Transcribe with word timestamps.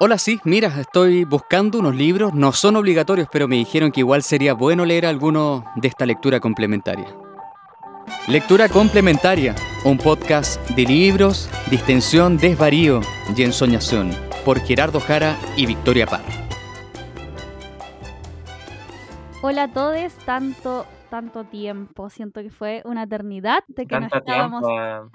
Hola, 0.00 0.16
sí, 0.16 0.38
mira, 0.44 0.68
estoy 0.80 1.24
buscando 1.24 1.80
unos 1.80 1.96
libros, 1.96 2.32
no 2.32 2.52
son 2.52 2.76
obligatorios, 2.76 3.26
pero 3.32 3.48
me 3.48 3.56
dijeron 3.56 3.90
que 3.90 3.98
igual 3.98 4.22
sería 4.22 4.54
bueno 4.54 4.84
leer 4.84 5.04
alguno 5.04 5.64
de 5.74 5.88
esta 5.88 6.06
lectura 6.06 6.38
complementaria. 6.38 7.08
Lectura 8.28 8.68
complementaria, 8.68 9.56
un 9.84 9.98
podcast 9.98 10.60
de 10.70 10.84
libros, 10.84 11.50
distensión, 11.68 12.36
desvarío 12.36 13.00
y 13.36 13.42
ensoñación, 13.42 14.12
por 14.44 14.60
Gerardo 14.60 15.00
Jara 15.00 15.36
y 15.56 15.66
Victoria 15.66 16.06
Parra. 16.06 16.46
Hola 19.42 19.64
a 19.64 19.72
todos, 19.72 20.12
tanto, 20.24 20.86
tanto 21.10 21.42
tiempo, 21.42 22.08
siento 22.08 22.40
que 22.40 22.50
fue 22.50 22.82
una 22.84 23.02
eternidad 23.02 23.64
de 23.66 23.84
que 23.86 23.98
no 23.98 24.08
Tanta 24.08 24.18
estábamos 24.18 24.62
tiempo. 24.64 25.10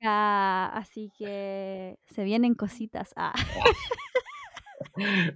acá, 0.00 0.66
así 0.68 1.10
que 1.18 1.98
se 2.06 2.22
vienen 2.22 2.54
cositas. 2.54 3.12
Ah. 3.16 3.32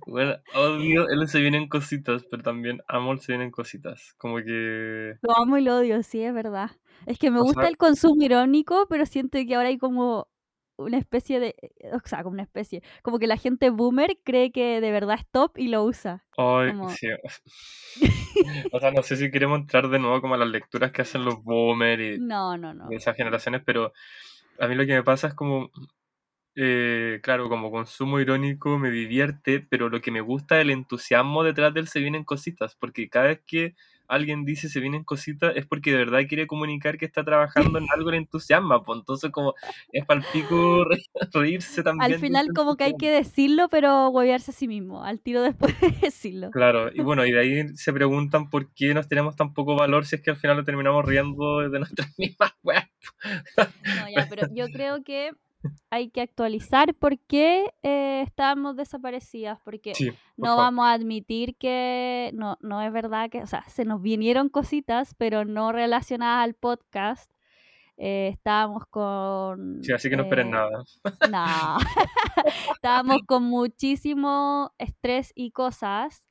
Bueno, 0.06 0.36
odio 0.54 1.08
él 1.08 1.28
se 1.28 1.40
vienen 1.40 1.68
cositas, 1.68 2.24
pero 2.30 2.42
también 2.42 2.82
amo 2.88 3.16
se 3.18 3.32
vienen 3.32 3.50
cositas. 3.50 4.14
Como 4.18 4.36
que. 4.36 5.16
Lo 5.22 5.36
amo 5.36 5.58
y 5.58 5.62
lo 5.62 5.76
odio, 5.78 6.02
sí, 6.02 6.22
es 6.22 6.34
verdad. 6.34 6.70
Es 7.06 7.18
que 7.18 7.30
me 7.30 7.40
O 7.40 7.42
gusta 7.44 7.62
sea- 7.62 7.70
el 7.70 7.76
consumo 7.76 8.22
irónico, 8.22 8.86
pero 8.88 9.06
siento 9.06 9.38
que 9.46 9.54
ahora 9.54 9.68
hay 9.68 9.78
como 9.78 10.28
una 10.76 10.98
especie 10.98 11.38
de, 11.38 11.54
o 11.92 12.00
sea, 12.08 12.22
como 12.22 12.34
una 12.34 12.42
especie, 12.42 12.82
como 13.02 13.18
que 13.18 13.26
la 13.26 13.36
gente 13.36 13.70
boomer 13.70 14.18
cree 14.24 14.50
que 14.50 14.80
de 14.80 14.90
verdad 14.90 15.16
es 15.20 15.26
top 15.30 15.56
y 15.58 15.68
lo 15.68 15.84
usa. 15.84 16.24
Ay, 16.36 16.70
Como- 16.72 16.88
sí. 16.90 17.06
o 18.72 18.80
sea, 18.80 18.90
no 18.90 19.02
sé 19.02 19.16
si 19.16 19.30
queremos 19.30 19.60
entrar 19.60 19.88
de 19.88 19.98
nuevo 19.98 20.20
como 20.20 20.34
a 20.34 20.38
las 20.38 20.48
lecturas 20.48 20.90
que 20.90 21.02
hacen 21.02 21.24
los 21.24 21.42
boomers 21.44 22.16
y 22.16 22.18
No, 22.20 22.56
no, 22.56 22.74
no. 22.74 22.88
de 22.88 22.96
esas 22.96 23.16
generaciones, 23.16 23.62
pero 23.64 23.92
a 24.58 24.66
mí 24.66 24.74
lo 24.74 24.86
que 24.86 24.94
me 24.94 25.02
pasa 25.04 25.28
es 25.28 25.34
como, 25.34 25.70
eh, 26.54 27.20
claro, 27.22 27.48
como 27.48 27.70
consumo 27.70 28.20
irónico 28.20 28.78
me 28.78 28.90
divierte, 28.90 29.60
pero 29.60 29.88
lo 29.88 30.00
que 30.00 30.10
me 30.10 30.20
gusta 30.20 30.56
es 30.56 30.62
el 30.62 30.70
entusiasmo 30.70 31.44
detrás 31.44 31.72
del 31.74 31.88
se 31.88 32.00
vienen 32.00 32.24
cositas, 32.24 32.76
porque 32.76 33.08
cada 33.08 33.28
vez 33.28 33.40
que 33.46 33.74
alguien 34.08 34.44
dice 34.44 34.68
se 34.68 34.80
vienen 34.80 35.04
cositas 35.04 35.54
es 35.56 35.66
porque 35.66 35.90
de 35.90 35.96
verdad 35.96 36.20
quiere 36.28 36.46
comunicar 36.46 36.98
que 36.98 37.06
está 37.06 37.24
trabajando 37.24 37.78
en 37.78 37.86
algo 37.94 38.10
le 38.10 38.18
entusiasma, 38.18 38.82
pues 38.82 38.98
entonces 38.98 39.30
como 39.30 39.54
es 39.90 40.04
palpico 40.04 40.84
re- 40.84 41.02
reírse 41.32 41.82
también. 41.82 42.12
Al 42.12 42.20
de 42.20 42.26
final 42.26 42.48
como 42.54 42.76
que 42.76 42.84
hay 42.84 42.96
que 42.98 43.10
decirlo, 43.10 43.68
pero 43.70 44.10
huevearse 44.10 44.50
a 44.50 44.54
sí 44.54 44.68
mismo, 44.68 45.02
al 45.02 45.20
tiro 45.20 45.40
después 45.42 45.80
de 45.80 45.90
decirlo. 46.02 46.50
Claro, 46.50 46.90
y 46.92 47.00
bueno, 47.00 47.24
y 47.24 47.32
de 47.32 47.40
ahí 47.40 47.68
se 47.76 47.92
preguntan 47.92 48.50
por 48.50 48.72
qué 48.74 48.92
nos 48.92 49.08
tenemos 49.08 49.36
tan 49.36 49.54
poco 49.54 49.76
valor 49.76 50.04
si 50.04 50.16
es 50.16 50.22
que 50.22 50.30
al 50.30 50.36
final 50.36 50.58
lo 50.58 50.64
terminamos 50.64 51.04
riendo 51.04 51.60
de 51.60 51.78
nuestras 51.78 52.12
mismas 52.18 52.52
weas. 52.62 52.90
No, 53.96 54.08
ya, 54.10 54.26
pero 54.28 54.42
yo 54.54 54.68
creo 54.68 55.02
que 55.02 55.32
hay 55.90 56.10
que 56.10 56.20
actualizar 56.20 56.94
por 56.94 57.18
qué 57.20 57.72
eh, 57.82 58.22
estábamos 58.26 58.76
desaparecidas, 58.76 59.58
porque 59.64 59.94
Sí, 59.94 60.10
por 60.10 60.18
no 60.36 60.46
favor. 60.46 60.64
vamos 60.64 60.86
a 60.86 60.92
admitir 60.92 61.56
que 61.56 62.30
no, 62.34 62.58
no 62.60 62.82
es 62.82 62.92
verdad 62.92 63.30
que, 63.30 63.42
o 63.42 63.46
sea, 63.46 63.64
se 63.68 63.84
nos 63.84 64.00
vinieron 64.02 64.48
cositas, 64.48 65.14
pero 65.16 65.44
no 65.44 65.72
relacionadas 65.72 66.44
al 66.44 66.54
podcast. 66.54 67.30
Eh, 67.98 68.30
estábamos 68.32 68.86
con... 68.86 69.82
Sí, 69.82 69.92
así 69.92 70.08
que 70.10 70.16
no 70.16 70.22
esperen 70.24 70.48
eh, 70.48 70.50
nada. 70.50 70.84
No, 71.30 71.78
estábamos 72.74 73.18
con 73.26 73.44
muchísimo 73.44 74.72
estrés 74.78 75.32
y 75.34 75.50
cosas. 75.52 76.22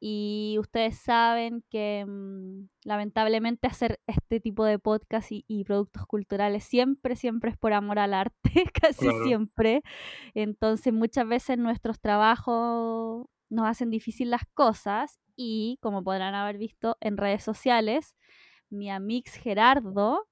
Y 0.00 0.56
ustedes 0.60 0.96
saben 0.98 1.64
que 1.70 2.04
mm, 2.06 2.68
lamentablemente 2.84 3.66
hacer 3.66 4.00
este 4.06 4.38
tipo 4.40 4.64
de 4.64 4.78
podcast 4.78 5.32
y, 5.32 5.44
y 5.48 5.64
productos 5.64 6.06
culturales 6.06 6.64
siempre, 6.64 7.16
siempre 7.16 7.50
es 7.50 7.56
por 7.56 7.72
amor 7.72 7.98
al 7.98 8.14
arte, 8.14 8.34
casi 8.82 9.06
Claro. 9.08 9.24
siempre. 9.24 9.82
Entonces 10.34 10.92
muchas 10.92 11.26
veces 11.26 11.58
nuestros 11.58 12.00
trabajos 12.00 13.26
nos 13.50 13.66
hacen 13.66 13.90
difícil 13.90 14.30
las 14.30 14.42
cosas 14.54 15.18
y 15.34 15.78
como 15.80 16.04
podrán 16.04 16.34
haber 16.34 16.58
visto 16.58 16.96
en 17.00 17.16
redes 17.16 17.42
sociales, 17.42 18.14
mi 18.70 18.90
amix 18.90 19.34
Gerardo 19.34 20.26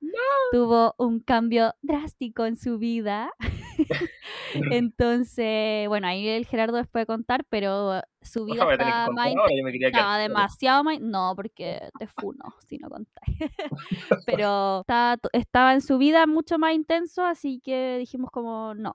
tuvo 0.52 0.94
un 0.98 1.20
cambio 1.20 1.72
drástico 1.80 2.44
en 2.44 2.56
su 2.56 2.78
vida. 2.78 3.32
Entonces, 4.72 5.88
bueno, 5.88 6.06
ahí 6.06 6.28
el 6.28 6.46
Gerardo 6.46 6.78
les 6.78 6.88
puede 6.88 7.06
contar, 7.06 7.44
pero 7.48 8.00
su 8.22 8.44
vida 8.44 8.66
está 8.70 9.10
más 9.12 9.32
estaba 9.80 10.18
demasiado 10.18 10.84
más... 10.84 11.00
No, 11.00 11.32
porque 11.36 11.80
te 11.98 12.06
funo 12.06 12.54
si 12.66 12.78
no 12.78 12.88
contáis. 12.88 13.36
Pero 14.26 14.80
estaba, 14.80 15.16
estaba 15.32 15.74
en 15.74 15.80
su 15.80 15.98
vida 15.98 16.26
mucho 16.26 16.58
más 16.58 16.74
intenso, 16.74 17.24
así 17.24 17.60
que 17.62 17.96
dijimos 17.98 18.30
como, 18.30 18.74
no, 18.74 18.94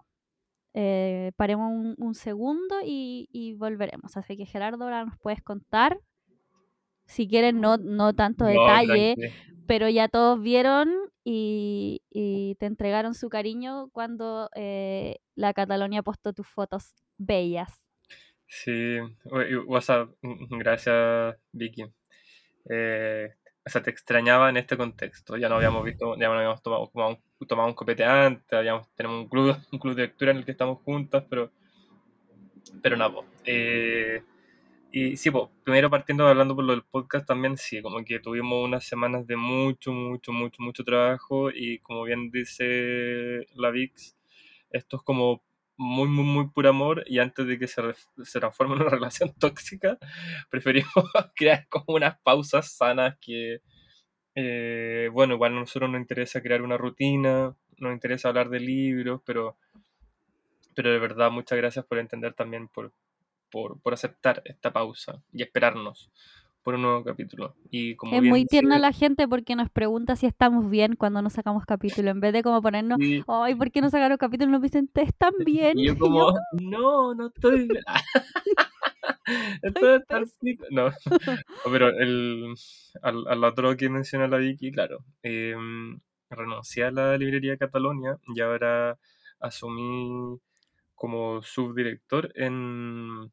eh, 0.73 1.31
paremos 1.35 1.71
un, 1.71 1.95
un 1.97 2.13
segundo 2.15 2.79
y, 2.83 3.29
y 3.31 3.53
volveremos. 3.53 4.17
Así 4.17 4.37
que 4.37 4.45
Gerardo, 4.45 4.83
ahora 4.83 5.05
nos 5.05 5.17
puedes 5.19 5.41
contar, 5.41 5.99
si 7.05 7.27
quieren, 7.27 7.59
no, 7.59 7.77
no 7.77 8.13
tanto 8.13 8.45
No, 8.45 8.51
detalle, 8.51 9.15
pero 9.67 9.89
ya 9.89 10.07
todos 10.07 10.41
vieron 10.41 10.89
y, 11.23 12.01
y 12.09 12.55
te 12.55 12.65
entregaron 12.65 13.13
su 13.13 13.29
cariño 13.29 13.89
cuando 13.91 14.49
eh, 14.55 15.19
la 15.35 15.53
Catalonia 15.53 16.03
postó 16.03 16.33
tus 16.33 16.47
fotos 16.47 16.95
bellas. 17.17 17.87
Sí, 18.47 18.97
WhatsApp, 19.65 20.09
mm, 20.21 20.57
gracias 20.57 21.37
Vicky. 21.51 21.85
Eh, 22.69 23.33
o 23.65 23.69
sea, 23.69 23.81
te 23.81 23.91
extrañaba 23.91 24.49
en 24.49 24.57
este 24.57 24.75
contexto. 24.75 25.37
Ya 25.37 25.47
no 25.49 25.55
habíamos 25.55 25.83
visto, 25.85 26.15
ya 26.17 26.27
no 26.27 26.33
habíamos 26.33 26.61
tomado, 26.61 26.89
tomado 26.91 27.19
un, 27.39 27.47
tomado 27.47 27.69
un 27.69 27.75
copete 27.75 28.03
antes, 28.03 28.51
habíamos, 28.51 28.91
tenemos 28.95 29.21
un 29.23 29.29
club, 29.29 29.55
un 29.71 29.79
club 29.79 29.95
de 29.95 30.03
lectura 30.03 30.31
en 30.31 30.37
el 30.37 30.45
que 30.45 30.51
estamos 30.51 30.79
juntas, 30.83 31.23
pero, 31.29 31.51
pero 32.81 32.97
nada. 32.97 33.15
Eh, 33.45 34.23
y 34.91 35.15
sí, 35.15 35.31
pues, 35.31 35.45
primero 35.63 35.89
partiendo 35.89 36.27
hablando 36.27 36.55
por 36.55 36.65
lo 36.65 36.73
del 36.73 36.83
podcast 36.83 37.25
también, 37.25 37.57
sí, 37.57 37.81
como 37.81 38.03
que 38.03 38.19
tuvimos 38.19 38.65
unas 38.65 38.83
semanas 38.83 39.25
de 39.25 39.37
mucho, 39.37 39.93
mucho, 39.93 40.33
mucho, 40.33 40.61
mucho 40.61 40.83
trabajo 40.83 41.49
y 41.49 41.79
como 41.79 42.03
bien 42.03 42.29
dice 42.29 43.47
la 43.55 43.69
VIX, 43.71 44.17
esto 44.71 44.97
es 44.97 45.03
como 45.03 45.41
muy, 45.77 46.09
muy, 46.09 46.25
muy 46.25 46.47
puro 46.49 46.69
amor 46.69 47.03
y 47.07 47.19
antes 47.19 47.47
de 47.47 47.57
que 47.57 47.67
se, 47.67 47.81
se 48.23 48.39
transforme 48.39 48.75
en 48.75 48.81
una 48.81 48.89
relación 48.91 49.33
tóxica, 49.39 49.97
preferimos 50.49 50.91
crear 51.35 51.67
como 51.69 51.95
unas 51.95 52.19
pausas 52.19 52.71
sanas 52.71 53.17
que, 53.21 53.61
eh, 54.35 55.09
bueno, 55.13 55.35
igual 55.35 55.53
a 55.53 55.59
nosotros 55.61 55.89
nos 55.89 56.01
interesa 56.01 56.41
crear 56.41 56.61
una 56.61 56.77
rutina, 56.77 57.55
nos 57.77 57.93
interesa 57.93 58.29
hablar 58.29 58.49
de 58.49 58.59
libros, 58.59 59.21
pero, 59.25 59.57
pero 60.75 60.91
de 60.91 60.99
verdad 60.99 61.31
muchas 61.31 61.57
gracias 61.57 61.85
por 61.85 61.97
entender 61.97 62.33
también, 62.33 62.67
por, 62.67 62.91
por, 63.51 63.79
por 63.81 63.93
aceptar 63.93 64.41
esta 64.45 64.71
pausa 64.71 65.21
y 65.33 65.43
esperarnos 65.43 66.09
por 66.63 66.75
un 66.75 66.83
nuevo 66.83 67.03
capítulo. 67.03 67.55
Y 67.71 67.95
como 67.95 68.13
Es 68.15 68.21
bien 68.21 68.29
muy 68.29 68.41
dice- 68.41 68.49
tierna 68.51 68.77
la 68.79 68.91
gente 68.91 69.27
porque 69.27 69.55
nos 69.55 69.69
pregunta 69.69 70.15
si 70.15 70.27
estamos 70.27 70.69
bien 70.69 70.95
cuando 70.95 71.21
no 71.23 71.29
sacamos 71.31 71.65
capítulo. 71.65 72.11
En 72.11 72.19
vez 72.19 72.33
de 72.33 72.43
como 72.43 72.61
ponernos, 72.61 72.99
Sí, 72.99 73.23
ay, 73.27 73.55
¿por 73.55 73.71
qué 73.71 73.81
no 73.81 73.89
sacaron 73.89 74.17
capítulo? 74.17 74.51
Nos 74.51 74.61
dicen, 74.61 74.89
¿están 74.93 75.33
bien? 75.43 75.77
Y 75.79 75.87
yo 75.87 75.97
como, 75.97 76.33
no, 76.61 77.13
no 77.15 77.27
estoy 77.27 77.67
bien. 77.67 77.83
Estoy. 79.61 80.01
No, 80.71 80.89
No, 80.89 80.93
pero 81.71 81.89
el, 81.89 82.53
al, 83.01 83.27
al 83.27 83.43
otro 83.43 83.75
que 83.77 83.89
menciona 83.89 84.27
la 84.27 84.37
Vicky, 84.37 84.71
claro, 84.71 84.99
eh, 85.23 85.55
renuncié 86.29 86.85
a 86.85 86.91
la 86.91 87.17
librería 87.17 87.57
Catalonia 87.57 88.17
y 88.35 88.41
ahora 88.41 88.97
asumí 89.39 90.37
como 90.95 91.41
subdirector 91.41 92.31
en, 92.35 93.31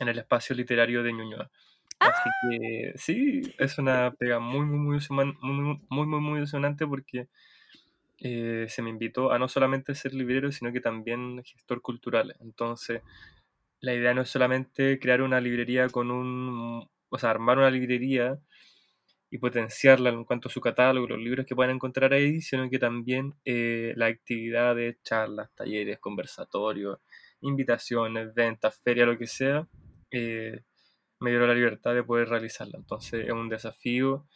en 0.00 0.08
el 0.08 0.18
espacio 0.18 0.54
literario 0.54 1.02
de 1.02 1.12
Ñuñoa. 1.12 1.50
Así 1.98 2.30
que 2.42 2.92
sí, 2.96 3.54
es 3.58 3.78
una 3.78 4.12
pega 4.12 4.38
muy, 4.38 4.66
muy, 4.66 4.98
muy, 5.08 5.34
muy, 5.40 5.80
muy, 5.88 6.06
muy, 6.06 6.20
muy 6.20 6.38
emocionante 6.38 6.86
porque 6.86 7.28
eh, 8.18 8.66
se 8.68 8.82
me 8.82 8.90
invitó 8.90 9.32
a 9.32 9.38
no 9.38 9.48
solamente 9.48 9.94
ser 9.94 10.14
librero, 10.14 10.52
sino 10.52 10.72
que 10.72 10.80
también 10.80 11.42
gestor 11.44 11.80
cultural. 11.82 12.36
Entonces, 12.40 13.02
la 13.80 13.94
idea 13.94 14.14
no 14.14 14.22
es 14.22 14.30
solamente 14.30 14.98
crear 14.98 15.22
una 15.22 15.40
librería 15.40 15.88
con 15.88 16.10
un, 16.10 16.88
o 17.08 17.18
sea, 17.18 17.30
armar 17.30 17.58
una 17.58 17.70
librería 17.70 18.38
y 19.30 19.38
potenciarla 19.38 20.10
en 20.10 20.24
cuanto 20.24 20.48
a 20.48 20.52
su 20.52 20.60
catálogo, 20.60 21.08
los 21.08 21.18
libros 21.18 21.46
que 21.46 21.56
puedan 21.56 21.74
encontrar 21.74 22.12
ahí, 22.12 22.40
sino 22.40 22.70
que 22.70 22.78
también 22.78 23.34
eh, 23.44 23.92
las 23.96 24.12
actividades, 24.12 25.02
charlas, 25.02 25.50
talleres, 25.54 25.98
conversatorios, 25.98 26.98
invitaciones, 27.40 28.34
ventas, 28.34 28.80
ferias, 28.82 29.08
lo 29.08 29.18
que 29.18 29.26
sea, 29.26 29.66
eh, 30.16 30.64
me 31.20 31.30
dieron 31.30 31.48
la 31.48 31.54
libertad 31.54 31.94
de 31.94 32.04
poder 32.04 32.28
realizarla. 32.28 32.78
Entonces 32.78 33.26
es 33.26 33.32
un 33.32 33.48
desafío 33.48 34.26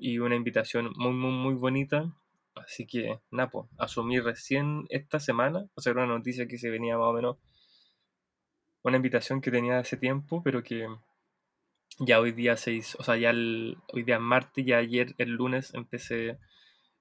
y 0.00 0.18
una 0.18 0.36
invitación 0.36 0.92
muy, 0.96 1.12
muy, 1.12 1.32
muy 1.32 1.54
bonita. 1.54 2.12
Así 2.54 2.86
que, 2.86 3.20
Napo, 3.30 3.68
asumí 3.78 4.20
recién 4.20 4.86
esta 4.90 5.20
semana, 5.20 5.66
o 5.74 5.80
sea, 5.80 5.92
era 5.92 6.04
una 6.04 6.14
noticia 6.18 6.46
que 6.48 6.58
se 6.58 6.70
venía 6.70 6.98
más 6.98 7.08
o 7.08 7.12
menos, 7.12 7.36
una 8.82 8.96
invitación 8.98 9.40
que 9.40 9.50
tenía 9.50 9.78
hace 9.78 9.96
tiempo, 9.96 10.42
pero 10.42 10.62
que 10.62 10.86
ya 11.98 12.20
hoy 12.20 12.32
día 12.32 12.56
se 12.56 12.72
hizo, 12.72 12.98
o 12.98 13.02
sea, 13.04 13.16
ya 13.16 13.30
el- 13.30 13.76
hoy 13.92 14.02
día 14.04 14.16
es 14.16 14.20
martes, 14.20 14.64
ya 14.64 14.78
ayer, 14.78 15.14
el 15.18 15.30
lunes, 15.30 15.74
empecé 15.74 16.38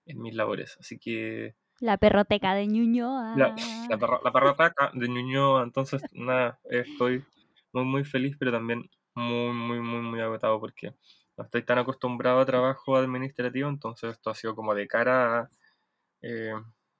en 0.05 0.21
mis 0.21 0.35
labores. 0.35 0.77
Así 0.79 0.99
que 0.99 1.55
La 1.79 1.97
perroteca 1.97 2.53
de 2.55 2.67
Ñuñoa. 2.67 3.35
La, 3.37 3.55
la, 3.89 3.97
perro- 3.97 4.21
la 4.23 4.31
perroteca 4.31 4.91
de 4.93 5.07
Ñuñoa. 5.07 5.63
Entonces, 5.63 6.03
nada, 6.13 6.59
estoy 6.69 7.23
muy, 7.73 7.85
muy 7.85 8.05
feliz, 8.05 8.35
pero 8.39 8.51
también 8.51 8.89
muy, 9.15 9.53
muy, 9.53 9.79
muy, 9.81 10.01
muy 10.01 10.21
agotado 10.21 10.59
porque 10.59 10.93
no 11.37 11.43
estoy 11.45 11.63
tan 11.63 11.79
acostumbrado 11.79 12.39
a 12.39 12.45
trabajo 12.45 12.97
administrativo, 12.97 13.69
entonces 13.69 14.11
esto 14.11 14.29
ha 14.29 14.35
sido 14.35 14.55
como 14.55 14.75
de 14.75 14.87
cara 14.87 15.39
a 15.41 15.49
eh, 16.21 16.53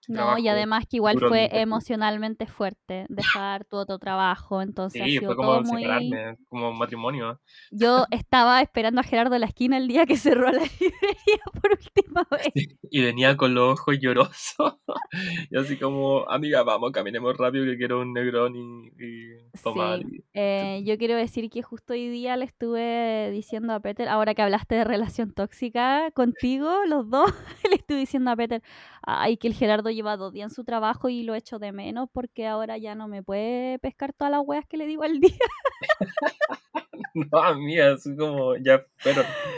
No, 0.10 0.38
y 0.38 0.48
además 0.48 0.86
que 0.90 0.98
igual 0.98 1.20
fue 1.20 1.50
emocionalmente 1.54 2.48
fuerte 2.48 3.06
dejar 3.10 3.66
tu 3.66 3.78
otro 3.78 4.00
trabajo, 4.00 4.62
entonces 4.62 5.02
ha 5.02 5.06
Sí, 5.06 5.12
sido 5.20 5.34
fue 5.34 5.36
todo 5.36 5.58
como 5.60 5.72
muy... 5.72 5.82
separarme, 5.84 6.38
como 6.50 6.70
un 6.72 6.78
matrimonio. 6.78 7.40
Yo 7.72 8.06
estaba 8.12 8.62
esperando 8.62 9.02
a 9.02 9.04
Gerardo 9.04 9.36
en 9.36 9.42
la 9.42 9.48
esquina 9.48 9.78
el 9.78 9.88
día 9.88 10.06
que 10.06 10.18
cerró 10.18 10.52
la 10.52 10.62
librería 10.80 11.44
por 11.62 11.72
última 11.72 12.28
vez. 12.32 12.54
Y 12.90 13.02
venía 13.02 13.38
con 13.38 13.54
los 13.54 13.80
ojos 13.80 14.00
llorosos. 14.00 14.76
y 15.52 15.58
así 15.58 15.78
como, 15.78 16.30
amiga, 16.30 16.64
vamos, 16.64 16.92
caminemos 16.92 17.38
rápido 17.38 17.66
que 17.66 17.78
quiero 17.78 18.02
un 18.02 18.14
negrón 18.14 18.56
y, 18.56 18.88
y 18.98 19.60
tomar. 19.64 20.00
Sí. 20.00 20.24
Eh, 20.34 20.82
yo 20.86 20.98
quiero 20.98 21.16
decir 21.16 21.50
que 21.50 21.62
justo 21.62 21.94
hoy 21.94 22.10
día 22.10 22.36
le 22.38 22.46
estuve 22.46 23.30
diciendo 23.32 23.74
a 23.74 23.80
Peter, 23.80 24.08
ahora 24.10 24.34
que 24.34 24.42
hablaste 24.42 24.76
de 24.76 24.84
relación 24.84 25.34
tóxica 25.34 26.12
contigo, 26.12 26.86
los 26.88 27.10
dos, 27.10 27.32
le 27.70 27.76
estuve 27.76 28.00
diciendo 28.00 28.32
a 28.32 28.36
Peter, 28.36 28.62
ay, 29.02 29.38
que 29.38 29.48
el 29.48 29.54
Gerardo 29.54 29.90
lleva 30.00 30.18
dos 30.18 30.34
días 30.34 30.52
en 30.52 30.56
su 30.56 30.64
trabajo 30.64 31.10
y 31.10 31.24
lo 31.24 31.36
echo 31.36 31.60
de 31.60 31.72
menos 31.72 32.10
porque 32.12 32.48
ahora 32.48 32.78
ya 32.78 32.96
no 32.96 33.08
me 33.08 33.22
puede 33.24 33.80
pescar 33.80 34.14
todas 34.14 34.32
las 34.32 34.42
weas 34.46 34.66
que 34.66 34.78
le 34.78 34.88
digo 34.88 35.04
al 35.04 35.20
día. 35.20 35.36
No, 37.14 37.40
amiga, 37.40 37.94
así 37.94 38.16
como 38.16 38.56
ya. 38.58 38.86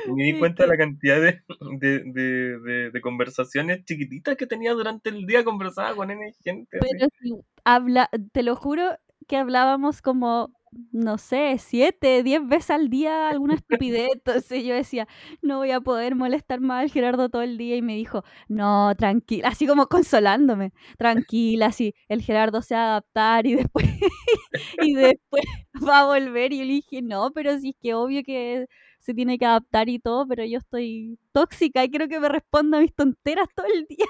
Y 0.08 0.12
me 0.12 0.24
di 0.24 0.30
Es 0.32 0.40
cuenta 0.40 0.64
de 0.64 0.70
la 0.70 0.78
cantidad 0.78 1.20
de, 1.20 1.42
de, 1.80 2.04
de, 2.06 2.90
de- 2.92 3.02
conversaciones 3.02 3.84
chiquititas 3.84 4.36
que 4.38 4.48
tenía 4.48 4.72
durante 4.74 5.10
el 5.10 5.26
día. 5.26 5.44
Conversaba 5.44 5.94
con 5.96 6.10
N 6.12 6.34
gente. 6.44 6.80
Pero 6.80 7.08
si 7.20 7.36
habla, 7.64 8.10
te 8.32 8.44
lo 8.44 8.56
juro 8.56 8.98
que 9.28 9.38
hablábamos 9.38 10.02
como, 10.02 10.52
no 10.92 11.18
sé, 11.18 11.58
siete, 11.60 12.24
diez 12.24 12.46
veces 12.48 12.72
al 12.72 12.90
día 12.90 13.30
alguna 13.30 13.56
estupidez. 13.56 14.10
Entonces 14.14 14.64
yo 14.64 14.74
decía, 14.74 15.08
no 15.42 15.58
voy 15.58 15.72
a 15.72 15.82
poder 15.82 16.16
molestar 16.16 16.62
más 16.62 16.84
al 16.84 16.92
Gerardo 16.92 17.30
todo 17.30 17.42
el 17.42 17.58
día. 17.58 17.76
Y 17.76 17.82
me 17.82 17.96
dijo, 17.96 18.24
no, 18.48 18.94
tranquila, 18.98 19.50
así 19.50 19.68
como 19.68 19.88
consolándome, 19.88 20.72
tranquila, 20.98 21.68
así, 21.68 21.94
el 22.08 22.22
Gerardo 22.22 22.62
se 22.62 22.76
va 22.76 22.82
a 22.82 22.88
adaptar 22.92 23.46
y 23.48 23.56
después, 23.56 23.86
y 24.82 24.94
después 24.96 25.44
va 25.88 26.02
a 26.02 26.06
volver. 26.06 26.54
Y 26.54 26.60
yo 26.60 26.66
le 26.66 26.74
dije, 26.74 27.02
no, 27.02 27.32
pero 27.34 27.58
sí 27.60 27.70
es 27.72 27.76
que 27.82 27.94
obvio 27.94 28.24
que 28.24 28.68
se 29.00 29.14
tiene 29.14 29.38
que 29.40 29.46
adaptar 29.46 29.90
y 29.90 30.00
todo, 30.00 30.28
pero 30.28 30.46
yo 30.46 30.60
estoy 30.60 31.18
tóxica 31.34 31.84
y 31.84 31.90
quiero 31.90 32.08
que 32.08 32.20
me 32.20 32.30
responda 32.30 32.78
a 32.78 32.82
mis 32.82 32.94
tonteras 32.96 33.48
todo 33.56 33.66
el 33.68 33.86
día. 33.88 34.06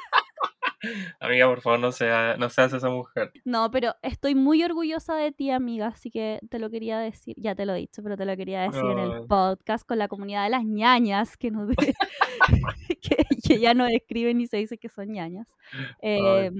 Amiga, 1.20 1.48
por 1.48 1.62
favor, 1.62 1.80
no, 1.80 1.92
sea, 1.92 2.36
no 2.38 2.50
seas 2.50 2.74
esa 2.74 2.90
mujer. 2.90 3.32
No, 3.46 3.72
pero 3.72 3.96
estoy 4.02 4.36
muy 4.36 4.64
orgullosa 4.64 5.16
de 5.16 5.32
ti, 5.32 5.52
amiga, 5.52 5.88
así 5.88 6.12
que 6.12 6.40
te 6.50 6.60
lo 6.60 6.70
quería 6.70 7.00
decir, 7.00 7.36
ya 7.38 7.56
te 7.56 7.66
lo 7.66 7.74
he 7.74 7.80
dicho, 7.80 8.02
pero 8.04 8.18
te 8.18 8.26
lo 8.26 8.36
quería 8.36 8.62
decir 8.62 8.84
en 8.84 9.00
el 9.00 9.28
podcast 9.28 9.88
con 9.88 9.98
la 9.98 10.08
comunidad 10.08 10.44
de 10.44 10.50
las 10.50 10.64
ñañas, 10.64 11.38
que, 11.38 11.52
nos 11.52 11.70
que, 13.02 13.26
que 13.44 13.60
ya 13.60 13.74
no 13.74 13.86
escriben 13.86 14.42
y 14.42 14.48
se 14.48 14.58
dice 14.58 14.78
que 14.78 14.90
son 14.90 15.12
ñañas. 15.12 15.48
Eh, 16.02 16.52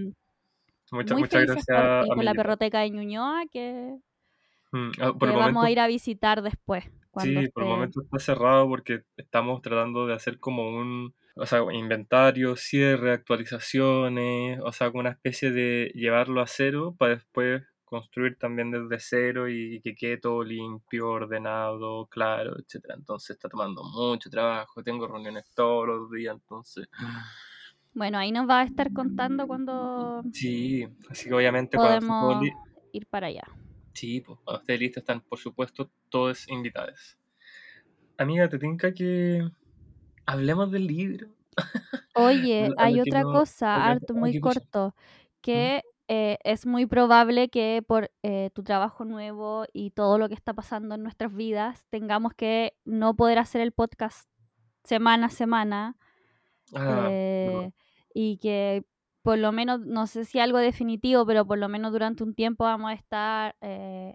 Muchas, 0.92 1.16
muy 1.16 1.22
muchas 1.22 1.46
por 1.46 1.56
gracias, 1.56 2.04
ti, 2.04 2.10
por 2.14 2.24
la 2.26 2.34
perroteca 2.34 2.82
de 2.82 2.90
Ñuñoa, 2.90 3.44
que, 3.50 3.96
Mm, 4.72 4.92
ah, 5.02 5.14
Por 5.14 5.28
que 5.28 5.34
el 5.34 5.40
vamos 5.40 5.54
momento 5.54 5.62
a 5.62 5.72
ir 5.72 5.80
a 5.80 5.88
visitar 5.88 6.42
después. 6.42 6.86
Sí, 7.18 7.50
por 7.50 7.64
el 7.64 7.70
momento 7.70 8.02
está 8.02 8.20
cerrado 8.20 8.68
porque 8.70 9.02
estamos 9.18 9.62
tratando 9.62 10.08
de 10.08 10.14
hacer 10.14 10.40
como 10.40 10.70
un, 10.70 11.14
o 11.36 11.46
sea, 11.46 11.62
inventario, 11.74 12.56
cierre, 12.56 13.12
actualizaciones, 13.14 14.60
o 14.64 14.72
sea, 14.72 14.90
como 14.92 15.02
una 15.02 15.12
especie 15.12 15.52
de 15.52 15.92
llevarlo 15.96 16.42
a 16.42 16.48
cero 16.48 16.96
para 16.98 17.16
después 17.16 17.64
construir 17.86 18.38
también 18.38 18.72
desde 18.72 19.00
cero 19.00 19.50
y 19.50 19.82
que 19.82 19.96
quede 19.96 20.18
todo 20.18 20.44
limpio, 20.44 21.10
ordenado, 21.10 22.08
claro, 22.08 22.54
etcétera. 22.60 22.96
Entonces 22.96 23.32
está 23.32 23.50
tomando 23.50 23.84
mucho 23.84 24.30
trabajo, 24.30 24.82
tengo 24.84 25.08
reuniones 25.08 25.46
todos 25.56 25.88
los 25.88 26.12
días, 26.12 26.36
entonces 26.36 26.88
Bueno, 27.94 28.18
ahí 28.18 28.32
nos 28.32 28.48
va 28.50 28.62
a 28.62 28.64
estar 28.64 28.92
contando 28.94 29.48
cuando 29.48 30.24
sí, 30.32 30.88
así 31.10 31.30
que 31.30 31.34
obviamente 31.36 31.80
cuando 31.80 32.00
podemos 32.20 32.36
li- 32.36 32.52
ir 32.92 33.08
para 33.08 33.28
allá. 33.28 33.44
Sí, 33.94 34.20
pues 34.20 34.38
cuando 34.44 34.60
esté 34.62 34.78
listo 34.78 35.00
están, 35.00 35.22
por 35.22 35.40
supuesto, 35.40 35.90
todos 36.10 36.46
invitados. 36.50 37.18
Amiga, 38.18 38.48
¿te 38.50 38.58
tinca 38.60 38.94
que 38.94 39.42
hablemos 40.32 40.72
del 40.72 40.88
libro? 40.88 41.28
Oye, 42.16 42.70
Lo- 42.70 42.76
hay 42.78 43.00
otra 43.00 43.22
no- 43.24 43.32
cosa, 43.32 43.86
harto, 43.86 44.14
muy 44.14 44.40
corto, 44.40 44.96
que 45.42 45.82
eh, 46.08 46.38
es 46.44 46.66
muy 46.66 46.86
probable 46.86 47.50
que 47.50 47.84
por 47.88 48.12
eh, 48.24 48.50
tu 48.54 48.64
trabajo 48.64 49.06
nuevo 49.06 49.66
y 49.72 49.92
todo 49.92 50.18
lo 50.18 50.28
que 50.28 50.34
está 50.36 50.54
pasando 50.54 50.96
en 50.96 51.04
nuestras 51.04 51.34
vidas 51.34 51.86
tengamos 51.90 52.34
que 52.34 52.74
no 52.86 53.16
poder 53.16 53.40
hacer 53.40 53.62
el 53.62 53.72
podcast 53.72 54.30
semana 54.84 55.28
a 55.28 55.30
semana 55.30 55.98
Ah, 56.74 57.08
eh, 57.10 57.72
y 58.14 58.38
que 58.38 58.86
por 59.24 59.38
lo 59.38 59.52
menos, 59.52 59.82
no 59.82 60.08
sé 60.08 60.26
si 60.26 60.40
algo 60.40 60.58
definitivo, 60.58 61.26
pero 61.26 61.46
por 61.46 61.58
lo 61.60 61.70
menos 61.70 61.92
durante 61.92 62.24
un 62.24 62.34
tiempo 62.34 62.64
vamos 62.64 62.92
a 62.92 62.94
estar 62.94 63.56
eh, 63.62 64.14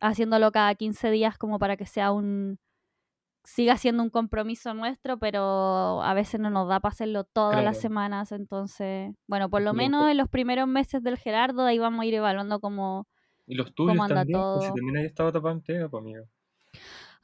haciéndolo 0.00 0.50
cada 0.50 0.74
15 0.74 1.10
días 1.10 1.38
como 1.38 1.58
para 1.58 1.76
que 1.76 1.86
sea 1.86 2.10
un 2.12 2.58
siga 3.48 3.78
siendo 3.78 4.02
un 4.02 4.10
compromiso 4.10 4.74
nuestro, 4.74 5.18
pero 5.18 6.02
a 6.02 6.12
veces 6.12 6.38
no 6.38 6.50
nos 6.50 6.68
da 6.68 6.80
para 6.80 6.92
hacerlo 6.92 7.24
todas 7.24 7.64
las 7.64 7.80
semanas, 7.80 8.30
entonces, 8.30 9.14
bueno, 9.26 9.48
por 9.48 9.62
lo 9.62 9.72
menos 9.72 10.10
en 10.10 10.18
los 10.18 10.28
primeros 10.28 10.68
meses 10.68 11.02
del 11.02 11.16
Gerardo, 11.16 11.64
de 11.64 11.70
ahí 11.70 11.78
vamos 11.78 12.02
a 12.02 12.06
ir 12.06 12.14
evaluando 12.14 12.60
cómo, 12.60 13.06
y 13.46 13.54
los 13.54 13.74
tuyos 13.74 13.92
¿Cómo 13.92 14.04
anda 14.04 14.16
también, 14.16 14.40
pues 14.52 14.66
si 14.66 14.74
también 14.74 14.96
ahí 14.98 15.06
estaba 15.06 15.32
tapando 15.32 15.60
entera, 15.60 15.88
pues 15.88 16.02
amigo. 16.02 16.24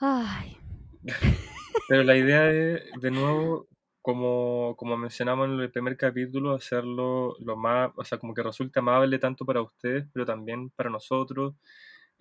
ay, 0.01 0.57
Pero 1.89 2.03
la 2.03 2.17
idea 2.17 2.51
es, 2.51 2.81
de 2.99 3.11
nuevo, 3.11 3.67
como, 4.01 4.75
como 4.79 4.97
mencionamos 4.97 5.47
en 5.49 5.61
el 5.61 5.71
primer 5.71 5.99
capítulo, 5.99 6.55
hacerlo 6.55 7.37
lo 7.41 7.57
más, 7.57 7.91
o 7.97 8.05
sea, 8.05 8.17
como 8.17 8.33
que 8.33 8.43
resulte 8.43 8.79
amable 8.79 9.19
tanto 9.19 9.45
para 9.45 9.61
ustedes, 9.61 10.07
pero 10.11 10.25
también 10.25 10.71
para 10.71 10.89
nosotros. 10.89 11.55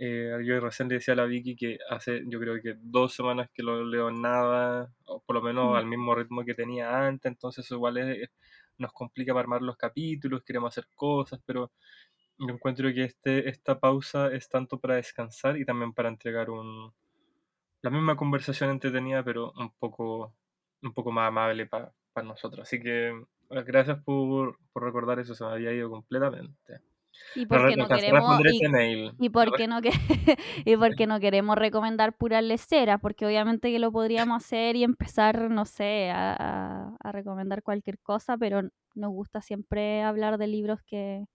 Eh, 0.06 0.38
yo 0.46 0.60
recién 0.60 0.90
le 0.90 0.96
decía 0.96 1.14
a 1.14 1.18
la 1.18 1.26
Vicky 1.26 1.56
que 1.56 1.78
hace, 1.90 2.24
yo 2.28 2.40
creo 2.40 2.62
que 2.62 2.76
dos 2.78 3.14
semanas 3.14 3.50
que 3.54 3.64
lo 3.64 3.86
leo 3.86 4.12
nada, 4.12 4.92
o 5.06 5.22
por 5.22 5.36
lo 5.38 5.42
menos 5.42 5.72
Mm. 5.72 5.76
al 5.76 5.86
mismo 5.86 6.14
ritmo 6.16 6.44
que 6.44 6.54
tenía 6.56 7.08
antes, 7.08 7.32
entonces 7.32 7.70
igual 7.72 7.98
es- 7.98 8.30
nos 8.78 8.92
complica 8.92 9.34
para 9.34 9.44
armar 9.44 9.62
los 9.62 9.78
capítulos, 9.78 10.44
queremos 10.44 10.70
hacer 10.74 10.88
cosas, 10.96 11.40
pero 11.46 11.72
yo 12.38 12.50
encuentro 12.54 12.92
que 12.94 13.04
este, 13.06 13.50
esta 13.50 13.80
pausa 13.80 14.34
es 14.34 14.50
tanto 14.50 14.80
para 14.80 14.96
descansar 14.96 15.58
y 15.58 15.66
también 15.66 15.94
para 15.94 16.10
entregar 16.10 16.50
un, 16.50 16.94
la 17.82 17.90
misma 17.92 18.16
conversación 18.18 18.70
entretenida, 18.72 19.24
pero 19.24 19.52
un 19.58 19.72
poco, 19.80 20.36
un 20.82 20.94
poco 20.94 21.12
más 21.12 21.28
amable 21.30 21.66
para 21.68 21.94
nosotros. 22.24 22.62
Así 22.68 22.82
que 22.82 23.10
eh, 23.10 23.64
gracias 23.66 24.04
por, 24.04 24.58
por 24.74 24.84
recordar 24.84 25.20
eso, 25.20 25.36
se 25.36 25.44
me 25.46 25.52
había 25.52 25.74
ido 25.74 25.90
completamente. 25.90 26.82
Y 27.36 27.46
porque 27.46 27.76
no 27.78 27.88
queremos, 27.88 28.40
y, 29.20 29.30
porque 29.30 29.68
no 29.68 29.82
que, 29.82 29.90
y 30.66 30.76
porque 30.78 31.08
no 31.08 31.20
queremos 31.20 31.58
recomendar 31.58 32.14
puras 32.16 32.44
leceras, 32.44 33.00
porque 33.02 33.26
obviamente 33.26 33.72
que 33.72 33.80
lo 33.80 33.92
podríamos 33.92 34.44
hacer 34.44 34.76
y 34.76 34.84
empezar, 34.84 35.50
no 35.50 35.66
sé, 35.66 36.10
a, 36.12 36.34
a- 36.34 36.96
a 37.00 37.12
recomendar 37.12 37.64
cualquier 37.64 38.00
cosa, 38.00 38.38
pero 38.38 38.62
nos 38.96 39.12
gusta 39.12 39.42
siempre 39.42 40.02
hablar 40.04 40.38
de 40.38 40.48
libros 40.48 40.80
que 40.86 41.26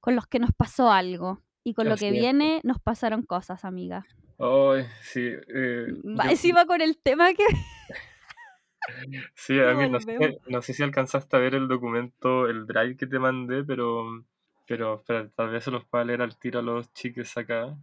con 0.00 0.14
los 0.16 0.26
que 0.26 0.38
nos 0.38 0.50
pasó 0.52 0.90
algo. 0.90 1.40
Y 1.62 1.74
con 1.74 1.88
lo 1.90 1.96
que 1.96 2.10
viene 2.10 2.60
nos 2.64 2.80
pasaron 2.80 3.22
cosas, 3.22 3.66
amiga. 3.66 4.06
Ay, 4.38 4.86
sí, 5.02 5.20
eh, 5.20 5.86
Va 6.18 6.24
yo- 6.24 6.30
encima 6.30 6.64
con 6.64 6.80
el 6.80 6.96
tema 6.96 7.34
que 7.34 7.44
sí, 9.34 9.60
a 9.60 9.74
mí 9.74 9.88
no 9.90 10.00
sé, 10.00 10.38
no 10.48 10.62
sé 10.62 10.72
si 10.74 10.82
alcanzaste 10.82 11.36
a 11.36 11.40
ver 11.40 11.54
el 11.54 11.68
documento, 11.68 12.46
el 12.48 12.66
drive 12.66 12.96
que 12.96 13.06
te 13.06 13.18
mandé, 13.18 13.62
pero, 13.64 14.24
pero 14.70 14.94
espera, 15.00 15.28
tal 15.34 15.50
vez 15.50 15.64
se 15.64 15.72
los 15.72 15.84
pueda 15.84 16.04
leer 16.04 16.22
al 16.22 16.38
tiro 16.38 16.60
a 16.60 16.62
los 16.62 16.92
chiques 16.94 17.36
acá. 17.36 17.76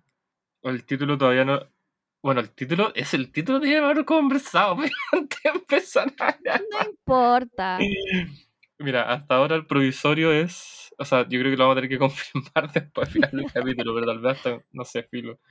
O 0.61 0.69
el 0.69 0.85
título 0.85 1.17
todavía 1.17 1.43
no. 1.43 1.59
Bueno, 2.23 2.39
el 2.39 2.51
título 2.51 2.93
es 2.95 3.13
el 3.13 3.29
título 3.29 3.59
de 3.59 3.77
haber 3.77 4.05
conversado, 4.05 4.77
antes 5.11 5.43
de 5.43 5.49
empezar 5.49 6.13
a 6.17 6.37
no 6.41 6.89
importa. 6.89 7.77
Mira, 8.79 9.11
hasta 9.11 9.35
ahora 9.35 9.57
el 9.57 9.65
provisorio 9.65 10.31
es. 10.31 10.95
O 10.97 11.03
sea, 11.03 11.23
yo 11.27 11.37
creo 11.41 11.51
que 11.51 11.57
lo 11.57 11.65
vamos 11.65 11.73
a 11.73 11.81
tener 11.81 11.89
que 11.89 11.99
confirmar 11.99 12.71
después 12.71 13.09
al 13.09 13.13
final 13.13 13.31
del 13.31 13.51
capítulo, 13.51 13.93
pero 13.93 14.05
tal 14.05 14.19
vez 14.19 14.37
hasta, 14.37 14.63
no 14.71 14.85
sé, 14.85 15.03
filo. 15.03 15.41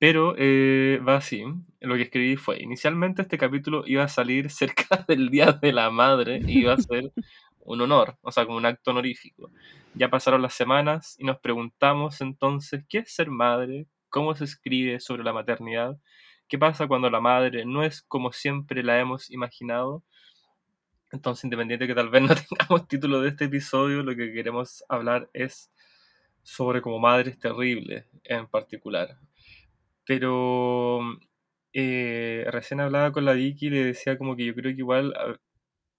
Pero 0.00 0.34
eh, 0.36 1.00
va 1.06 1.18
así. 1.18 1.44
Lo 1.78 1.94
que 1.94 2.02
escribí 2.02 2.34
fue: 2.34 2.60
inicialmente 2.60 3.22
este 3.22 3.38
capítulo 3.38 3.84
iba 3.86 4.02
a 4.02 4.08
salir 4.08 4.50
cerca 4.50 5.04
del 5.06 5.30
Día 5.30 5.52
de 5.52 5.72
la 5.72 5.88
Madre 5.90 6.40
y 6.44 6.62
iba 6.62 6.72
a 6.72 6.78
ser 6.78 7.12
un 7.66 7.80
honor, 7.82 8.16
o 8.22 8.32
sea, 8.32 8.46
como 8.46 8.58
un 8.58 8.66
acto 8.66 8.90
honorífico. 8.92 9.50
Ya 9.94 10.10
pasaron 10.10 10.42
las 10.42 10.54
semanas 10.54 11.16
y 11.18 11.24
nos 11.24 11.38
preguntamos 11.40 12.20
entonces: 12.20 12.84
¿qué 12.88 12.98
es 12.98 13.14
ser 13.14 13.30
madre? 13.30 13.86
¿Cómo 14.08 14.34
se 14.34 14.44
escribe 14.44 15.00
sobre 15.00 15.24
la 15.24 15.32
maternidad? 15.32 15.98
¿Qué 16.48 16.58
pasa 16.58 16.86
cuando 16.86 17.10
la 17.10 17.20
madre 17.20 17.64
no 17.66 17.82
es 17.82 18.02
como 18.02 18.32
siempre 18.32 18.82
la 18.82 19.00
hemos 19.00 19.30
imaginado? 19.30 20.04
Entonces, 21.12 21.44
independiente 21.44 21.86
que 21.86 21.94
tal 21.94 22.10
vez 22.10 22.22
no 22.22 22.34
tengamos 22.34 22.88
título 22.88 23.20
de 23.20 23.30
este 23.30 23.46
episodio, 23.46 24.02
lo 24.02 24.14
que 24.16 24.32
queremos 24.32 24.84
hablar 24.88 25.30
es 25.32 25.70
sobre 26.42 26.82
como 26.82 26.98
madres 26.98 27.38
terribles 27.38 28.06
en 28.24 28.46
particular. 28.48 29.18
Pero 30.04 31.00
eh, 31.72 32.46
recién 32.50 32.80
hablaba 32.80 33.12
con 33.12 33.24
la 33.24 33.32
Vicky 33.34 33.66
y 33.66 33.70
le 33.70 33.84
decía 33.84 34.18
como 34.18 34.36
que 34.36 34.46
yo 34.46 34.54
creo 34.54 34.72
que 34.72 34.80
igual, 34.80 35.14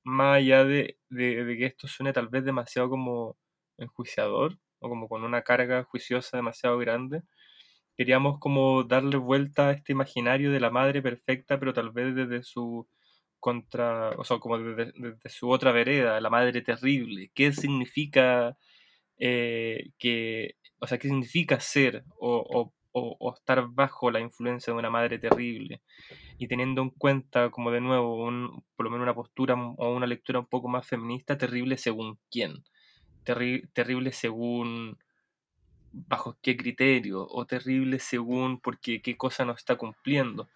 más 0.08 0.38
allá 0.38 0.66
de, 0.66 0.98
de, 1.10 1.58
que 1.58 1.66
esto 1.66 1.88
suene 1.88 2.14
tal 2.14 2.30
vez 2.30 2.46
demasiado 2.46 2.90
como 2.90 3.38
enjuiciador 3.78 4.58
o 4.80 4.90
como 4.90 5.10
con 5.10 5.24
una 5.24 5.44
carga 5.44 5.84
juiciosa 5.84 6.38
demasiado 6.38 6.78
grande, 6.80 7.24
queríamos 7.98 8.40
como 8.40 8.84
darle 8.84 9.18
vuelta 9.18 9.70
a 9.70 9.72
este 9.74 9.94
imaginario 9.94 10.52
de 10.52 10.60
la 10.62 10.72
madre 10.72 11.02
perfecta, 11.02 11.60
pero 11.60 11.74
tal 11.74 11.92
vez 11.92 12.16
desde 12.16 12.44
su 12.44 12.88
contra, 13.40 14.12
o 14.12 14.24
sea, 14.24 14.40
como 14.40 14.58
desde, 14.60 14.94
su 15.30 15.50
otra 15.50 15.72
vereda, 15.72 16.22
la 16.22 16.30
madre 16.30 16.62
terrible. 16.62 17.32
¿Qué 17.36 17.54
significa 17.54 18.58
eh, 19.20 19.92
que, 20.00 20.56
o 20.80 20.88
sea, 20.88 20.98
qué 21.00 21.08
significa 21.10 21.60
ser 21.60 22.04
o, 22.20 22.38
o, 22.50 22.74
estar 23.36 23.68
bajo 23.70 24.12
la 24.12 24.20
influencia 24.20 24.74
de 24.74 24.80
una 24.80 24.90
madre 24.90 25.20
terrible? 25.20 25.82
Y 26.38 26.48
teniendo 26.48 26.82
en 26.82 26.90
cuenta, 26.92 27.50
como 27.52 27.72
de 27.72 27.82
nuevo, 27.82 28.18
por 28.76 28.86
lo 28.86 28.90
menos 28.90 29.04
una 29.04 29.16
postura 29.16 29.56
o 29.56 29.96
una 29.96 30.08
lectura 30.08 30.40
un 30.40 30.48
poco 30.48 30.68
más 30.68 30.88
feminista, 30.88 31.38
terrible 31.38 31.78
según 31.78 32.20
quién. 32.30 32.64
terrible 33.24 34.12
según 34.12 34.98
bajo 35.92 36.38
qué 36.42 36.56
criterio 36.58 37.28
o 37.30 37.46
terrible 37.46 38.00
según 38.00 38.60
porque 38.60 39.02
qué 39.02 39.18
cosa 39.18 39.46
no 39.46 39.54
está 39.54 39.76
cumpliendo. 39.76 40.50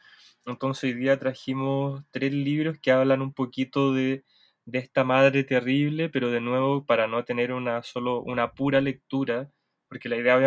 Entonces 0.46 0.84
hoy 0.86 0.94
día 0.94 1.20
trajimos 1.20 2.04
tres 2.12 2.34
libros 2.34 2.80
que 2.80 2.92
hablan 2.92 3.22
un 3.22 3.34
poquito 3.34 3.94
de, 3.94 4.24
esta 4.72 5.04
madre 5.04 5.44
terrible, 5.44 6.10
pero 6.10 6.32
de 6.32 6.42
nuevo 6.42 6.86
para 6.86 7.08
no 7.08 7.26
tener 7.26 7.52
una 7.54 7.84
solo 7.84 8.22
una 8.22 8.54
pura 8.54 8.82
lectura, 8.82 9.52
porque 9.90 10.10
la 10.10 10.18
idea 10.18 10.38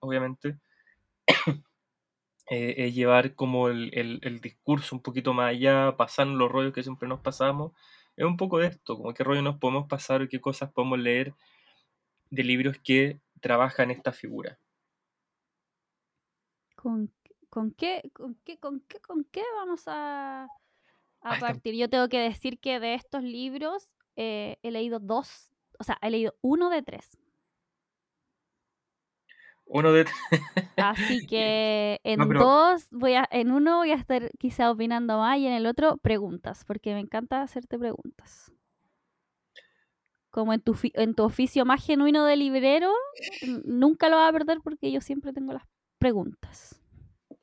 obviamente, 0.00 0.58
eh, 2.50 2.74
es 2.78 2.94
llevar 2.94 3.34
como 3.34 3.68
el, 3.68 4.40
discurso 4.42 4.96
un 4.96 5.02
poquito 5.02 5.32
más 5.32 5.50
allá, 5.50 5.96
pasar 5.96 6.26
los 6.26 6.50
rollos 6.50 6.72
que 6.72 6.82
siempre 6.82 7.08
nos 7.08 7.20
pasamos. 7.20 7.72
Es 8.16 8.24
un 8.24 8.36
poco 8.36 8.58
de 8.58 8.68
esto, 8.68 8.96
como 8.96 9.14
qué 9.14 9.24
rollo 9.24 9.42
nos 9.42 9.58
podemos 9.58 9.88
pasar 9.88 10.22
o 10.22 10.28
qué 10.28 10.40
cosas 10.40 10.72
podemos 10.72 10.98
leer 10.98 11.34
de 12.30 12.44
libros 12.44 12.76
que 12.82 13.20
trabajan 13.40 13.90
esta 13.90 14.12
figura. 14.12 14.58
¿Con 16.76 17.10
¿Con 17.50 17.72
qué, 17.72 18.10
con 18.14 18.36
qué, 18.44 18.58
con 18.58 18.80
qué, 18.80 19.00
con 19.00 19.24
qué 19.24 19.42
vamos 19.56 19.82
a, 19.86 20.44
a 21.20 21.38
partir? 21.40 21.74
Yo 21.74 21.90
tengo 21.90 22.08
que 22.08 22.20
decir 22.20 22.60
que 22.60 22.78
de 22.78 22.94
estos 22.94 23.24
libros 23.24 23.90
eh, 24.14 24.58
he 24.62 24.70
leído 24.70 25.00
dos, 25.00 25.50
o 25.80 25.84
sea, 25.84 25.98
he 26.00 26.10
leído 26.10 26.36
uno 26.42 26.70
de 26.70 26.82
tres. 26.82 27.18
Uno 29.72 29.92
de 29.92 30.04
Así 30.76 31.26
que 31.28 32.00
en 32.02 32.28
dos 32.28 32.88
voy 32.90 33.14
a, 33.14 33.28
en 33.30 33.52
uno 33.52 33.78
voy 33.78 33.92
a 33.92 33.94
estar 33.94 34.30
quizá 34.38 34.70
opinando 34.70 35.18
más 35.18 35.38
y 35.38 35.46
en 35.46 35.52
el 35.52 35.66
otro 35.66 35.96
preguntas, 35.98 36.64
porque 36.66 36.92
me 36.92 37.00
encanta 37.00 37.40
hacerte 37.42 37.78
preguntas. 37.78 38.52
Como 40.30 40.52
en 40.52 40.60
tu, 40.60 40.76
en 40.94 41.14
tu 41.14 41.22
oficio 41.22 41.64
más 41.64 41.84
genuino 41.84 42.24
de 42.24 42.36
librero, 42.36 42.92
nunca 43.64 44.08
lo 44.08 44.16
vas 44.16 44.28
a 44.28 44.32
perder 44.32 44.58
porque 44.62 44.90
yo 44.90 45.00
siempre 45.00 45.32
tengo 45.32 45.52
las 45.52 45.64
preguntas. 45.98 46.80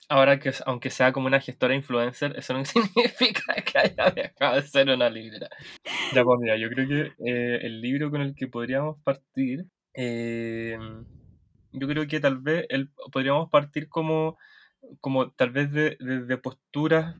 Ahora 0.10 0.40
que, 0.40 0.52
aunque 0.66 0.90
sea 0.90 1.12
como 1.12 1.28
una 1.28 1.40
gestora 1.40 1.76
influencer, 1.76 2.34
eso 2.38 2.54
no 2.54 2.64
significa 2.66 3.56
que 3.56 3.78
haya 3.78 4.12
dejado 4.12 4.56
de 4.56 4.62
ser 4.64 4.90
una 4.90 5.10
librera. 5.10 5.50
Ya, 6.14 6.24
pues 6.24 6.40
mira, 6.42 6.58
yo 6.58 6.70
creo 6.70 6.88
que 6.88 7.02
eh, 7.26 7.60
el 7.62 7.82
libro 7.82 8.10
con 8.10 8.22
el 8.22 8.36
que 8.36 8.48
podríamos 8.48 9.02
partir, 9.04 9.66
eh, 9.94 10.78
yo 11.72 11.88
creo 11.88 12.08
que 12.08 12.20
tal 12.20 12.40
vez 12.40 12.66
el, 12.70 12.90
podríamos 13.12 13.50
partir 13.50 13.90
como, 13.90 14.38
como 15.02 15.32
tal 15.32 15.52
vez 15.52 15.72
de, 15.72 15.98
de, 16.00 16.38
posturas 16.38 17.16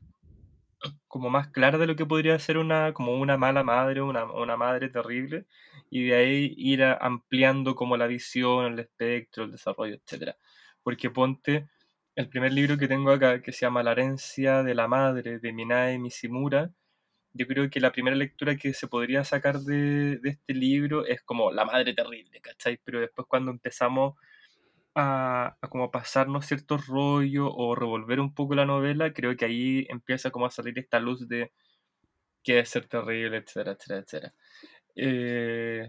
como 1.08 1.30
más 1.30 1.48
claras 1.48 1.80
de 1.80 1.86
lo 1.86 1.96
que 1.96 2.06
podría 2.06 2.38
ser 2.38 2.58
una, 2.58 2.92
como 2.94 3.14
una 3.14 3.36
mala 3.36 3.64
madre, 3.64 4.00
una, 4.02 4.24
una 4.24 4.56
madre 4.56 4.88
terrible, 4.88 5.46
y 5.90 6.06
de 6.08 6.14
ahí 6.14 6.54
ir 6.56 6.84
ampliando 6.84 7.74
como 7.74 7.96
la 7.96 8.06
visión, 8.06 8.74
el 8.74 8.78
espectro, 8.80 9.44
el 9.44 9.52
desarrollo, 9.52 9.96
etc. 9.96 10.36
Porque 10.82 11.10
ponte 11.10 11.68
el 12.14 12.28
primer 12.28 12.52
libro 12.52 12.78
que 12.78 12.88
tengo 12.88 13.10
acá, 13.10 13.42
que 13.42 13.52
se 13.52 13.60
llama 13.60 13.82
La 13.82 13.92
herencia 13.92 14.62
de 14.62 14.74
la 14.74 14.88
madre, 14.88 15.38
de 15.38 15.52
Minae 15.52 15.98
Mishimura, 15.98 16.72
yo 17.32 17.46
creo 17.46 17.70
que 17.70 17.80
la 17.80 17.92
primera 17.92 18.16
lectura 18.16 18.56
que 18.56 18.74
se 18.74 18.88
podría 18.88 19.24
sacar 19.24 19.60
de, 19.60 20.20
este 20.24 20.54
libro 20.54 21.06
es 21.06 21.22
como 21.22 21.52
La 21.52 21.64
madre 21.64 21.94
terrible, 21.94 22.40
¿cachai? 22.40 22.80
Pero 22.84 23.00
después 23.00 23.26
cuando 23.28 23.50
empezamos 23.50 24.16
a, 25.00 25.56
como 25.70 25.92
pasarnos 25.92 26.46
ciertos 26.46 26.88
rollos 26.88 27.48
o 27.54 27.76
revolver 27.76 28.18
un 28.18 28.34
poco 28.34 28.56
la 28.56 28.66
novela, 28.66 29.12
creo 29.12 29.36
que 29.36 29.44
ahí 29.44 29.86
empieza 29.90 30.32
como 30.32 30.46
a 30.46 30.50
salir 30.50 30.76
esta 30.76 30.98
luz 30.98 31.28
de 31.28 31.52
qué 32.42 32.58
es 32.58 32.70
ser 32.70 32.88
terrible, 32.88 33.36
etcétera, 33.36 33.72
etcétera, 33.72 34.00
etcétera. 34.00 34.34
Eh, 34.96 35.88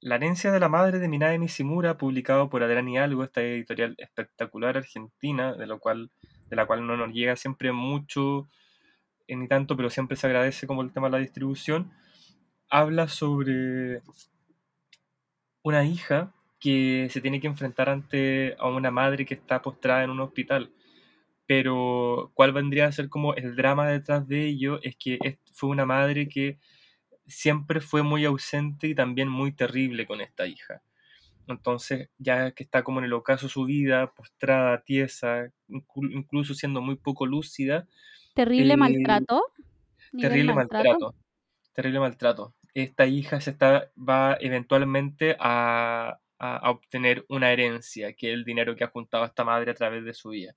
la 0.00 0.14
herencia 0.16 0.52
de 0.52 0.60
la 0.60 0.70
madre 0.70 1.00
de 1.00 1.08
Minae 1.08 1.38
Nishimura, 1.38 1.98
publicado 1.98 2.48
por 2.48 2.62
Adrián 2.62 2.96
Algo, 2.96 3.24
esta 3.24 3.42
editorial 3.42 3.94
espectacular 3.98 4.78
argentina, 4.78 5.52
de, 5.54 5.66
lo 5.66 5.78
cual, 5.78 6.10
de 6.48 6.56
la 6.56 6.66
cual 6.66 6.86
no 6.86 6.96
nos 6.96 7.12
llega 7.12 7.36
siempre 7.36 7.72
mucho, 7.72 8.48
eh, 9.28 9.36
ni 9.36 9.48
tanto, 9.48 9.76
pero 9.76 9.90
siempre 9.90 10.16
se 10.16 10.26
agradece 10.26 10.66
como 10.66 10.80
el 10.80 10.92
tema 10.92 11.08
de 11.08 11.12
la 11.12 11.18
distribución, 11.18 11.92
habla 12.70 13.06
sobre 13.08 14.00
una 15.62 15.84
hija 15.84 16.32
que 16.60 17.08
se 17.10 17.20
tiene 17.20 17.40
que 17.40 17.46
enfrentar 17.46 17.88
ante 17.88 18.54
a 18.58 18.68
una 18.68 18.90
madre 18.90 19.24
que 19.24 19.34
está 19.34 19.62
postrada 19.62 20.04
en 20.04 20.10
un 20.10 20.20
hospital. 20.20 20.72
Pero 21.46 22.30
cuál 22.34 22.52
vendría 22.52 22.86
a 22.86 22.92
ser 22.92 23.08
como 23.08 23.34
el 23.34 23.56
drama 23.56 23.88
detrás 23.88 24.28
de 24.28 24.46
ello 24.46 24.78
es 24.82 24.94
que 24.96 25.38
fue 25.52 25.70
una 25.70 25.86
madre 25.86 26.28
que 26.28 26.58
siempre 27.26 27.80
fue 27.80 28.02
muy 28.02 28.24
ausente 28.24 28.88
y 28.88 28.94
también 28.94 29.28
muy 29.28 29.52
terrible 29.52 30.06
con 30.06 30.20
esta 30.20 30.46
hija. 30.46 30.82
Entonces, 31.48 32.10
ya 32.18 32.52
que 32.52 32.62
está 32.62 32.84
como 32.84 33.00
en 33.00 33.06
el 33.06 33.12
ocaso 33.12 33.48
su 33.48 33.64
vida, 33.64 34.12
postrada, 34.12 34.82
tiesa, 34.82 35.50
incluso 35.96 36.54
siendo 36.54 36.80
muy 36.80 36.96
poco 36.96 37.26
lúcida. 37.26 37.88
Terrible 38.34 38.74
eh, 38.74 38.76
maltrato. 38.76 39.42
Terrible 40.16 40.54
maltrato? 40.54 41.14
Terrible 41.72 42.00
maltrato. 42.00 42.54
Esta 42.74 43.06
hija 43.06 43.40
se 43.40 43.50
está, 43.50 43.90
va 43.96 44.36
eventualmente 44.40 45.36
a, 45.40 46.20
obtener 46.40 47.24
una 47.28 47.52
herencia, 47.52 48.14
que 48.14 48.28
es 48.28 48.34
el 48.34 48.44
dinero 48.44 48.76
que 48.76 48.84
ha 48.84 48.88
juntado 48.88 49.24
esta 49.24 49.44
madre 49.44 49.72
a 49.72 49.74
través 49.74 50.04
de 50.04 50.14
su 50.14 50.30
vida. 50.30 50.54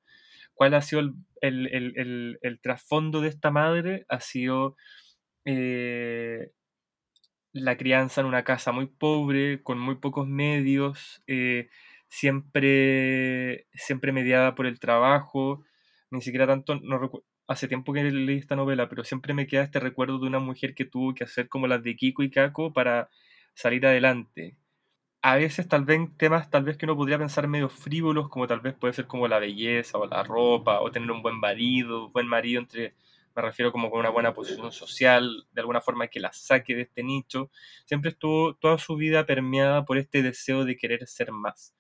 ¿Cuál 0.54 0.74
ha 0.76 0.82
sido 0.82 1.02
el, 1.42 2.60
trasfondo 2.62 3.22
de 3.22 3.30
esta 3.30 3.52
madre? 3.52 4.06
Ha 4.08 4.20
sido 4.20 4.76
eh, 5.46 6.52
la 7.54 7.78
crianza 7.78 8.22
en 8.22 8.28
una 8.28 8.44
casa 8.44 8.72
muy 8.72 8.88
pobre, 8.88 9.62
con 9.64 9.80
muy 9.80 9.96
pocos 9.96 10.28
medios, 10.28 11.24
eh, 11.28 11.70
siempre, 12.08 13.68
siempre 13.74 14.12
mediada 14.12 14.56
por 14.56 14.66
el 14.66 14.80
trabajo, 14.80 15.64
ni 16.12 16.22
siquiera 16.22 16.48
tanto, 16.48 16.76
no 16.76 17.12
hace 17.48 17.68
tiempo 17.68 17.94
que 17.94 18.04
leí 18.04 18.38
esta 18.38 18.56
novela, 18.56 18.90
pero 18.90 19.04
siempre 19.04 19.34
me 19.34 19.48
queda 19.48 19.64
este 19.64 19.80
recuerdo 19.80 20.20
de 20.20 20.28
una 20.28 20.40
mujer 20.40 20.76
que 20.76 20.86
tuvo 20.86 21.14
que 21.14 21.24
hacer 21.24 21.50
como 21.50 21.68
las 21.68 21.84
de 21.84 21.96
Kiko 21.96 22.24
y 22.24 22.32
Kako 22.32 22.74
para 22.74 23.10
salir 23.54 23.86
adelante. 23.86 24.58
A 25.26 25.38
veces 25.38 25.70
tal 25.70 25.86
vez 25.86 26.02
temas 26.18 26.50
tal 26.50 26.66
vez 26.66 26.76
que 26.78 26.86
uno 26.86 26.98
podría 26.98 27.18
pensar 27.18 27.48
medio 27.48 27.70
frívolos, 27.70 28.28
como 28.28 28.46
tal 28.46 28.60
vez 28.60 28.74
puede 28.74 28.94
ser 28.94 29.08
como 29.08 29.26
la 29.30 29.40
belleza 29.40 29.98
o 29.98 30.06
la 30.06 30.22
ropa, 30.22 30.82
o 30.82 30.92
tener 30.92 31.10
un 31.12 31.22
buen 31.22 31.40
marido, 31.40 32.10
buen 32.10 32.28
marido 32.28 32.60
entre 32.60 32.94
me 33.36 33.42
refiero 33.42 33.72
como 33.72 33.90
con 33.90 34.02
una 34.02 34.10
buena 34.10 34.34
posición 34.34 34.72
social, 34.74 35.48
de 35.54 35.62
alguna 35.62 35.80
forma 35.82 36.08
que 36.08 36.20
la 36.20 36.32
saque 36.34 36.76
de 36.76 36.82
este 36.84 37.04
nicho, 37.04 37.50
siempre 37.86 38.12
estuvo 38.12 38.54
toda 38.56 38.78
su 38.78 38.96
vida 38.98 39.26
permeada 39.26 39.86
por 39.86 39.98
este 39.98 40.22
deseo 40.22 40.66
de 40.66 40.76
querer 40.78 41.08
ser 41.08 41.32
más. 41.32 41.74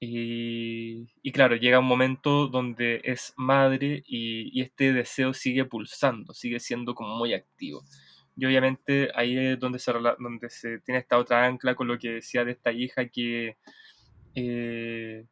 Y, 0.00 1.06
claro, 1.32 1.56
llega 1.56 1.78
un 1.80 1.86
momento 1.86 2.46
donde 2.48 3.00
es 3.04 3.34
madre 3.36 4.02
y, 4.06 4.60
este 4.62 4.92
deseo 4.94 5.34
sigue 5.34 5.64
pulsando, 5.66 6.34
sigue 6.34 6.60
siendo 6.60 6.94
como 6.94 7.16
muy 7.16 7.34
activo. 7.34 7.84
Y 8.40 8.46
obviamente 8.46 9.10
ahí 9.14 9.36
es 9.38 9.58
donde 9.60 9.78
se, 9.78 9.92
donde 9.92 10.50
se 10.50 10.80
tiene 10.80 11.00
esta 11.00 11.18
otra 11.18 11.44
ancla 11.44 11.74
con 11.74 11.88
lo 11.88 11.98
que 11.98 12.10
decía 12.14 12.44
de 12.44 12.52
esta 12.52 12.72
hija 12.72 13.08
que 13.08 13.56
eh, 14.34 15.26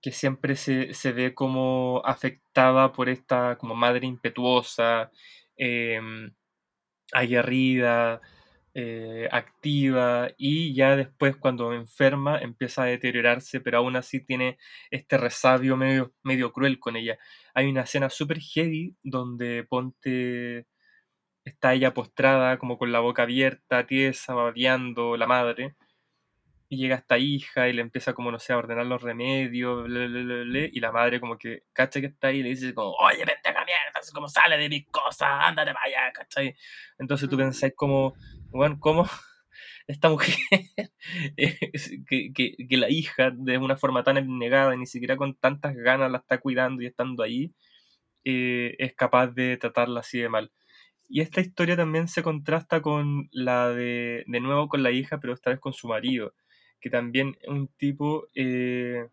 que 0.00 0.12
siempre 0.12 0.56
se, 0.56 1.12
ve 1.12 1.34
como 1.34 2.00
afectada 2.04 2.92
por 2.92 3.08
esta 3.08 3.56
como 3.58 3.74
madre 3.74 4.06
impetuosa, 4.06 5.10
em, 5.56 6.32
aguerrida, 7.12 8.20
eh, 8.74 9.28
activa 9.32 10.30
y 10.36 10.74
ya 10.74 10.96
después 10.96 11.36
cuando 11.36 11.72
enferma 11.72 12.38
empieza 12.38 12.82
a 12.84 12.86
deteriorarse, 12.86 13.60
pero 13.60 13.78
aún 13.78 13.96
así 13.96 14.24
tiene 14.24 14.58
este 14.90 15.18
resabio 15.18 15.76
medio, 15.76 16.14
medio 16.22 16.52
cruel 16.52 16.78
con 16.78 16.96
ella. 16.96 17.18
Hay 17.54 17.66
una 17.66 17.82
escena 17.82 18.10
súper 18.10 18.38
heavy 18.40 18.96
donde 19.02 19.64
Ponte 19.68 20.66
está 21.46 21.74
ella 21.74 21.94
postrada, 21.94 22.58
como 22.58 22.76
con 22.78 22.92
la 22.92 23.00
boca 23.00 23.22
abierta, 23.22 23.86
tiesa, 23.86 24.34
babeando, 24.34 25.16
la 25.16 25.26
madre. 25.26 25.76
Y 26.68 26.78
llega 26.78 26.96
esta 26.96 27.18
hija 27.18 27.68
y 27.68 27.72
le 27.72 27.82
empieza 27.82 28.12
como, 28.12 28.32
no 28.32 28.40
sé, 28.40 28.52
a 28.52 28.58
ordenar 28.58 28.86
los 28.86 29.00
remedios, 29.00 29.88
y 29.88 30.80
la 30.80 30.92
madre 30.92 31.20
como 31.20 31.38
que 31.38 31.62
cacha 31.72 32.00
que 32.00 32.08
está 32.08 32.28
ahí 32.28 32.38
y 32.38 32.42
le 32.42 32.48
dice 32.50 32.74
como, 32.74 32.90
oye, 32.94 33.18
vente 33.18 33.48
a 33.48 33.52
mierda, 33.52 34.00
como 34.12 34.28
sale 34.28 34.58
de 34.58 34.68
mis 34.68 34.86
cosas, 34.88 35.28
ándate 35.30 35.72
para 35.72 35.86
allá, 35.86 36.12
¿cachai? 36.12 36.56
Entonces 36.98 37.28
tú 37.30 37.36
pensáis 37.36 37.72
como, 37.76 38.14
bueno, 38.50 38.78
¿cómo 38.80 39.04
esta 39.86 40.08
mujer, 40.08 40.34
que, 42.08 42.32
que 42.68 42.76
la 42.76 42.90
hija 42.90 43.30
de 43.30 43.58
una 43.58 43.76
forma 43.76 44.02
tan 44.02 44.18
abnegada, 44.18 44.74
y 44.74 44.78
ni 44.78 44.86
siquiera 44.86 45.16
con 45.16 45.36
tantas 45.36 45.76
ganas 45.76 46.10
la 46.10 46.18
está 46.18 46.38
cuidando 46.38 46.82
y 46.82 46.86
estando 46.86 47.22
ahí, 47.22 47.54
eh, 48.24 48.74
es 48.78 48.94
capaz 48.96 49.28
de 49.28 49.56
tratarla 49.56 50.00
así 50.00 50.18
de 50.18 50.28
mal? 50.28 50.50
Y 51.08 51.20
esta 51.20 51.40
historia 51.40 51.76
también 51.76 52.08
se 52.08 52.22
contrasta 52.22 52.82
con 52.82 53.28
la 53.32 53.70
de, 53.70 54.24
de 54.26 54.40
nuevo 54.40 54.68
con 54.68 54.82
la 54.82 54.90
hija, 54.90 55.20
pero 55.20 55.34
esta 55.34 55.50
vez 55.50 55.60
con 55.60 55.72
su 55.72 55.88
marido, 55.88 56.34
que 56.80 56.90
también 56.90 57.36
es 57.40 57.48
un 57.48 57.68
tipo 57.68 58.28
eh, 58.34 59.08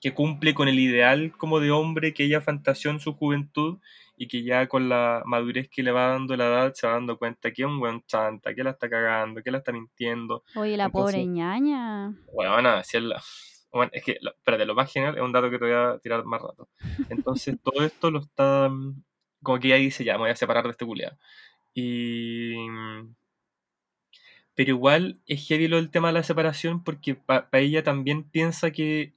que 0.00 0.12
cumple 0.12 0.54
con 0.54 0.68
el 0.68 0.78
ideal 0.78 1.32
como 1.36 1.60
de 1.60 1.70
hombre 1.70 2.12
que 2.12 2.24
ella 2.24 2.40
fantaseó 2.40 2.90
en 2.90 3.00
su 3.00 3.14
juventud 3.14 3.78
y 4.16 4.28
que 4.28 4.42
ya 4.42 4.68
con 4.68 4.88
la 4.88 5.22
madurez 5.24 5.68
que 5.70 5.82
le 5.82 5.92
va 5.92 6.08
dando 6.08 6.36
la 6.36 6.46
edad 6.46 6.74
se 6.74 6.86
va 6.86 6.92
dando 6.92 7.18
cuenta 7.18 7.52
que 7.52 7.62
es 7.62 7.68
un 7.68 7.80
buen 7.80 8.02
chanta, 8.06 8.54
que 8.54 8.62
la 8.62 8.70
está 8.70 8.88
cagando, 8.88 9.42
que 9.42 9.50
la 9.50 9.58
está 9.58 9.72
mintiendo. 9.72 10.44
Oye, 10.56 10.76
la 10.76 10.84
Entonces, 10.84 11.14
pobre 11.14 11.26
ñaña. 11.26 12.14
bueno, 12.32 12.52
van 12.52 12.66
a 12.66 12.76
decir 12.76 13.02
la... 13.02 13.20
Bueno, 13.72 13.90
es 13.92 14.04
que, 14.04 14.18
espérate, 14.22 14.66
lo 14.66 14.74
más 14.74 14.92
genial 14.92 15.16
es 15.16 15.22
un 15.22 15.32
dato 15.32 15.50
que 15.50 15.58
te 15.58 15.64
voy 15.64 15.74
a 15.74 15.98
tirar 15.98 16.24
más 16.24 16.40
rato. 16.40 16.68
Entonces, 17.08 17.56
todo 17.62 17.82
esto 17.82 18.10
lo 18.10 18.20
está... 18.20 18.70
Como 19.44 19.60
que 19.60 19.68
ella 19.68 19.76
dice, 19.76 20.04
ya, 20.04 20.14
me 20.14 20.20
voy 20.20 20.30
a 20.30 20.36
separar 20.36 20.64
de 20.64 20.70
este 20.70 20.84
culiado. 20.84 21.16
Y... 21.74 22.54
Pero 24.54 24.70
igual 24.70 25.20
es 25.26 25.46
heavy 25.46 25.68
lo 25.68 25.76
del 25.76 25.90
tema 25.90 26.08
de 26.08 26.14
la 26.14 26.22
separación 26.22 26.82
porque 26.84 27.14
para 27.14 27.48
ella 27.52 27.82
también 27.82 28.24
piensa 28.24 28.70
que... 28.70 29.14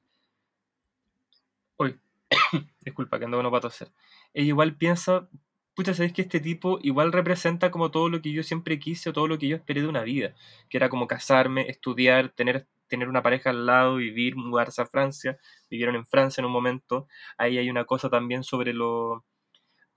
Uy, 1.77 1.99
disculpa, 2.81 3.19
que 3.19 3.25
ando 3.25 3.37
bueno 3.37 3.51
para 3.51 3.61
toser. 3.61 3.89
Ella 4.33 4.47
igual 4.47 4.75
piensa, 4.75 5.29
pucha, 5.75 5.93
¿sabéis 5.93 6.13
que 6.13 6.23
este 6.23 6.39
tipo 6.39 6.79
igual 6.81 7.11
representa 7.11 7.71
como 7.71 7.91
todo 7.91 8.09
lo 8.09 8.21
que 8.21 8.31
yo 8.31 8.43
siempre 8.43 8.79
quise 8.79 9.09
o 9.09 9.13
todo 9.13 9.27
lo 9.27 9.37
que 9.37 9.47
yo 9.47 9.55
esperé 9.55 9.81
de 9.81 9.87
una 9.87 10.01
vida? 10.03 10.33
Que 10.69 10.77
era 10.77 10.89
como 10.89 11.07
casarme, 11.07 11.69
estudiar, 11.69 12.29
tener, 12.29 12.67
tener 12.87 13.07
una 13.09 13.21
pareja 13.21 13.51
al 13.51 13.65
lado, 13.67 13.97
vivir, 13.97 14.35
mudarse 14.35 14.81
a 14.81 14.87
Francia. 14.87 15.37
Vivieron 15.69 15.95
en 15.95 16.05
Francia 16.07 16.41
en 16.41 16.45
un 16.45 16.51
momento. 16.51 17.07
Ahí 17.37 17.57
hay 17.59 17.69
una 17.69 17.85
cosa 17.85 18.09
también 18.09 18.43
sobre 18.43 18.73
lo... 18.73 19.23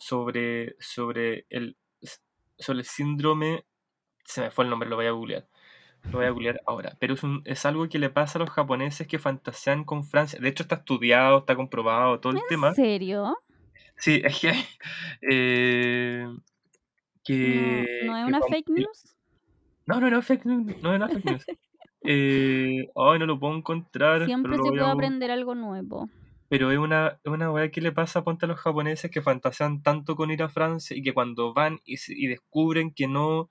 sobre, 0.00 0.75
sobre 0.80 1.47
el, 1.50 1.76
sobre 2.59 2.80
el 2.80 2.85
síndrome... 2.85 3.64
Se 4.25 4.40
me 4.40 4.50
fue 4.50 4.64
el 4.64 4.71
nombre, 4.71 4.88
lo 4.88 4.97
voy 4.97 5.07
a 5.07 5.11
googlear. 5.11 5.47
Lo 6.04 6.19
voy 6.19 6.26
a 6.26 6.30
googlear 6.30 6.61
ahora. 6.66 6.97
Pero 6.99 7.14
es, 7.14 7.23
un- 7.23 7.42
es 7.45 7.66
algo 7.66 7.88
que 7.88 7.99
le 7.99 8.11
pasa 8.11 8.38
a 8.38 8.40
los 8.40 8.50
japoneses 8.50 9.07
que 9.07 9.19
fantasean 9.19 9.85
con 9.85 10.04
Francia. 10.04 10.38
De 10.40 10.49
hecho, 10.49 10.62
está 10.62 10.76
estudiado, 10.76 11.38
está 11.38 11.57
comprobado 11.57 12.21
todo 12.21 12.33
el 12.33 12.40
tema. 12.49 12.69
¿En 12.69 12.75
serio? 12.75 13.37
Sí, 13.97 14.23
es 14.25 14.40
que. 14.40 14.52
eh, 15.30 16.25
¿No, 16.26 16.42
que, 17.25 18.02
no 18.07 18.16
es 18.16 18.26
una 18.26 18.40
fake 18.40 18.69
news? 18.71 19.16
No, 19.87 20.00
no, 20.00 20.11
no, 20.11 20.23
fake 20.23 20.47
news. 20.47 20.83
No, 20.83 20.97
no, 20.99 21.09
fake 21.09 21.25
news. 21.25 21.47
Eh, 22.02 22.88
ay, 22.97 23.19
no 23.19 23.26
lo 23.26 23.38
puedo 23.38 23.54
encontrar. 23.54 24.25
Siempre 24.25 24.57
se 24.57 24.62
puede 24.71 24.80
aprender 24.80 25.30
algo 25.30 25.54
nuevo. 25.54 26.09
Pero 26.50 26.73
es 26.73 26.78
una, 26.78 27.21
una 27.26 27.52
weá 27.52 27.71
que 27.73 27.80
le 27.83 27.92
pasa 27.92 28.25
ponte 28.25 28.47
a 28.47 28.49
los 28.50 28.61
japoneses 28.61 29.11
que 29.12 29.23
fantasean 29.23 29.83
tanto 29.83 30.16
con 30.16 30.33
ir 30.33 30.42
a 30.45 30.50
Francia 30.50 30.97
y 30.97 31.02
que 31.02 31.14
cuando 31.14 31.54
van 31.54 31.80
y, 31.87 31.97
y 32.09 32.28
descubren 32.28 32.92
que 32.95 33.09
no, 33.09 33.50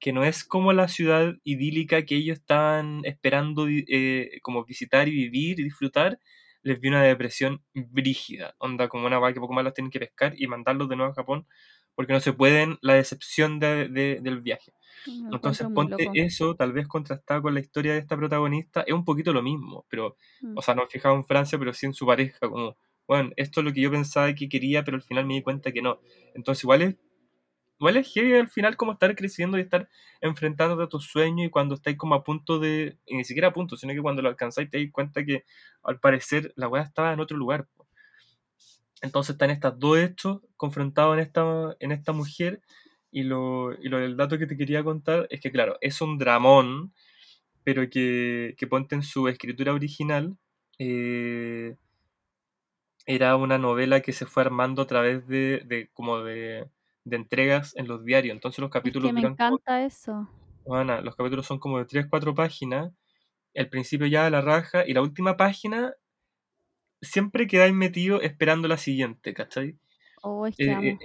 que 0.00 0.12
no 0.12 0.24
es 0.24 0.44
como 0.44 0.72
la 0.72 0.88
ciudad 0.88 1.34
idílica 1.44 2.04
que 2.04 2.16
ellos 2.16 2.38
estaban 2.40 3.02
esperando 3.04 3.66
vi- 3.66 3.84
eh, 3.88 4.40
como 4.42 4.64
visitar 4.64 5.08
y 5.08 5.12
vivir 5.12 5.60
y 5.60 5.64
disfrutar, 5.64 6.18
les 6.62 6.80
viene 6.80 6.96
una 6.98 7.06
depresión 7.06 7.62
brígida. 7.74 8.54
Onda 8.58 8.88
como 8.88 9.06
una 9.06 9.20
weá 9.20 9.32
que 9.34 9.40
poco 9.40 9.54
más 9.54 9.64
los 9.64 9.74
tienen 9.74 9.90
que 9.90 10.00
pescar 10.00 10.34
y 10.38 10.46
mandarlos 10.48 10.88
de 10.88 10.96
nuevo 10.96 11.12
a 11.12 11.14
Japón 11.16 11.46
porque 11.96 12.12
no 12.14 12.20
se 12.20 12.32
pueden, 12.34 12.78
la 12.82 12.94
decepción 12.94 13.58
de- 13.60 13.88
de- 13.88 14.20
del 14.22 14.40
viaje. 14.42 14.72
Entonces 15.30 15.68
ponte 15.72 16.10
eso, 16.14 16.54
tal 16.56 16.72
vez 16.72 16.88
contrastado 16.88 17.42
con 17.42 17.54
la 17.54 17.60
historia 17.60 17.92
de 17.92 17.98
esta 17.98 18.16
protagonista, 18.16 18.82
es 18.82 18.94
un 18.94 19.04
poquito 19.04 19.32
lo 19.32 19.42
mismo, 19.42 19.86
pero, 19.88 20.16
Mm. 20.40 20.54
o 20.54 20.62
sea, 20.62 20.74
no 20.74 20.86
fijado 20.88 21.14
en 21.16 21.24
Francia, 21.24 21.58
pero 21.58 21.72
sí 21.72 21.86
en 21.86 21.94
su 21.94 22.06
pareja, 22.06 22.48
como, 22.48 22.76
bueno, 23.06 23.30
esto 23.36 23.60
es 23.60 23.66
lo 23.66 23.72
que 23.72 23.80
yo 23.82 23.90
pensaba 23.90 24.34
que 24.34 24.48
quería, 24.48 24.84
pero 24.84 24.96
al 24.96 25.02
final 25.02 25.26
me 25.26 25.34
di 25.34 25.42
cuenta 25.42 25.72
que 25.72 25.82
no. 25.82 26.00
Entonces 26.34 26.64
igual 26.64 26.82
es, 26.82 26.96
igual 27.80 27.96
es 27.98 28.12
heavy 28.12 28.34
al 28.34 28.48
final 28.48 28.76
como 28.76 28.92
estar 28.92 29.14
creciendo 29.16 29.58
y 29.58 29.62
estar 29.62 29.88
enfrentándote 30.20 30.84
a 30.84 30.88
tus 30.88 31.06
sueños 31.06 31.46
y 31.46 31.50
cuando 31.50 31.74
estáis 31.76 31.96
como 31.98 32.14
a 32.14 32.24
punto 32.24 32.58
de, 32.58 32.98
y 33.06 33.16
ni 33.16 33.24
siquiera 33.24 33.48
a 33.48 33.52
punto, 33.52 33.76
sino 33.76 33.94
que 33.94 34.02
cuando 34.02 34.22
lo 34.22 34.28
alcanzáis 34.28 34.70
te 34.70 34.82
das 34.82 34.92
cuenta 34.92 35.24
que 35.24 35.44
al 35.82 36.00
parecer 36.00 36.52
la 36.56 36.68
weá 36.68 36.82
estaba 36.84 37.12
en 37.12 37.20
otro 37.20 37.36
lugar. 37.36 37.68
Entonces 39.00 39.34
están 39.34 39.50
estos 39.50 39.78
dos 39.78 39.98
hechos 39.98 40.40
confrontados 40.56 41.14
en 41.14 41.20
esta, 41.20 41.76
en 41.80 41.92
esta 41.92 42.12
mujer. 42.12 42.60
Y 43.10 43.22
lo, 43.24 43.72
y 43.74 43.88
lo 43.88 43.98
del 43.98 44.16
dato 44.16 44.38
que 44.38 44.46
te 44.46 44.56
quería 44.56 44.84
contar 44.84 45.26
es 45.30 45.40
que, 45.40 45.50
claro, 45.52 45.78
es 45.80 46.00
un 46.02 46.18
dramón, 46.18 46.92
pero 47.64 47.88
que, 47.90 48.54
que 48.58 48.66
ponte 48.68 48.94
en 48.96 49.02
su 49.04 49.28
escritura 49.28 49.74
original. 49.74 50.36
eh, 50.78 51.76
era 53.06 53.34
una 53.36 53.58
novela 53.58 54.00
que 54.02 54.12
se 54.12 54.24
fue 54.26 54.42
armando 54.44 54.82
a 54.82 54.86
través 54.86 55.26
de, 55.26 55.62
de 55.66 55.88
como 55.92 56.20
de, 56.20 56.70
de 57.04 57.16
entregas 57.16 57.74
en 57.76 57.88
los 57.88 58.04
diarios. 58.04 58.34
Entonces 58.34 58.60
los 58.60 58.70
Es 58.82 58.96
capítulos 58.96 58.98
que 58.98 59.12
me 59.12 59.20
como, 59.20 59.36
encanta 59.36 59.84
eso. 59.84 60.28
Ana, 60.70 61.00
los 61.00 61.16
capítulos 61.16 61.46
son 61.46 61.58
como 61.58 61.78
de 61.80 61.84
3, 61.86 62.06
4 62.08 62.32
páginas. 62.32 62.92
El 63.54 63.70
principio 63.70 64.06
ya 64.08 64.26
a 64.26 64.30
la 64.30 64.40
raja 64.42 64.86
y 64.86 64.94
la 64.94 65.02
última 65.02 65.36
página 65.36 65.94
siempre 67.00 67.46
quedáis 67.46 67.74
metido 67.74 68.20
esperando 68.22 68.68
la 68.68 68.76
siguiente, 68.78 69.34
¿cachai? 69.34 69.78
Oh, 70.22 70.46
es 70.46 70.60
que 70.60 70.70
Eh, 70.70 70.90
eh, 70.92 70.98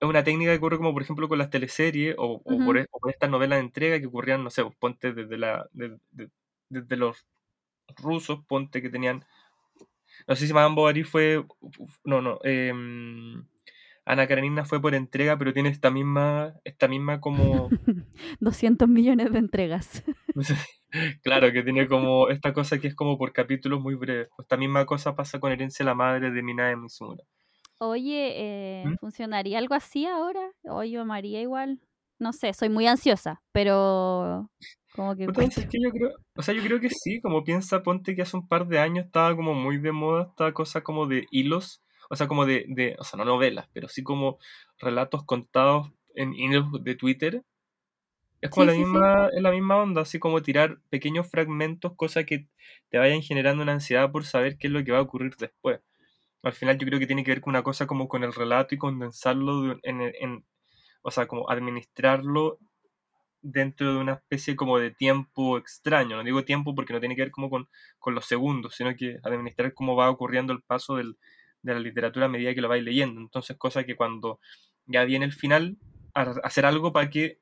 es 0.00 0.08
una 0.08 0.24
técnica 0.24 0.52
que 0.52 0.56
ocurre 0.58 0.78
como 0.78 0.92
por 0.94 1.02
ejemplo 1.02 1.28
con 1.28 1.38
las 1.38 1.50
teleseries 1.50 2.14
o, 2.18 2.34
o 2.36 2.42
por, 2.42 2.54
Ujú. 2.56 2.76
e- 2.78 2.86
o 2.90 2.98
por 3.00 3.10
estas 3.10 3.28
novelas 3.30 3.58
de 3.58 3.64
entrega 3.66 4.00
que 4.00 4.06
ocurrían, 4.06 4.42
no 4.42 4.50
sé, 4.50 4.62
pues, 4.64 4.74
ponte 4.76 5.12
desde, 5.12 5.36
la, 5.36 5.68
de- 5.72 5.98
de- 6.12 6.30
desde 6.68 6.96
los 6.96 7.26
rusos, 7.96 8.40
ponte 8.46 8.80
que 8.80 8.88
tenían, 8.90 9.24
no 10.26 10.36
sé 10.36 10.46
si 10.46 10.52
Madame 10.52 10.74
Bovary 10.74 11.04
fue, 11.04 11.44
no, 12.04 12.22
no, 12.22 12.38
em, 12.44 13.44
Ana 14.06 14.26
Karenina 14.26 14.64
fue 14.64 14.80
por 14.80 14.94
entrega, 14.94 15.36
pero 15.38 15.52
tiene 15.52 15.68
esta 15.68 15.90
misma, 15.90 16.54
esta 16.64 16.88
misma 16.88 17.20
como, 17.20 17.68
200 18.40 18.88
millones 18.88 19.32
de 19.32 19.38
entregas. 19.38 20.02
claro, 21.22 21.52
que 21.52 21.62
tiene 21.62 21.86
como 21.86 22.28
esta 22.28 22.52
cosa 22.52 22.78
que 22.80 22.88
es 22.88 22.94
como 22.94 23.18
por 23.18 23.32
capítulos 23.32 23.80
muy 23.80 23.94
breves. 23.94 24.28
Pues 24.34 24.44
esta 24.46 24.56
misma 24.56 24.86
cosa 24.86 25.14
pasa 25.14 25.38
con 25.38 25.52
Herencia 25.52 25.84
la 25.84 25.94
Madre 25.94 26.30
de 26.30 26.42
Minae 26.42 26.76
Mizumura. 26.76 27.22
Oye, 27.82 28.34
eh, 28.36 28.90
¿Mm? 28.90 28.96
¿funcionaría 29.00 29.58
algo 29.58 29.74
así 29.74 30.04
ahora? 30.06 30.52
Oye, 30.64 30.90
yo 30.90 31.00
amaría 31.02 31.40
igual. 31.40 31.80
No 32.18 32.32
sé, 32.34 32.52
soy 32.52 32.68
muy 32.68 32.86
ansiosa, 32.86 33.42
pero 33.52 34.50
como 34.92 35.16
que 35.16 35.30
es 35.56 35.66
que 35.70 35.78
yo 35.82 35.90
creo, 35.90 36.10
o 36.36 36.42
sea, 36.42 36.54
yo 36.54 36.62
creo 36.62 36.80
que 36.80 36.90
sí, 36.90 37.20
como 37.20 37.44
piensa, 37.44 37.82
ponte 37.82 38.14
que 38.14 38.22
hace 38.22 38.36
un 38.36 38.48
par 38.48 38.66
de 38.66 38.78
años 38.78 39.06
estaba 39.06 39.34
como 39.36 39.54
muy 39.54 39.78
de 39.78 39.92
moda 39.92 40.24
esta 40.30 40.52
cosa 40.52 40.82
como 40.82 41.06
de 41.06 41.26
hilos, 41.30 41.82
o 42.10 42.16
sea, 42.16 42.26
como 42.28 42.46
de, 42.46 42.64
de 42.68 42.96
o 42.98 43.04
sea, 43.04 43.16
no 43.18 43.24
novelas, 43.24 43.68
pero 43.72 43.88
sí 43.88 44.02
como 44.02 44.38
relatos 44.78 45.24
contados 45.24 45.92
en 46.14 46.34
hilos 46.34 46.66
de 46.82 46.94
Twitter. 46.96 47.42
Es 48.42 48.50
como 48.50 48.64
Sí, 48.64 48.68
la 48.68 48.72
sí, 48.72 48.84
sí. 48.84 48.98
misma, 48.98 49.28
es 49.34 49.42
la 49.42 49.50
misma 49.52 49.76
onda, 49.78 50.02
así 50.02 50.18
como 50.18 50.42
tirar 50.42 50.80
pequeños 50.90 51.28
fragmentos, 51.30 51.94
cosas 51.96 52.24
que 52.26 52.48
te 52.90 52.98
vayan 52.98 53.22
generando 53.22 53.62
una 53.62 53.72
ansiedad 53.72 54.10
por 54.12 54.24
saber 54.24 54.58
qué 54.58 54.66
es 54.68 54.72
lo 54.72 54.84
que 54.84 54.92
va 54.92 54.98
a 54.98 55.02
ocurrir 55.02 55.36
después. 55.38 55.80
Al 56.42 56.52
final 56.52 56.78
yo 56.78 56.86
creo 56.86 56.98
que 57.00 57.06
tiene 57.06 57.24
que 57.24 57.30
ver 57.32 57.40
con 57.40 57.52
una 57.52 57.62
cosa 57.62 57.86
como 57.86 58.08
con 58.08 58.24
el 58.24 58.32
relato 58.32 58.74
y 58.74 58.78
condensarlo 58.78 59.62
de- 59.62 59.78
en, 59.82 60.00
en- 60.02 60.46
o 61.02 61.10
sea, 61.10 61.26
como 61.28 61.50
administrarlo 61.50 62.58
dentro 63.42 63.94
de 63.94 63.98
una 64.00 64.14
especie 64.14 64.56
como 64.56 64.78
de 64.78 64.90
tiempo 64.92 65.58
extraño. 65.58 66.16
No 66.16 66.24
digo 66.24 66.44
tiempo 66.44 66.74
porque 66.74 66.92
no 66.92 67.00
tiene 67.00 67.16
que 67.16 67.22
ver 67.22 67.30
como 67.30 67.50
con, 67.50 67.68
con 67.98 68.14
los 68.14 68.26
segundos, 68.26 68.74
sino 68.76 68.94
que 68.96 69.18
administrar 69.22 69.74
cómo 69.74 69.96
va 69.96 70.10
ocurriendo 70.10 70.52
el 70.52 70.62
paso 70.62 70.96
del- 70.96 71.16
de 71.62 71.74
la 71.74 71.80
literatura 71.80 72.26
a 72.26 72.28
medida 72.28 72.54
que 72.54 72.60
lo 72.62 72.68
vais 72.68 72.84
leyendo. 72.84 73.20
Entonces, 73.20 73.56
cosa 73.58 73.84
que 73.84 73.96
cuando 73.96 74.40
ya 74.86 75.04
viene 75.04 75.24
el 75.26 75.32
final, 75.32 75.78
hacer 76.14 76.66
algo 76.66 76.92
para 76.92 77.10
que 77.10 77.38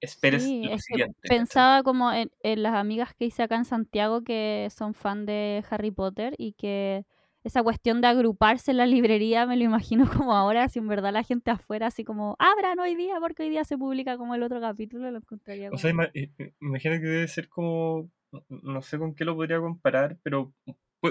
esperes 0.00 0.58
Sí, 0.58 0.62
lo 0.62 0.78
es 0.78 0.84
que 0.86 0.98
siguiente. 0.98 1.32
¿cachai? 1.36 1.64
pensaba 1.66 1.82
como 1.82 2.12
en, 2.12 2.30
en 2.42 2.62
las 2.62 2.74
amigas 2.74 3.14
que 3.14 3.24
hice 3.26 3.42
acá 3.42 3.56
en 3.56 3.64
Santiago 3.64 4.22
que 4.24 4.68
son 4.74 4.94
fan 4.94 5.24
de 5.26 5.64
Harry 5.70 5.90
Potter 5.90 6.34
y 6.38 6.52
que 6.52 7.06
esa 7.44 7.62
cuestión 7.62 8.00
de 8.00 8.08
agruparse 8.08 8.72
en 8.72 8.76
la 8.78 8.86
librería 8.86 9.46
me 9.46 9.56
lo 9.56 9.64
imagino 9.64 10.04
como 10.30 10.34
ahora, 10.34 10.68
si 10.68 10.78
en 10.78 10.88
verdad 10.88 11.12
la 11.12 11.22
gente 11.22 11.50
afuera 11.50 11.86
así 11.86 12.04
como 12.04 12.36
abran 12.38 12.78
hoy 12.78 12.94
día 12.94 13.16
porque 13.20 13.44
hoy 13.44 13.50
día 13.50 13.64
se 13.64 13.78
publica 13.78 14.16
como 14.16 14.34
el 14.34 14.42
otro 14.42 14.60
capítulo, 14.60 15.10
lo 15.10 15.18
encontraría 15.18 15.70
O 15.70 15.78
sea, 15.78 15.90
como... 15.90 16.02
ima- 16.02 16.10
i- 16.14 16.30
i- 16.42 16.52
imagina 16.60 16.98
que 17.00 17.06
debe 17.06 17.28
ser 17.28 17.48
como, 17.48 18.10
no 18.48 18.82
sé 18.82 18.98
con 18.98 19.14
qué 19.14 19.24
lo 19.24 19.34
podría 19.36 19.60
comparar, 19.60 20.18
pero 20.22 20.52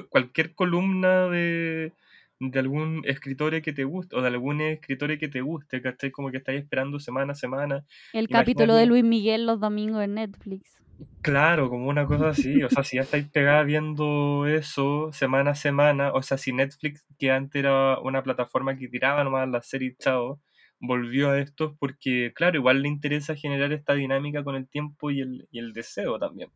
cualquier 0.09 0.53
columna 0.53 1.27
de, 1.29 1.93
de 2.39 2.59
algún 2.59 3.01
escritor 3.05 3.59
que 3.61 3.73
te 3.73 3.85
guste, 3.85 4.15
o 4.15 4.21
de 4.21 4.27
algún 4.27 4.61
escritor 4.61 5.17
que 5.17 5.27
te 5.29 5.41
guste, 5.41 5.81
¿cachai? 5.81 6.11
Como 6.11 6.29
que 6.29 6.37
estáis 6.37 6.61
esperando 6.61 6.99
semana 6.99 7.31
a 7.31 7.35
semana. 7.35 7.85
El 8.13 8.27
capítulo 8.27 8.75
de 8.75 8.85
Luis 8.85 9.03
Miguel 9.03 9.45
los 9.45 9.59
domingos 9.59 10.03
en 10.03 10.15
Netflix. 10.15 10.83
Claro, 11.21 11.69
como 11.69 11.87
una 11.87 12.05
cosa 12.05 12.29
así, 12.29 12.63
o 12.63 12.69
sea, 12.69 12.83
si 12.83 12.95
ya 12.95 13.03
estáis 13.03 13.27
pegada 13.27 13.63
viendo 13.63 14.47
eso 14.47 15.11
semana 15.11 15.51
a 15.51 15.55
semana, 15.55 16.11
o 16.13 16.21
sea, 16.21 16.37
si 16.37 16.53
Netflix, 16.53 17.05
que 17.19 17.31
antes 17.31 17.59
era 17.59 17.99
una 17.99 18.23
plataforma 18.23 18.77
que 18.77 18.87
tiraba 18.87 19.23
nomás 19.23 19.47
la 19.49 19.61
serie 19.61 19.95
chao, 19.99 20.39
volvió 20.79 21.31
a 21.31 21.39
esto 21.39 21.75
porque, 21.79 22.31
claro, 22.33 22.57
igual 22.57 22.81
le 22.81 22.87
interesa 22.87 23.35
generar 23.35 23.73
esta 23.73 23.93
dinámica 23.93 24.43
con 24.43 24.55
el 24.55 24.67
tiempo 24.67 25.11
y 25.11 25.21
el, 25.21 25.47
y 25.51 25.59
el 25.59 25.73
deseo 25.73 26.17
también. 26.17 26.49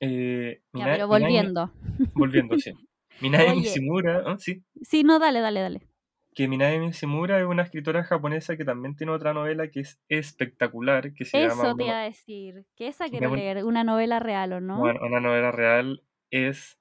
Eh, 0.00 0.62
ya, 0.72 0.84
pero 0.86 1.08
volviendo. 1.08 1.70
volviendo, 2.14 2.58
sí. 2.58 2.72
Minae 3.20 3.54
Mishimura, 3.54 4.22
¿oh? 4.26 4.38
sí. 4.38 4.62
Sí, 4.82 5.02
no, 5.02 5.18
dale, 5.18 5.40
dale, 5.40 5.60
dale. 5.60 5.89
Que 6.34 6.46
Minae 6.46 6.78
Mishimura 6.78 7.40
es 7.40 7.46
una 7.46 7.62
escritora 7.62 8.04
japonesa 8.04 8.56
que 8.56 8.64
también 8.64 8.94
tiene 8.94 9.12
otra 9.12 9.34
novela 9.34 9.68
que 9.68 9.80
es 9.80 10.00
espectacular, 10.08 11.12
que 11.12 11.24
se 11.24 11.44
Eso 11.44 11.74
te 11.76 11.84
iba 11.84 12.00
a 12.00 12.04
decir, 12.04 12.66
que 12.76 12.86
esa 12.86 13.08
quiero 13.08 13.34
leer, 13.34 13.64
una 13.64 13.82
novela 13.82 14.20
real, 14.20 14.52
¿o 14.52 14.60
no? 14.60 14.78
Bueno, 14.78 15.00
una 15.02 15.20
novela 15.20 15.50
real 15.50 16.04
es 16.30 16.78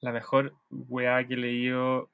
la 0.00 0.12
mejor 0.12 0.54
weá 0.70 1.26
que 1.26 1.34
he 1.34 1.38
leído 1.38 2.10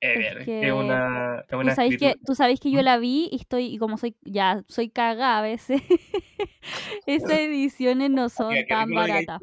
ever. 0.00 0.48
Es, 0.48 0.72
una, 0.72 1.44
es 1.48 1.54
una 1.54 1.70
¿Tú, 1.70 1.76
sabes 1.76 1.98
que, 1.98 2.16
tú 2.24 2.34
sabes 2.34 2.60
que 2.60 2.70
yo 2.70 2.82
la 2.82 2.98
vi 2.98 3.28
y 3.30 3.36
estoy, 3.36 3.66
y 3.66 3.78
como 3.78 3.96
soy, 3.96 4.16
ya 4.22 4.64
soy 4.68 4.90
cagada 4.90 5.38
a 5.38 5.42
veces, 5.42 5.82
esas 7.06 7.30
ediciones 7.38 8.10
no 8.10 8.28
son 8.28 8.54
tan 8.68 8.90
baratas. 8.90 9.40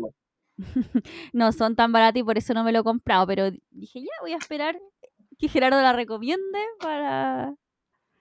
no 1.33 1.51
son 1.51 1.75
tan 1.75 1.91
baratas 1.91 2.19
y 2.19 2.23
por 2.23 2.37
eso 2.37 2.53
no 2.53 2.63
me 2.63 2.71
lo 2.71 2.79
he 2.79 2.83
comprado, 2.83 3.27
pero 3.27 3.51
dije, 3.69 4.01
ya 4.01 4.11
voy 4.21 4.33
a 4.33 4.37
esperar 4.37 4.79
que 5.37 5.49
Gerardo 5.49 5.81
la 5.81 5.93
recomiende 5.93 6.59
para... 6.79 7.53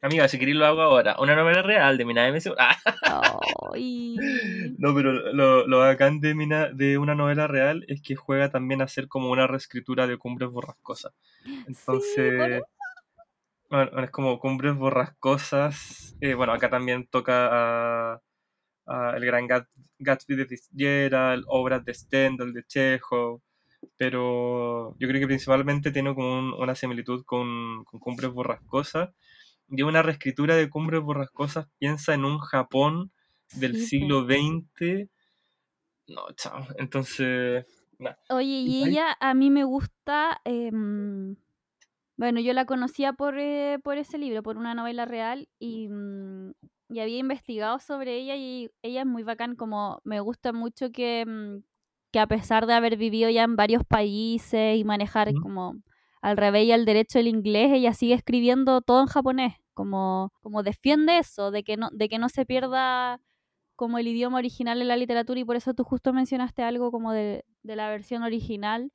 Amiga, 0.02 0.29
si 0.29 0.38
queréis 0.38 0.57
lo 0.57 0.66
hago 0.66 0.83
ahora. 0.83 1.16
Una 1.18 1.35
novela 1.35 1.62
real 1.62 1.96
de 1.96 2.05
Mina 2.05 2.31
de 2.31 2.55
ah. 2.59 2.76
No, 4.79 4.94
pero 4.94 5.12
lo, 5.33 5.66
lo 5.66 5.79
bacán 5.79 6.20
de, 6.20 6.35
Mina, 6.35 6.68
de 6.72 6.98
una 6.98 7.14
novela 7.14 7.46
real 7.46 7.85
es 7.88 8.02
que 8.02 8.14
juega 8.14 8.50
también 8.50 8.83
a 8.83 8.88
ser 8.88 9.09
como 9.09 9.31
una 9.31 9.46
reescritura 9.46 10.07
de 10.07 10.18
Cumbres 10.18 10.50
Borrascosas. 10.50 11.12
Entonces... 11.66 12.62
bueno, 13.70 14.02
es 14.02 14.11
como 14.11 14.38
Cumbres 14.38 14.76
Borrascosas. 14.76 16.16
Eh, 16.20 16.35
bueno, 16.35 16.52
acá 16.52 16.68
también 16.68 17.09
toca 17.09 18.12
a 18.12 18.20
el 18.87 19.24
gran 19.24 19.48
Gatsby 19.98 20.37
de 20.37 20.46
Fitzgerald, 20.46 21.44
obras 21.48 21.85
de 21.85 21.94
Stendhal, 21.94 22.52
de 22.52 22.62
Chekhov, 22.64 23.40
pero 23.96 24.96
yo 24.99 25.09
creo 25.09 25.20
que 25.20 25.27
principalmente 25.27 25.90
tiene 25.92 26.14
como 26.14 26.57
una 26.57 26.75
similitud 26.75 27.25
con, 27.25 27.85
con 27.85 28.01
Cumbres 28.01 28.33
Borrascosas. 28.33 29.11
Y 29.68 29.83
una 29.83 30.03
reescritura 30.03 30.55
de 30.55 30.70
Cumbres 30.70 31.03
Borrascosas 31.03 31.66
piensa 31.79 32.14
en 32.14 32.25
un 32.25 32.38
Japón 32.38 33.12
del 33.55 33.77
siglo 33.77 34.25
XX. 34.25 35.09
No, 36.09 36.22
chao. 36.37 36.66
Entonces, 36.79 37.66
Oye, 38.29 38.61
y 38.61 38.85
ella 38.85 39.16
a 39.20 39.35
mí 39.35 39.51
me 39.51 39.64
gusta. 39.64 40.40
Em, 40.44 41.37
bueno, 42.16 42.40
yo 42.40 42.53
la 42.53 42.66
conocía 42.66 43.12
por, 43.12 43.38
eh, 43.38 43.79
por 43.83 43.99
ese 43.99 44.18
libro, 44.18 44.42
por 44.42 44.57
una 44.57 44.75
novela 44.75 45.05
real, 45.05 45.49
y, 45.59 45.88
mm, 45.88 46.53
y 46.90 47.01
había 47.01 47.18
investigado 47.18 47.79
sobre 47.79 48.16
ella 48.16 48.37
y 48.37 48.70
ella 48.83 49.01
es 49.03 49.07
muy 49.07 49.22
bacán, 49.22 49.57
como 49.57 50.01
me 50.05 50.20
gusta 50.20 50.53
mucho 50.53 50.90
que, 50.92 51.25
mm, 51.27 51.62
que 52.16 52.20
a 52.20 52.26
pesar 52.26 52.66
de 52.66 52.72
haber 52.72 52.96
vivido 52.96 53.29
ya 53.29 53.42
en 53.42 53.57
varios 53.57 53.85
países 53.85 54.79
y 54.79 54.85
manejar 54.85 55.35
como 55.35 55.74
al 56.22 56.38
revés 56.38 56.64
y 56.64 56.72
al 56.72 56.87
derecho 56.87 57.18
el 57.18 57.29
inglés, 57.29 57.70
ella 57.74 57.92
sigue 57.92 58.14
escribiendo 58.14 58.81
todo 58.81 59.02
en 59.02 59.07
japonés, 59.07 59.57
como, 59.74 60.33
como 60.40 60.62
defiende 60.62 61.18
eso, 61.18 61.50
de 61.50 61.62
que 61.62 61.76
no, 61.76 61.90
de 61.92 62.09
que 62.09 62.18
no 62.18 62.31
se 62.31 62.46
pierda 62.46 63.20
como 63.74 63.98
el 63.98 64.09
idioma 64.09 64.38
original 64.38 64.81
en 64.81 64.88
la 64.88 64.96
literatura 64.96 65.38
y 65.40 65.44
por 65.44 65.57
eso 65.57 65.74
tú 65.74 65.85
justo 65.85 66.14
mencionaste 66.14 66.62
algo 66.62 66.90
como 66.90 67.12
de, 67.12 67.44
de 67.62 67.76
la 67.76 67.90
versión 67.90 68.22
original 68.22 68.90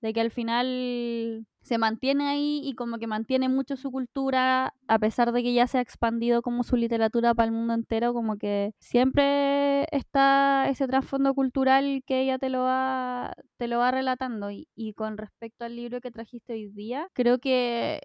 de 0.00 0.12
que 0.12 0.20
al 0.20 0.30
final 0.30 1.46
se 1.62 1.76
mantiene 1.78 2.28
ahí 2.28 2.60
y 2.64 2.74
como 2.74 2.98
que 2.98 3.06
mantiene 3.06 3.48
mucho 3.48 3.76
su 3.76 3.90
cultura, 3.90 4.74
a 4.88 4.98
pesar 4.98 5.32
de 5.32 5.42
que 5.42 5.52
ya 5.52 5.66
se 5.66 5.78
ha 5.78 5.82
expandido 5.82 6.40
como 6.42 6.64
su 6.64 6.76
literatura 6.76 7.34
para 7.34 7.46
el 7.46 7.52
mundo 7.52 7.74
entero, 7.74 8.14
como 8.14 8.38
que 8.38 8.72
siempre 8.78 9.86
está 9.94 10.68
ese 10.68 10.86
trasfondo 10.86 11.34
cultural 11.34 12.02
que 12.06 12.22
ella 12.22 12.38
te 12.38 12.48
lo 12.48 12.62
va, 12.62 13.34
te 13.58 13.68
lo 13.68 13.78
va 13.78 13.90
relatando. 13.90 14.50
Y, 14.50 14.68
y 14.74 14.94
con 14.94 15.18
respecto 15.18 15.64
al 15.64 15.76
libro 15.76 16.00
que 16.00 16.10
trajiste 16.10 16.54
hoy 16.54 16.68
día, 16.68 17.08
creo 17.12 17.38
que 17.38 18.00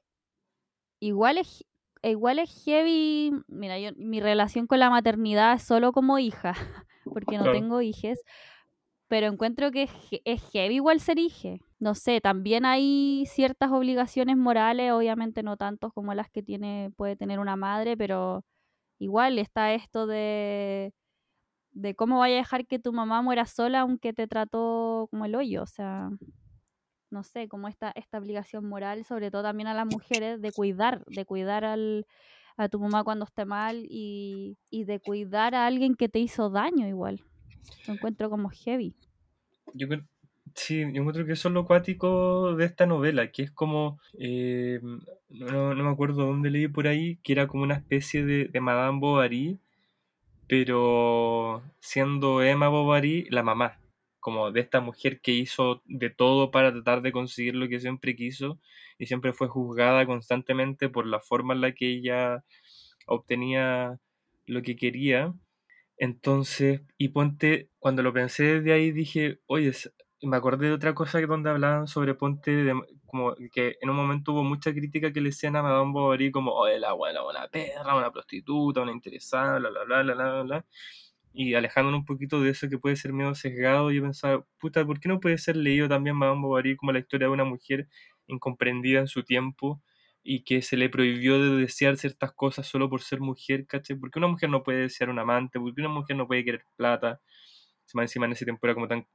igual 1.00 1.38
es, 1.38 1.66
igual 2.04 2.40
es 2.40 2.64
heavy, 2.66 3.32
mira, 3.48 3.80
yo, 3.80 3.92
mi 3.96 4.20
relación 4.20 4.68
con 4.68 4.80
la 4.80 4.90
maternidad 4.90 5.54
es 5.54 5.64
solo 5.64 5.94
como 5.94 6.20
hija, 6.20 6.54
porque 7.06 7.38
no 7.38 7.52
tengo 7.54 7.82
hijes, 7.82 8.22
pero 9.08 9.28
encuentro 9.28 9.72
que 9.72 9.90
es 10.26 10.52
heavy 10.52 10.76
igual 10.76 11.00
ser 11.00 11.20
hija 11.20 11.58
no 11.86 11.94
sé, 11.94 12.20
también 12.20 12.66
hay 12.66 13.28
ciertas 13.28 13.72
obligaciones 13.72 14.38
morales, 14.38 14.92
obviamente 14.92 15.44
no 15.44 15.56
tantos 15.56 15.94
como 15.94 16.16
las 16.16 16.32
que 16.32 16.42
tiene, 16.42 16.90
puede 16.98 17.16
tener 17.16 17.38
una 17.38 17.56
madre, 17.58 17.96
pero 17.96 18.44
igual 18.98 19.38
está 19.38 19.72
esto 19.76 20.08
de, 20.08 20.96
de 21.74 21.94
cómo 21.94 22.18
vaya 22.18 22.38
a 22.38 22.40
dejar 22.40 22.66
que 22.66 22.80
tu 22.80 22.92
mamá 22.92 23.22
muera 23.22 23.46
sola 23.46 23.82
aunque 23.82 24.14
te 24.14 24.26
trató 24.26 25.08
como 25.12 25.26
el 25.26 25.36
hoyo, 25.36 25.62
o 25.62 25.68
sea, 25.68 26.10
no 27.12 27.22
sé, 27.22 27.48
como 27.48 27.68
esta, 27.68 27.92
esta 27.92 28.18
obligación 28.18 28.68
moral, 28.68 29.06
sobre 29.06 29.30
todo 29.30 29.44
también 29.44 29.68
a 29.68 29.76
las 29.76 29.86
mujeres, 29.86 30.42
de 30.42 30.52
cuidar, 30.52 31.06
de 31.06 31.24
cuidar 31.24 31.66
al, 31.66 32.08
a 32.58 32.68
tu 32.68 32.80
mamá 32.80 33.04
cuando 33.04 33.26
esté 33.26 33.46
mal 33.46 33.86
y, 33.88 34.58
y 34.72 34.86
de 34.86 35.00
cuidar 35.00 35.54
a 35.54 35.68
alguien 35.68 35.94
que 35.94 36.10
te 36.10 36.18
hizo 36.18 36.50
daño 36.50 36.88
igual. 36.88 37.24
Lo 37.86 37.94
encuentro 37.94 38.32
como 38.32 38.50
heavy. 38.50 38.96
Yo 39.76 39.88
creo, 39.88 40.04
Sí, 40.56 40.80
yo 40.80 41.02
encuentro 41.02 41.26
que 41.26 41.34
eso 41.34 41.50
es 41.50 41.54
lo 41.54 41.66
cuático 41.66 42.56
de 42.56 42.66
esta 42.66 42.86
novela, 42.86 43.30
que 43.32 43.44
es 43.44 43.52
como, 43.52 44.00
eh, 44.18 44.80
no, 45.30 45.76
me 45.76 45.90
acuerdo 45.90 46.26
dónde 46.26 46.50
leí 46.50 46.68
por 46.70 46.88
ahí, 46.88 47.18
que 47.24 47.34
era 47.34 47.46
como 47.48 47.64
una 47.64 47.76
especie 47.76 48.26
de, 48.26 48.46
de 48.46 48.62
Madame 48.62 49.00
Bovary, 49.00 49.60
pero 50.48 51.64
siendo 51.80 52.44
Emma 52.44 52.70
Bovary 52.70 53.28
la 53.32 53.44
mamá, 53.44 53.80
como 54.20 54.52
de 54.52 54.62
esta 54.62 54.82
mujer 54.82 55.22
que 55.22 55.32
hizo 55.34 55.82
de 55.86 56.10
todo 56.10 56.52
para 56.52 56.72
tratar 56.74 57.02
de 57.02 57.12
conseguir 57.12 57.56
lo 57.56 57.68
que 57.70 57.80
siempre 57.82 58.16
quiso 58.16 58.60
y 59.00 59.08
siempre 59.08 59.34
fue 59.34 59.48
juzgada 59.50 60.06
constantemente 60.06 60.90
por 60.90 61.08
la 61.08 61.20
forma 61.20 61.54
en 61.56 61.62
la 61.62 61.74
que 61.74 61.90
ella 61.92 62.44
obtenía 63.08 64.00
lo 64.48 64.62
que 64.64 64.76
quería. 64.78 65.34
Entonces, 65.98 66.82
y 66.98 67.10
ponte, 67.10 67.70
cuando 67.80 68.04
lo 68.04 68.14
pensé 68.14 68.44
desde 68.60 68.74
ahí 68.74 68.92
dije, 68.92 69.40
oye, 69.48 69.72
me 70.22 70.38
acordé 70.38 70.68
de 70.68 70.74
otra 70.74 70.94
cosa 70.96 71.22
donde 71.22 71.50
hablaban 71.50 71.88
sobre 71.88 72.16
Ponte, 72.16 72.52
de, 72.52 72.74
como 73.06 73.36
que 73.52 73.78
en 73.82 73.90
un 73.90 73.96
momento 73.96 74.34
hubo 74.34 74.44
mucha 74.44 74.72
crítica 74.74 75.12
que 75.14 75.22
le 75.22 75.30
decían 75.30 75.56
a 75.56 75.64
Madame 75.64 75.92
Bovary 75.92 76.32
como, 76.32 76.52
oh, 76.52 76.68
la 76.68 76.90
abuela, 76.90 77.24
una 77.24 77.48
perra, 77.48 77.96
una 77.96 78.12
prostituta, 78.12 78.82
una 78.82 78.92
interesada, 78.92 79.60
bla, 79.60 79.70
bla, 79.70 79.84
bla, 79.86 80.04
bla, 80.04 80.14
bla, 80.14 80.44
bla. 80.44 80.66
Y 81.34 81.54
alejándonos 81.56 82.00
un 82.02 82.06
poquito 82.06 82.42
de 82.42 82.52
eso 82.52 82.70
que 82.70 82.78
puede 82.80 82.96
ser 82.96 83.14
medio 83.14 83.36
sesgado, 83.36 83.92
yo 83.92 84.02
pensaba, 84.02 84.46
puta, 84.60 84.86
¿por 84.86 85.00
qué 85.00 85.10
no 85.10 85.20
puede 85.20 85.38
ser 85.38 85.58
leído 85.58 85.90
también 85.90 86.16
Madame 86.16 86.42
Bovary 86.42 86.78
como 86.78 86.94
la 86.94 87.00
historia 87.00 87.28
de 87.28 87.34
una 87.34 87.44
mujer 87.46 87.88
incomprendida 88.28 89.02
en 89.02 89.08
su 89.08 89.24
tiempo 89.24 89.82
y 90.24 90.44
que 90.44 90.62
se 90.62 90.78
le 90.78 90.90
prohibió 90.90 91.40
de 91.40 91.62
desear 91.62 91.98
ciertas 91.98 92.32
cosas 92.34 92.68
solo 92.68 92.90
por 92.90 93.02
ser 93.04 93.20
mujer, 93.20 93.68
¿caché? 93.68 93.96
¿Por 93.96 94.12
qué 94.12 94.20
una 94.20 94.28
mujer 94.30 94.50
no 94.50 94.64
puede 94.64 94.82
desear 94.82 95.10
un 95.10 95.20
amante? 95.20 95.60
¿Por 95.60 95.76
qué 95.76 95.82
una 95.82 95.90
mujer 95.92 96.18
no 96.18 96.26
puede 96.28 96.44
querer 96.46 96.64
plata? 96.78 97.22
Encima 97.94 98.26
en 98.26 98.32
ese 98.32 98.46
tiempo 98.46 98.66
era 98.66 98.74
como 98.74 98.88
tan 98.88 99.06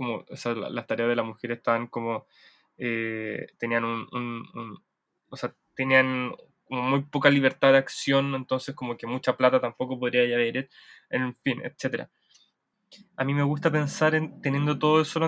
como, 0.00 0.24
o 0.30 0.36
sea, 0.36 0.54
las 0.54 0.86
tareas 0.86 1.10
de 1.10 1.16
la 1.16 1.22
mujer 1.22 1.52
estaban 1.52 1.86
como, 1.86 2.26
eh, 2.78 3.48
tenían 3.58 3.84
un, 3.84 4.08
o 5.28 5.36
sea, 5.36 5.54
tenían 5.74 6.34
como 6.64 6.82
muy 6.84 7.02
poca 7.02 7.28
libertad 7.28 7.72
de 7.72 7.78
acción, 7.78 8.34
entonces 8.34 8.74
como 8.74 8.96
que 8.96 9.06
mucha 9.06 9.36
plata 9.36 9.60
tampoco 9.60 9.98
podría 9.98 10.22
haber, 10.22 10.70
en 11.10 11.34
fin, 11.36 11.60
etcétera. 11.62 12.10
A 13.16 13.24
mí 13.24 13.34
me 13.34 13.42
gusta 13.42 13.70
pensar 13.70 14.14
en 14.14 14.40
teniendo 14.40 14.78
todo 14.78 15.02
eso 15.02 15.20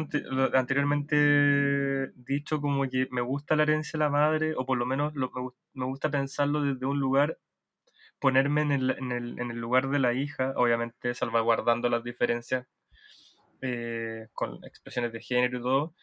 anteriormente 0.55 2.09
dicho, 2.17 2.61
como 2.63 2.89
que 2.89 3.09
me 3.11 3.21
gusta 3.21 3.55
la 3.57 3.65
herencia 3.65 3.99
de 3.99 4.05
la 4.05 4.11
madre, 4.11 4.55
o 4.57 4.65
por 4.65 4.79
lo 4.79 4.87
menos 4.87 5.15
me, 5.15 5.29
me, 5.75 5.85
gusta 5.85 6.11
pensarlo 6.11 6.63
desde 6.63 6.87
un 6.87 6.99
lugar, 6.99 7.39
ponerme 8.21 8.63
en 8.63 8.73
el, 8.73 8.91
en, 8.93 9.13
el, 9.13 9.39
en 9.39 9.51
el 9.51 9.59
lugar 9.59 9.91
de 9.91 9.99
la 9.99 10.15
hija, 10.15 10.55
obviamente 10.57 11.15
salvaguardando 11.15 11.91
las 11.91 12.05
diferencias 12.05 12.67
eh, 13.63 14.29
con 14.33 14.65
expresiones 14.65 15.13
de 15.13 15.21
género 15.21 15.59
y 15.59 15.63
todo, 15.63 15.95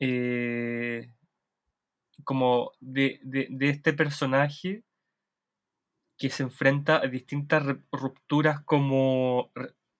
eh, 0.00 1.12
como 2.24 2.72
de, 2.80 3.20
este 3.60 3.94
personaje 3.94 4.84
que 6.18 6.30
se 6.30 6.42
enfrenta 6.42 6.98
a 6.98 7.06
distintas 7.06 7.64
rupturas 7.90 8.60
como, 8.64 9.50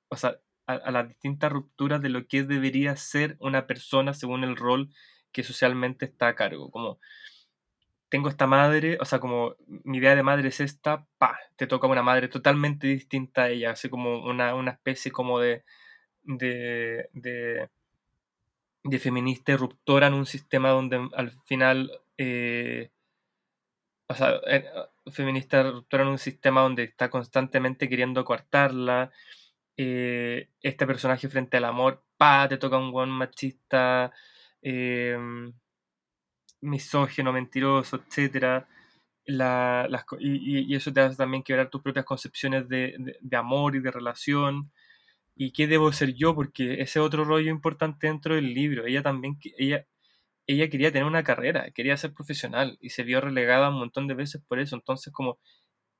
o 0.08 0.16
sea, 0.16 0.38
a, 0.66 0.90
las 0.90 1.08
distintas 1.08 1.50
rupturas 1.50 2.02
de 2.02 2.10
lo 2.10 2.26
que 2.28 2.42
debería 2.42 2.94
ser 2.96 3.36
una 3.40 3.66
persona 3.66 4.12
según 4.12 4.44
el 4.44 4.56
rol 4.56 4.90
que 5.32 5.42
socialmente 5.42 6.04
está 6.04 6.28
a 6.28 6.34
cargo. 6.34 6.70
Como 6.70 7.00
tengo 8.10 8.28
esta 8.28 8.46
madre, 8.46 8.98
o 9.00 9.06
sea, 9.06 9.20
como 9.20 9.56
mi 9.66 9.98
idea 9.98 10.14
de 10.14 10.22
madre 10.22 10.48
es 10.48 10.60
esta, 10.60 11.06
pa, 11.16 11.38
te 11.56 11.66
toca 11.66 11.86
una 11.86 12.02
madre 12.02 12.28
totalmente 12.28 12.88
distinta 12.88 13.44
a 13.44 13.48
ella, 13.48 13.70
así 13.70 13.88
como 13.88 14.22
una, 14.24 14.54
una 14.54 14.72
especie 14.72 15.12
como 15.12 15.40
de, 15.40 15.64
de, 16.22 17.08
de, 17.12 17.68
de 18.84 18.98
feminista 18.98 19.56
ruptora 19.56 20.08
en 20.08 20.14
un 20.14 20.26
sistema 20.26 20.70
donde 20.70 21.08
al 21.14 21.32
final, 21.46 21.90
eh, 22.18 22.90
o 24.08 24.14
sea, 24.14 24.40
eh, 24.46 24.64
feminista 25.12 25.62
ruptora 25.62 26.02
en 26.04 26.10
un 26.10 26.18
sistema 26.18 26.62
donde 26.62 26.84
está 26.84 27.10
constantemente 27.10 27.88
queriendo 27.88 28.24
coartarla, 28.24 29.10
eh, 29.76 30.48
este 30.62 30.86
personaje 30.86 31.28
frente 31.28 31.56
al 31.56 31.64
amor, 31.64 32.02
pa, 32.16 32.48
te 32.48 32.58
toca 32.58 32.76
un 32.78 32.92
buen 32.92 33.08
machista, 33.08 34.12
eh, 34.62 35.16
misógeno, 36.60 37.32
mentiroso, 37.32 37.96
etcétera. 37.96 38.68
La, 39.26 39.86
las, 39.88 40.04
y, 40.18 40.72
y, 40.72 40.74
eso 40.74 40.92
te 40.92 41.00
hace 41.00 41.16
también 41.16 41.42
quebrar 41.42 41.70
tus 41.70 41.82
propias 41.82 42.04
concepciones 42.04 42.68
de, 42.68 43.16
de, 43.20 43.36
amor 43.36 43.76
y 43.76 43.80
de 43.80 43.90
relación. 43.90 44.70
¿Y 45.34 45.52
qué 45.52 45.66
debo 45.66 45.92
ser 45.92 46.14
yo? 46.14 46.34
Porque 46.34 46.82
ese 46.82 47.00
otro 47.00 47.24
rollo 47.24 47.50
importante 47.50 48.06
dentro 48.08 48.34
del 48.34 48.52
libro. 48.54 48.86
Ella 48.86 49.02
también, 49.02 49.38
ella, 49.58 49.86
ella 50.46 50.68
quería 50.70 50.92
tener 50.92 51.06
una 51.06 51.24
carrera, 51.24 51.70
quería 51.72 51.96
ser 51.96 52.12
profesional 52.14 52.78
y 52.80 52.90
se 52.90 53.04
vio 53.04 53.20
relegada 53.20 53.70
un 53.70 53.78
montón 53.78 54.06
de 54.08 54.14
veces 54.14 54.42
por 54.46 54.58
eso. 54.60 54.76
Entonces, 54.76 55.12
como, 55.12 55.38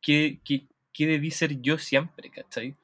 ¿qué, 0.03 0.41
qué, 0.45 0.69
qué 0.93 1.07
debí 1.07 1.31
ser 1.31 1.61
yo 1.63 1.79
siempre? 1.79 2.31
¿Cachai? 2.31 2.77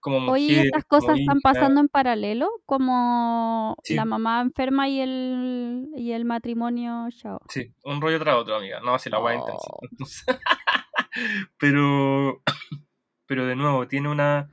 como 0.00 0.20
mujer, 0.20 0.32
Oye, 0.34 0.60
¿estas 0.62 0.84
cosas 0.84 1.18
están 1.18 1.40
pasando 1.40 1.80
en 1.80 1.88
paralelo? 1.88 2.48
Como 2.66 3.76
Sí. 3.82 3.94
la 3.94 4.04
mamá 4.04 4.40
enferma 4.40 4.88
y 4.88 5.00
el, 5.00 5.88
y 5.96 6.12
el 6.12 6.24
matrimonio, 6.24 7.08
chao. 7.10 7.40
Sí, 7.48 7.72
un 7.84 8.00
rollo 8.00 8.18
tras 8.20 8.36
otro, 8.36 8.54
amiga. 8.56 8.80
No, 8.80 8.98
si 8.98 9.10
la 9.10 9.18
voy 9.18 9.34
a 9.34 9.38
Oh. 9.40 9.40
intensiva. 9.40 9.78
pero, 11.58 12.42
pero 13.26 13.46
de 13.46 13.56
nuevo, 13.56 13.88
tiene 13.88 14.08
una... 14.08 14.48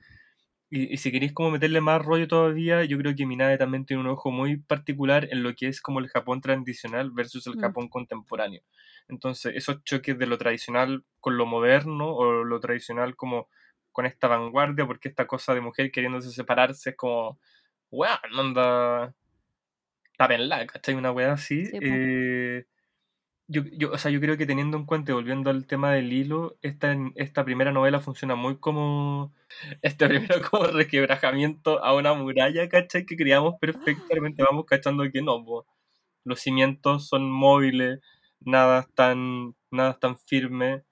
Y, 0.75 0.93
y 0.93 0.97
si 0.97 1.09
queréis 1.11 1.31
como 1.33 1.51
meterle 1.51 1.79
más 1.79 2.03
rollo 2.03 2.27
todavía, 2.27 2.83
yo 2.83 2.97
creo 2.97 3.15
que 3.15 3.25
Minade 3.25 3.57
también 3.57 3.85
tiene 3.85 4.01
un 4.01 4.09
ojo 4.09 4.29
muy 4.29 4.57
particular 4.57 5.25
en 5.31 5.41
lo 5.41 5.55
que 5.55 5.67
es 5.67 5.79
como 5.81 5.99
el 5.99 6.09
Japón 6.09 6.41
tradicional 6.41 7.11
versus 7.11 7.47
el 7.47 7.55
Mm. 7.55 7.61
Japón 7.61 7.87
contemporáneo. 7.87 8.61
Entonces, 9.07 9.55
esos 9.55 9.83
choques 9.85 10.17
de 10.17 10.27
lo 10.27 10.37
tradicional 10.37 11.05
con 11.21 11.37
lo 11.37 11.45
moderno 11.45 12.09
o 12.13 12.43
lo 12.43 12.59
tradicional 12.59 13.15
como 13.15 13.47
con 13.93 14.05
esta 14.05 14.27
vanguardia, 14.27 14.85
porque 14.85 15.07
esta 15.07 15.27
cosa 15.27 15.53
de 15.53 15.61
mujer 15.61 15.91
queriéndose 15.91 16.31
separarse 16.31 16.89
es 16.89 16.95
como, 16.97 17.39
weón, 17.89 18.17
anda, 18.37 19.13
tápenla, 20.17 20.65
¿cachai? 20.67 20.95
Una 20.95 21.11
weá 21.11 21.33
así. 21.33 21.65
Sí, 21.65 21.77
eh, 21.81 22.65
yo, 23.47 23.63
yo, 23.77 23.91
o 23.91 23.97
sea, 23.97 24.11
yo 24.11 24.19
creo 24.21 24.37
que 24.37 24.45
teniendo 24.47 24.77
en 24.77 24.85
cuenta, 24.85 25.11
y 25.11 25.15
volviendo 25.15 25.49
al 25.51 25.67
tema 25.67 25.91
del 25.93 26.11
hilo, 26.13 26.57
esta, 26.61 26.95
esta 27.15 27.45
primera 27.45 27.71
novela 27.71 27.99
funciona 27.99 28.35
muy 28.35 28.57
como 28.57 29.33
este 29.81 30.07
primero 30.07 30.35
como 30.49 30.65
requebrajamiento 30.67 31.83
a 31.83 31.93
una 31.95 32.13
muralla, 32.13 32.67
¿cachai? 32.69 33.05
Que 33.05 33.15
creamos 33.17 33.55
perfectamente, 33.59 34.43
vamos 34.49 34.65
cachando 34.65 35.03
que 35.11 35.21
no, 35.21 35.43
po. 35.45 35.65
los 36.25 36.41
cimientos 36.41 37.07
son 37.09 37.31
móviles, 37.31 38.01
nada 38.41 38.81
es 38.81 38.93
tan, 38.95 39.55
nada 39.71 39.91
es 39.93 39.99
tan 39.99 40.17
firme 40.19 40.83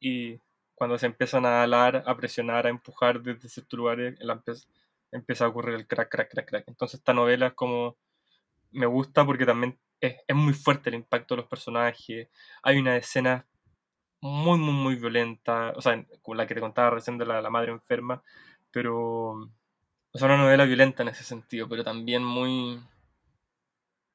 y 0.00 0.40
cuando 0.74 0.98
se 0.98 1.06
empiezan 1.06 1.46
a 1.46 1.62
alar, 1.62 2.02
a 2.06 2.16
presionar, 2.16 2.66
a 2.66 2.70
empujar 2.70 3.22
desde 3.22 3.48
ciertos 3.48 3.76
lugares, 3.78 4.18
empe- 4.20 4.66
empieza 5.12 5.44
a 5.46 5.48
ocurrir 5.48 5.74
el 5.76 5.86
crack, 5.86 6.10
crack, 6.10 6.30
crack, 6.30 6.48
crack. 6.48 6.64
Entonces 6.68 7.00
esta 7.00 7.14
novela 7.14 7.48
es 7.48 7.54
como, 7.54 7.96
me 8.72 8.86
gusta 8.86 9.24
porque 9.24 9.46
también 9.46 9.78
es, 10.00 10.16
es 10.26 10.36
muy 10.36 10.52
fuerte 10.54 10.90
el 10.90 10.96
impacto 10.96 11.34
de 11.34 11.42
los 11.42 11.50
personajes, 11.50 12.28
hay 12.62 12.78
una 12.78 12.96
escena 12.96 13.46
muy, 14.20 14.58
muy, 14.58 14.72
muy 14.74 14.96
violenta, 14.96 15.72
o 15.76 15.82
sea, 15.82 16.04
como 16.22 16.36
la 16.36 16.46
que 16.46 16.54
te 16.54 16.60
contaba 16.60 16.90
recién 16.90 17.18
de 17.18 17.26
la, 17.26 17.42
la 17.42 17.50
madre 17.50 17.72
enferma, 17.72 18.22
pero, 18.72 18.96
o 19.32 20.18
sea, 20.18 20.26
una 20.28 20.38
novela 20.38 20.64
violenta 20.66 21.02
en 21.02 21.10
ese 21.10 21.24
sentido, 21.24 21.68
pero 21.68 21.84
también 21.84 22.24
muy, 22.24 22.80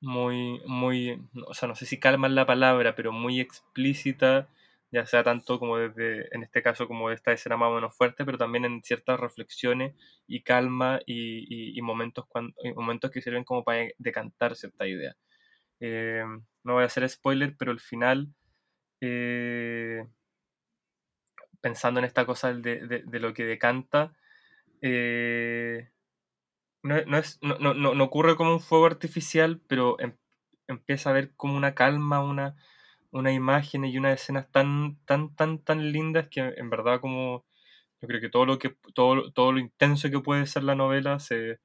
muy, 0.02 0.62
muy, 0.65 1.22
o 1.48 1.54
sea, 1.54 1.67
no 1.67 1.76
sé 1.76 1.86
si 1.86 2.00
calma 2.00 2.28
la 2.30 2.46
palabra, 2.46 2.96
pero 2.96 3.12
muy 3.12 3.39
explícita, 3.39 4.50
ya 4.91 5.06
sea 5.06 5.24
tanto 5.24 5.60
como 5.60 5.78
desde, 5.78 6.34
en 6.36 6.44
este 6.44 6.62
caso, 6.63 6.88
como 6.88 7.12
esta 7.12 7.32
escena 7.32 7.56
más 7.58 7.70
o 7.70 7.76
menos 7.76 7.96
fuerte, 7.96 8.26
pero 8.26 8.38
también 8.38 8.65
en 8.65 8.82
ciertas 8.84 9.20
reflexiones 9.20 9.94
y 10.28 10.41
calma 10.44 11.00
y, 11.06 11.78
y- 11.78 11.82
momentos, 11.82 12.26
cuan- 12.28 12.54
y 12.63 12.74
momentos 12.74 13.12
que 13.12 13.22
sirven 13.22 13.44
como 13.44 13.63
para 13.63 13.88
decantar 14.00 14.56
cierta 14.56 14.88
idea. 14.88 15.15
Eh, 15.82 16.24
no 16.63 16.74
voy 16.76 16.84
a 16.84 16.88
hacer 16.88 17.10
spoiler, 17.10 17.58
pero 17.58 17.74
el 17.74 17.82
final, 17.82 18.34
eh, 19.02 20.06
pensando 21.62 22.00
en 22.00 22.06
esta 22.06 22.26
cosa 22.26 22.54
de, 22.54 22.88
de- 22.88 23.20
lo 23.20 23.34
que 23.34 23.44
decanta, 23.46 24.13
eh, 24.82 25.89
no, 26.84 27.02
no 27.06 27.17
es, 27.17 27.39
no, 27.41 27.58
no- 27.76 28.06
ocurre 28.06 28.38
como 28.38 28.54
un 28.54 28.62
fuego 28.62 28.86
artificial, 28.88 29.62
pero 29.67 30.00
em- 30.00 30.17
empieza 30.67 31.10
a 31.10 31.13
haber 31.13 31.36
como 31.36 31.58
una 31.58 31.76
calma, 31.76 32.22
una, 32.24 32.56
una 33.12 33.34
imagen 33.34 33.86
y 33.86 33.98
unas 33.98 34.22
escenas 34.22 34.52
tan, 34.52 35.00
tan, 35.06 35.36
tan, 35.36 35.60
tan 35.63 35.91
lindas 35.91 36.30
que 36.30 36.41
en 36.41 36.70
verdad 36.72 37.02
como 37.02 37.46
yo 38.02 38.08
creo 38.10 38.22
que 38.22 38.30
todo 38.30 38.46
lo 38.46 38.60
que 38.60 38.76
todo, 38.96 39.32
todo 39.34 39.54
lo 39.54 39.60
intenso 39.60 40.10
que 40.12 40.20
puede 40.22 40.48
ser 40.48 40.63
la 40.63 40.76
novela 40.76 41.20
se 41.20 41.60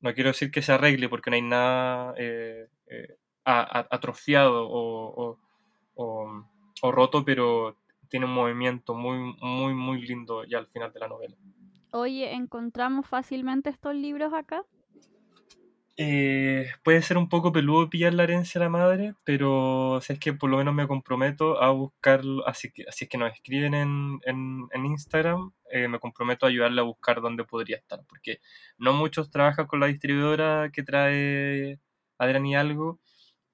no 0.00 0.14
quiero 0.14 0.30
decir 0.30 0.50
que 0.50 0.62
se 0.62 0.72
arregle 0.72 1.08
porque 1.08 1.30
no 1.30 1.36
hay 1.36 1.42
nada 1.42 2.14
eh, 2.18 2.68
atrofiado 3.46 4.68
o, 4.68 5.30
o- 5.30 5.38
o- 5.94 6.44
o 6.82 6.92
roto, 6.92 7.24
pero 7.24 7.76
tiene 8.08 8.26
un 8.26 8.32
movimiento 8.34 8.94
muy, 8.94 9.34
muy, 9.40 9.74
muy 9.74 10.02
lindo 10.02 10.44
ya 10.44 10.58
al 10.58 10.66
final 10.66 10.92
de 10.92 11.00
la 11.00 11.08
novela. 11.08 11.36
Oye, 11.92 12.32
¿encontramos 12.34 13.06
fácilmente 13.08 13.70
estos 13.70 13.94
libros 13.94 14.32
acá? 14.34 14.64
Eh, 15.98 16.68
puede 16.84 17.00
ser 17.00 17.16
un 17.16 17.30
poco 17.30 17.52
peludo 17.52 17.88
pillar 17.88 18.12
la 18.12 18.24
herencia 18.24 18.58
de 18.58 18.66
la 18.66 18.70
madre, 18.70 19.14
pero 19.24 19.98
si 20.02 20.12
es 20.12 20.18
que 20.18 20.34
por 20.34 20.50
lo 20.50 20.58
menos 20.58 20.74
me 20.74 20.86
comprometo 20.86 21.62
a 21.62 21.70
buscarlo, 21.70 22.46
así 22.46 22.70
que 22.70 22.84
así 22.86 23.04
es 23.04 23.08
que 23.08 23.16
nos 23.16 23.32
escriben 23.32 23.72
en, 23.72 24.18
en, 24.26 24.68
en 24.72 24.84
Instagram, 24.84 25.52
eh, 25.70 25.88
me 25.88 25.98
comprometo 25.98 26.44
a 26.44 26.50
ayudarle 26.50 26.82
a 26.82 26.84
buscar 26.84 27.22
dónde 27.22 27.44
podría 27.44 27.78
estar, 27.78 28.00
porque 28.06 28.40
no 28.76 28.92
muchos 28.92 29.30
trabajan 29.30 29.66
con 29.66 29.80
la 29.80 29.86
distribuidora 29.86 30.70
que 30.70 30.82
trae 30.82 31.78
Adrián 32.18 32.44
y 32.44 32.54
algo, 32.56 33.00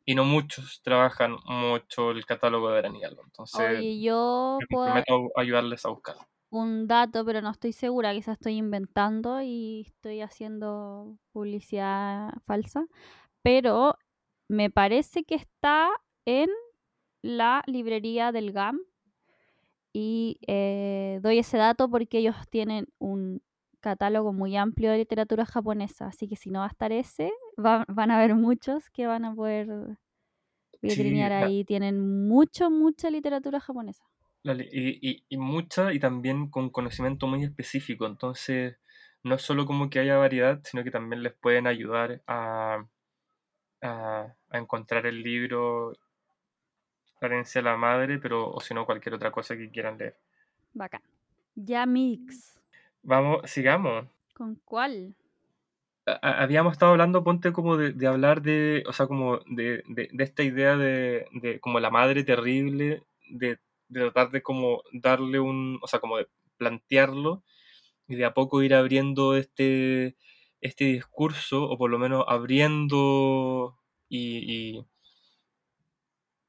y 0.05 0.15
no 0.15 0.25
muchos 0.25 0.81
trabajan 0.83 1.37
mucho 1.45 2.11
el 2.11 2.27
catálogo 2.27 2.71
de 2.71 2.81
algo, 3.05 3.23
entonces 3.25 3.79
Oye, 3.79 4.01
yo 4.01 4.59
me 4.95 5.03
puedo 5.05 5.31
ayudarles 5.37 5.85
a 5.85 5.91
buscar. 5.91 6.17
un 6.51 6.87
dato, 6.87 7.25
pero 7.25 7.41
no 7.41 7.51
estoy 7.51 7.73
segura, 7.73 8.13
quizás 8.13 8.35
estoy 8.35 8.57
inventando 8.57 9.41
y 9.43 9.85
estoy 9.87 10.21
haciendo 10.21 11.17
publicidad 11.33 12.31
falsa, 12.47 12.87
pero 13.43 13.97
me 14.49 14.71
parece 14.71 15.25
que 15.25 15.37
está 15.37 15.91
en 16.27 16.51
la 17.23 17.63
librería 17.67 18.33
del 18.33 18.53
GAM 18.53 18.81
y 19.93 20.39
eh, 20.47 21.21
doy 21.23 21.39
ese 21.39 21.59
dato 21.59 21.89
porque 21.91 22.19
ellos 22.19 22.37
tienen 22.51 22.87
un 22.99 23.43
catálogo 23.83 24.33
muy 24.35 24.57
amplio 24.57 24.93
de 24.93 24.99
literatura 24.99 25.47
japonesa, 25.47 26.07
así 26.09 26.29
que 26.29 26.37
si 26.37 26.51
no 26.51 26.61
va 26.61 26.67
a 26.67 26.71
estar 26.71 26.93
ese, 26.93 27.33
va- 27.65 27.85
van 27.89 28.11
a 28.13 28.19
haber 28.19 28.35
muchos 28.37 28.91
que 28.91 29.07
van 29.09 29.27
a 29.27 29.35
poder 29.35 29.99
vitrinear 30.83 31.33
ahí, 31.33 31.65
tienen 31.65 32.29
mucho, 32.29 32.71
mucha 32.71 33.11
literatura 33.11 33.59
japonesa. 33.61 34.05
Y, 34.45 35.11
y, 35.11 35.25
y 35.29 35.37
mucha 35.39 35.93
y 35.93 36.01
también 36.01 36.51
con 36.51 36.71
conocimiento 36.71 37.27
muy 37.27 37.45
específico. 37.45 38.07
Entonces, 38.07 38.77
no 39.23 39.39
solo 39.39 39.67
como 39.67 39.89
que 39.91 40.01
haya 40.01 40.17
variedad, 40.17 40.61
sino 40.65 40.83
que 40.85 40.91
también 40.91 41.23
les 41.23 41.35
pueden 41.35 41.67
ayudar 41.69 42.23
a, 42.27 42.87
a, 43.83 44.37
a 44.51 44.59
encontrar 44.59 45.07
el 45.07 45.23
libro 45.23 45.93
herencia 47.23 47.63
de 47.63 47.71
la 47.71 47.79
madre, 47.79 48.19
pero 48.19 48.51
o 48.51 48.61
si 48.61 48.75
no, 48.75 48.85
cualquier 48.85 49.15
otra 49.15 49.33
cosa 49.33 49.57
que 49.57 49.71
quieran 49.71 49.97
leer. 49.97 50.19
Bacán. 50.75 51.03
Ya 51.57 51.87
mix. 51.87 52.59
Vamos, 53.03 53.49
sigamos. 53.49 54.09
¿Con 54.35 54.57
cuál? 54.57 55.17
A- 56.07 56.43
Habíamos 56.43 56.73
estado 56.73 56.93
hablando, 56.93 57.23
ponte 57.25 57.53
como 57.53 57.77
de, 57.77 57.93
de 57.93 58.07
hablar 58.09 58.43
de, 58.43 58.83
o 58.89 58.93
sea, 58.93 59.07
como 59.07 59.39
de, 59.47 59.83
de, 59.87 60.09
de 60.13 60.25
esta 60.25 60.43
idea 60.43 60.77
de, 60.77 61.27
de 61.33 61.61
como 61.61 61.79
la 61.81 61.91
madre 61.91 62.25
terrible, 62.25 63.05
de, 63.31 63.59
de 63.89 64.01
tratar 64.01 64.31
de 64.31 64.43
como 64.43 64.83
darle 64.93 65.39
un, 65.41 65.79
o 65.83 65.87
sea, 65.87 66.01
como 66.01 66.17
de 66.19 66.29
plantearlo 66.57 67.45
y 68.09 68.17
de 68.17 68.25
a 68.27 68.35
poco 68.35 68.63
ir 68.63 68.75
abriendo 68.75 69.37
este, 69.37 70.17
este 70.61 70.85
discurso, 70.87 71.65
o 71.65 71.79
por 71.79 71.91
lo 71.91 71.99
menos 72.01 72.25
abriendo 72.29 73.79
y, 74.09 74.79
y, 74.79 74.87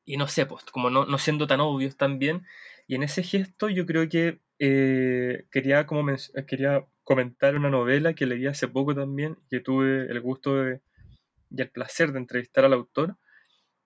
y 0.05 0.17
no 0.17 0.27
sé, 0.27 0.45
pues 0.45 0.63
como 0.65 0.89
no, 0.89 1.05
no 1.05 1.17
siendo 1.17 1.47
tan 1.47 1.61
obvios 1.61 1.97
también. 1.97 2.45
Y 2.87 2.95
en 2.95 3.03
ese 3.03 3.23
gesto 3.23 3.69
yo 3.69 3.85
creo 3.85 4.07
que 4.09 4.41
eh, 4.59 5.45
quería, 5.51 5.85
como 5.85 6.03
men- 6.03 6.17
quería 6.47 6.85
comentar 7.03 7.55
una 7.55 7.69
novela 7.69 8.13
que 8.13 8.25
leí 8.25 8.45
hace 8.47 8.67
poco 8.67 8.93
también, 8.95 9.37
que 9.49 9.59
tuve 9.59 10.05
el 10.11 10.21
gusto 10.21 10.55
de, 10.55 10.81
y 11.49 11.61
el 11.61 11.69
placer 11.69 12.11
de 12.11 12.19
entrevistar 12.19 12.65
al 12.65 12.73
autor, 12.73 13.17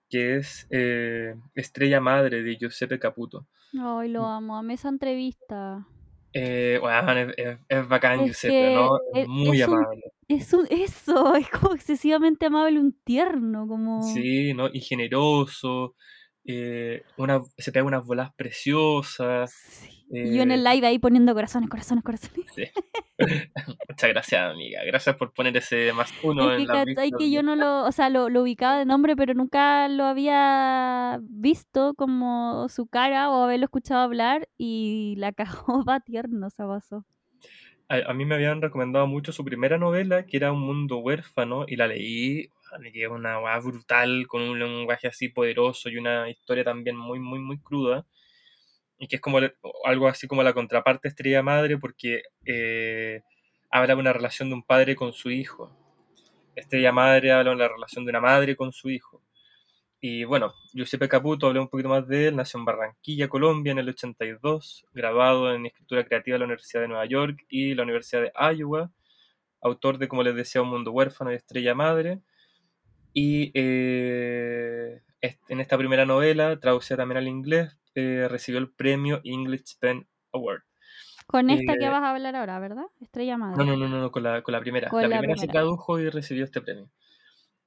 que 0.08 0.36
es 0.36 0.66
eh, 0.70 1.34
Estrella 1.54 2.00
Madre 2.00 2.42
de 2.42 2.56
Giuseppe 2.56 2.98
Caputo. 2.98 3.46
Ay, 3.78 4.08
lo 4.08 4.24
amo, 4.24 4.56
amé 4.56 4.74
esa 4.74 4.88
entrevista. 4.88 5.86
Eh, 6.32 6.78
weón, 6.82 7.18
es, 7.18 7.34
es- 7.38 7.58
es 7.68 7.88
bacán 7.88 8.20
Es 8.20 8.26
Giuseppe, 8.26 8.74
¿no? 8.74 8.96
e- 9.14 9.22
Es 9.22 9.28
muy 9.28 9.60
es 9.62 9.68
un- 9.68 9.74
amable. 9.74 10.02
Es 10.28 10.52
un, 10.52 10.66
eso, 10.70 11.34
es 11.36 11.48
como 11.50 11.74
excesivamente 11.74 12.46
amable, 12.46 12.78
un 12.78 12.92
tierno, 13.04 13.66
como... 13.66 14.02
Sí, 14.02 14.52
¿no? 14.54 14.68
Y 14.72 14.80
generoso. 14.80 15.94
Eh, 16.50 17.02
una, 17.18 17.42
se 17.58 17.72
pega 17.72 17.84
unas 17.84 18.06
bolas 18.06 18.32
preciosas. 18.32 19.52
Sí. 19.52 20.02
Y 20.10 20.34
yo 20.34 20.42
en 20.42 20.50
el 20.50 20.66
eh, 20.66 20.72
live 20.72 20.86
ahí 20.86 20.98
poniendo 20.98 21.34
corazones, 21.34 21.68
corazones, 21.68 22.02
corazones. 22.02 22.46
sí. 22.54 22.64
Muchas 23.88 24.10
gracias, 24.10 24.50
amiga. 24.50 24.80
Gracias 24.86 25.14
por 25.16 25.34
poner 25.34 25.54
ese 25.58 25.92
más 25.92 26.10
uno 26.22 26.50
Es 26.50 26.56
que 26.56 26.62
en 26.62 26.68
la 26.68 26.84
cachai 26.86 27.10
que 27.10 27.30
yo 27.30 27.42
no 27.42 27.54
lo, 27.54 27.84
o 27.84 27.92
sea, 27.92 28.08
lo, 28.08 28.30
lo 28.30 28.42
ubicaba 28.42 28.78
de 28.78 28.86
nombre, 28.86 29.14
pero 29.14 29.34
nunca 29.34 29.88
lo 29.88 30.04
había 30.04 31.18
visto 31.20 31.92
como 31.94 32.66
su 32.70 32.86
cara 32.86 33.28
o 33.28 33.42
haberlo 33.42 33.64
escuchado 33.64 34.00
hablar 34.00 34.48
y 34.56 35.16
la 35.18 35.32
cagó 35.34 35.84
va 35.84 36.00
tierno, 36.00 36.48
se 36.48 36.64
pasó. 36.64 37.04
A, 37.90 38.10
a 38.10 38.14
mí 38.14 38.24
me 38.24 38.36
habían 38.36 38.62
recomendado 38.62 39.06
mucho 39.06 39.32
su 39.32 39.44
primera 39.44 39.76
novela, 39.76 40.24
que 40.24 40.38
era 40.38 40.52
Un 40.52 40.60
mundo 40.60 40.96
huérfano, 40.98 41.66
y 41.68 41.76
la 41.76 41.88
leí, 41.88 42.48
y 42.92 43.02
es 43.02 43.08
una 43.08 43.40
weá 43.40 43.58
brutal, 43.58 44.26
con 44.26 44.42
un 44.42 44.58
lenguaje 44.58 45.08
así 45.08 45.28
poderoso 45.28 45.88
y 45.88 45.98
una 45.98 46.28
historia 46.30 46.64
también 46.64 46.96
muy, 46.96 47.18
muy, 47.18 47.38
muy 47.40 47.58
cruda. 47.60 48.06
Y 48.98 49.08
que 49.08 49.16
es 49.16 49.22
como 49.22 49.38
algo 49.84 50.08
así 50.08 50.26
como 50.26 50.42
la 50.42 50.52
contraparte 50.52 51.08
Estrella 51.08 51.42
Madre, 51.42 51.78
porque 51.78 52.22
eh, 52.44 53.22
habla 53.70 53.94
de 53.94 54.00
una 54.00 54.12
relación 54.12 54.48
de 54.48 54.54
un 54.56 54.62
padre 54.62 54.96
con 54.96 55.12
su 55.12 55.30
hijo. 55.30 55.72
Estrella 56.56 56.92
Madre 56.92 57.32
habla 57.32 57.50
de 57.50 57.56
la 57.56 57.68
relación 57.68 58.04
de 58.04 58.10
una 58.10 58.20
madre 58.20 58.56
con 58.56 58.72
su 58.72 58.90
hijo. 58.90 59.22
Y 60.00 60.24
bueno, 60.24 60.54
Giuseppe 60.72 61.08
Caputo, 61.08 61.48
hablé 61.48 61.58
un 61.58 61.68
poquito 61.68 61.88
más 61.88 62.06
de 62.06 62.28
él, 62.28 62.36
nació 62.36 62.58
en 62.58 62.64
Barranquilla, 62.64 63.28
Colombia, 63.28 63.72
en 63.72 63.78
el 63.78 63.88
82, 63.88 64.86
graduado 64.92 65.52
en 65.52 65.66
Escritura 65.66 66.04
Creativa 66.04 66.34
de 66.36 66.38
la 66.38 66.44
Universidad 66.44 66.82
de 66.82 66.88
Nueva 66.88 67.06
York 67.06 67.44
y 67.48 67.74
la 67.74 67.82
Universidad 67.82 68.22
de 68.22 68.32
Iowa, 68.54 68.92
autor 69.60 69.98
de, 69.98 70.06
como 70.06 70.22
les 70.22 70.36
decía, 70.36 70.62
Un 70.62 70.68
Mundo 70.70 70.92
Huérfano 70.92 71.32
y 71.32 71.36
Estrella 71.36 71.74
Madre. 71.74 72.20
Y 73.20 73.50
eh, 73.54 75.02
en 75.48 75.60
esta 75.60 75.76
primera 75.78 76.06
novela, 76.06 76.58
traducida 76.60 76.98
también 76.98 77.18
al 77.18 77.28
inglés, 77.28 77.76
eh, 77.94 78.28
recibió 78.30 78.60
el 78.60 78.70
premio 78.72 79.20
English 79.24 79.76
Pen 79.80 80.06
Award. 80.32 80.62
Con 81.26 81.48
esta 81.50 81.76
que 81.78 81.86
Eh, 81.86 81.90
vas 81.90 82.02
a 82.02 82.10
hablar 82.10 82.34
ahora, 82.36 82.58
¿verdad? 82.58 82.86
Estrella 83.00 83.36
Madre. 83.38 83.64
No, 83.64 83.64
no, 83.64 83.76
no, 83.76 83.88
no, 83.88 84.10
con 84.10 84.22
la, 84.22 84.42
con 84.42 84.52
la 84.52 84.60
primera. 84.60 84.88
Con 84.88 85.02
la, 85.02 85.08
la 85.08 85.18
primera 85.18 85.36
se 85.36 85.46
primera. 85.46 85.52
tradujo 85.60 85.98
y 85.98 86.08
recibió 86.10 86.44
este 86.44 86.60
premio. 86.60 86.90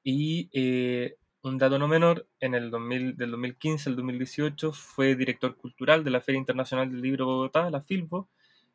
Y 0.03 0.49
eh, 0.53 1.17
un 1.43 1.57
dato 1.57 1.79
no 1.79 1.87
menor, 1.87 2.27
en 2.39 2.55
el 2.55 2.71
2000, 2.71 3.17
del 3.17 3.31
2015 3.31 3.89
al 3.89 3.95
2018 3.97 4.73
fue 4.73 5.15
director 5.15 5.55
cultural 5.57 6.03
de 6.03 6.11
la 6.11 6.21
Feria 6.21 6.39
Internacional 6.39 6.91
del 6.91 7.01
Libro 7.01 7.25
Bogotá, 7.25 7.69
la 7.69 7.81
FILBO, 7.81 8.29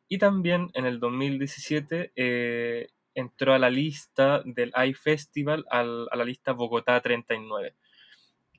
y 0.09 0.17
también 0.19 0.69
en 0.73 0.85
el 0.85 0.99
2017 0.99 2.13
eh, 2.15 2.89
entró 3.17 3.53
a 3.53 3.59
la 3.59 3.69
lista 3.69 4.41
del 4.45 4.73
iFestival, 4.89 5.65
al- 5.69 6.07
a 6.11 6.15
la 6.17 6.25
lista 6.25 6.53
Bogotá 6.53 7.01
39, 7.01 7.75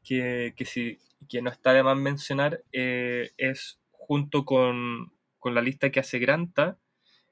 que, 0.05 0.55
que, 0.57 0.65
si, 0.67 0.99
que 1.29 1.43
no 1.43 1.51
está 1.51 1.73
de 1.75 1.83
más 1.85 1.97
mencionar, 1.99 2.63
eh, 2.73 3.31
es 3.39 3.81
junto 3.93 4.45
con, 4.45 5.13
con 5.39 5.55
la 5.55 5.63
lista 5.63 5.91
que 5.91 6.01
hace 6.01 6.19
Granta, 6.21 6.79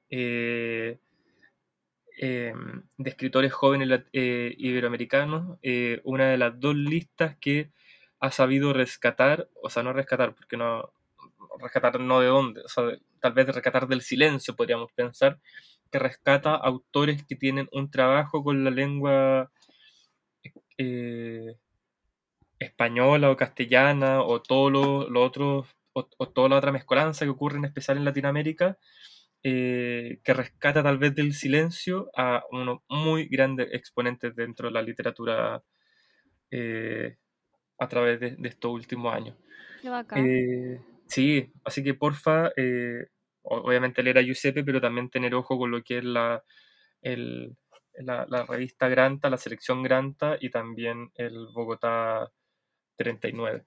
eh, 0.09 0.99
eh, 2.19 2.53
de 2.97 3.09
escritores 3.09 3.53
jóvenes 3.53 4.01
eh, 4.13 4.53
iberoamericanos, 4.57 5.57
eh, 5.61 6.01
una 6.03 6.29
de 6.29 6.37
las 6.37 6.59
dos 6.59 6.75
listas 6.75 7.37
que 7.39 7.71
ha 8.19 8.31
sabido 8.31 8.73
rescatar, 8.73 9.49
o 9.61 9.69
sea, 9.69 9.83
no 9.83 9.93
rescatar, 9.93 10.33
porque 10.33 10.57
no, 10.57 10.91
rescatar 11.59 11.99
no 11.99 12.19
de 12.19 12.27
dónde, 12.27 12.61
o 12.61 12.67
sea, 12.67 12.83
tal 13.19 13.33
vez 13.33 13.47
rescatar 13.47 13.87
del 13.87 14.01
silencio, 14.01 14.55
podríamos 14.55 14.91
pensar, 14.93 15.39
que 15.89 15.99
rescata 15.99 16.55
autores 16.55 17.25
que 17.25 17.35
tienen 17.35 17.67
un 17.71 17.89
trabajo 17.91 18.43
con 18.43 18.63
la 18.63 18.71
lengua 18.71 19.51
eh, 20.77 21.55
española 22.59 23.31
o 23.31 23.37
castellana 23.37 24.21
o 24.21 24.41
todo 24.41 24.69
lo, 24.69 25.09
lo 25.09 25.23
otro, 25.23 25.65
o, 25.93 26.09
o 26.17 26.29
toda 26.29 26.49
la 26.49 26.57
otra 26.57 26.71
mezcolanza 26.71 27.25
que 27.25 27.31
ocurre 27.31 27.57
en 27.57 27.65
especial 27.65 27.97
en 27.97 28.05
Latinoamérica, 28.05 28.77
eh, 29.43 30.19
que 30.23 30.33
rescata 30.33 30.83
tal 30.83 30.97
vez 30.97 31.13
del 31.15 31.33
silencio 31.33 32.09
a 32.15 32.43
unos 32.51 32.79
muy 32.89 33.27
grandes 33.27 33.69
exponentes 33.71 34.35
dentro 34.35 34.67
de 34.67 34.73
la 34.73 34.81
literatura 34.81 35.63
eh, 36.51 37.17
a 37.79 37.87
través 37.87 38.19
de, 38.19 38.35
de 38.35 38.49
estos 38.49 38.71
últimos 38.71 39.13
años. 39.13 39.35
Qué 39.81 39.89
bacán. 39.89 40.25
Sí, 41.07 41.51
así 41.63 41.83
que 41.83 41.93
porfa, 41.93 42.51
obviamente 43.49 44.03
leer 44.03 44.19
a 44.19 44.21
Giuseppe, 44.21 44.63
pero 44.63 44.81
también 44.81 45.09
tener 45.09 45.35
ojo 45.35 45.57
con 45.57 45.71
lo 45.71 45.83
que 45.83 45.99
es 45.99 46.03
la, 46.05 46.43
la, 47.93 48.25
la 48.29 48.45
revista 48.45 48.87
Granta, 48.87 49.29
la 49.29 49.37
selección 49.37 49.83
Granta 49.83 50.37
y 50.39 50.49
también 50.49 51.11
el 51.15 51.47
Bogotá 51.53 52.31
39. 52.97 53.65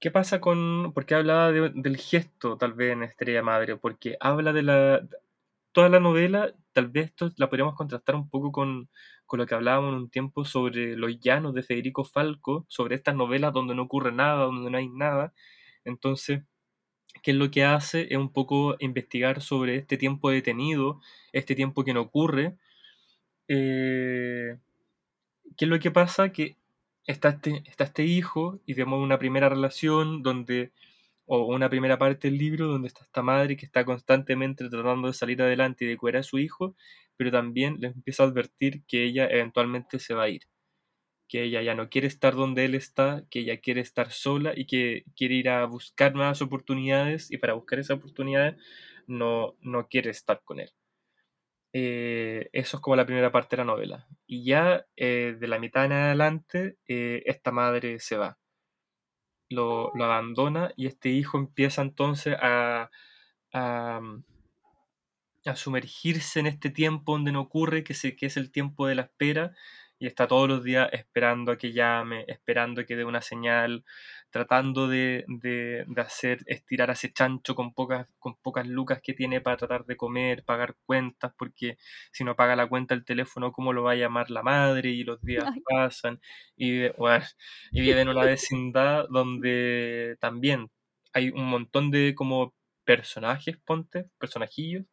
¿Qué 0.00 0.10
pasa 0.10 0.40
con.? 0.40 0.92
¿Por 0.94 1.06
qué 1.06 1.14
hablaba 1.16 1.52
de- 1.52 1.72
del 1.74 1.96
gesto, 1.98 2.58
tal 2.58 2.74
vez, 2.74 2.92
en 2.92 3.04
Estrella 3.04 3.42
Madre? 3.42 3.76
Porque 3.76 4.16
habla 4.20 4.52
de 4.52 4.62
la. 4.62 5.08
Toda 5.72 5.88
la 5.90 6.00
novela, 6.00 6.52
tal 6.72 6.88
vez 6.88 7.06
esto 7.06 7.30
la 7.38 7.48
podríamos 7.50 7.74
contrastar 7.76 8.14
un 8.16 8.28
poco 8.30 8.52
con, 8.52 8.90
con 9.26 9.40
lo 9.40 9.46
que 9.46 9.54
hablábamos 9.56 9.90
en 9.90 9.96
un 10.00 10.10
tiempo 10.10 10.44
sobre 10.44 10.96
Los 10.96 11.20
Llanos 11.20 11.54
de 11.54 11.62
Federico 11.64 12.04
Falco, 12.04 12.66
sobre 12.68 12.96
estas 12.96 13.14
novelas 13.16 13.52
donde 13.54 13.74
no 13.74 13.82
ocurre 13.84 14.12
nada, 14.12 14.44
donde 14.44 14.70
no 14.70 14.78
hay 14.78 14.88
nada. 14.88 15.34
Entonces, 15.84 16.42
¿qué 17.24 17.32
es 17.32 17.38
lo 17.38 17.50
que 17.50 17.64
hace? 17.64 18.08
Es 18.10 18.18
un 18.18 18.30
poco 18.32 18.76
investigar 18.80 19.42
sobre 19.42 19.76
este 19.76 19.96
tiempo 19.96 20.30
detenido, 20.30 21.00
este 21.32 21.54
tiempo 21.56 21.84
que 21.84 21.94
no 21.94 22.02
ocurre. 22.02 22.56
Eh, 23.48 24.58
¿qué 25.56 25.64
es 25.64 25.68
lo 25.70 25.78
que 25.80 25.90
pasa? 25.90 26.32
Que 26.32 26.58
está 27.06 27.30
este, 27.30 27.62
está 27.66 27.84
este 27.84 28.04
hijo 28.04 28.60
y 28.66 28.74
vemos 28.74 29.02
una 29.02 29.18
primera 29.18 29.48
relación 29.48 30.22
donde, 30.22 30.72
o 31.26 31.46
una 31.46 31.70
primera 31.70 31.98
parte 31.98 32.28
del 32.28 32.38
libro 32.38 32.68
donde 32.68 32.88
está 32.88 33.04
esta 33.04 33.22
madre 33.22 33.56
que 33.56 33.66
está 33.66 33.84
constantemente 33.84 34.68
tratando 34.68 35.08
de 35.08 35.14
salir 35.14 35.42
adelante 35.42 35.86
y 35.86 35.88
de 35.88 35.96
cuidar 35.96 36.18
a 36.20 36.22
su 36.24 36.38
hijo, 36.38 36.76
pero 37.16 37.30
también 37.30 37.78
le 37.80 37.88
empieza 37.88 38.24
a 38.24 38.26
advertir 38.26 38.84
que 38.86 39.04
ella 39.04 39.26
eventualmente 39.30 39.98
se 39.98 40.14
va 40.14 40.24
a 40.24 40.28
ir, 40.28 40.42
que 41.28 41.44
ella 41.44 41.62
ya 41.62 41.74
no 41.74 41.88
quiere 41.88 42.06
estar 42.06 42.34
donde 42.34 42.64
él 42.64 42.74
está, 42.74 43.24
que 43.30 43.40
ella 43.40 43.60
quiere 43.60 43.80
estar 43.80 44.10
sola 44.10 44.52
y 44.56 44.66
que 44.66 45.04
quiere 45.16 45.34
ir 45.34 45.48
a 45.48 45.64
buscar 45.66 46.14
nuevas 46.14 46.42
oportunidades 46.42 47.30
y 47.30 47.38
para 47.38 47.54
buscar 47.54 47.78
esas 47.78 47.96
oportunidades 47.98 48.56
no, 49.06 49.56
no 49.60 49.88
quiere 49.88 50.10
estar 50.10 50.42
con 50.44 50.60
él. 50.60 50.72
Eh, 51.72 52.50
eso 52.52 52.76
es 52.76 52.80
como 52.80 52.94
la 52.94 53.06
primera 53.06 53.32
parte 53.32 53.56
de 53.56 53.62
la 53.62 53.72
novela. 53.72 54.06
Y 54.26 54.44
ya 54.44 54.86
eh, 54.96 55.36
de 55.38 55.48
la 55.48 55.58
mitad 55.58 55.84
en 55.84 55.92
adelante, 55.92 56.78
eh, 56.86 57.22
esta 57.26 57.50
madre 57.50 57.98
se 57.98 58.16
va, 58.16 58.38
lo, 59.48 59.90
lo 59.94 60.04
abandona 60.04 60.72
y 60.76 60.86
este 60.86 61.08
hijo 61.10 61.38
empieza 61.38 61.82
entonces 61.82 62.36
a, 62.40 62.90
a, 63.52 64.00
a 65.44 65.56
sumergirse 65.56 66.40
en 66.40 66.46
este 66.46 66.70
tiempo 66.70 67.12
donde 67.12 67.32
no 67.32 67.40
ocurre, 67.40 67.84
que, 67.84 67.94
se, 67.94 68.16
que 68.16 68.26
es 68.26 68.36
el 68.36 68.52
tiempo 68.52 68.86
de 68.86 68.94
la 68.94 69.02
espera, 69.02 69.54
y 69.98 70.06
está 70.06 70.26
todos 70.28 70.48
los 70.48 70.64
días 70.64 70.88
esperando 70.92 71.52
a 71.52 71.58
que 71.58 71.72
llame, 71.72 72.24
esperando 72.28 72.80
a 72.82 72.84
que 72.84 72.96
dé 72.96 73.04
una 73.04 73.22
señal, 73.22 73.84
tratando 74.30 74.88
de, 74.88 75.24
de- 75.28 75.84
de 75.86 76.00
hacer 76.00 76.40
estirar 76.46 76.90
a 76.90 76.94
ese 76.94 77.12
chancho 77.12 77.54
con 77.54 77.72
pocas, 77.74 78.08
con 78.18 78.36
pocas 78.36 78.66
lucas 78.66 79.00
que 79.02 79.14
tiene 79.14 79.40
para 79.40 79.56
tratar 79.56 79.84
de 79.86 79.96
comer, 79.96 80.44
pagar 80.44 80.76
cuentas, 80.86 81.32
porque 81.38 81.76
si 82.12 82.24
no 82.24 82.36
paga 82.36 82.56
la 82.56 82.66
cuenta 82.68 82.94
el 82.94 83.04
teléfono, 83.04 83.52
¿cómo 83.52 83.72
lo 83.72 83.82
va 83.84 83.92
a 83.92 83.94
llamar 83.96 84.30
la 84.30 84.42
madre? 84.42 84.90
Y 84.90 85.04
los 85.04 85.22
días 85.24 85.50
Ay. 85.50 85.64
pasan, 85.64 86.20
y, 86.56 86.88
bueno, 86.90 87.24
y 87.72 87.80
vive 87.82 88.00
en 88.02 88.08
una 88.08 88.24
vecindad 88.24 89.06
donde 89.10 90.16
también 90.20 90.70
hay 91.12 91.30
un 91.30 91.46
montón 91.48 91.90
de 91.90 92.14
como 92.14 92.54
personajes, 92.84 93.56
ponte, 93.64 94.10
personajillos, 94.18 94.84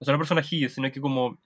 o 0.00 0.04
sea, 0.04 0.12
no 0.12 0.18
personajillos, 0.18 0.72
sino 0.74 0.90
que 0.92 1.00
como, 1.00 1.40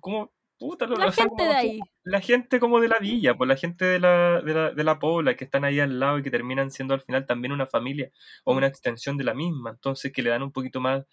como, 0.00 0.32
puta, 0.58 0.86
lo- 0.86 0.96
La 0.96 1.10
gente 1.12 1.36
como 1.36 1.50
de 1.50 1.56
ahí. 1.56 1.80
la 2.04 2.20
gente 2.20 2.60
como 2.60 2.80
de 2.80 2.88
la 2.88 2.98
villa, 2.98 3.36
pues 3.36 3.48
la 3.48 3.56
gente 3.56 3.84
de 3.84 4.00
la, 4.00 4.40
de 4.42 4.54
la, 4.54 4.70
de 4.72 4.84
la 4.84 4.98
pobla 4.98 5.34
que 5.36 5.44
están 5.44 5.64
ahí 5.64 5.80
al 5.80 5.98
lado 6.00 6.18
y 6.18 6.22
que 6.22 6.30
terminan 6.30 6.70
siendo 6.70 6.94
al 6.94 7.00
final 7.02 7.26
también 7.26 7.52
una 7.52 7.66
familia 7.66 8.10
o 8.44 8.54
una 8.54 8.66
extensión 8.68 9.16
de 9.16 9.24
la 9.24 9.34
misma, 9.34 9.70
entonces 9.70 10.12
que 10.12 10.22
le 10.22 10.30
dan 10.30 10.42
un 10.42 10.52
poquito 10.52 10.80
más 10.80 11.04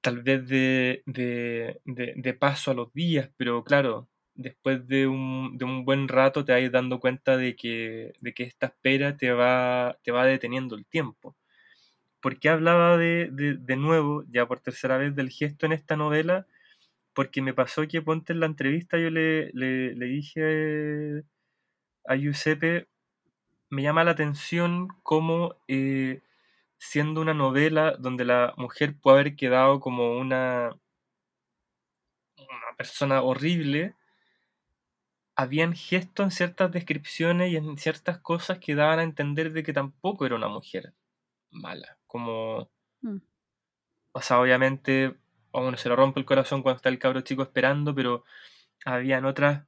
tal 0.00 0.22
vez 0.22 0.46
de, 0.48 1.02
de, 1.06 1.80
de- 1.84 2.14
de 2.16 2.34
paso 2.34 2.70
a 2.70 2.74
los 2.74 2.92
días, 2.92 3.30
pero 3.36 3.62
claro, 3.64 4.08
después 4.34 4.86
de 4.86 5.06
un, 5.06 5.58
de 5.58 5.64
un 5.64 5.84
buen 5.84 6.08
rato 6.08 6.44
te 6.44 6.52
vas 6.52 6.72
dando 6.72 7.00
cuenta 7.00 7.36
de 7.36 7.54
que, 7.56 8.12
de 8.20 8.32
que 8.34 8.44
esta 8.44 8.66
espera 8.66 9.16
te 9.16 9.30
va, 9.32 9.98
te 10.02 10.12
va 10.12 10.24
deteniendo 10.24 10.74
el 10.76 10.86
tiempo. 10.86 11.36
¿Por 12.20 12.38
qué 12.40 12.50
hablaba 12.50 12.98
de, 12.98 13.30
de, 13.32 13.56
de 13.56 13.76
nuevo, 13.76 14.24
ya 14.30 14.46
por 14.46 14.60
tercera 14.60 14.98
vez, 14.98 15.14
del 15.16 15.30
gesto 15.30 15.66
en 15.66 15.72
esta 15.72 15.96
novela? 15.96 16.46
Porque 17.14 17.42
me 17.42 17.54
pasó 17.54 17.86
que 17.88 18.02
ponte 18.02 18.32
en 18.32 18.40
la 18.40 18.46
entrevista 18.46 18.98
yo 18.98 19.10
le, 19.10 19.50
le, 19.52 19.94
le 19.94 20.06
dije 20.06 21.24
a 22.06 22.16
Giuseppe 22.16 22.88
me 23.70 23.82
llama 23.82 24.04
la 24.04 24.12
atención 24.12 24.88
cómo 25.02 25.56
eh, 25.68 26.22
siendo 26.78 27.20
una 27.22 27.34
novela 27.34 27.96
donde 27.98 28.24
la 28.24 28.54
mujer 28.58 28.96
puede 29.00 29.20
haber 29.20 29.36
quedado 29.36 29.80
como 29.80 30.18
una, 30.18 30.70
una 32.38 32.76
persona 32.76 33.22
horrible, 33.22 33.94
habían 35.34 35.72
gestos 35.74 36.22
en 36.24 36.30
ciertas 36.30 36.70
descripciones 36.70 37.50
y 37.50 37.56
en 37.56 37.76
ciertas 37.78 38.20
cosas 38.20 38.60
que 38.60 38.76
daban 38.76 39.00
a 39.00 39.02
entender 39.02 39.52
de 39.52 39.64
que 39.64 39.72
tampoco 39.72 40.24
era 40.24 40.36
una 40.36 40.46
mujer 40.48 40.94
mala. 41.50 41.98
Como, 42.06 42.70
Mm. 43.04 43.20
o 44.12 44.20
sea, 44.22 44.40
obviamente 44.40 45.16
a 45.52 45.60
uno 45.60 45.76
se 45.76 45.88
le 45.88 45.96
rompe 45.96 46.20
el 46.20 46.26
corazón 46.26 46.62
cuando 46.62 46.76
está 46.78 46.88
el 46.88 46.98
cabro 46.98 47.20
chico 47.22 47.42
esperando, 47.42 47.94
pero 47.94 48.24
habían 48.84 49.24
otras, 49.26 49.66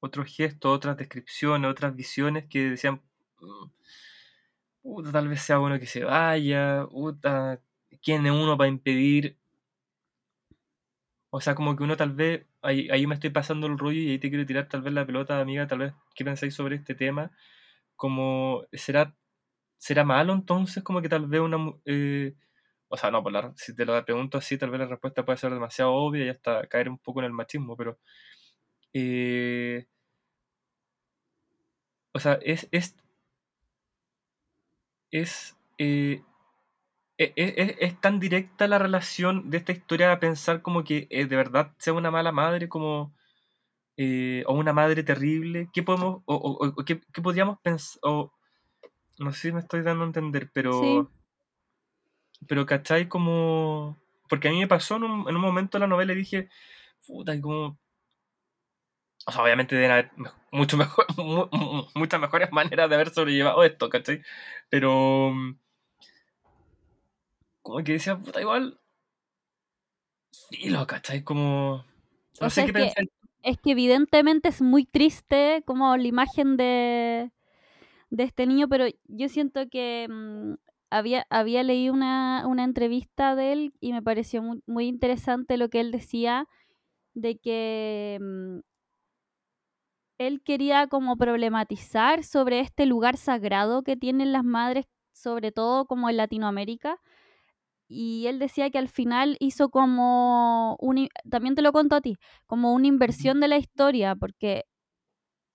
otros 0.00 0.34
gestos, 0.36 0.76
otras 0.76 0.96
descripciones, 0.98 1.70
otras 1.70 1.96
visiones 1.96 2.46
que 2.50 2.70
decían, 2.70 3.02
"Mm, 3.40 3.66
puta, 4.82 5.10
tal 5.12 5.28
vez 5.28 5.40
sea 5.42 5.58
bueno 5.58 5.78
que 5.80 5.86
se 5.86 6.04
vaya, 6.04 6.86
¿quién 8.02 8.26
es 8.26 8.32
uno 8.32 8.56
para 8.56 8.68
impedir? 8.68 9.36
O 11.30 11.40
sea, 11.40 11.54
como 11.54 11.74
que 11.76 11.82
uno 11.82 11.96
tal 11.96 12.12
vez, 12.12 12.46
ahí, 12.62 12.88
ahí 12.90 13.06
me 13.06 13.14
estoy 13.14 13.30
pasando 13.30 13.66
el 13.66 13.78
rollo 13.78 13.98
y 14.00 14.10
ahí 14.10 14.18
te 14.18 14.28
quiero 14.30 14.46
tirar 14.46 14.68
tal 14.68 14.82
vez 14.82 14.92
la 14.94 15.04
pelota, 15.06 15.40
amiga, 15.40 15.66
tal 15.66 15.78
vez, 15.80 15.94
¿qué 16.14 16.24
pensáis 16.24 16.54
sobre 16.54 16.76
este 16.76 16.94
tema? 16.94 17.32
Como, 17.96 18.64
¿será, 18.72 19.16
será 19.78 20.04
malo 20.04 20.32
entonces 20.34 20.82
como 20.84 21.02
que 21.02 21.08
tal 21.10 21.26
vez 21.28 21.40
una... 21.42 21.58
eh, 21.86 22.34
o 22.94 22.96
sea, 22.96 23.10
no, 23.10 23.22
por 23.22 23.32
la- 23.32 23.52
si 23.56 23.74
te 23.74 23.84
lo 23.84 24.04
pregunto 24.04 24.38
así, 24.38 24.58
tal 24.58 24.70
vez 24.70 24.80
la 24.80 24.86
respuesta 24.86 25.24
puede 25.24 25.38
ser 25.38 25.52
demasiado 25.52 25.92
obvia 25.94 26.24
y 26.26 26.28
hasta 26.30 26.66
caer 26.68 26.88
un 26.88 26.98
poco 26.98 27.20
en 27.20 27.26
el 27.26 27.32
machismo, 27.32 27.76
pero... 27.76 27.98
eh, 28.94 29.86
o 32.14 32.18
sea, 32.20 32.38
es... 32.42 32.68
es, 32.72 32.96
es 35.10 35.56
eh, 35.78 36.22
e- 37.18 37.32
e- 37.36 37.54
e- 37.62 37.76
es, 37.86 38.00
tan 38.00 38.20
directa 38.20 38.68
la 38.68 38.78
relación 38.78 39.50
de 39.50 39.58
esta 39.58 39.72
historia 39.72 40.12
a 40.12 40.20
pensar 40.20 40.62
como 40.62 40.84
que 40.84 41.06
eh, 41.10 41.26
de 41.26 41.36
verdad 41.36 41.74
sea 41.78 41.92
una 41.94 42.10
mala 42.10 42.32
madre 42.32 42.68
como 42.68 43.14
o 44.46 44.54
una 44.54 44.72
madre 44.72 45.02
terrible 45.04 45.68
qué 45.72 45.82
podemos 45.82 46.22
o, 46.26 46.74
qué, 46.86 46.96
podríamos 47.22 47.58
pensar 47.60 48.00
no 49.18 49.32
sé 49.32 49.40
si 49.48 49.52
me 49.52 49.60
estoy 49.60 49.82
dando 49.82 50.04
a 50.04 50.06
entender 50.06 50.50
Sí, 50.68 51.08
pero 52.48 52.66
¿cachai? 52.66 53.08
como 53.08 53.96
porque 54.28 54.48
a 54.48 54.50
mí 54.52 54.58
me 54.60 54.68
pasó 54.68 54.96
en 54.96 55.04
un, 55.04 55.28
en 55.28 55.36
un 55.36 55.42
momento 55.42 55.78
de 55.78 55.80
la 55.80 55.86
novela 55.88 56.12
y 56.12 56.16
dije 56.16 56.48
puta 57.06 57.34
y 57.34 57.40
como 57.40 57.78
o 59.26 59.32
sea 59.32 59.42
obviamente 59.42 59.74
deben 59.74 59.90
haber 59.90 60.10
mucho 60.52 60.76
mejor 60.76 61.06
mu- 61.16 61.48
mu- 61.52 61.86
muchas 61.94 62.20
mejores 62.20 62.52
maneras 62.52 62.88
de 62.88 62.94
haber 62.94 63.10
sobrellevado 63.10 63.64
esto 63.64 63.88
¿cachai? 63.88 64.22
pero 64.68 65.32
como 67.62 67.82
que 67.82 67.92
decía 67.92 68.16
puta 68.18 68.40
igual 68.40 68.78
filo 70.50 70.86
¿cachai? 70.86 71.22
como 71.22 71.74
o 71.76 71.84
no 72.40 72.50
sé 72.50 72.64
sea, 72.64 72.66
qué 72.66 72.84
es 72.84 72.94
que, 72.94 73.04
es 73.42 73.58
que 73.58 73.70
evidentemente 73.72 74.48
es 74.48 74.60
muy 74.62 74.84
triste 74.84 75.62
como 75.66 75.96
la 75.96 76.06
imagen 76.06 76.56
de, 76.56 77.30
de 78.10 78.24
este 78.24 78.46
niño, 78.46 78.68
pero 78.68 78.86
yo 79.06 79.28
siento 79.28 79.68
que 79.70 80.06
mm, 80.10 80.54
había, 80.90 81.26
había 81.30 81.62
leído 81.62 81.92
una, 81.94 82.44
una 82.46 82.64
entrevista 82.64 83.34
de 83.34 83.52
él 83.52 83.74
y 83.80 83.92
me 83.92 84.02
pareció 84.02 84.42
muy, 84.42 84.62
muy 84.66 84.86
interesante 84.86 85.56
lo 85.56 85.68
que 85.68 85.80
él 85.80 85.90
decía 85.92 86.46
de 87.14 87.38
que 87.38 88.18
mm, 88.20 88.60
él 90.18 90.42
quería 90.42 90.86
como 90.86 91.16
problematizar 91.16 92.24
sobre 92.24 92.60
este 92.60 92.86
lugar 92.86 93.16
sagrado 93.16 93.82
que 93.82 93.96
tienen 93.96 94.32
las 94.32 94.44
madres, 94.44 94.86
sobre 95.12 95.52
todo 95.52 95.86
como 95.86 96.08
en 96.08 96.16
Latinoamérica. 96.16 97.00
Y 97.88 98.26
él 98.26 98.38
decía 98.38 98.70
que 98.70 98.78
al 98.78 98.88
final 98.88 99.36
hizo 99.40 99.68
como, 99.68 100.76
un, 100.80 101.08
también 101.30 101.54
te 101.54 101.62
lo 101.62 101.72
conto 101.72 101.96
a 101.96 102.00
ti, 102.00 102.16
como 102.46 102.72
una 102.72 102.86
inversión 102.86 103.40
de 103.40 103.48
la 103.48 103.58
historia, 103.58 104.14
porque 104.16 104.64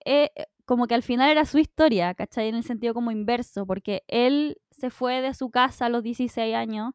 eh, 0.05 0.29
como 0.65 0.87
que 0.87 0.95
al 0.95 1.03
final 1.03 1.31
era 1.31 1.45
su 1.45 1.57
historia, 1.57 2.13
¿cachai? 2.13 2.49
En 2.49 2.55
el 2.55 2.63
sentido 2.63 2.93
como 2.93 3.11
inverso, 3.11 3.65
porque 3.65 4.03
él 4.07 4.57
se 4.79 4.89
fue 4.89 5.21
de 5.21 5.33
su 5.33 5.49
casa 5.51 5.85
a 5.87 5.89
los 5.89 6.03
16 6.03 6.55
años 6.55 6.93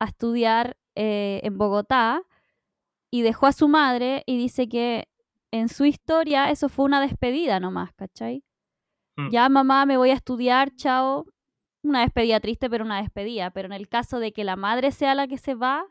a 0.00 0.06
estudiar 0.06 0.76
eh, 0.96 1.40
en 1.44 1.58
Bogotá 1.58 2.22
y 3.10 3.22
dejó 3.22 3.46
a 3.46 3.52
su 3.52 3.68
madre 3.68 4.22
y 4.26 4.36
dice 4.36 4.68
que 4.68 5.08
en 5.52 5.68
su 5.68 5.84
historia 5.84 6.50
eso 6.50 6.68
fue 6.68 6.84
una 6.86 7.00
despedida 7.00 7.60
nomás, 7.60 7.92
¿cachai? 7.94 8.44
Mm, 9.16 9.30
Ya 9.30 9.48
mamá, 9.48 9.86
me 9.86 9.96
voy 9.96 10.10
a 10.10 10.14
estudiar, 10.14 10.74
chao. 10.76 11.26
Una 11.82 12.00
despedida 12.02 12.40
triste, 12.40 12.68
pero 12.70 12.84
una 12.84 13.00
despedida. 13.00 13.50
Pero 13.50 13.66
en 13.66 13.72
el 13.72 13.88
caso 13.88 14.18
de 14.20 14.32
que 14.32 14.44
la 14.44 14.56
madre 14.56 14.92
sea 14.92 15.14
la 15.14 15.28
que 15.28 15.38
se 15.38 15.54
va, 15.54 15.86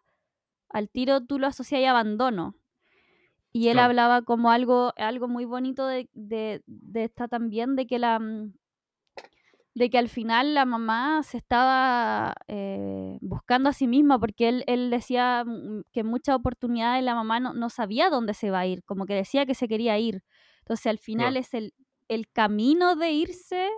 al 0.69 0.89
tiro 0.89 1.21
tú 1.25 1.39
lo 1.39 1.47
asocias 1.47 1.83
a 1.85 1.91
abandono. 1.91 2.55
Y 3.53 3.69
él 3.69 3.79
hablaba 3.79 4.21
como 4.23 4.51
algo, 4.51 4.93
algo 4.97 5.27
muy 5.29 5.45
bonito 5.45 5.87
de, 5.87 6.09
de, 6.13 6.61
de 6.67 7.03
esta 7.05 7.27
también, 7.29 7.75
de 7.75 7.87
que 7.87 7.99
la 7.99 8.19
mm, 8.19 8.53
de 9.75 9.89
que 9.89 9.97
al 9.97 10.09
final 10.09 10.53
la 10.55 10.65
mamá 10.65 11.21
se 11.23 11.37
estaba 11.37 12.33
eh, 12.47 13.17
buscando 13.21 13.69
a 13.69 13.73
sí 13.73 13.87
misma, 13.87 14.19
porque 14.19 14.49
él, 14.49 14.63
él 14.67 14.89
decía 14.89 15.43
mm, 15.45 15.83
que 15.91 15.99
en 16.01 16.07
muchas 16.07 16.35
oportunidades 16.35 17.03
la 17.03 17.15
mamá 17.15 17.39
no, 17.41 17.53
no 17.53 17.69
sabía 17.69 18.09
dónde 18.09 18.33
se 18.33 18.51
va 18.51 18.59
a 18.61 18.65
ir, 18.67 18.83
como 18.85 19.05
que 19.05 19.15
decía 19.15 19.45
que 19.45 19.55
se 19.55 19.67
quería 19.67 19.99
ir. 19.99 20.23
Entonces 20.59 20.87
al 20.87 20.97
final 20.99 21.37
es 21.37 21.53
el, 21.53 21.73
el 22.07 22.27
camino 22.31 22.95
de 22.95 23.11
irse 23.11 23.69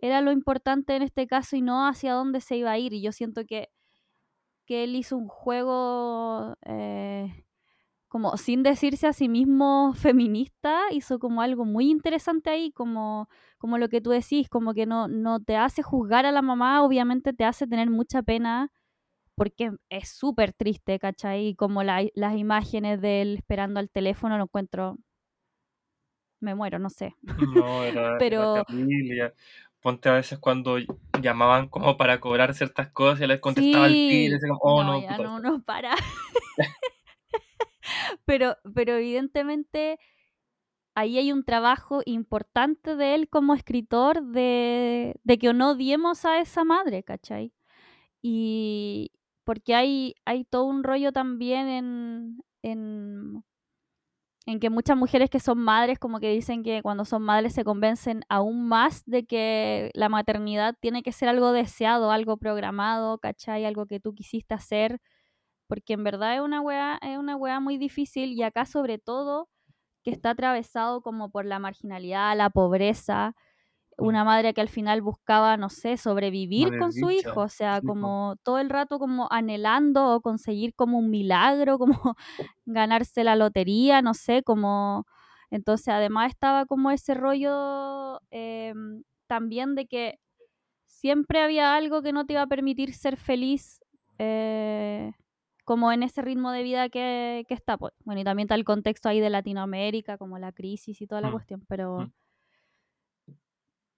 era 0.00 0.20
lo 0.20 0.32
importante 0.32 0.96
en 0.96 1.02
este 1.02 1.26
caso 1.26 1.56
y 1.56 1.62
no 1.62 1.86
hacia 1.86 2.14
dónde 2.14 2.40
se 2.40 2.56
iba 2.56 2.70
a 2.72 2.78
ir. 2.78 2.92
Y 2.92 3.02
yo 3.02 3.12
siento 3.12 3.44
que, 3.46 3.68
que 4.66 4.84
él 4.84 4.96
hizo 4.96 5.16
un 5.16 5.28
juego 5.28 6.56
eh, 6.66 7.44
como 8.10 8.36
sin 8.36 8.62
decirse 8.64 9.06
a 9.06 9.14
sí 9.14 9.28
mismo 9.30 9.94
feminista, 9.94 10.80
hizo 10.92 11.18
como 11.20 11.42
algo 11.42 11.64
muy 11.64 11.90
interesante 11.90 12.50
ahí, 12.50 12.72
como, 12.72 13.28
como 13.58 13.78
lo 13.78 13.88
que 13.88 14.02
tú 14.02 14.10
decís, 14.10 14.50
como 14.50 14.74
que 14.74 14.84
no, 14.86 15.08
no 15.08 15.40
te 15.40 15.56
hace 15.56 15.82
juzgar 15.82 16.26
a 16.26 16.32
la 16.32 16.42
mamá, 16.42 16.82
obviamente 16.84 17.32
te 17.32 17.44
hace 17.46 17.66
tener 17.68 17.90
mucha 17.90 18.22
pena. 18.22 18.70
Porque 19.36 19.70
es 19.90 20.10
súper 20.10 20.52
triste, 20.52 20.98
¿cachai? 20.98 21.54
Como 21.56 21.82
la- 21.82 22.06
las 22.14 22.36
imágenes 22.36 23.00
de 23.00 23.22
él 23.22 23.36
esperando 23.36 23.80
al 23.80 23.90
teléfono 23.90 24.36
lo 24.38 24.44
encuentro, 24.44 24.98
me 26.40 26.54
muero, 26.54 26.78
no 26.78 26.90
sé. 26.90 27.14
No, 27.22 27.84
era, 27.84 28.00
era 28.16 28.18
Pero 28.18 28.64
terrible. 28.64 29.32
Ponte 29.82 30.08
a 30.10 30.12
veces 30.12 30.38
cuando 30.38 30.76
llamaban 31.22 31.68
como 31.68 31.96
para 31.96 32.20
cobrar 32.20 32.52
ciertas 32.54 32.90
cosas 32.90 33.22
y 33.22 33.26
les 33.26 33.40
contestaba 33.40 33.86
al 33.86 33.92
tiro, 33.94 34.04
y 34.14 34.28
sí, 34.28 34.28
decía 34.28 34.48
como, 34.50 34.60
oh 34.62 34.84
no, 34.84 34.92
no, 34.92 35.00
ya 35.02 35.16
puta. 35.16 35.28
no, 35.28 35.40
no 35.58 35.62
para. 35.62 35.94
pero, 38.24 38.56
pero 38.74 38.94
evidentemente 38.94 39.98
ahí 40.94 41.18
hay 41.18 41.32
un 41.32 41.44
trabajo 41.44 42.02
importante 42.04 42.96
de 42.96 43.14
él 43.14 43.28
como 43.28 43.54
escritor 43.54 44.22
de, 44.22 45.16
de 45.24 45.38
que 45.38 45.52
no 45.54 45.70
odiemos 45.72 46.24
a 46.24 46.40
esa 46.40 46.64
madre, 46.64 47.02
¿cachai? 47.02 47.52
Y 48.22 49.12
porque 49.44 49.74
hay, 49.74 50.14
hay 50.24 50.44
todo 50.44 50.64
un 50.64 50.84
rollo 50.84 51.12
también 51.12 51.68
en, 51.68 52.44
en, 52.62 53.44
en 54.46 54.60
que 54.60 54.70
muchas 54.70 54.96
mujeres 54.96 55.30
que 55.30 55.40
son 55.40 55.58
madres 55.58 55.98
como 55.98 56.20
que 56.20 56.30
dicen 56.30 56.62
que 56.62 56.82
cuando 56.82 57.04
son 57.04 57.22
madres 57.22 57.54
se 57.54 57.64
convencen 57.64 58.22
aún 58.28 58.66
más 58.68 59.02
de 59.06 59.24
que 59.26 59.90
la 59.94 60.08
maternidad 60.08 60.74
tiene 60.80 61.02
que 61.02 61.12
ser 61.12 61.28
algo 61.28 61.52
deseado, 61.52 62.10
algo 62.10 62.36
programado, 62.36 63.18
¿cachai? 63.18 63.64
Algo 63.64 63.86
que 63.86 64.00
tú 64.00 64.14
quisiste 64.14 64.54
hacer, 64.54 65.00
porque 65.70 65.94
en 65.94 66.04
verdad 66.04 66.36
es 66.36 66.42
una 66.42 66.60
weá, 66.62 66.98
es 67.02 67.18
una 67.18 67.36
weá 67.36 67.60
muy 67.60 67.78
difícil 67.78 68.34
y 68.34 68.44
acá 68.44 68.66
sobre 68.66 68.98
todo 68.98 69.48
que 70.04 70.10
está 70.12 70.30
atravesado 70.32 71.02
como 71.02 71.30
por 71.30 71.46
la 71.46 71.58
marginalidad, 71.60 72.36
la 72.36 72.50
pobreza, 72.50 73.34
una 73.98 74.24
madre 74.24 74.54
que 74.54 74.62
al 74.62 74.68
final 74.70 75.02
buscaba, 75.02 75.56
no 75.58 75.68
sé, 75.70 75.96
sobrevivir 75.98 76.74
con 76.74 76.92
su 76.92 77.10
hijo, 77.10 77.42
o 77.42 77.48
sea, 77.50 77.80
Sí, 77.80 77.86
como 77.86 78.36
todo 78.44 78.58
el 78.58 78.70
rato 78.70 78.98
como 78.98 79.28
anhelando 79.30 80.14
o 80.14 80.20
conseguir 80.22 80.74
como 80.74 80.98
un 80.98 81.10
milagro, 81.10 81.78
como 81.78 82.16
ganarse 82.66 83.24
la 83.24 83.36
lotería, 83.36 84.02
no 84.02 84.14
sé, 84.14 84.42
como... 84.42 85.06
Entonces, 85.50 85.88
además 85.88 86.30
estaba 86.30 86.64
como 86.66 86.90
ese 86.92 87.14
rollo 87.14 88.20
em, 88.30 89.02
también 89.26 89.74
de 89.74 89.86
que 89.86 90.18
siempre 90.86 91.40
había 91.42 91.74
algo 91.76 92.02
que 92.02 92.12
no 92.12 92.26
te 92.26 92.34
iba 92.34 92.42
a 92.42 92.46
permitir 92.46 92.94
ser 92.94 93.16
feliz, 93.16 93.80
eh, 94.18 95.12
como 95.70 95.92
en 95.92 96.02
ese 96.02 96.20
ritmo 96.20 96.50
de 96.50 96.64
vida 96.64 96.88
que, 96.88 97.44
que 97.46 97.54
está. 97.54 97.78
Pues. 97.78 97.94
Bueno, 98.04 98.20
y 98.20 98.24
también 98.24 98.46
está 98.46 98.56
el 98.56 98.64
contexto 98.64 99.08
ahí 99.08 99.20
de 99.20 99.30
Latinoamérica, 99.30 100.18
como 100.18 100.36
la 100.36 100.50
crisis 100.50 101.00
y 101.00 101.06
toda 101.06 101.20
la 101.20 101.28
Mm, 101.28 101.32
cuestión, 101.32 101.64
pero, 101.68 102.00
mm. 102.00 103.32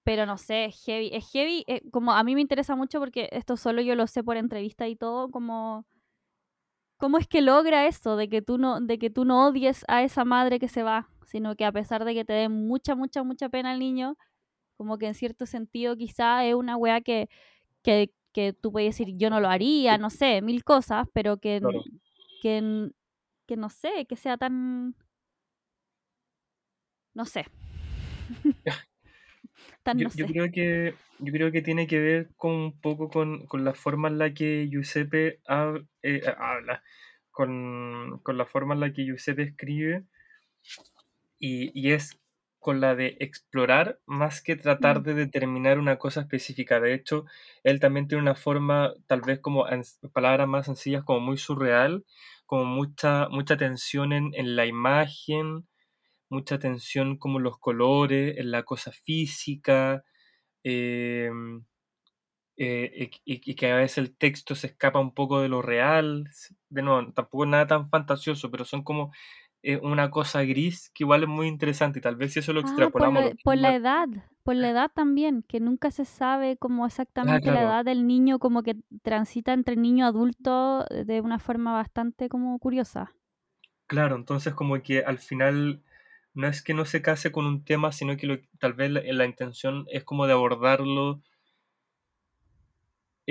pero 0.05 0.27
no 0.27 0.37
sé, 0.37 0.67
es 0.67 0.85
heavy. 0.85 1.09
Es 1.15 1.31
heavy, 1.33 1.65
eh, 1.67 1.81
como 1.91 2.13
a 2.13 2.23
mí 2.25 2.35
me 2.35 2.43
interesa 2.43 2.77
mucho 2.77 3.01
porque 3.01 3.31
esto 3.33 3.57
solo 3.57 3.81
yo 3.81 3.95
lo 3.95 4.07
sé 4.07 4.23
por 4.23 4.37
entrevista 4.37 4.87
y 4.87 4.97
todo, 4.97 5.31
como... 5.31 5.87
¿Cómo 6.99 7.17
es 7.17 7.27
que 7.27 7.41
logra 7.41 7.87
eso 7.87 8.17
de 8.17 8.29
que 8.29 8.43
tú 8.43 8.59
no, 8.59 8.79
de 8.79 8.99
que 8.99 9.09
tú 9.09 9.25
no 9.25 9.47
odies 9.47 9.87
a 9.89 10.03
esa 10.03 10.27
madre 10.27 10.59
que 10.59 10.69
se 10.69 10.83
va? 10.83 11.09
sino 11.25 11.57
que 11.57 11.65
a 11.65 11.73
pesar 11.73 12.05
de 12.05 12.13
que 12.13 12.27
te 12.27 12.35
dé 12.35 12.51
mucha, 12.51 12.95
mucha, 12.95 13.23
mucha 13.23 13.49
pena 13.49 13.71
al 13.71 13.79
niño, 13.79 14.19
como 14.77 14.99
que 14.99 15.07
en 15.07 15.15
cierto 15.15 15.47
sentido 15.47 15.97
quizá 15.97 16.45
es 16.45 16.55
una 16.55 16.77
weá 16.77 17.01
que, 17.01 17.31
que, 17.83 18.13
que 18.33 18.53
tú 18.53 18.73
puedes 18.73 18.97
decir 18.97 19.17
yo 19.19 19.31
no 19.31 19.41
lo 19.41 19.49
haría, 19.49 19.99
no 19.99 20.11
sé, 20.11 20.43
mil 20.43 20.65
cosas, 20.65 21.09
pero 21.13 21.39
que, 21.39 21.61
Claro. 21.61 21.83
que, 22.43 22.91
que 23.47 23.57
no 23.57 23.71
sé, 23.71 24.07
que 24.09 24.17
sea 24.17 24.37
tan... 24.39 24.97
No 27.15 27.25
sé. 27.27 27.47
tan 29.83 29.99
Yo, 29.99 30.05
no 30.05 30.11
yo 30.15 30.27
sé. 30.27 30.27
creo 30.27 30.51
que, 30.53 30.95
yo 31.19 31.33
creo 31.33 31.53
que 31.53 31.63
tiene 31.63 31.87
que 31.87 31.99
ver 32.01 32.31
con 32.37 32.53
un 32.53 32.81
poco 32.81 33.11
con, 33.11 33.47
con 33.47 33.65
la 33.65 33.75
forma 33.75 34.09
en 34.09 34.19
la 34.19 34.33
que 34.35 34.69
Giuseppe 34.71 35.41
hab- 35.47 35.87
eh, 36.03 36.23
habla, 36.39 36.83
con, 37.31 38.21
con 38.23 38.39
la 38.39 38.47
forma 38.47 38.75
en 38.75 38.81
la 38.81 38.93
que 38.93 39.05
Giuseppe 39.05 39.43
escribe, 39.43 40.05
y, 41.39 41.71
y 41.79 41.93
es 41.93 42.19
con 42.63 42.81
la 42.81 42.95
de 42.97 43.19
explorar 43.21 44.01
más 44.07 44.43
que 44.43 44.57
tratar 44.57 45.03
de 45.03 45.15
determinar 45.15 45.79
una 45.81 45.99
cosa 45.99 46.23
específica. 46.23 46.81
De 46.81 46.95
hecho, 46.95 47.27
él 47.65 47.81
también 47.81 48.09
tiene 48.09 48.23
una 48.23 48.37
forma, 48.37 48.95
tal 49.09 49.23
vez 49.23 49.41
como 49.41 49.67
palabras 50.15 50.49
más 50.49 50.67
sencillas, 50.67 51.05
como 51.05 51.21
muy 51.21 51.39
surreal, 51.39 52.07
como 52.47 52.65
mucha, 52.65 53.29
mucha 53.31 53.57
tensión 53.59 54.13
en, 54.15 54.31
en 54.35 54.57
la 54.57 54.67
imagen, 54.67 55.69
mucha 56.31 56.59
tensión 56.59 57.19
como 57.19 57.39
los 57.41 57.59
colores, 57.59 58.39
en 58.39 58.51
la 58.53 58.65
cosa 58.65 58.93
física, 58.93 60.05
em, 60.65 61.65
eh, 62.57 63.11
y, 63.25 63.51
y- 63.51 63.55
que 63.57 63.71
a 63.73 63.77
veces 63.77 63.99
el 63.99 64.17
texto 64.17 64.55
se 64.55 64.69
escapa 64.69 65.01
un 65.01 65.15
poco 65.15 65.41
de 65.41 65.49
lo 65.49 65.63
real. 65.63 66.29
De 66.69 66.83
nuevo, 66.83 67.13
tampoco 67.13 67.45
es 67.45 67.51
nada 67.51 67.67
tan 67.67 67.89
fantasioso, 67.91 68.51
pero 68.51 68.65
son 68.65 68.83
como 68.85 69.13
eh, 69.63 69.79
una 69.83 70.11
cosa 70.11 70.43
gris 70.45 70.91
que 70.95 71.05
igual 71.05 71.23
es 71.25 71.29
muy 71.29 71.49
interesante 71.49 71.99
y 72.01 72.03
tal 72.03 72.17
vez 72.17 72.33
si 72.33 72.41
eso 72.41 72.53
lo 72.53 72.61
Ah, 72.61 72.91
por, 72.97 73.11
extrapolamos 73.11 73.33
por 73.43 73.57
la 73.57 73.75
edad, 73.75 74.09
por 74.45 74.55
la 74.55 74.71
edad 74.71 74.91
también, 74.95 75.43
que 75.43 75.59
nunca 75.61 75.91
se 75.91 76.05
sabe 76.05 76.57
como 76.57 76.87
Ah, 77.27 77.39
exactamente 77.39 77.51
la 77.51 77.63
edad 77.63 77.85
del 77.85 78.07
niño, 78.07 78.39
como 78.39 78.63
que 78.63 78.77
transita 79.03 79.53
entre 79.53 79.77
niño 79.77 80.05
y 80.07 80.09
adulto 80.09 80.87
eh, 80.91 81.05
de 81.05 81.21
una 81.21 81.39
forma 81.39 81.73
bastante 81.73 82.29
como 82.29 82.59
curiosa. 82.59 83.15
claro, 83.87 84.17
entonces 84.17 84.55
como 84.55 84.81
que 84.83 85.01
al 85.05 85.19
final 85.19 85.83
no 86.35 86.49
es 86.49 86.63
que 86.63 86.75
no 86.75 86.85
se 86.85 87.03
case 87.03 87.31
con 87.33 87.47
un 87.47 87.65
tema, 87.65 87.93
sino 87.93 88.17
que 88.17 88.27
lo- 88.27 88.39
tal 88.59 88.73
vez 88.75 88.91
la, 88.91 89.03
la 89.05 89.25
intención 89.27 89.87
es 89.91 90.05
como 90.05 90.27
de 90.27 90.33
abordarlo 90.33 91.23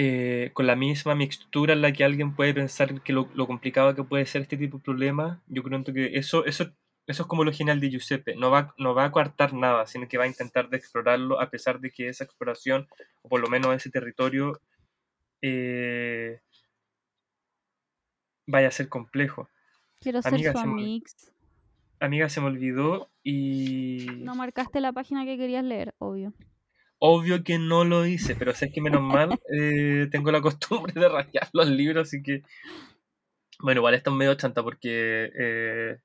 eh, 0.04 0.50
con 0.54 0.66
la 0.66 0.76
misma 0.76 1.14
mixtura 1.14 1.74
en 1.74 1.82
la 1.82 1.92
que 1.94 2.04
alguien 2.04 2.34
puede 2.36 2.56
pensar 2.56 3.02
que 3.04 3.14
lo, 3.14 3.30
lo 3.36 3.46
complicado 3.46 3.94
que 3.94 4.04
puede 4.04 4.26
ser 4.26 4.42
este 4.42 4.58
tipo 4.58 4.78
de 4.78 4.84
problemas, 4.84 5.38
yo 5.48 5.62
creo 5.62 5.84
que 5.84 6.18
eso, 6.18 6.44
eso, 6.46 6.64
eso 7.06 7.22
es 7.24 7.28
como 7.28 7.44
lo 7.44 7.52
genial 7.54 7.80
de 7.80 7.90
Giuseppe. 7.92 8.36
No 8.36 8.50
va, 8.50 8.74
no 8.80 8.96
va 8.96 9.06
a 9.06 9.12
coartar 9.12 9.54
nada, 9.54 9.86
sino 9.86 10.08
que 10.08 10.18
va 10.18 10.24
a 10.24 10.34
intentar 10.34 10.70
de 10.70 10.78
explorarlo 10.78 11.40
a 11.40 11.52
pesar 11.52 11.80
de 11.80 11.92
que 11.92 12.10
esa 12.10 12.24
exploración, 12.24 12.88
o 13.22 13.30
por 13.30 13.42
lo 13.42 13.48
menos 13.48 13.76
ese 13.76 13.92
territorio, 13.92 14.60
eh, 15.44 16.40
vaya 18.48 18.70
a 18.70 18.72
ser 18.72 18.90
complejo. 18.90 19.50
Quiero 20.00 20.22
ser 20.22 20.34
Amiga 20.34 20.52
su 20.54 20.58
se, 20.58 20.66
me, 20.68 20.74
ol- 20.74 20.80
amix. 20.82 21.32
amiga, 22.00 22.30
se 22.30 22.42
me 22.42 22.48
olvidó 22.48 23.10
y 23.24 24.24
No 24.26 24.34
marcaste 24.36 24.82
la 24.82 24.92
página 24.94 25.26
que 25.26 25.38
querías 25.38 25.64
leer, 25.64 25.94
obvio. 26.00 26.34
Obvio 27.04 27.44
que 27.44 27.58
no 27.58 27.84
lo 27.84 28.06
hice, 28.06 28.36
pero 28.36 28.54
sé 28.54 28.72
que 28.72 28.80
menos 28.80 29.02
mal 29.02 29.32
eh, 29.52 30.08
tengo 30.12 30.32
la 30.32 30.40
costumbre 30.42 30.94
de 30.94 31.10
rayar 31.10 31.50
los 31.54 31.68
libros, 31.68 32.08
así 32.08 32.22
que 32.22 32.44
bueno, 33.60 33.80
igual 33.80 33.94
está 33.94 34.12
medio 34.12 34.36
chanta 34.36 34.64
porque 34.64 35.32
eh, 35.38 35.98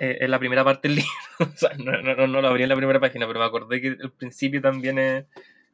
eh, 0.00 0.18
es 0.20 0.28
la 0.30 0.38
primera 0.38 0.64
parte 0.64 0.88
del 0.88 0.96
libro. 0.98 1.52
o 1.54 1.56
sea, 1.56 1.70
no, 1.78 2.02
no, 2.02 2.26
no, 2.26 2.40
lo 2.42 2.48
abrí 2.48 2.62
en 2.62 2.68
la 2.68 2.76
primera 2.76 3.00
página, 3.00 3.26
pero 3.26 3.40
me 3.40 3.46
acordé 3.46 3.80
que 3.80 3.88
el 3.88 4.12
principio 4.12 4.60
también 4.60 4.98
es, 4.98 5.24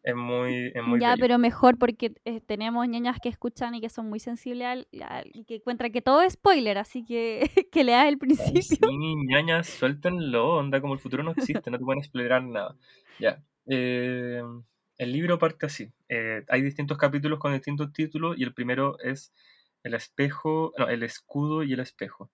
es 0.03 0.15
muy, 0.15 0.73
es 0.75 0.83
muy 0.83 1.01
Ya, 1.01 1.11
bello. 1.11 1.21
pero 1.21 1.39
mejor 1.39 1.79
porque 1.79 2.13
eh, 2.25 2.41
tenemos 2.41 2.87
ñañas 2.89 3.19
que 3.21 3.29
escuchan 3.31 3.75
y 3.75 3.81
que 3.81 3.89
son 3.89 4.09
muy 4.09 4.21
sensibles 4.21 4.67
al, 4.67 4.89
al- 5.03 5.31
y 5.33 5.45
que 5.45 5.57
encuentran 5.57 5.91
que 5.93 6.03
todo 6.03 6.21
es 6.23 6.35
spoiler, 6.35 6.79
así 6.79 7.05
que 7.05 7.51
que 7.73 7.85
leas 7.85 8.07
el 8.07 8.19
Ay, 8.39 8.63
principio. 8.63 8.79
sí, 8.79 9.15
ñañas, 9.27 9.67
suéltenlo, 9.69 10.57
onda 10.57 10.81
como 10.81 10.95
el 10.95 11.01
futuro 11.01 11.23
no 11.23 11.31
existe, 11.33 11.71
no 11.71 11.79
te 11.79 11.85
pueden 11.85 12.01
explorar 12.01 12.43
nada. 12.43 12.77
Ya. 13.19 13.43
Eh, 13.67 14.43
el 14.99 15.13
libro 15.13 15.39
parte 15.39 15.67
así. 15.67 15.93
eh, 16.09 16.45
hay 16.49 16.63
distintos 16.63 16.99
capítulos 16.99 17.39
con 17.39 17.53
distintos 17.53 17.93
títulos 17.93 18.37
y 18.39 18.45
el 18.45 18.55
primero 18.55 18.99
es 19.01 19.33
El 19.83 19.95
espejo, 19.95 20.73
no, 20.79 20.89
el 20.89 21.03
escudo 21.03 21.63
y 21.63 21.73
el 21.73 21.81
espejo. 21.81 22.31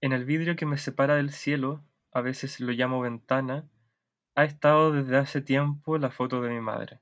En 0.00 0.12
el 0.12 0.24
vidrio 0.24 0.56
que 0.56 0.66
me 0.66 0.78
separa 0.78 1.16
del 1.16 1.30
cielo, 1.32 1.84
a 2.12 2.20
veces 2.20 2.60
lo 2.60 2.72
llamo 2.72 3.00
ventana, 3.00 3.68
ha 4.34 4.44
estado 4.44 4.92
desde 4.92 5.16
hace 5.16 5.40
tiempo 5.40 5.98
la 5.98 6.10
foto 6.10 6.42
de 6.42 6.50
mi 6.50 6.60
madre. 6.60 7.00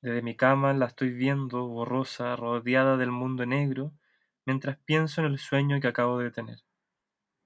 Desde 0.00 0.22
mi 0.22 0.34
cama 0.34 0.72
la 0.72 0.86
estoy 0.86 1.10
viendo, 1.10 1.66
borrosa, 1.68 2.34
rodeada 2.36 2.96
del 2.96 3.10
mundo 3.10 3.46
negro, 3.46 3.92
mientras 4.46 4.78
pienso 4.78 5.20
en 5.20 5.28
el 5.28 5.38
sueño 5.38 5.80
que 5.80 5.88
acabo 5.88 6.18
de 6.18 6.30
tener. 6.30 6.58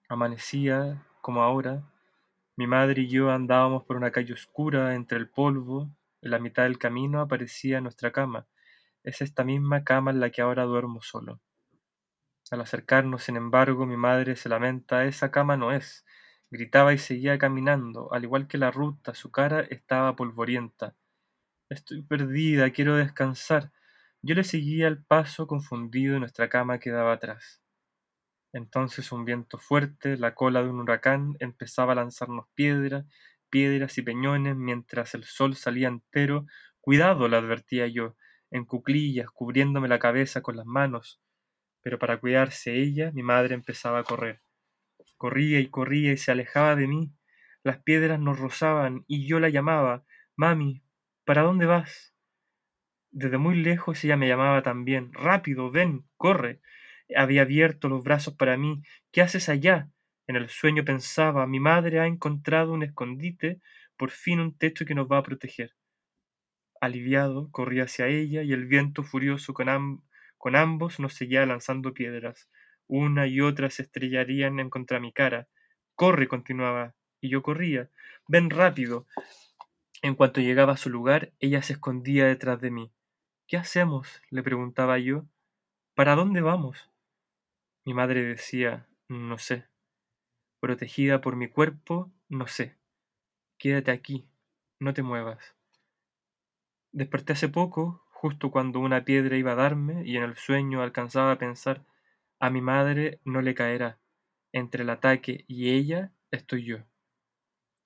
Amanecía, 0.09 1.05
como 1.20 1.43
ahora, 1.43 1.82
mi 2.57 2.67
madre 2.67 3.03
y 3.03 3.09
yo 3.09 3.31
andábamos 3.31 3.85
por 3.85 3.97
una 3.97 4.11
calle 4.11 4.33
oscura 4.35 4.95
entre 4.95 5.17
el 5.19 5.29
polvo, 5.29 5.91
en 6.21 6.31
la 6.31 6.39
mitad 6.39 6.65
del 6.65 6.79
camino 6.79 7.21
aparecía 7.21 7.81
nuestra 7.81 8.13
cama. 8.13 8.47
Es 9.05 9.21
esta 9.23 9.45
misma 9.45 9.85
cama 9.85 10.11
en 10.11 10.21
la 10.21 10.31
que 10.31 10.43
ahora 10.43 10.65
duermo 10.65 11.03
solo. 11.03 11.41
Al 12.51 12.61
acercarnos, 12.61 13.23
sin 13.23 13.37
embargo, 13.37 13.87
mi 13.87 13.97
madre 13.97 14.35
se 14.35 14.49
lamenta, 14.49 15.05
esa 15.05 15.31
cama 15.31 15.57
no 15.57 15.71
es. 15.71 16.05
Gritaba 16.51 16.93
y 16.93 16.99
seguía 16.99 17.39
caminando, 17.39 18.13
al 18.13 18.25
igual 18.25 18.49
que 18.49 18.59
la 18.59 18.73
ruta, 18.73 19.15
su 19.15 19.31
cara 19.31 19.61
estaba 19.61 20.17
polvorienta. 20.17 20.97
Estoy 21.71 22.03
perdida, 22.03 22.71
quiero 22.73 22.97
descansar. 22.97 23.73
Yo 24.23 24.35
le 24.37 24.45
seguía 24.45 24.89
el 24.89 25.05
paso 25.05 25.47
confundido 25.47 26.17
y 26.17 26.21
nuestra 26.21 26.49
cama 26.49 26.81
quedaba 26.81 27.15
atrás. 27.15 27.63
Entonces 28.57 29.13
un 29.13 29.27
viento 29.27 29.59
fuerte, 29.59 30.17
la 30.17 30.35
cola 30.35 30.63
de 30.63 30.71
un 30.71 30.81
huracán, 30.81 31.37
empezaba 31.41 31.93
a 31.93 31.97
lanzarnos 31.97 32.47
piedras, 32.55 33.05
piedras 33.51 33.99
y 33.99 34.03
peñones 34.03 34.57
mientras 34.57 35.15
el 35.15 35.25
sol 35.25 35.57
salía 35.57 35.89
entero. 35.89 36.47
Cuidado, 36.81 37.29
le 37.29 37.37
advertía 37.37 37.87
yo, 37.87 38.17
en 38.51 38.65
cuclillas, 38.65 39.29
cubriéndome 39.29 39.89
la 39.89 39.99
cabeza 39.99 40.41
con 40.41 40.57
las 40.57 40.65
manos. 40.65 41.21
Pero 41.83 41.99
para 41.99 42.19
cuidarse 42.19 42.81
ella, 42.81 43.11
mi 43.13 43.23
madre 43.23 43.55
empezaba 43.55 43.99
a 43.99 44.05
correr. 44.05 44.41
Corría 45.19 45.61
y 45.61 45.69
corría 45.69 46.13
y 46.13 46.17
se 46.17 46.33
alejaba 46.33 46.77
de 46.77 46.87
mí. 46.87 47.13
Las 47.63 47.83
piedras 47.83 48.19
nos 48.19 48.39
rozaban 48.39 49.05
y 49.07 49.29
yo 49.29 49.39
la 49.39 49.51
llamaba. 49.51 50.07
Mami, 50.35 50.83
¿para 51.27 51.43
dónde 51.43 51.67
vas? 51.67 52.15
Desde 53.11 53.37
muy 53.37 53.57
lejos 53.57 54.03
ella 54.03 54.17
me 54.17 54.29
llamaba 54.29 54.63
también. 54.63 55.13
Rápido, 55.13 55.71
ven, 55.71 56.07
corre. 56.17 56.63
Había 57.15 57.43
abierto 57.43 57.89
los 57.89 58.03
brazos 58.03 58.35
para 58.35 58.57
mí. 58.57 58.83
¿Qué 59.13 59.23
haces 59.23 59.49
allá? 59.49 59.89
En 60.27 60.35
el 60.37 60.49
sueño 60.49 60.85
pensaba, 60.85 61.47
mi 61.47 61.61
madre 61.61 62.01
ha 62.01 62.07
encontrado 62.07 62.73
un 62.73 62.83
escondite, 62.83 63.61
por 63.97 64.11
fin 64.11 64.41
un 64.41 64.57
techo 64.57 64.85
que 64.85 64.95
nos 64.95 65.07
va 65.07 65.19
a 65.19 65.23
proteger. 65.23 65.77
Aliviado, 66.81 67.51
corrí 67.53 67.81
hacia 67.81 68.09
ella 68.09 68.43
y 68.43 68.53
el 68.53 68.67
viento 68.67 69.03
furioso 69.03 69.55
con, 69.55 70.03
con 70.37 70.57
ambos 70.57 70.99
nos 70.99 71.15
seguía 71.15 71.47
lanzando 71.47 71.95
piedras. 71.95 72.49
Una 72.89 73.27
y 73.27 73.41
otra 73.41 73.71
se 73.71 73.83
estrellarían 73.83 74.59
en 74.59 74.69
contra 74.69 75.01
mi 75.01 75.13
cara. 75.13 75.49
Corre, 75.95 76.29
continuaba, 76.29 76.95
y 77.21 77.29
yo 77.29 77.43
corría. 77.43 77.91
Ven 78.29 78.51
rápido. 78.51 79.07
En 80.03 80.15
cuanto 80.15 80.41
llegaba 80.41 80.75
a 80.75 80.77
su 80.77 80.91
lugar, 80.91 81.33
ella 81.41 81.63
se 81.63 81.75
escondía 81.75 82.27
detrás 82.27 82.61
de 82.61 82.71
mí. 82.71 82.93
¿Qué 83.47 83.57
hacemos? 83.57 84.21
le 84.31 84.43
preguntaba 84.43 84.99
yo. 84.99 85.25
¿Para 85.95 86.15
dónde 86.15 86.43
vamos? 86.43 86.91
Mi 87.87 87.95
madre 87.95 88.24
decía, 88.24 88.89
no 89.09 89.39
sé. 89.39 89.68
Protegida 90.59 91.20
por 91.20 91.37
mi 91.37 91.47
cuerpo, 91.47 92.11
no 92.28 92.49
sé. 92.49 92.76
Quédate 93.59 93.93
aquí, 93.93 94.28
no 94.80 94.93
te 94.93 95.05
muevas. 95.05 95.55
Desperté 96.91 97.34
hace 97.34 97.49
poco, 97.49 98.05
justo 98.11 98.51
cuando 98.51 98.80
una 98.80 99.05
piedra 99.05 99.37
iba 99.37 99.53
a 99.53 99.55
darme, 99.55 100.05
y 100.05 100.16
en 100.16 100.24
el 100.24 100.37
sueño 100.37 100.82
alcanzaba 100.82 101.30
a 101.30 101.39
pensar, 101.39 101.84
a 102.41 102.51
mi 102.51 102.61
madre 102.61 103.20
no 103.24 103.41
le 103.41 103.55
caerá. 103.55 104.01
Entre 104.51 104.82
el 104.82 104.91
ataque 104.91 105.45
y 105.47 105.70
ella 105.70 106.12
estoy 106.32 106.64
yo. 106.64 106.78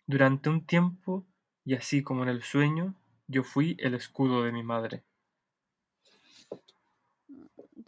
Durante 0.06 0.48
un 0.48 0.64
tiempo, 0.64 1.26
y 1.62 1.74
así 1.74 2.02
como 2.02 2.22
en 2.22 2.30
el 2.30 2.42
sueño, 2.42 2.94
yo 3.26 3.44
fui 3.44 3.76
el 3.78 3.92
escudo 3.92 4.44
de 4.44 4.52
mi 4.52 4.62
madre. 4.62 5.04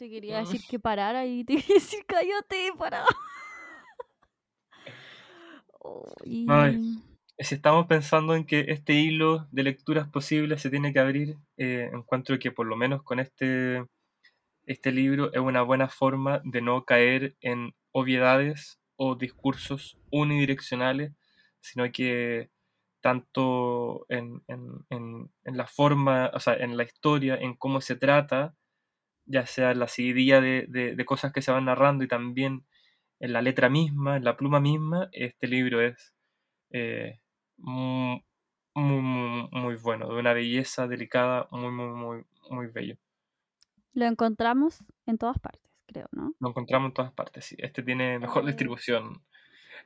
Te 0.03 0.11
quería 0.11 0.39
decir 0.39 0.61
que 0.69 0.81
parara 0.81 1.27
y 1.27 1.45
te 1.45 1.55
quería 1.59 1.75
decir 1.77 2.05
cállate, 2.05 2.73
para. 2.77 3.05
Oh, 5.79 6.13
y-. 6.25 6.45
Si 7.39 7.55
estamos 7.55 7.87
pensando 7.87 8.35
en 8.35 8.45
que 8.45 8.65
este 8.67 8.95
hilo 8.95 9.47
de 9.53 9.63
lecturas 9.63 10.09
posibles 10.09 10.61
se 10.61 10.71
tiene 10.71 10.93
que 10.93 10.99
abrir, 10.99 11.37
eh, 11.57 11.89
encuentro 11.93 12.37
que 12.41 12.51
por 12.51 12.67
lo 12.67 12.75
menos 12.75 13.05
con 13.05 13.21
este, 13.21 13.85
este 14.67 14.91
libro 14.91 15.33
es 15.33 15.39
una 15.39 15.63
buena 15.63 15.89
forma 15.89 16.43
de 16.43 16.63
no 16.63 16.85
caer 16.85 17.37
en 17.41 17.73
obviedades 17.93 18.81
o 18.97 19.15
discursos 19.15 20.01
unidireccionales, 20.11 21.13
sino 21.61 21.93
que 21.93 22.51
tanto 23.01 24.05
en, 24.09 24.43
la 25.45 25.67
forma, 25.69 26.33
o 26.35 26.41
sea, 26.41 26.55
en 26.55 26.77
la 26.77 26.83
historia, 26.83 27.37
en 27.37 27.55
cómo 27.55 27.81
se 27.81 27.95
trata, 27.95 28.57
ya 29.27 29.47
sea 29.47 29.71
en 29.73 29.79
la 29.79 29.89
seguidilla 29.89 30.41
de, 30.41 31.05
cosas 31.07 31.33
que 31.33 31.43
se 31.43 31.53
van 31.53 31.67
narrando 31.67 32.05
y 32.05 32.09
también 32.09 32.65
en 33.21 33.33
la 33.33 33.43
letra 33.43 33.69
misma, 33.69 34.17
en 34.17 34.25
la 34.25 34.37
pluma 34.37 34.61
misma, 34.61 35.09
este 35.13 35.47
libro 35.47 35.81
es 35.81 36.13
eh, 36.71 37.21
muy, 37.57 38.25
muy, 38.75 39.49
muy, 39.53 39.77
bueno, 39.77 40.09
de 40.09 40.19
una 40.19 40.33
belleza 40.33 40.89
delicada, 40.89 41.47
muy, 41.51 41.71
muy, 41.71 41.89
muy, 41.89 42.25
muy 42.51 42.67
bello. 42.69 42.97
Lo 43.95 44.07
encontramos 44.07 44.83
en 45.07 45.19
todas 45.19 45.39
partes, 45.39 45.71
creo, 45.87 46.09
¿no? 46.13 46.35
Lo 46.41 46.49
encontramos 46.49 46.89
en 46.89 46.95
todas 46.95 47.13
partes, 47.13 47.45
sí. 47.45 47.57
Este 47.59 47.83
tiene 47.83 48.19
mejor 48.19 48.45
distribución, 48.47 49.23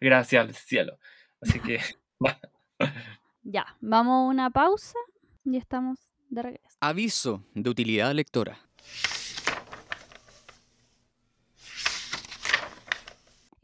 gracias 0.00 0.46
al 0.46 0.54
cielo. 0.54 0.98
Así 1.40 1.60
que, 1.60 1.80
ya, 3.42 3.66
vamos 3.80 4.12
a 4.12 4.30
una 4.30 4.50
pausa 4.50 4.98
y 5.44 5.56
estamos 5.56 5.98
de 6.30 6.42
regreso. 6.42 6.76
Aviso 6.80 7.44
de 7.54 7.70
utilidad 7.70 8.14
lectora. 8.14 8.58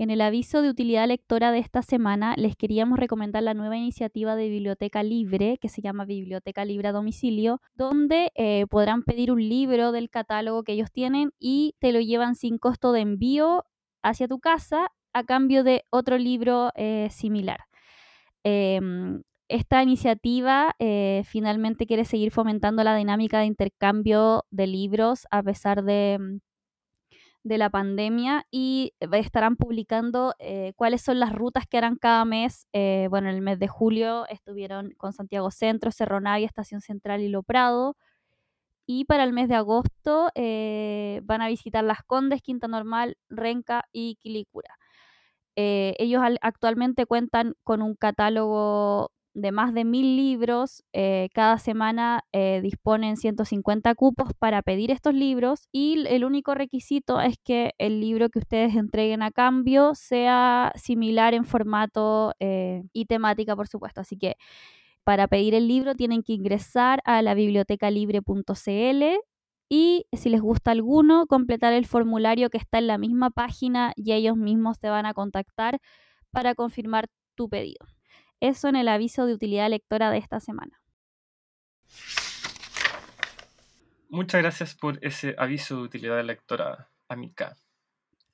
En 0.03 0.11
el 0.11 0.20
aviso 0.20 0.62
de 0.62 0.68
utilidad 0.68 1.07
lectora 1.07 1.53
de 1.53 1.61
esta 1.61 1.80
semana 1.80 2.34
les 2.36 2.57
queríamos 2.57 2.98
recomendar 2.98 3.44
la 3.44 3.55
nueva 3.55 3.76
iniciativa 3.76 4.34
de 4.34 4.48
Biblioteca 4.48 5.05
Libre 5.05 5.59
que 5.61 5.68
se 5.68 5.80
llama 5.80 6.05
Biblioteca 6.05 6.64
Libre 6.64 6.88
a 6.88 6.92
Domicilio, 6.92 7.61
donde 7.74 8.32
eh, 8.34 8.66
podrán 8.68 9.05
pedir 9.05 9.30
un 9.30 9.48
libro 9.48 9.92
del 9.92 10.11
catálogo 10.11 10.64
que 10.64 10.72
ellos 10.72 10.90
tienen 10.90 11.30
y 11.38 11.76
te 11.78 11.92
lo 11.92 12.00
llevan 12.00 12.34
sin 12.34 12.59
costo 12.59 12.90
de 12.90 13.03
envío 13.03 13.62
hacia 14.03 14.26
tu 14.26 14.40
casa 14.40 14.88
a 15.12 15.22
cambio 15.22 15.62
de 15.62 15.84
otro 15.88 16.18
libro 16.18 16.72
eh, 16.74 17.07
similar. 17.12 17.61
Em, 18.42 19.22
esta 19.46 19.84
iniciativa 19.84 20.74
eh, 20.80 21.22
finalmente 21.26 21.86
quiere 21.86 22.05
seguir 22.07 22.32
fomentando 22.32 22.82
la 22.82 22.96
dinámica 22.96 23.38
de 23.38 23.46
intercambio 23.46 24.46
de 24.50 24.66
libros 24.66 25.28
a 25.30 25.44
pesar 25.44 25.84
de 25.84 26.18
mm, 26.18 26.38
de 27.45 27.59
la 27.59 27.70
pandemia 27.70 28.47
y 28.51 28.95
estarán 29.12 29.57
publicando 29.57 30.34
eh, 30.38 30.72
cuáles 30.76 31.03
son 31.03 31.18
las 31.18 31.32
rutas 31.32 31.66
que 31.66 31.78
harán 31.78 31.97
cada 31.97 32.24
mes. 32.24 32.66
Eh, 32.72 33.09
bueno, 33.11 33.28
en 33.28 33.36
el 33.36 33.43
mes 33.43 33.59
de 33.59 33.68
julio 33.68 34.26
estuvieron 34.28 34.93
con 34.97 35.12
Santiago 35.12 35.51
Centro, 35.51 35.90
Cerro 35.90 36.20
Navia, 36.20 36.47
Estación 36.47 36.80
Central 36.80 37.20
y 37.20 37.28
Lo 37.28 37.43
Prado. 37.43 37.97
Y 38.86 39.05
para 39.05 39.24
el 39.24 39.32
mes 39.32 39.49
de 39.49 39.55
agosto 39.57 40.30
eh, 40.34 41.20
van 41.24 41.43
a 41.43 41.49
visitar 41.49 41.84
Las 41.84 42.03
Condes, 42.03 42.43
Quinta 42.43 42.68
Normal, 42.68 43.16
Renca 43.28 43.84
y 43.93 44.16
Quilicura. 44.16 44.76
ellos 45.57 46.22
actualmente 46.40 47.07
cuentan 47.07 47.55
con 47.64 47.82
un 47.82 47.95
catálogo 47.95 49.12
de 49.35 49.53
más 49.53 49.74
de 49.74 49.85
mil 49.85 50.16
libros. 50.16 50.85
Eh, 50.93 51.28
cada 51.35 51.59
semana 51.59 52.24
eh, 52.33 52.61
disponen 52.62 53.16
150 53.16 53.95
cupos 53.95 54.30
para 54.39 54.62
pedir 54.62 54.91
estos 54.91 55.14
libros 55.14 55.68
y 55.72 56.07
el 56.09 56.24
único 56.24 56.55
requisito 56.55 57.20
es 57.20 57.37
que 57.43 57.72
el 57.78 58.01
libro 58.01 58.28
que 58.28 58.41
ustedes 58.41 58.74
entreguen 58.76 59.22
a 59.22 59.30
cambio 59.30 59.95
sea 59.95 60.72
similar 60.76 61.35
en 61.35 61.45
formato 61.45 62.35
eh, 62.41 62.85
y 62.93 63.07
temática, 63.07 63.57
por 63.57 63.68
supuesto. 63.68 64.01
Así 64.01 64.16
que 64.16 64.37
para 65.05 65.28
pedir 65.28 65.55
el 65.55 65.68
libro 65.68 65.95
tienen 65.95 66.22
que 66.22 66.35
ingresar 66.35 67.01
a 67.05 67.22
la 67.22 67.35
bibliotecalibre.cl 67.35 69.05
y 69.68 70.07
si 70.12 70.28
les 70.28 70.41
gusta 70.43 70.70
alguno, 70.70 71.26
completar 71.26 71.72
el 71.72 71.87
formulario 71.87 72.51
que 72.51 72.59
está 72.59 72.78
en 72.78 72.87
la 72.89 72.99
misma 72.99 73.30
página 73.30 73.93
y 73.97 74.12
ellos 74.12 74.37
mismos 74.37 74.78
te 74.78 74.91
van 74.91 75.07
a 75.07 75.14
contactar 75.14 75.80
para 76.30 76.55
confirmar 76.55 77.09
tu 77.35 77.49
pedido. 77.49 77.87
Eso 78.43 78.66
en 78.66 78.74
el 78.74 78.88
aviso 78.88 79.24
de 79.24 79.34
utilidad 79.34 79.70
lectora 79.70 80.11
de 80.11 80.18
esta 80.18 80.40
semana. 80.40 80.82
Muchas 84.09 84.43
gracias 84.43 84.74
por 84.74 84.99
ese 85.01 85.36
aviso 85.38 85.76
de 85.76 85.82
utilidad 85.82 86.24
lectora, 86.24 86.90
Amica. 87.07 87.57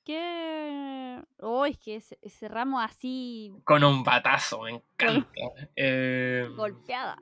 ¿Qué? 0.06 1.22
Oh, 1.40 1.66
es 1.66 1.76
que 1.76 2.00
cerramos 2.00 2.82
así. 2.82 3.52
Con 3.64 3.84
un 3.84 4.02
batazo, 4.02 4.62
me 4.62 4.70
encanta. 4.70 5.28
Eh, 5.76 6.48
Golpeada. 6.56 7.18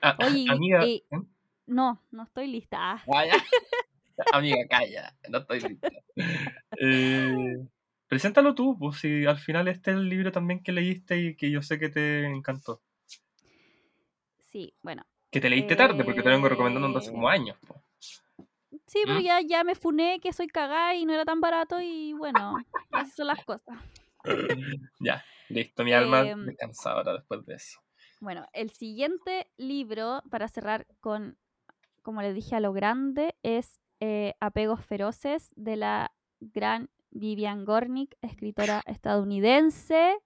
Ah, 0.00 0.16
amiga. 0.20 0.84
¿eh? 0.84 1.02
No, 1.66 2.00
no 2.12 2.22
estoy 2.22 2.46
lista. 2.46 3.02
amiga, 4.32 4.58
calla, 4.70 5.12
no 5.28 5.38
estoy 5.38 5.60
lista. 5.60 5.88
Eh, 6.80 7.66
Preséntalo 8.08 8.54
tú, 8.54 8.76
pues 8.78 9.00
si 9.00 9.26
al 9.26 9.38
final 9.38 9.68
este 9.68 9.90
es 9.90 9.98
el 9.98 10.08
libro 10.08 10.32
también 10.32 10.62
que 10.62 10.72
leíste 10.72 11.18
y 11.18 11.36
que 11.36 11.50
yo 11.50 11.60
sé 11.60 11.78
que 11.78 11.90
te 11.90 12.24
encantó. 12.26 12.80
Sí, 14.50 14.74
bueno. 14.82 15.06
Que 15.30 15.40
te 15.40 15.50
leíste 15.50 15.76
tarde, 15.76 16.02
porque 16.04 16.22
te 16.22 16.30
vengo 16.30 16.48
recomendando 16.48 16.98
hace 16.98 17.12
como 17.12 17.30
eh, 17.30 17.34
años. 17.34 17.58
Pues. 17.66 17.80
Sí, 18.86 19.00
pero 19.04 19.20
¿Mm? 19.20 19.22
ya, 19.22 19.40
ya 19.42 19.64
me 19.64 19.74
funé 19.74 20.20
que 20.20 20.32
soy 20.32 20.46
cagada 20.46 20.94
y 20.94 21.04
no 21.04 21.12
era 21.12 21.26
tan 21.26 21.42
barato 21.42 21.80
y 21.82 22.14
bueno, 22.14 22.56
así 22.92 23.10
son 23.10 23.26
las 23.26 23.44
cosas. 23.44 23.76
ya, 25.00 25.22
listo, 25.50 25.84
mi 25.84 25.92
alma 25.92 26.22
eh, 26.22 26.34
descansa 26.34 26.92
ahora 26.92 27.12
después 27.12 27.44
de 27.44 27.56
eso. 27.56 27.80
Bueno, 28.20 28.46
el 28.54 28.70
siguiente 28.70 29.50
libro, 29.58 30.22
para 30.30 30.48
cerrar 30.48 30.86
con, 31.00 31.36
como 32.02 32.22
les 32.22 32.34
dije, 32.34 32.56
a 32.56 32.60
lo 32.60 32.72
grande, 32.72 33.34
es 33.42 33.78
eh, 34.00 34.34
Apegos 34.40 34.84
Feroces 34.84 35.52
de 35.56 35.76
la 35.76 36.12
gran 36.40 36.88
Vivian 37.10 37.64
Gornick, 37.64 38.16
escritora 38.22 38.82
estadounidense, 38.86 40.18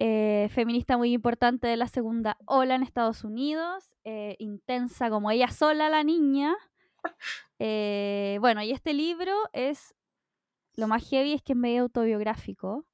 eh, 0.00 0.48
feminista 0.52 0.96
muy 0.96 1.12
importante 1.12 1.66
de 1.66 1.76
la 1.76 1.88
segunda 1.88 2.36
ola 2.46 2.76
en 2.76 2.84
Estados 2.84 3.24
Unidos, 3.24 3.96
eh, 4.04 4.36
intensa 4.38 5.10
como 5.10 5.30
ella 5.30 5.48
sola, 5.48 5.88
la 5.88 6.04
niña. 6.04 6.56
Eh, 7.60 8.38
bueno, 8.40 8.62
y 8.62 8.70
este 8.70 8.94
libro 8.94 9.34
es, 9.52 9.92
lo 10.74 10.86
más 10.86 11.08
heavy 11.08 11.32
es 11.32 11.42
que 11.42 11.54
es 11.54 11.58
medio 11.58 11.82
autobiográfico 11.82 12.86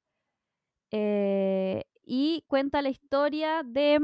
y 0.91 2.43
cuenta 2.47 2.81
la 2.81 2.89
historia 2.89 3.61
de 3.63 3.99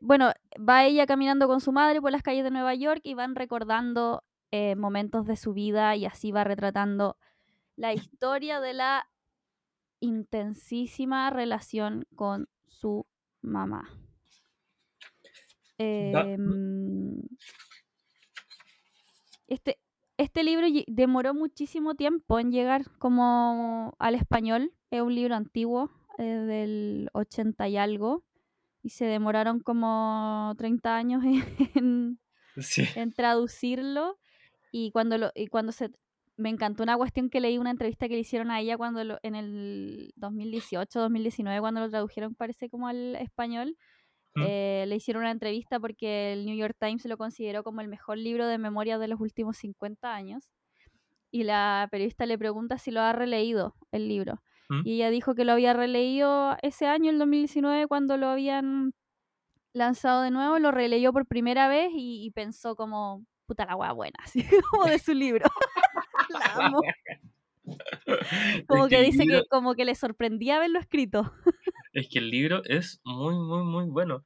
bueno, 0.00 0.32
va 0.56 0.84
ella 0.84 1.06
caminando 1.06 1.48
con 1.48 1.60
su 1.60 1.72
madre 1.72 2.00
por 2.00 2.12
las 2.12 2.22
calles 2.22 2.44
de 2.44 2.52
Nueva 2.52 2.74
York 2.76 3.00
y 3.02 3.14
van 3.14 3.34
recordando 3.34 4.22
eh, 4.50 4.74
momentos 4.76 5.26
de 5.26 5.36
su 5.36 5.52
vida 5.52 5.96
y 5.96 6.06
así 6.06 6.32
va 6.32 6.44
retratando 6.44 7.16
la 7.76 7.92
historia 7.94 8.60
de 8.60 8.74
la 8.74 9.08
intensísima 10.00 11.30
relación 11.30 12.06
con 12.14 12.48
su 12.64 13.06
mamá. 13.42 13.88
Em, 15.78 17.22
este, 19.46 19.78
este 20.18 20.44
libro 20.44 20.66
demoró 20.86 21.32
muchísimo 21.32 21.94
tiempo 21.94 22.38
en 22.38 22.52
llegar 22.52 22.90
como 22.98 23.94
al 23.98 24.14
español. 24.14 24.74
Es 24.90 25.00
un 25.00 25.14
libro 25.14 25.34
antiguo, 25.34 25.90
eh, 26.18 26.24
del 26.24 27.08
80 27.14 27.68
y 27.68 27.76
algo. 27.78 28.24
Y 28.82 28.90
se 28.90 29.06
demoraron 29.06 29.60
como 29.60 30.54
30 30.58 30.96
años 30.96 31.22
en, 31.74 32.18
en 32.94 33.12
traducirlo. 33.12 34.18
Y 34.70 34.90
cuando, 34.92 35.18
lo, 35.18 35.30
y 35.34 35.48
cuando 35.48 35.72
se... 35.72 35.90
Me 36.36 36.48
encantó 36.48 36.82
una 36.82 36.96
cuestión 36.96 37.28
que 37.28 37.40
leí, 37.40 37.58
una 37.58 37.70
entrevista 37.70 38.08
que 38.08 38.14
le 38.14 38.20
hicieron 38.20 38.50
a 38.50 38.60
ella 38.60 38.78
cuando 38.78 39.04
lo, 39.04 39.18
en 39.22 39.34
el 39.34 40.12
2018, 40.16 40.98
2019, 41.00 41.60
cuando 41.60 41.80
lo 41.80 41.90
tradujeron, 41.90 42.34
parece 42.34 42.70
como 42.70 42.88
al 42.88 43.16
español. 43.16 43.76
Eh, 44.36 44.84
le 44.86 44.96
hicieron 44.96 45.22
una 45.22 45.32
entrevista 45.32 45.80
porque 45.80 46.32
el 46.32 46.46
New 46.46 46.56
York 46.56 46.76
Times 46.78 47.04
lo 47.04 47.18
consideró 47.18 47.62
como 47.62 47.80
el 47.82 47.88
mejor 47.88 48.16
libro 48.16 48.46
de 48.46 48.58
memoria 48.58 48.96
de 48.98 49.08
los 49.08 49.20
últimos 49.20 49.58
50 49.58 50.14
años. 50.14 50.48
Y 51.30 51.44
la 51.44 51.88
periodista 51.90 52.26
le 52.26 52.38
pregunta 52.38 52.78
si 52.78 52.90
lo 52.90 53.02
ha 53.02 53.12
releído 53.12 53.74
el 53.92 54.08
libro. 54.08 54.42
Y 54.84 54.94
ella 54.94 55.10
dijo 55.10 55.34
que 55.34 55.44
lo 55.44 55.50
había 55.50 55.72
releído 55.72 56.56
ese 56.62 56.86
año, 56.86 57.10
el 57.10 57.18
2019, 57.18 57.88
cuando 57.88 58.16
lo 58.16 58.28
habían 58.28 58.92
lanzado 59.72 60.22
de 60.22 60.30
nuevo, 60.30 60.60
lo 60.60 60.70
releyó 60.70 61.12
por 61.12 61.26
primera 61.26 61.66
vez 61.66 61.90
y 61.92 62.30
pensó 62.36 62.76
como, 62.76 63.24
puta 63.50 63.66
la 63.66 63.74
hueá 63.74 63.90
buena, 63.90 64.16
así 64.24 64.46
como 64.70 64.86
de 64.86 65.00
su 65.00 65.12
libro. 65.12 65.46
la 66.30 66.66
amo. 66.66 66.80
Como 68.66 68.88
que, 68.88 69.00
dice 69.02 69.26
que 69.26 69.44
como 69.48 69.76
que 69.76 69.84
le 69.84 69.94
sorprendía 69.94 70.56
haberlo 70.56 70.80
escrito. 70.80 71.32
es 71.92 72.08
que 72.08 72.18
el 72.18 72.28
libro 72.28 72.64
es 72.64 73.00
muy, 73.04 73.36
muy, 73.36 73.62
muy 73.62 73.84
bueno. 73.84 74.24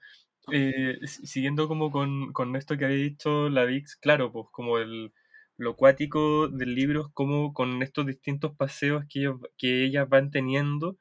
Eh, 0.51 0.99
siguiendo 1.05 1.69
como 1.69 1.91
con, 1.91 2.33
con, 2.33 2.57
esto 2.57 2.79
que 2.79 2.87
había 2.87 2.97
dicho 2.97 3.51
la 3.51 3.65
Vix, 3.65 3.97
claro, 3.97 4.33
pues 4.33 4.47
como 4.51 4.79
el, 4.79 5.13
lo 5.59 5.73
acuático 5.73 6.49
del 6.49 6.75
libro 6.75 7.03
es 7.03 7.07
como 7.13 7.53
con 7.53 7.83
estos 7.83 8.07
distintos 8.07 8.57
paseos 8.57 9.05
que, 9.11 9.21
ellos, 9.21 9.41
que 9.59 9.85
ellas 9.85 10.09
van 10.09 10.31
teniendo, 10.31 10.97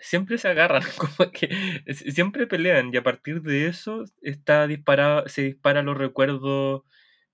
siempre 0.00 0.38
se 0.38 0.48
agarran, 0.48 0.82
como 0.98 1.30
que 1.32 1.48
siempre 1.94 2.46
pelean 2.46 2.90
y 2.92 2.96
a 2.96 3.02
partir 3.02 3.42
de 3.42 3.66
eso 3.66 4.04
está 4.22 4.66
disparado, 4.66 5.28
se 5.28 5.42
dispara 5.42 5.82
los 5.82 5.96
recuerdos 5.98 6.82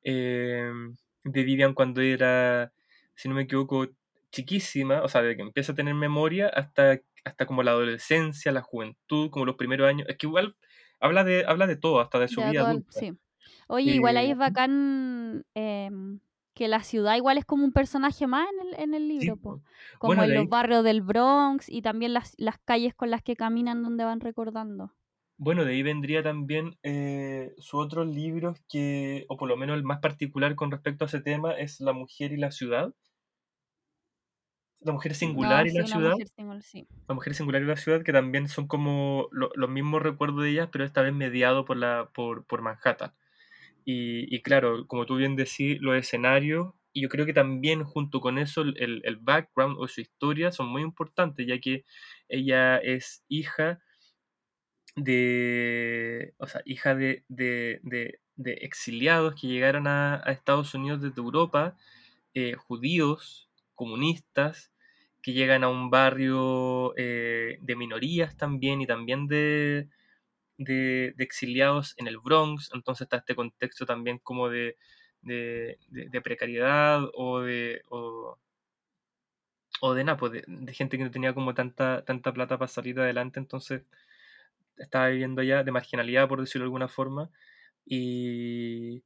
Em, 0.05 0.95
de 1.25 1.43
Vivian 1.45 1.73
cuando 1.75 2.03
era, 2.03 2.73
si 3.15 3.29
no 3.29 3.35
me 3.35 3.43
equivoco, 3.43 3.87
chiquísima, 4.31 5.03
o 5.03 5.09
sea, 5.09 5.23
desde 5.23 5.37
que 5.37 5.43
empieza 5.43 5.73
a 5.73 5.75
tener 5.75 5.95
memoria 5.95 6.49
hasta, 6.49 7.01
hasta 7.25 7.47
como 7.47 7.63
la 7.63 7.71
adolescencia, 7.73 8.53
la 8.53 8.61
juventud, 8.63 9.31
como 9.31 9.47
los 9.47 9.57
primeros 9.57 9.89
años. 9.89 10.07
Es 10.09 10.19
que 10.19 10.27
igual 10.27 10.57
habla 11.01 11.25
de, 11.25 11.45
habla 11.47 11.67
de 11.67 11.77
todo, 11.77 12.01
hasta 12.01 12.19
de 12.19 12.29
su 12.29 12.43
vida 12.43 12.61
todo 12.61 12.63
adulta. 12.63 12.91
sí. 12.91 13.17
Oye, 13.69 13.95
igual 13.95 14.17
ahí 14.17 14.31
Eh, 14.31 14.33
es 14.33 14.37
bacán 14.37 15.45
em, 15.55 16.21
que 16.55 16.69
la 16.69 16.83
ciudad 16.83 17.17
igual 17.17 17.39
es 17.39 17.45
como 17.45 17.65
un 17.65 17.73
personaje 17.73 18.27
más 18.27 18.49
en 18.53 18.69
el, 18.69 18.81
en 18.81 18.95
el 18.95 19.09
libro, 19.09 19.37
po. 19.37 19.63
como 19.99 20.15
Bueno, 20.15 20.25
en 20.25 20.35
los 20.35 20.45
ahí, 20.45 20.49
barrios 20.49 20.85
del 20.85 21.03
Bronx 21.03 21.69
y 21.69 21.83
también 21.83 22.15
las, 22.15 22.35
las 22.39 22.59
calles 22.59 22.95
con 22.95 23.11
las 23.11 23.23
que 23.23 23.37
caminan 23.37 23.83
donde 23.83 24.05
van 24.05 24.21
recordando. 24.21 24.93
bueno, 25.37 25.65
de 25.65 25.73
ahí 25.73 25.83
vendría 25.83 26.23
también 26.23 26.77
eh, 26.83 27.55
sus 27.59 27.75
otros 27.85 28.07
libros 28.09 28.61
que, 28.69 29.27
o 29.29 29.37
por 29.37 29.49
lo 29.49 29.57
menos 29.57 29.77
el 29.77 29.83
más 29.85 30.01
particular 30.01 30.55
con 30.57 30.71
respecto 30.71 31.05
a 31.05 31.09
ese 31.09 31.21
tema, 31.21 31.53
es 31.53 31.81
La 31.81 31.93
mujer 31.93 32.33
y 32.33 32.37
la 32.37 32.51
ciudad. 32.53 32.95
La 34.79 34.93
mujer 34.93 35.17
singular 35.17 35.67
No, 35.67 35.71
y 35.71 35.73
la 35.73 35.85
ciudad. 35.85 36.11
mujer 36.13 36.29
singular, 36.29 36.63
sí. 36.63 36.87
La 37.09 37.15
mujer 37.15 37.35
singular 37.35 37.63
y 37.63 37.67
la 37.67 37.77
ciudad, 37.77 38.03
que 38.05 38.13
también 38.13 38.49
son 38.49 38.69
como 38.69 39.29
lo- 39.33 39.51
los 39.57 39.71
mismos 39.71 40.03
recuerdos 40.03 40.43
de 40.45 40.51
ellas, 40.51 40.69
pero 40.73 40.85
esta 40.85 41.03
vez 41.03 41.15
mediado 41.15 41.65
por, 41.65 41.77
la, 41.79 42.11
por, 42.15 42.45
por 42.47 42.63
Manhattan. 42.63 43.13
Y, 43.87 44.41
claro, 44.43 44.87
como 44.87 45.05
tú 45.07 45.17
bien 45.17 45.37
decís, 45.37 45.79
los 45.81 45.97
escenarios, 45.97 46.73
y 46.93 47.03
yo 47.03 47.09
creo 47.09 47.27
que 47.27 47.35
también 47.35 47.85
junto 47.85 48.21
con 48.21 48.39
eso 48.39 48.63
el, 48.63 49.03
el- 49.05 49.17
background 49.17 49.77
o 49.79 49.89
su 49.89 50.01
historia 50.01 50.53
son 50.53 50.69
muy 50.69 50.83
importantes, 50.83 51.47
ya 51.47 51.59
que 51.61 51.85
ella 52.29 52.79
es 52.79 53.25
hija 53.29 53.81
de, 54.97 56.35
o 56.39 56.47
sea, 56.47 56.63
hija 56.65 56.95
de, 56.95 57.25
de, 57.29 57.81
de- 57.83 58.21
exiliados 58.63 59.35
que 59.41 59.49
llegaron 59.49 59.87
a, 59.87 60.17
a 60.25 60.33
Estados 60.33 60.75
Unidos 60.75 61.03
desde 61.03 61.21
Europa, 61.21 61.77
eh, 62.35 62.55
judíos, 62.55 63.51
comunistas, 63.75 64.73
que 65.23 65.33
llegan 65.33 65.65
a 65.65 65.69
un 65.69 65.91
barrio 65.91 66.95
eh, 66.97 67.59
de 67.63 67.77
minorías 67.77 68.37
también 68.37 68.81
y 68.83 68.87
también 68.87 69.27
de, 69.29 69.89
de, 70.59 71.15
exiliados 71.19 71.95
en 71.99 72.07
el 72.09 72.19
Bronx, 72.19 72.71
entonces 72.75 73.03
está 73.07 73.19
este 73.19 73.35
contexto 73.37 73.87
también 73.87 74.19
como 74.19 74.49
de, 74.49 74.77
de, 75.23 75.79
de- 75.89 76.21
precariedad 76.23 77.03
o 77.15 77.41
de, 77.41 77.83
o, 79.81 79.95
de, 79.95 80.05
nada, 80.05 80.17
pues, 80.19 80.33
de, 80.33 80.73
gente 80.75 80.97
que 80.99 81.05
no 81.05 81.11
tenía 81.11 81.35
como 81.35 81.55
tanta, 81.55 82.05
tanta 82.05 82.33
plata 82.33 82.59
para 82.59 82.69
salir 82.69 82.99
adelante, 83.01 83.39
entonces 83.41 83.83
estaba 84.77 85.09
viviendo 85.09 85.43
allá 85.43 85.65
de 85.65 85.73
marginalidad, 85.73 86.29
por 86.29 86.41
decirlo 86.41 86.65
de 86.65 86.67
alguna 86.69 86.89
forma, 86.89 87.31
y, 87.87 89.05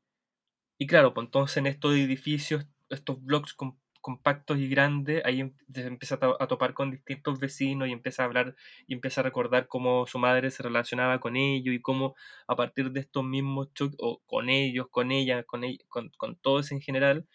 y 0.78 0.86
claro, 0.86 1.14
pues 1.14 1.26
entonces 1.26 1.58
en 1.58 1.68
estos 1.68 1.94
edificios, 1.94 2.66
estos 2.90 3.22
bloques 3.24 3.54
com- 3.54 3.78
compactos 4.08 4.58
y 4.58 4.68
grandes, 4.68 5.22
ahí 5.24 5.40
em- 5.40 5.54
empieza 5.74 6.16
a, 6.16 6.18
to- 6.20 6.36
a 6.42 6.46
topar 6.48 6.74
con 6.74 6.90
distintos 6.90 7.38
vecinos 7.40 7.88
y 7.88 7.92
empieza 7.92 8.22
a 8.22 8.26
hablar 8.26 8.54
y 8.86 8.94
empieza 8.94 9.20
a 9.20 9.24
recordar 9.24 9.68
cómo 9.68 10.06
su 10.06 10.18
madre 10.18 10.50
se 10.50 10.62
relacionaba 10.62 11.20
con 11.20 11.36
ellos 11.36 11.74
y 11.74 11.80
cómo 11.82 12.14
a 12.46 12.56
partir 12.56 12.90
de 12.92 13.00
estos 13.00 13.24
mismos 13.24 13.72
choques, 13.74 13.96
o 14.00 14.20
con 14.26 14.48
ellos, 14.50 14.88
con 14.90 15.12
ella, 15.12 15.42
con, 15.44 15.62
ell- 15.62 15.84
con, 15.88 16.10
con 16.16 16.36
todos 16.36 16.72
en 16.72 16.80
general, 16.80 17.26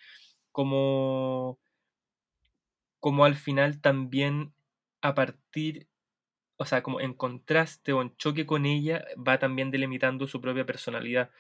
cómo, 0.52 1.60
cómo 3.00 3.26
al 3.26 3.36
final 3.36 3.82
también 3.82 4.54
a 5.02 5.14
partir, 5.16 5.88
o 6.58 6.66
sea, 6.66 6.84
como 6.84 7.02
en 7.02 7.14
contraste 7.14 7.94
o 7.94 8.02
en 8.02 8.16
choque 8.18 8.46
con 8.46 8.66
ella, 8.66 9.06
va 9.18 9.40
también 9.40 9.72
delimitando 9.72 10.28
su 10.28 10.42
propia 10.42 10.66
personalidad. 10.66 11.32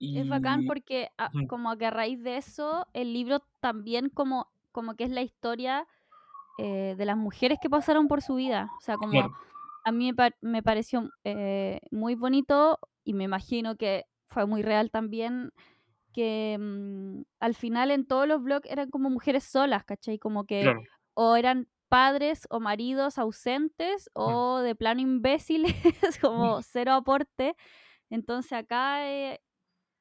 Es 0.00 0.28
bacán 0.28 0.60
Y... 0.62 0.66
porque 0.66 1.10
a- 1.18 1.32
Ujú, 1.34 1.46
como 1.48 1.76
que 1.76 1.86
a 1.86 1.90
raíz 1.90 2.22
de 2.22 2.36
eso, 2.36 2.86
el 2.92 3.12
libro 3.12 3.40
también 3.60 4.08
como, 4.10 4.48
como 4.72 4.94
que 4.94 5.04
es 5.04 5.10
la 5.10 5.22
historia 5.22 5.86
eh, 6.58 6.94
de 6.96 7.04
las 7.04 7.16
mujeres 7.16 7.58
que 7.60 7.70
pasaron 7.70 8.08
por 8.08 8.22
su 8.22 8.34
vida. 8.36 8.70
O 8.78 8.80
sea, 8.80 8.96
como 8.96 9.12
Claro, 9.12 9.34
a 9.84 9.92
mí 9.92 10.06
me, 10.06 10.14
pa- 10.14 10.36
me 10.40 10.62
pareció 10.62 11.10
eh, 11.24 11.80
muy 11.90 12.14
bonito 12.14 12.78
y 13.04 13.14
me 13.14 13.24
imagino 13.24 13.76
que 13.76 14.04
fue 14.28 14.46
muy 14.46 14.62
real 14.62 14.90
también 14.90 15.52
que 16.12 16.56
mm, 16.58 17.22
al 17.40 17.54
final 17.54 17.90
en 17.90 18.06
todos 18.06 18.26
los 18.26 18.42
blogs 18.42 18.68
eran 18.70 18.90
como 18.90 19.10
mujeres 19.10 19.44
solas, 19.44 19.84
¿cachai? 19.84 20.18
Como 20.18 20.44
que 20.44 20.62
claro. 20.62 20.82
o 21.14 21.36
eran 21.36 21.68
padres 21.88 22.46
o 22.50 22.58
maridos 22.60 23.18
ausentes 23.18 24.10
o 24.14 24.58
de 24.60 24.74
plano 24.74 25.00
imbéciles, 25.00 25.74
como 26.20 26.62
cero 26.62 26.92
aporte. 26.94 27.54
Entonces 28.10 28.52
acá 28.52 29.08
eh, 29.10 29.40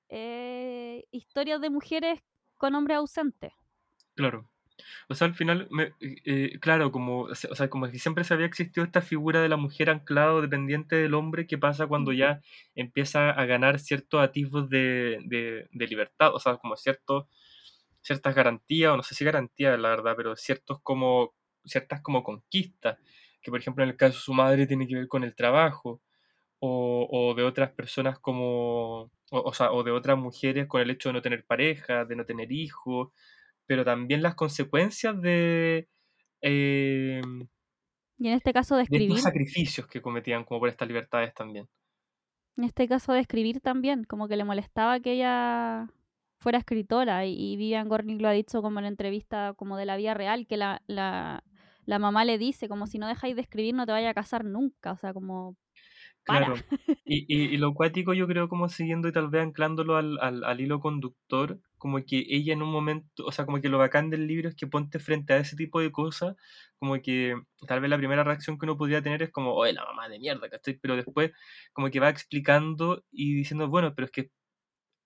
eh, 0.09 1.05
historias 1.11 1.61
de 1.61 1.69
mujeres 1.69 2.19
con 2.57 2.75
hombres 2.75 2.97
ausentes. 2.97 3.51
Claro. 4.15 4.49
O 5.09 5.15
sea, 5.15 5.27
al 5.27 5.35
final, 5.35 5.67
me- 5.71 5.93
eh, 6.01 6.59
claro, 6.61 6.91
como, 6.91 7.23
o 7.23 7.35
sea, 7.35 7.69
como 7.69 7.89
que 7.91 7.99
siempre 7.99 8.23
se 8.25 8.33
había 8.33 8.47
existido 8.47 8.85
esta 8.85 9.01
figura 9.01 9.41
de 9.41 9.49
la 9.49 9.57
mujer 9.57 9.89
anclada 9.89 10.33
o 10.35 10.41
dependiente 10.41 10.95
del 10.97 11.13
hombre, 11.15 11.47
¿qué 11.47 11.57
pasa 11.57 11.87
cuando 11.87 12.13
ya 12.13 12.41
empieza 12.75 13.31
a 13.31 13.45
ganar 13.45 13.79
ciertos 13.79 14.21
atisbos 14.21 14.69
de, 14.69 15.19
de, 15.25 15.69
de 15.71 15.87
libertad? 15.87 16.33
O 16.35 16.39
sea, 16.39 16.57
como 16.57 16.75
ciertos, 16.77 17.25
ciertas 18.01 18.35
garantías, 18.35 18.91
o 18.93 18.97
no 18.97 19.03
sé 19.03 19.15
si 19.15 19.25
garantías, 19.25 19.79
la 19.79 19.89
verdad, 19.89 20.15
pero 20.17 20.35
ciertos 20.35 20.79
como, 20.83 21.35
ciertas 21.65 22.01
como 22.01 22.23
conquistas, 22.23 22.99
que 23.41 23.51
por 23.51 23.59
ejemplo 23.61 23.83
en 23.83 23.91
el 23.91 23.97
caso 23.97 24.15
de 24.15 24.21
su 24.21 24.33
madre 24.33 24.67
tiene 24.67 24.87
que 24.87 24.95
ver 24.95 25.07
con 25.07 25.23
el 25.23 25.35
trabajo, 25.35 26.01
o, 26.59 27.07
o 27.11 27.33
de 27.35 27.43
otras 27.43 27.71
personas 27.71 28.19
como, 28.19 29.11
o, 29.31 29.41
o 29.41 29.53
sea, 29.53 29.71
o 29.71 29.83
de 29.83 29.91
otras 29.91 30.17
mujeres 30.17 30.67
con 30.67 30.81
el 30.81 30.89
hecho 30.91 31.09
de 31.09 31.13
no 31.13 31.21
tener 31.21 31.45
pareja, 31.45 32.05
de 32.05 32.15
no 32.15 32.25
tener 32.25 32.51
hijos, 32.51 33.09
pero 33.65 33.85
también 33.85 34.21
las 34.23 34.35
consecuencias 34.35 35.21
de, 35.21 35.89
eh, 36.41 37.21
Y 38.17 38.27
en 38.27 38.33
este 38.33 38.51
caso 38.51 38.75
de 38.75 38.83
de 38.89 38.97
estos 39.03 39.19
escribir, 39.19 39.19
sacrificios 39.19 39.87
que 39.87 40.01
cometían 40.01 40.43
como 40.43 40.59
por 40.59 40.69
estas 40.69 40.87
libertades 40.87 41.33
también. 41.35 41.69
en 42.57 42.63
este 42.63 42.87
caso 42.87 43.13
de 43.13 43.19
escribir 43.21 43.59
también, 43.61 44.03
como 44.05 44.27
que 44.27 44.37
le 44.37 44.43
molestaba 44.45 44.99
que 44.99 45.13
ella 45.13 45.87
fuera 46.39 46.57
escritora 46.59 47.25
y, 47.25 47.33
y 47.33 47.57
Vivian 47.57 47.89
Gornick 47.89 48.21
lo 48.21 48.27
ha 48.29 48.31
dicho 48.31 48.61
como 48.61 48.79
en 48.79 48.85
entrevista 48.85 49.53
como 49.57 49.77
de 49.77 49.85
la 49.85 49.97
vida 49.97 50.13
real, 50.13 50.47
que 50.47 50.57
la, 50.57 50.81
la, 50.87 51.43
la 51.85 51.99
mamá 51.99 52.23
le 52.25 52.37
dice 52.37 52.69
como 52.69 52.87
si 52.87 52.97
no 52.99 53.07
dejáis 53.07 53.35
de 53.35 53.41
escribir 53.41 53.75
no 53.75 53.85
te 53.85 53.91
vaya 53.91 54.09
a 54.11 54.13
casar 54.13 54.45
nunca, 54.45 54.93
o 54.93 54.97
sea, 54.97 55.13
como 55.13 55.57
Claro. 56.25 56.65
Y, 57.07 57.25
y, 57.29 57.53
y 57.53 57.57
lo 57.57 57.73
cuático 57.75 58.13
yo 58.15 58.27
creo 58.27 58.49
como 58.49 58.67
siguiendo 58.67 59.07
y 59.07 59.11
tal 59.11 59.29
vez 59.29 59.43
anclándolo 59.43 59.95
al, 59.95 60.17
al, 60.21 60.43
al 60.43 60.59
hilo 60.59 60.79
conductor, 60.79 61.59
como 61.77 62.03
que 62.03 62.25
ella 62.29 62.53
en 62.53 62.63
un 62.63 62.71
momento, 62.71 63.23
o 63.25 63.31
sea, 63.31 63.45
como 63.45 63.61
que 63.61 63.69
lo 63.69 63.77
bacán 63.77 64.09
del 64.09 64.25
libro 64.27 64.49
es 64.49 64.55
que 64.55 64.65
ponte 64.65 64.97
frente 64.97 65.33
a 65.33 65.37
ese 65.37 65.55
tipo 65.55 65.79
de 65.79 65.91
cosas, 65.91 66.35
como 66.79 66.99
que 67.01 67.35
tal 67.67 67.79
vez 67.79 67.91
la 67.91 67.97
primera 67.97 68.23
reacción 68.23 68.57
que 68.57 68.65
uno 68.65 68.75
podría 68.77 69.03
tener 69.03 69.21
es 69.21 69.29
como, 69.31 69.53
oye, 69.53 69.73
la 69.73 69.85
mamá 69.85 70.09
de 70.09 70.17
mierda, 70.17 70.49
¿cachai? 70.49 70.79
Pero 70.81 70.95
después 70.95 71.31
como 71.73 71.91
que 71.91 71.99
va 71.99 72.09
explicando 72.09 73.03
y 73.11 73.35
diciendo, 73.35 73.67
bueno, 73.69 73.93
pero 73.95 74.05
es 74.07 74.11
que 74.11 74.31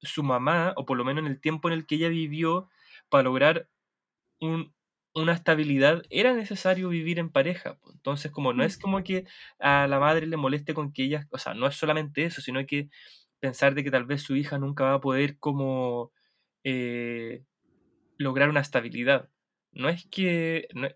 su 0.01 0.23
mamá, 0.23 0.73
o 0.77 0.85
por 0.85 0.97
lo 0.97 1.05
menos 1.05 1.23
en 1.25 1.31
el 1.31 1.41
tiempo 1.41 1.67
en 1.69 1.73
el 1.75 1.85
que 1.85 1.95
ella 1.95 2.09
vivió, 2.09 2.69
para 3.09 3.23
lograr 3.23 3.69
un- 4.39 4.73
una 5.15 5.33
estabilidad, 5.33 6.03
era 6.09 6.33
necesario 6.33 6.89
vivir 6.89 7.19
en 7.19 7.31
pareja. 7.31 7.79
Entonces, 7.93 8.31
como 8.31 8.53
no 8.53 8.63
Mm. 8.63 8.67
es 8.67 8.77
como 8.77 9.03
que 9.03 9.25
a 9.59 9.87
la 9.87 9.99
madre 9.99 10.27
le 10.27 10.37
moleste 10.37 10.73
con 10.73 10.93
que 10.93 11.03
ella, 11.05 11.27
o 11.31 11.37
sea, 11.37 11.53
no 11.53 11.67
es 11.67 11.75
solamente 11.75 12.25
eso, 12.25 12.41
sino 12.41 12.65
que 12.65 12.89
pensar 13.39 13.75
de 13.75 13.83
que 13.83 13.91
tal 13.91 14.05
vez 14.05 14.21
su 14.23 14.35
hija 14.35 14.57
nunca 14.59 14.83
va 14.85 14.95
a 14.95 15.01
poder 15.01 15.37
como 15.39 16.11
eh, 16.65 17.43
lograr 18.17 18.49
una 18.49 18.61
estabilidad. 18.61 19.29
No 19.73 19.89
es 19.89 20.07
que, 20.09 20.67
no, 20.75 20.89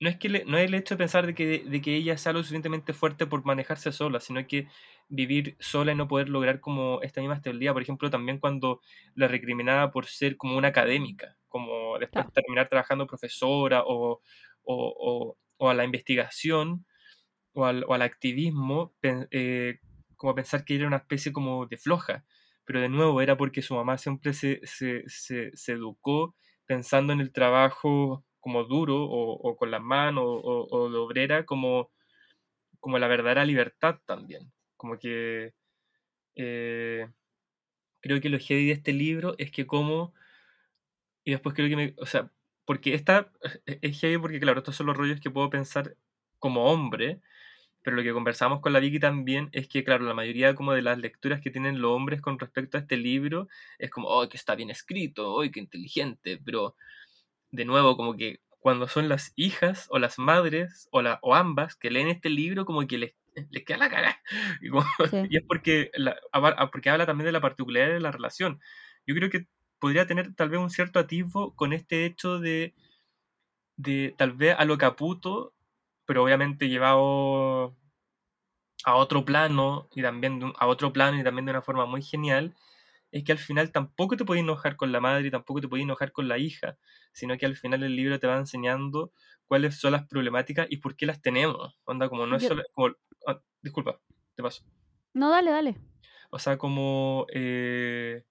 no 0.00 0.10
es 0.10 0.18
que 0.18 0.28
le- 0.28 0.44
no 0.44 0.58
es 0.58 0.66
el 0.66 0.74
hecho 0.74 0.94
de 0.94 0.98
pensar 0.98 1.26
de 1.26 1.34
que, 1.34 1.60
de 1.64 1.80
que 1.80 1.96
ella 1.96 2.18
sea 2.18 2.32
lo 2.32 2.40
suficientemente 2.40 2.92
fuerte 2.92 3.26
por 3.26 3.44
manejarse 3.44 3.92
sola, 3.92 4.20
sino 4.20 4.46
que 4.46 4.68
vivir 5.08 5.56
sola 5.60 5.92
y 5.92 5.94
no 5.94 6.06
poder 6.08 6.28
lograr 6.28 6.60
como 6.60 7.00
esta 7.02 7.20
misma 7.20 7.36
estabilidad. 7.36 7.72
Por 7.72 7.82
ejemplo, 7.82 8.10
también 8.10 8.38
cuando 8.38 8.80
la 9.14 9.28
recriminaba 9.28 9.90
por 9.90 10.06
ser 10.06 10.36
como 10.36 10.56
una 10.58 10.68
académica, 10.68 11.38
como 11.56 11.98
después 11.98 12.26
Claro. 12.26 12.32
terminar 12.32 12.68
trabajando 12.68 13.06
profesora 13.06 13.82
o, 13.86 14.20
o, 14.64 14.74
o- 14.98 15.38
o 15.58 15.70
a 15.70 15.74
la 15.74 15.84
investigación 15.84 16.86
o 17.54 17.64
al, 17.64 17.84
o 17.88 17.94
al 17.94 18.02
activismo, 18.02 18.94
pen- 19.00 19.28
eh, 19.30 19.80
como 20.16 20.34
pensar 20.34 20.64
que 20.64 20.76
era 20.76 20.86
una 20.86 20.98
especie 20.98 21.32
como 21.32 21.66
de 21.66 21.76
floja. 21.78 22.24
Pero 22.64 22.80
de 22.80 22.88
nuevo 22.88 23.20
era 23.22 23.36
porque 23.36 23.62
su 23.62 23.74
mamá 23.74 23.98
siempre 23.98 24.32
se, 24.34 24.60
se, 24.64 25.04
se, 25.08 25.50
se 25.56 25.72
educó 25.72 26.36
pensando 26.66 27.12
en 27.12 27.20
el 27.20 27.32
trabajo 27.32 28.24
como 28.40 28.64
duro 28.64 28.96
o, 29.04 29.32
o 29.34 29.56
con 29.56 29.70
las 29.70 29.82
manos 29.82 30.24
o, 30.26 30.66
o 30.70 30.90
de 30.90 30.98
obrera 30.98 31.46
como, 31.46 31.92
como 32.80 32.98
la 32.98 33.08
verdadera 33.08 33.44
libertad 33.44 34.00
también. 34.06 34.52
Como 34.76 34.98
que 34.98 35.54
eh, 36.36 37.08
creo 38.00 38.20
que 38.20 38.28
lo 38.28 38.38
heavy 38.38 38.66
de 38.66 38.72
este 38.72 38.92
libro 38.92 39.34
es 39.38 39.50
que 39.50 39.66
como, 39.66 40.14
y 41.26 41.32
después 41.32 41.54
creo 41.54 41.68
que 41.68 41.76
me, 41.76 41.94
o 41.98 42.06
sea, 42.06 42.32
porque 42.64 42.94
esta 42.94 43.30
es 43.66 44.00
heavy 44.00 44.18
porque 44.18 44.40
claro, 44.40 44.60
estos 44.60 44.76
son 44.76 44.86
los 44.88 44.96
rollos 44.96 45.20
que 45.20 45.30
puedo 45.30 45.50
pensar 45.50 45.96
como 46.40 46.66
hombre, 46.72 47.20
pero 47.82 47.96
lo 47.96 48.02
que 48.04 48.12
conversamos 48.12 48.60
con 48.60 48.72
la 48.72 48.80
Vicky 48.80 49.00
también 49.00 49.50
es 49.52 49.68
que, 49.68 49.84
claro, 49.84 50.04
la 50.06 50.14
mayoría 50.14 50.54
como 50.56 50.72
de 50.74 50.82
las 50.82 50.98
lecturas 50.98 51.40
que 51.42 51.50
tienen 51.52 51.80
los 51.82 51.92
hombres 51.92 52.20
con 52.22 52.38
respecto 52.38 52.78
a 52.78 52.80
este 52.82 52.96
libro 52.96 53.48
es 53.78 53.90
como, 53.90 54.08
oh, 54.08 54.28
que 54.28 54.36
está 54.38 54.56
bien 54.56 54.70
escrito, 54.70 55.34
oh, 55.34 55.42
que 55.52 55.60
inteligente, 55.60 56.40
pero 56.44 56.76
de 57.50 57.64
nuevo, 57.64 57.96
como 57.96 58.16
que 58.16 58.40
cuando 58.60 58.88
son 58.88 59.08
las 59.08 59.32
hijas 59.36 59.86
o 59.90 59.98
las 60.00 60.18
madres 60.18 60.88
o, 60.92 61.02
la, 61.02 61.18
o 61.22 61.34
ambas 61.36 61.76
que 61.76 61.90
leen 61.90 62.08
este 62.08 62.30
libro, 62.30 62.64
como 62.66 62.86
que 62.86 62.98
les, 62.98 63.14
les 63.50 63.64
queda 63.64 63.78
la 63.78 63.90
cara. 63.90 64.20
Y, 64.62 64.68
como- 64.70 64.84
Sí. 65.10 65.16
y 65.30 65.36
es 65.38 65.44
porque, 65.46 65.90
la- 65.94 66.16
porque 66.72 66.90
habla 66.90 67.06
también 67.06 67.26
de 67.26 67.32
la 67.32 67.40
particularidad 67.40 67.94
de 67.94 68.00
la 68.00 68.12
relación. 68.12 68.60
Yo 69.06 69.14
creo 69.14 69.30
que 69.30 69.46
podría 69.78 70.06
tener 70.06 70.34
tal 70.34 70.48
vez 70.48 70.60
un 70.60 70.70
cierto 70.70 70.98
atisbo 70.98 71.54
con 71.54 71.72
este 71.72 72.04
hecho 72.06 72.38
de, 72.38 72.74
de 73.76 74.14
tal 74.16 74.32
vez 74.32 74.54
a 74.58 74.64
lo 74.64 74.78
caputo, 74.78 75.54
pero 76.04 76.22
obviamente 76.22 76.68
llevado 76.68 77.76
a 78.84 78.94
otro 78.94 79.24
plano 79.24 79.88
y 79.94 80.02
también 80.02 80.52
a 80.58 80.66
otro 80.66 80.92
plano 80.92 81.18
y 81.18 81.24
también 81.24 81.46
de 81.46 81.50
una 81.52 81.62
forma 81.62 81.86
muy 81.86 82.02
genial, 82.02 82.54
es 83.10 83.24
que 83.24 83.32
al 83.32 83.38
final 83.38 83.72
tampoco 83.72 84.16
te 84.16 84.24
puedes 84.24 84.42
enojar 84.42 84.76
con 84.76 84.92
la 84.92 85.00
madre 85.00 85.28
y 85.28 85.30
tampoco 85.30 85.60
te 85.60 85.68
puedes 85.68 85.84
enojar 85.84 86.12
con 86.12 86.28
la 86.28 86.38
hija, 86.38 86.76
sino 87.12 87.36
que 87.38 87.46
al 87.46 87.56
final 87.56 87.82
el 87.82 87.96
libro 87.96 88.18
te 88.20 88.26
va 88.26 88.36
enseñando 88.36 89.12
cuáles 89.46 89.78
son 89.78 89.92
las 89.92 90.06
problemáticas 90.06 90.66
y 90.70 90.78
por 90.78 90.96
qué 90.96 91.06
las 91.06 91.22
tenemos. 91.22 91.78
Onda, 91.84 92.08
como 92.08 92.26
no 92.26 92.36
es 92.36 92.42
Yo- 92.42 92.48
solo... 92.50 92.62
como- 92.72 92.94
ah, 93.26 93.40
disculpa, 93.62 94.00
te 94.34 94.42
paso. 94.42 94.64
No, 95.14 95.30
dale, 95.30 95.50
dale. 95.50 95.76
O 96.30 96.38
sea, 96.38 96.58
como... 96.58 97.26
eh, 97.32 98.24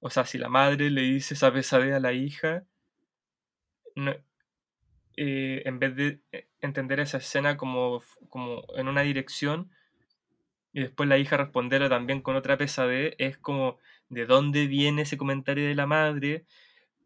o 0.00 0.10
sea, 0.10 0.26
si 0.26 0.38
la 0.38 0.48
madre 0.48 0.90
le 0.90 1.02
dice 1.02 1.34
esa 1.34 1.52
pesadez 1.52 1.94
a 1.94 2.00
la 2.00 2.12
hija, 2.12 2.64
eh, 5.16 5.62
en 5.64 5.78
vez 5.78 5.96
de 5.96 6.22
eh, 6.32 6.48
entender 6.60 7.00
esa 7.00 7.18
escena 7.18 7.56
como, 7.56 8.02
como 8.28 8.62
en 8.76 8.88
una 8.88 9.02
dirección 9.02 9.70
y 10.72 10.80
después 10.82 11.08
la 11.08 11.18
hija 11.18 11.36
responderlo 11.36 11.88
también 11.88 12.22
con 12.22 12.36
otra 12.36 12.56
pesadez, 12.56 13.14
es 13.18 13.38
como 13.38 13.78
de 14.08 14.26
dónde 14.26 14.66
viene 14.66 15.02
ese 15.02 15.16
comentario 15.18 15.66
de 15.66 15.74
la 15.74 15.86
madre, 15.86 16.46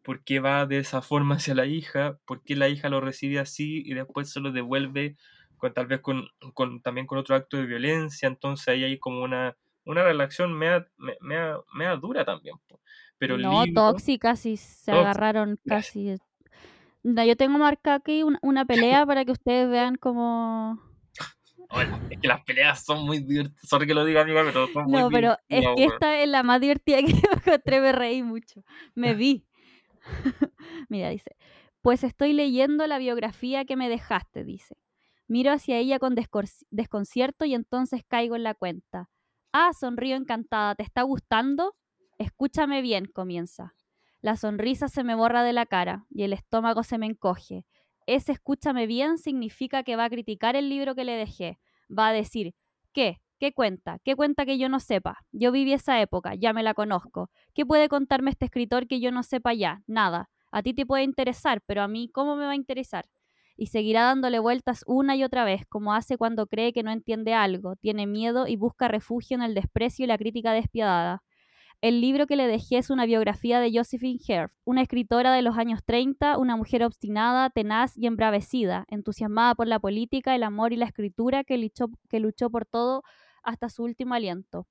por 0.03 0.23
qué 0.23 0.39
va 0.39 0.65
de 0.67 0.79
esa 0.79 1.01
forma 1.01 1.35
hacia 1.35 1.55
la 1.55 1.65
hija, 1.67 2.19
por 2.25 2.43
qué 2.43 2.55
la 2.55 2.69
hija 2.69 2.89
lo 2.89 3.01
recibe 3.01 3.39
así 3.39 3.83
y 3.85 3.93
después 3.95 4.31
se 4.31 4.39
lo 4.41 4.51
devuelve 4.51 5.17
con, 5.57 5.73
tal 5.73 5.87
vez 5.87 6.01
con, 6.01 6.27
con- 6.53 6.81
también 6.81 7.07
con 7.07 7.17
otro 7.19 7.35
acto 7.35 7.57
de 7.57 7.65
violencia, 7.67 8.27
entonces 8.27 8.67
ahí 8.69 8.83
hay 8.85 8.99
como 8.99 9.23
una, 9.23 9.57
una 9.85 10.03
relación 10.03 10.53
mea, 10.57 10.85
me- 10.97 11.17
mea- 11.21 11.57
mea 11.73 11.95
dura 11.95 12.25
también. 12.25 12.55
Pero 13.17 13.37
no, 13.37 13.63
libro- 13.65 13.91
tóxicas 13.91 14.45
y 14.45 14.57
se 14.57 14.91
Tóxica, 14.91 15.09
agarraron 15.09 15.59
casi. 15.65 16.15
No, 17.03 17.23
yo 17.23 17.37
tengo 17.37 17.57
marcada 17.57 17.97
aquí 17.97 18.23
un- 18.23 18.39
una 18.41 18.65
pelea 18.65 19.05
para 19.05 19.23
que 19.25 19.31
ustedes 19.31 19.69
vean 19.69 19.95
como... 19.95 20.79
Hola, 21.69 21.99
es 22.09 22.19
que 22.19 22.27
las 22.27 22.43
peleas 22.43 22.83
son 22.83 23.05
muy 23.05 23.19
divertidas. 23.19 23.67
Sorry 23.69 23.87
que 23.87 23.93
lo 23.93 24.05
diga, 24.05 24.21
amiga, 24.21 24.43
pero 24.43 24.67
son 24.67 24.85
muy 24.85 25.01
No, 25.01 25.09
pero 25.09 25.37
es 25.49 25.65
que 25.75 25.83
esta 25.85 26.19
es 26.19 26.27
la 26.27 26.43
más 26.43 26.61
divertida 26.61 26.97
que 26.97 27.05
me 27.13 27.19
encontré, 27.45 27.81
me 27.81 27.91
reí 27.91 28.23
mucho. 28.23 28.63
Me 28.93 29.13
vi. 29.13 29.45
Mira, 30.89 31.09
dice, 31.09 31.35
pues 31.81 32.03
estoy 32.03 32.33
leyendo 32.33 32.85
la 32.87 32.97
biografía 32.97 33.65
que 33.65 33.75
me 33.75 33.89
dejaste, 33.89 34.43
dice. 34.43 34.77
Miro 35.27 35.51
hacia 35.51 35.77
ella 35.77 35.97
con 35.97 36.15
desconcierto 36.69 37.45
y 37.45 37.55
entonces 37.55 38.03
caigo 38.07 38.35
en 38.35 38.43
la 38.43 38.53
cuenta. 38.53 39.09
Ah, 39.57 39.71
sonrío 39.71 40.17
encantada, 40.17 40.75
¿te 40.75 40.83
está 40.83 41.03
gustando? 41.03 41.75
Escúchame 42.17 42.81
bien, 42.81 43.05
comienza. 43.05 43.73
La 44.19 44.35
sonrisa 44.35 44.89
se 44.89 45.05
me 45.05 45.15
borra 45.15 45.43
de 45.43 45.53
la 45.53 45.65
cara 45.65 46.05
y 46.09 46.23
el 46.23 46.33
estómago 46.33 46.83
se 46.83 46.97
me 46.97 47.05
encoge. 47.05 47.63
Ese 48.05 48.33
escúchame 48.33 48.85
bien 48.85 49.17
significa 49.17 49.83
que 49.83 49.95
va 49.95 50.03
a 50.03 50.09
criticar 50.09 50.57
el 50.57 50.67
libro 50.67 50.93
que 50.93 51.05
le 51.05 51.13
dejé. 51.13 51.57
Va 51.89 52.09
a 52.09 52.11
decir, 52.11 52.53
¿qué? 52.91 53.21
¿Qué 53.39 53.53
cuenta? 53.53 53.99
¿Qué 54.03 54.17
cuenta 54.17 54.45
que 54.45 54.57
yo 54.57 54.67
no 54.67 54.81
sepa? 54.81 55.19
Yo 55.31 55.53
viví 55.53 55.71
esa 55.71 56.01
época, 56.01 56.35
ya 56.35 56.51
me 56.51 56.61
la 56.61 56.73
conozco. 56.73 57.29
¿Qué 57.53 57.65
puede 57.65 57.87
contarme 57.87 58.31
este 58.31 58.47
escritor 58.47 58.87
que 58.87 58.99
yo 58.99 59.09
no 59.11 59.23
sepa 59.23 59.53
ya? 59.53 59.83
Nada. 59.87 60.29
A 60.51 60.63
ti 60.63 60.73
te 60.73 60.85
puede 60.85 61.03
interesar, 61.03 61.61
pero 61.65 61.81
a 61.81 61.87
mí, 61.87 62.09
¿cómo 62.09 62.35
me 62.35 62.43
va 62.43 62.51
a 62.51 62.55
interesar? 62.55 63.05
Y 63.57 63.67
seguirá 63.67 64.03
dándole 64.03 64.39
vueltas 64.39 64.83
una 64.85 65.15
y 65.15 65.23
otra 65.23 65.45
vez, 65.45 65.65
como 65.67 65.93
hace 65.93 66.17
cuando 66.17 66.47
cree 66.47 66.73
que 66.73 66.83
no 66.83 66.91
entiende 66.91 67.33
algo, 67.33 67.75
tiene 67.75 68.05
miedo 68.05 68.47
y 68.47 68.55
busca 68.57 68.87
refugio 68.87 69.35
en 69.35 69.43
el 69.43 69.53
desprecio 69.53 70.05
y 70.05 70.07
la 70.07 70.17
crítica 70.17 70.51
despiadada. 70.51 71.23
El 71.81 72.01
libro 72.01 72.25
que 72.25 72.35
le 72.35 72.47
dejé 72.47 72.77
es 72.77 72.89
una 72.89 73.05
biografía 73.05 73.59
de 73.59 73.71
Josephine 73.71 74.19
Herf, 74.27 74.51
una 74.63 74.81
escritora 74.81 75.31
de 75.33 75.41
los 75.41 75.57
años 75.57 75.81
30, 75.85 76.37
una 76.37 76.55
mujer 76.55 76.83
obstinada, 76.83 77.49
tenaz 77.49 77.97
y 77.97 78.07
embravecida, 78.07 78.85
entusiasmada 78.89 79.55
por 79.55 79.67
la 79.67 79.79
política, 79.79 80.35
el 80.35 80.43
amor 80.43 80.73
y 80.73 80.77
la 80.77 80.85
escritura, 80.85 81.43
que 81.43 81.57
luchó, 81.57 81.87
que 82.09 82.19
luchó 82.19 82.49
por 82.49 82.65
todo 82.65 83.03
hasta 83.43 83.69
su 83.69 83.83
último 83.83 84.15
aliento. 84.15 84.67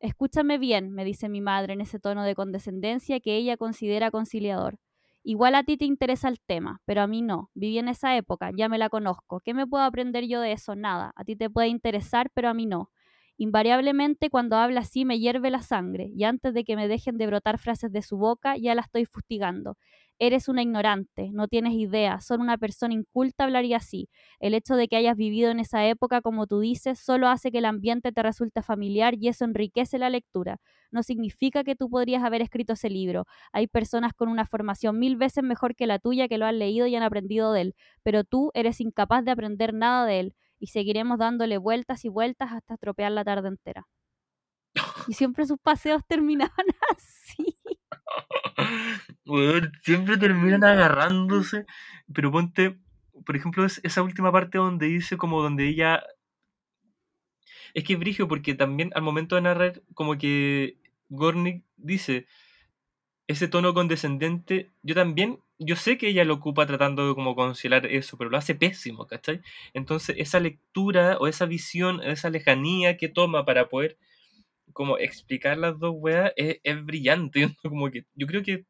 Escúchame 0.00 0.58
bien, 0.58 0.92
me 0.92 1.04
dice 1.04 1.28
mi 1.28 1.40
madre 1.40 1.74
en 1.74 1.80
ese 1.80 1.98
tono 1.98 2.24
de 2.24 2.34
condescendencia 2.34 3.20
que 3.20 3.36
ella 3.36 3.56
considera 3.56 4.10
conciliador. 4.10 4.78
Igual 5.28 5.54
a 5.56 5.62
ti 5.62 5.76
te 5.76 5.84
interesa 5.84 6.28
el 6.28 6.40
tema, 6.40 6.80
pero 6.86 7.02
a 7.02 7.06
mí 7.06 7.20
no. 7.20 7.50
Viví 7.52 7.78
en 7.78 7.88
esa 7.88 8.16
época, 8.16 8.50
ya 8.56 8.70
me 8.70 8.78
la 8.78 8.88
conozco. 8.88 9.40
¿Qué 9.40 9.52
me 9.52 9.66
puedo 9.66 9.84
aprender 9.84 10.26
yo 10.26 10.40
de 10.40 10.52
eso? 10.52 10.74
Nada. 10.74 11.12
A 11.16 11.24
ti 11.24 11.36
te 11.36 11.50
puede 11.50 11.68
interesar, 11.68 12.30
pero 12.32 12.48
a 12.48 12.54
mí 12.54 12.64
no. 12.64 12.90
Invariablemente 13.40 14.30
cuando 14.30 14.56
habla 14.56 14.80
así 14.80 15.04
me 15.04 15.18
hierve 15.20 15.50
la 15.50 15.62
sangre, 15.62 16.10
y 16.12 16.24
antes 16.24 16.52
de 16.54 16.64
que 16.64 16.74
me 16.74 16.88
dejen 16.88 17.18
de 17.18 17.26
brotar 17.28 17.58
frases 17.58 17.92
de 17.92 18.02
su 18.02 18.16
boca, 18.18 18.56
ya 18.56 18.74
la 18.74 18.80
estoy 18.82 19.04
fustigando. 19.04 19.76
Eres 20.18 20.48
una 20.48 20.62
ignorante, 20.62 21.30
no 21.32 21.46
tienes 21.46 21.74
idea, 21.74 22.20
solo 22.20 22.42
una 22.42 22.58
persona 22.58 22.92
inculta 22.94 23.44
hablaría 23.44 23.76
así. 23.76 24.08
El 24.40 24.54
hecho 24.54 24.74
de 24.74 24.88
que 24.88 24.96
hayas 24.96 25.16
vivido 25.16 25.52
en 25.52 25.60
esa 25.60 25.86
época, 25.86 26.20
como 26.20 26.48
tú 26.48 26.58
dices, 26.58 26.98
solo 26.98 27.28
hace 27.28 27.52
que 27.52 27.58
el 27.58 27.66
ambiente 27.66 28.10
te 28.10 28.24
resulte 28.24 28.60
familiar 28.60 29.14
y 29.16 29.28
eso 29.28 29.44
enriquece 29.44 29.98
la 29.98 30.10
lectura. 30.10 30.56
No 30.90 31.04
significa 31.04 31.62
que 31.62 31.76
tú 31.76 31.88
podrías 31.88 32.24
haber 32.24 32.42
escrito 32.42 32.72
ese 32.72 32.90
libro. 32.90 33.26
Hay 33.52 33.68
personas 33.68 34.12
con 34.14 34.28
una 34.28 34.44
formación 34.46 34.98
mil 34.98 35.14
veces 35.16 35.44
mejor 35.44 35.76
que 35.76 35.86
la 35.86 36.00
tuya 36.00 36.26
que 36.26 36.38
lo 36.38 36.46
han 36.46 36.58
leído 36.58 36.88
y 36.88 36.96
han 36.96 37.04
aprendido 37.04 37.52
de 37.52 37.60
él, 37.60 37.74
pero 38.02 38.24
tú 38.24 38.50
eres 38.54 38.80
incapaz 38.80 39.24
de 39.24 39.30
aprender 39.30 39.72
nada 39.74 40.04
de 40.06 40.18
él 40.18 40.34
y 40.58 40.68
seguiremos 40.68 41.18
dándole 41.18 41.58
vueltas 41.58 42.04
y 42.04 42.08
vueltas 42.08 42.52
hasta 42.52 42.74
estropear 42.74 43.12
la 43.12 43.24
tarde 43.24 43.48
entera. 43.48 43.86
Y 45.06 45.14
siempre 45.14 45.46
sus 45.46 45.58
paseos 45.58 46.02
terminaban 46.06 46.66
así. 46.96 47.56
Siempre 49.82 50.16
terminan 50.16 50.64
agarrándose. 50.64 51.66
Pero 52.14 52.30
ponte, 52.30 52.78
por 53.24 53.36
ejemplo, 53.36 53.64
es- 53.64 53.80
esa 53.84 54.02
última 54.02 54.32
parte 54.32 54.58
donde 54.58 54.86
dice 54.86 55.16
como 55.16 55.42
donde 55.42 55.68
ella... 55.68 56.02
Es 57.74 57.84
que 57.84 57.94
es 57.94 57.98
brigio 57.98 58.28
porque 58.28 58.54
también 58.54 58.90
al 58.94 59.02
momento 59.02 59.36
de 59.36 59.42
narrar 59.42 59.82
como 59.94 60.16
que 60.16 60.78
Gornick 61.08 61.64
dice 61.76 62.26
ese 63.28 63.48
tono 63.48 63.74
condescendente, 63.74 64.70
yo 64.82 64.94
también, 64.96 65.40
yo 65.58 65.76
sé 65.76 65.98
que 65.98 66.08
ella 66.08 66.24
lo 66.24 66.34
ocupa 66.34 66.66
tratando 66.66 67.08
de 67.08 67.14
como 67.14 67.36
conciliar 67.36 67.86
eso, 67.86 68.18
pero 68.18 68.30
lo 68.30 68.38
hace 68.38 68.54
pésimo, 68.56 69.06
¿cachai? 69.06 69.42
Entonces 69.74 70.16
esa 70.18 70.40
lectura 70.40 71.18
o 71.20 71.28
esa 71.28 71.46
visión, 71.46 72.02
esa 72.02 72.30
lejanía 72.30 72.96
que 72.98 73.08
toma 73.10 73.44
para 73.46 73.68
poder 73.68 73.98
como 74.72 74.98
explicar 74.98 75.58
las 75.58 75.78
dos 75.78 75.94
weas 75.96 76.32
es, 76.36 76.84
brillante. 76.84 77.56
Como 77.62 77.90
que 77.90 78.04
yo 78.14 78.26
creo 78.26 78.42
que 78.42 78.66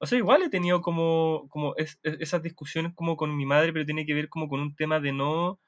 o 0.00 0.06
sea, 0.06 0.18
igual 0.18 0.42
he 0.42 0.50
tenido 0.50 0.82
como, 0.82 1.48
como 1.50 1.74
es- 1.76 1.98
es- 2.02 2.18
esas 2.20 2.42
discusiones 2.42 2.92
como 2.94 3.16
con 3.16 3.36
mi 3.36 3.46
madre, 3.46 3.72
pero 3.72 3.86
tiene 3.86 4.06
que 4.06 4.14
ver 4.14 4.28
como 4.30 4.48
con 4.48 4.60
un 4.60 4.74
tema 4.76 5.00
de 5.00 5.12
no, 5.12 5.60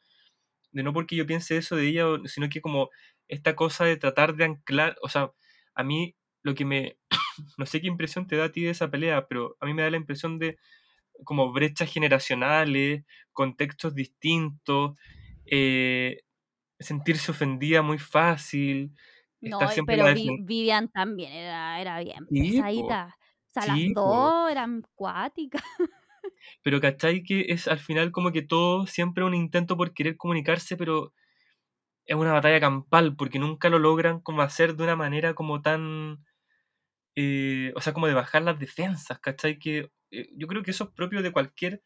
de 0.73 0.83
no 0.83 0.93
porque 0.93 1.17
yo 1.17 1.27
piense 1.27 1.57
eso 1.57 1.77
de 1.77 1.89
ella, 1.89 2.05
sino 2.27 2.49
que 2.49 2.61
como 2.61 2.91
esta 3.29 3.57
cosa 3.57 3.85
de 3.85 3.97
tratar 3.97 4.35
de 4.37 4.45
anclar, 4.45 4.97
o 5.03 5.09
sea, 5.09 5.33
a 5.75 5.83
mí 5.85 6.17
lo 6.43 6.55
que 6.55 6.65
me, 6.65 6.97
no 7.59 7.67
sé 7.67 7.81
qué 7.81 7.89
impresión 7.89 8.27
te 8.27 8.37
da 8.37 8.47
a 8.47 8.53
ti 8.53 8.63
de 8.63 8.71
esa 8.71 8.91
pelea, 8.91 9.27
pero 9.29 9.57
a 9.61 9.67
mí 9.67 9.75
me 9.75 9.83
da 9.83 9.91
la 9.91 9.97
impresión 9.99 10.39
de 10.39 10.59
como 11.25 11.53
brechas 11.53 11.93
generacionales, 11.93 13.05
contextos 13.33 13.95
distintos, 13.95 14.99
eh, 15.47 16.23
sentirse 16.81 17.31
ofendida 17.33 17.83
muy 17.83 17.99
fácil, 17.99 18.93
No, 19.41 19.59
pero 19.87 20.05
la 20.05 20.15
Vi- 20.15 20.29
defen- 20.29 20.47
Vivian 20.47 20.89
también 20.89 21.33
era, 21.33 21.81
era 21.81 21.99
bien 22.01 22.27
Sí, 22.29 22.51
pesadita. 22.57 23.17
O 23.51 23.53
sea, 23.53 23.65
Sí, 23.65 23.89
las 23.89 23.95
dos 23.95 24.51
eran 24.51 24.83
cuáticas. 24.95 25.63
Pero 26.63 26.81
¿cachai? 26.81 27.23
Que 27.23 27.47
es 27.49 27.69
al 27.69 27.79
final 27.79 28.13
como 28.13 28.33
que 28.33 28.43
todo 28.43 28.87
siempre 28.87 29.25
un 29.25 29.35
intento 29.35 29.77
por 29.77 29.93
querer 29.95 30.17
comunicarse, 30.17 30.77
pero 30.77 31.13
es 32.07 32.17
una 32.17 32.33
batalla 32.33 32.61
campal, 32.61 33.17
porque 33.17 33.39
nunca 33.41 33.69
lo 33.71 33.79
logran 33.79 34.21
como 34.21 34.43
hacer 34.43 34.77
de 34.77 34.85
una 34.85 34.97
manera 34.97 35.35
como 35.35 35.63
tan... 35.63 36.25
eh, 37.17 37.73
o 37.77 37.81
sea, 37.81 37.93
como 37.93 38.07
de 38.07 38.15
bajar 38.15 38.43
las 38.43 38.59
defensas, 38.59 39.19
¿cachai? 39.21 39.59
Que 39.59 39.91
eh, 40.11 40.29
yo 40.37 40.47
creo 40.49 40.63
que 40.63 40.71
eso 40.73 40.85
es 40.85 40.91
propio 40.91 41.23
de 41.23 41.33
cualquier, 41.33 41.83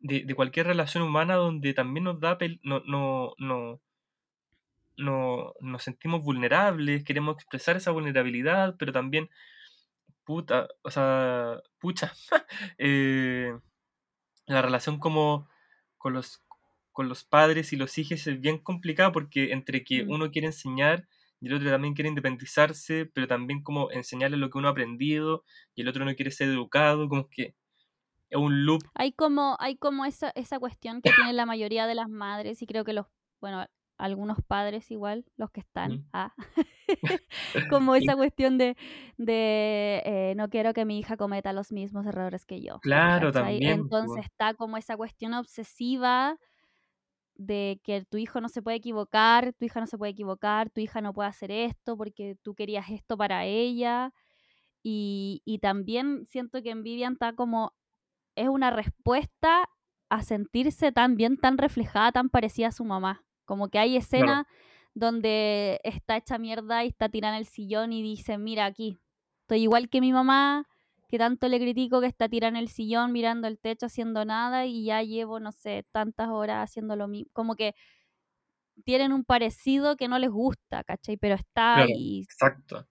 de, 0.00 0.24
de 0.26 0.34
cualquier 0.36 0.66
relación 0.68 1.02
humana 1.04 1.36
donde 1.36 1.74
también 1.74 2.04
nos 2.04 2.20
da, 2.20 2.38
no, 2.64 2.80
no, 2.86 3.34
no, 3.38 3.82
no, 4.96 5.54
nos 5.60 5.82
sentimos 5.82 6.22
vulnerables, 6.22 7.04
queremos 7.04 7.36
expresar 7.36 7.76
esa 7.76 7.90
vulnerabilidad, 7.90 8.76
pero 8.78 8.92
también, 8.92 9.30
puta, 10.24 10.68
o 10.82 10.90
sea, 10.90 11.60
pucha, 11.80 12.12
eh, 12.78 13.54
la 14.46 14.62
relación 14.62 14.98
como 14.98 15.48
con 15.98 16.14
los, 16.14 16.42
con 16.92 17.08
los 17.08 17.24
padres 17.24 17.72
y 17.72 17.76
los 17.76 17.98
hijos 17.98 18.26
es 18.26 18.40
bien 18.40 18.58
complicada 18.58 19.12
porque 19.12 19.52
entre 19.52 19.84
que 19.84 20.04
Mm. 20.04 20.10
uno 20.10 20.30
quiere 20.30 20.48
enseñar 20.48 21.08
y 21.40 21.48
el 21.48 21.54
otro 21.54 21.70
también 21.70 21.94
quiere 21.94 22.08
independizarse, 22.08 23.06
pero 23.06 23.26
también 23.26 23.62
como 23.62 23.90
enseñarle 23.90 24.36
lo 24.36 24.50
que 24.50 24.58
uno 24.58 24.68
ha 24.68 24.72
aprendido 24.72 25.44
y 25.74 25.82
el 25.82 25.88
otro 25.88 26.04
no 26.04 26.14
quiere 26.14 26.30
ser 26.30 26.48
educado, 26.48 27.08
como 27.08 27.28
que 27.28 27.54
es 28.28 28.38
un 28.38 28.64
loop. 28.64 28.82
Hay 28.94 29.12
como, 29.12 29.56
hay 29.58 29.76
como 29.76 30.04
esa, 30.04 30.30
esa 30.34 30.58
cuestión 30.58 31.02
que 31.02 31.10
tiene 31.12 31.32
la 31.32 31.46
mayoría 31.46 31.86
de 31.86 31.94
las 31.94 32.08
madres 32.08 32.62
y 32.62 32.66
creo 32.66 32.84
que 32.84 32.92
los, 32.92 33.06
bueno, 33.40 33.66
algunos 33.98 34.38
padres 34.46 34.90
igual, 34.90 35.24
los 35.36 35.50
que 35.50 35.60
están, 35.60 36.06
ah, 36.12 36.34
como 37.70 37.94
esa 37.94 38.16
cuestión 38.16 38.58
de, 38.58 38.76
de 39.16 40.02
eh, 40.04 40.34
no 40.36 40.48
quiero 40.48 40.72
que 40.72 40.84
mi 40.84 40.98
hija 40.98 41.16
cometa 41.16 41.52
los 41.52 41.72
mismos 41.72 42.06
errores 42.06 42.44
que 42.44 42.62
yo. 42.62 42.80
Claro, 42.80 43.32
¿cachai? 43.32 43.60
también. 43.60 43.80
Entonces 43.80 44.24
está 44.24 44.54
como 44.54 44.76
esa 44.76 44.96
cuestión 44.96 45.34
obsesiva 45.34 46.38
de 47.40 47.80
que 47.84 48.04
tu 48.04 48.18
hijo 48.18 48.40
no 48.40 48.48
se 48.50 48.62
puede 48.62 48.76
equivocar, 48.78 49.54
tu 49.54 49.64
hija 49.64 49.80
no 49.80 49.86
se 49.86 49.96
puede 49.98 50.12
equivocar, 50.12 50.70
tu 50.70 50.80
hija 50.80 51.00
no 51.00 51.14
puede 51.14 51.30
hacer 51.30 51.50
esto 51.50 51.96
porque 51.96 52.36
tú 52.42 52.54
querías 52.54 52.90
esto 52.90 53.16
para 53.16 53.46
ella. 53.46 54.12
Y, 54.82 55.42
y 55.44 55.58
también 55.58 56.26
siento 56.26 56.62
que 56.62 56.70
en 56.70 56.82
Vivian 56.82 57.14
está 57.14 57.34
como, 57.34 57.74
es 58.36 58.48
una 58.48 58.70
respuesta 58.70 59.68
a 60.10 60.22
sentirse 60.22 60.92
tan 60.92 61.16
bien, 61.16 61.38
tan 61.38 61.58
reflejada, 61.58 62.12
tan 62.12 62.30
parecida 62.30 62.68
a 62.68 62.72
su 62.72 62.84
mamá. 62.84 63.24
Como 63.44 63.68
que 63.68 63.78
hay 63.78 63.96
Claro, 64.14 64.36
escenas 64.36 64.46
donde 64.94 65.80
está 65.84 66.16
hecha 66.16 66.38
mierda 66.38 66.84
y 66.84 66.88
está 66.88 67.08
tirada 67.08 67.36
en 67.36 67.40
el 67.40 67.46
sillón 67.46 67.92
y 67.92 68.02
dice, 68.02 68.38
mira 68.38 68.66
aquí, 68.66 68.98
estoy 69.42 69.62
igual 69.62 69.88
que 69.88 70.00
mi 70.00 70.12
mamá, 70.12 70.66
que 71.10 71.18
tanto 71.18 71.48
le 71.48 71.58
critico 71.58 72.00
que 72.00 72.06
está 72.06 72.28
tirada 72.28 72.50
en 72.50 72.56
el 72.56 72.68
sillón 72.68 73.12
mirando 73.12 73.48
el 73.48 73.58
techo 73.58 73.86
haciendo 73.86 74.24
nada 74.24 74.66
y 74.66 74.84
ya 74.84 75.02
llevo, 75.02 75.40
no 75.40 75.52
sé, 75.52 75.84
tantas 75.92 76.28
horas 76.28 76.70
haciendo 76.70 76.96
lo 76.96 77.08
mismo. 77.08 77.30
Como 77.32 77.56
que 77.56 77.74
tienen 78.84 79.12
un 79.12 79.24
parecido 79.24 79.96
que 79.96 80.08
no 80.08 80.18
les 80.18 80.30
gusta, 80.30 80.84
¿cachai? 80.84 81.16
Pero 81.16 81.34
está 81.34 81.74
claro, 81.76 81.90
y, 81.94 82.22
exacto. 82.22 82.86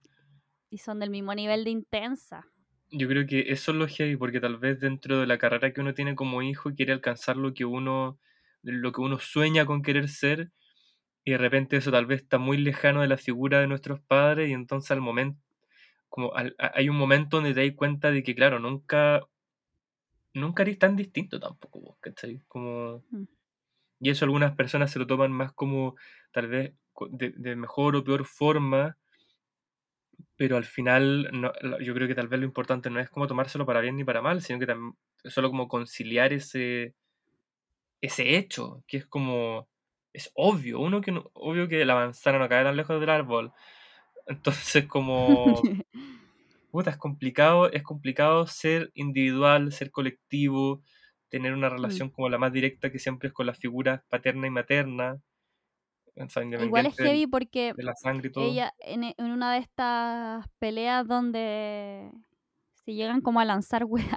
y 0.70 0.78
son 0.78 1.00
del 1.00 1.10
mismo 1.10 1.34
nivel 1.34 1.64
de 1.64 1.70
intensa. 1.70 2.46
Yo 2.92 3.08
creo 3.08 3.26
que 3.26 3.52
eso 3.52 3.72
es 3.72 3.78
lo 3.78 3.86
heavy, 3.86 4.16
porque 4.16 4.40
tal 4.40 4.58
vez 4.58 4.80
dentro 4.80 5.20
de 5.20 5.26
la 5.26 5.38
carrera 5.38 5.72
que 5.72 5.80
uno 5.80 5.94
tiene 5.94 6.14
como 6.14 6.42
hijo 6.42 6.74
quiere 6.74 6.92
alcanzar 6.92 7.36
lo 7.36 7.54
que 7.54 7.64
uno, 7.64 8.18
lo 8.62 8.92
que 8.92 9.00
uno 9.00 9.18
sueña 9.18 9.64
con 9.64 9.82
querer 9.82 10.08
ser, 10.08 10.50
y 11.24 11.32
de 11.32 11.38
repente 11.38 11.76
eso 11.76 11.92
tal 11.92 12.06
vez 12.06 12.22
está 12.22 12.38
muy 12.38 12.56
lejano 12.58 13.02
de 13.02 13.08
la 13.08 13.16
figura 13.16 13.60
de 13.60 13.68
nuestros 13.68 14.00
padres, 14.00 14.50
y 14.50 14.52
entonces 14.52 14.90
al 14.90 15.00
momento, 15.00 15.40
como 16.10 16.34
al- 16.34 16.56
a- 16.58 16.72
hay 16.76 16.90
un 16.90 16.98
momento 16.98 17.38
donde 17.38 17.54
te 17.54 17.66
das 17.66 17.76
cuenta 17.76 18.10
de 18.12 18.22
que, 18.24 18.34
claro, 18.36 18.58
nunca, 18.60 19.22
nunca 20.34 20.62
eres 20.62 20.78
tan 20.78 20.96
distinto 20.96 21.38
tampoco, 21.40 21.80
vos, 21.80 21.96
¿cachai? 22.00 22.40
Como, 22.48 23.02
Mm. 23.10 23.24
y 24.00 24.10
eso 24.10 24.24
algunas 24.26 24.56
personas 24.56 24.90
se 24.92 24.98
lo 24.98 25.06
toman 25.06 25.32
más 25.32 25.52
como, 25.52 25.96
tal 26.32 26.48
vez, 26.48 26.74
de, 27.10 27.30
de 27.36 27.56
mejor 27.56 27.96
o 27.96 28.04
peor 28.04 28.24
forma, 28.26 28.98
pero 30.36 30.56
al 30.56 30.64
final 30.64 31.28
no- 31.32 31.52
yo 31.80 31.94
creo 31.94 32.08
que 32.08 32.14
tal 32.14 32.28
vez 32.28 32.40
lo 32.40 32.46
importante 32.46 32.90
no 32.90 33.00
es 33.00 33.10
como 33.10 33.26
tomárselo 33.26 33.66
para 33.66 33.80
bien 33.80 33.96
ni 33.96 34.04
para 34.04 34.22
mal, 34.22 34.42
sino 34.42 34.58
que 34.58 34.66
también 34.66 34.94
solo 35.24 35.50
como 35.50 35.68
conciliar 35.68 36.32
ese, 36.32 36.94
ese 38.00 38.36
hecho, 38.36 38.82
que 38.86 38.98
es 38.98 39.06
como, 39.06 39.68
es 40.12 40.30
obvio, 40.34 40.80
uno 40.80 41.00
que 41.00 41.12
no- 41.12 41.30
obvio 41.34 41.68
que 41.68 41.84
la 41.84 41.94
manzana 41.94 42.38
no 42.38 42.48
cae 42.48 42.64
tan 42.64 42.76
lejos 42.76 42.98
del 43.00 43.10
árbol, 43.10 43.52
entonces 44.26 44.86
como, 44.86 45.72
puta, 46.70 46.90
es 46.90 46.96
complicado, 46.98 47.70
es 47.72 47.82
complicado 47.82 48.46
ser 48.46 48.90
individual, 48.94 49.72
ser 49.72 49.90
colectivo, 49.90 50.82
tener 51.28 51.54
una 51.54 51.68
Mm. 51.68 51.70
relación 51.70 52.10
como 52.10 52.28
la 52.28 52.38
más 52.38 52.52
directa 52.52 52.90
que 52.92 52.98
siempre 52.98 53.28
es 53.28 53.34
con 53.34 53.46
las 53.46 53.58
figuras 53.58 54.02
paterna 54.08 54.46
y 54.46 54.50
materna, 54.50 55.20
o 56.16 56.28
sea, 56.28 56.42
Igual 56.56 56.86
es 56.86 56.94
heavy 57.00 57.26
porque 57.26 57.74
de 57.76 57.82
la 57.84 57.94
sangre 57.96 58.28
y 58.28 58.32
todo. 58.32 58.60
ella 58.60 58.74
en, 58.80 59.04
en 59.04 59.32
una 59.32 59.54
de 59.54 59.60
estas 59.60 60.46
peleas 60.58 61.06
donde 61.06 62.10
se 62.74 62.94
llegan 62.94 63.20
como 63.22 63.40
a 63.40 63.44
lanzar 63.46 63.84
weas, 63.84 64.08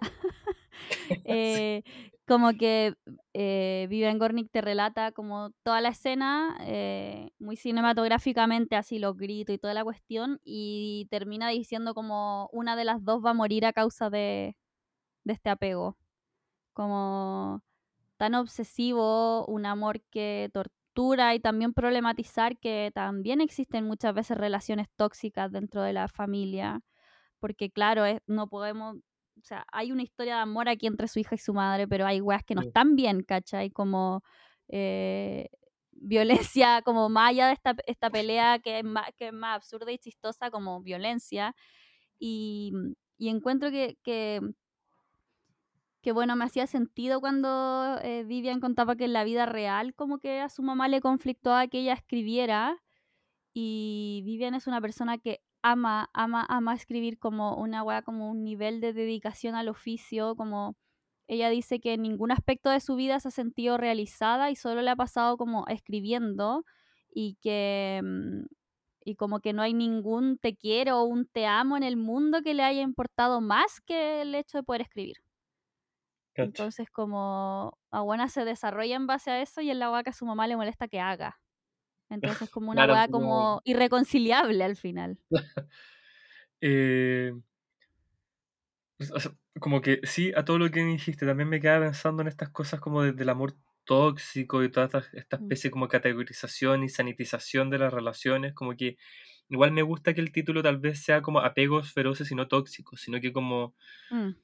eh, 1.23 1.83
como 2.27 2.53
que 2.57 2.95
eh, 3.33 3.87
Vivian 3.89 4.17
Gornick 4.19 4.49
te 4.51 4.61
relata 4.61 5.11
como 5.11 5.51
toda 5.63 5.81
la 5.81 5.89
escena, 5.89 6.57
eh, 6.61 7.31
muy 7.39 7.57
cinematográficamente, 7.57 8.75
así 8.77 8.99
los 8.99 9.17
gritos 9.17 9.55
y 9.55 9.59
toda 9.59 9.73
la 9.73 9.83
cuestión, 9.83 10.39
y 10.43 11.07
termina 11.11 11.49
diciendo 11.49 11.93
como 11.93 12.49
una 12.53 12.75
de 12.75 12.85
las 12.85 13.03
dos 13.03 13.23
va 13.25 13.31
a 13.31 13.33
morir 13.33 13.65
a 13.65 13.73
causa 13.73 14.09
de, 14.09 14.55
de 15.25 15.33
este 15.33 15.49
apego. 15.51 15.97
Como 16.73 17.61
tan 18.17 18.35
obsesivo, 18.35 19.45
un 19.47 19.65
amor 19.65 20.01
que 20.11 20.49
tortura 20.53 21.35
y 21.35 21.39
también 21.41 21.73
problematizar 21.73 22.57
que 22.59 22.91
también 22.95 23.41
existen 23.41 23.85
muchas 23.85 24.13
veces 24.15 24.37
relaciones 24.37 24.87
tóxicas 24.97 25.51
dentro 25.51 25.81
de 25.83 25.93
la 25.93 26.07
familia, 26.09 26.81
porque 27.39 27.71
claro, 27.71 28.05
es- 28.05 28.21
no 28.27 28.47
podemos, 28.49 28.97
o 29.39 29.43
sea, 29.43 29.65
hay 29.71 29.91
una 29.91 30.03
historia 30.03 30.35
de 30.35 30.41
amor 30.41 30.69
aquí 30.69 30.87
entre 30.87 31.07
su 31.07 31.19
hija 31.19 31.35
y 31.35 31.39
su 31.39 31.53
madre, 31.53 31.87
pero 31.87 32.05
hay 32.05 32.21
weas 32.21 32.43
que 32.43 32.55
no 32.55 32.61
están 32.61 32.95
bien, 32.95 33.23
¿cachai? 33.23 33.71
Como 33.71 34.23
eh, 34.69 35.49
violencia, 35.91 36.81
como 36.83 37.09
más 37.09 37.31
allá 37.31 37.47
de 37.47 37.53
esta, 37.53 37.75
esta 37.87 38.09
pelea 38.09 38.59
que 38.59 38.79
es, 38.79 38.85
más, 38.85 39.09
que 39.17 39.27
es 39.27 39.33
más 39.33 39.55
absurda 39.57 39.91
y 39.91 39.97
chistosa 39.97 40.51
como 40.51 40.81
violencia. 40.81 41.55
Y, 42.19 42.73
y 43.17 43.29
encuentro 43.29 43.71
que, 43.71 43.97
que 44.03 44.41
que 46.03 46.11
bueno, 46.11 46.35
me 46.35 46.43
hacía 46.43 46.67
sentido 46.67 47.21
cuando 47.21 47.97
eh, 48.03 48.25
Vivian 48.25 48.59
contaba 48.59 48.97
que 48.97 49.05
en 49.05 49.13
la 49.13 49.23
vida 49.23 49.45
real 49.45 49.95
como 49.95 50.19
que 50.19 50.41
a 50.41 50.49
su 50.49 50.61
mamá 50.61 50.89
le 50.89 50.99
conflictó 50.99 51.55
que 51.71 51.79
ella 51.79 51.93
escribiera 51.93 52.77
y 53.53 54.21
Vivian 54.25 54.53
es 54.53 54.67
una 54.67 54.81
persona 54.81 55.17
que 55.17 55.41
ama, 55.63 56.09
ama, 56.13 56.45
ama 56.49 56.75
escribir 56.75 57.19
como 57.19 57.55
una 57.57 57.83
weá, 57.83 58.03
como 58.03 58.29
un 58.31 58.43
nivel 58.43 58.81
de 58.81 58.93
dedicación 58.93 59.55
al 59.55 59.69
oficio, 59.69 60.35
como 60.35 60.75
ella 61.27 61.49
dice 61.49 61.79
que 61.79 61.93
en 61.93 62.03
ningún 62.03 62.31
aspecto 62.31 62.69
de 62.69 62.79
su 62.81 62.95
vida 62.95 63.19
se 63.19 63.29
ha 63.29 63.31
sentido 63.31 63.77
realizada 63.77 64.51
y 64.51 64.55
solo 64.55 64.81
le 64.81 64.91
ha 64.91 64.95
pasado 64.95 65.37
como 65.37 65.65
escribiendo 65.67 66.65
y 67.11 67.37
que 67.41 68.01
mm, 68.03 68.45
y 69.05 69.15
como 69.15 69.39
que 69.41 69.53
no 69.53 69.61
hay 69.61 69.73
ningún 69.73 70.37
te 70.39 70.55
quiero 70.55 70.99
o 71.01 71.05
un 71.05 71.25
te 71.27 71.45
amo 71.47 71.77
en 71.77 71.83
el 71.83 71.97
mundo 71.97 72.41
que 72.43 72.53
le 72.53 72.63
haya 72.63 72.81
importado 72.81 73.41
más 73.41 73.81
que 73.81 74.21
el 74.21 74.35
hecho 74.35 74.57
de 74.59 74.63
poder 74.63 74.81
escribir. 74.81 75.17
Entonces, 76.41 76.89
como 76.91 77.79
Aguana 77.91 78.27
se 78.29 78.45
desarrolla 78.45 78.95
en 78.95 79.07
base 79.07 79.31
a 79.31 79.41
eso 79.41 79.61
y 79.61 79.71
es 79.71 79.77
la 79.77 79.91
weá 79.91 80.03
que 80.03 80.09
a 80.11 80.13
su 80.13 80.25
mamá 80.25 80.47
le 80.47 80.57
molesta 80.57 80.87
que 80.87 80.99
haga. 80.99 81.39
Entonces, 82.13 82.49
como 82.49 82.71
una 82.71 82.85
Claro, 82.85 82.95
como- 83.11 83.11
como 83.11 83.61
irreconciliable 83.65 84.63
al 84.63 84.75
final. 84.75 85.19
Eh, 86.61 87.33
pues, 88.97 89.11
o 89.11 89.19
sea, 89.19 89.31
como 89.59 89.81
que 89.81 89.99
sí, 90.03 90.31
a 90.35 90.45
todo 90.45 90.59
lo 90.59 90.69
que 90.71 90.83
dijiste, 90.83 91.25
también 91.25 91.49
me 91.49 91.59
quedaba 91.59 91.85
pensando 91.85 92.21
en 92.21 92.27
estas 92.27 92.49
cosas 92.49 92.79
como 92.79 93.01
de- 93.03 93.13
del 93.13 93.29
amor 93.29 93.55
tóxico 93.85 94.63
y 94.63 94.71
toda 94.71 94.85
esta, 94.87 95.03
esta 95.13 95.37
Mm. 95.37 95.41
especie 95.41 95.71
como 95.71 95.87
categorización 95.87 96.83
y 96.83 96.89
sanitización 96.89 97.69
de 97.69 97.79
las 97.79 97.93
relaciones, 97.93 98.53
como 98.53 98.75
que 98.75 98.97
igual 99.49 99.71
me 99.73 99.81
gusta 99.83 100.13
que 100.13 100.21
el 100.21 100.31
título 100.31 100.63
tal 100.63 100.79
vez 100.79 101.03
sea 101.03 101.21
como 101.21 101.39
apegos 101.41 101.91
feroces 101.93 102.31
y 102.31 102.35
no 102.35 102.47
tóxicos, 102.47 103.01
sino 103.01 103.19
que 103.21 103.33
como, 103.33 103.75
Mm, 104.11 104.35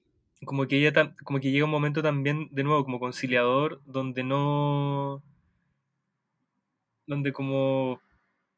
como 0.45 0.67
que 0.67 0.77
ella 0.77 1.15
como 1.23 1.39
que 1.39 1.51
llega 1.51 1.65
un 1.65 1.71
momento 1.71 2.01
también, 2.01 2.47
de 2.51 2.63
nuevo, 2.63 2.83
como 2.85 2.99
conciliador, 2.99 3.81
donde 3.85 4.23
no, 4.23 5.23
donde 7.09 7.33
como 7.33 8.01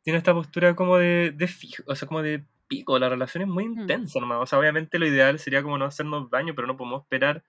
tiene 0.03 0.17
esta 0.19 0.33
postura 0.33 0.75
como 0.75 0.97
de, 0.97 1.31
de 1.31 1.47
fijo, 1.47 1.83
o 1.87 1.95
sea, 1.95 2.07
como 2.07 2.21
de 2.21 2.45
pico, 2.67 2.97
la 2.99 3.09
relación 3.09 3.43
es 3.43 3.49
muy 3.49 3.65
Mm. 3.75 3.81
intensa 3.81 4.19
nomás, 4.19 4.39
o 4.41 4.45
sea, 4.45 4.59
obviamente 4.59 4.99
lo 4.99 5.07
ideal 5.07 5.39
sería 5.39 5.63
como 5.63 5.77
no 5.77 5.85
hacernos 5.85 6.29
daño, 6.29 6.55
pero 6.55 6.67
no 6.67 6.77
podemos 6.77 7.03
esperar 7.03 7.43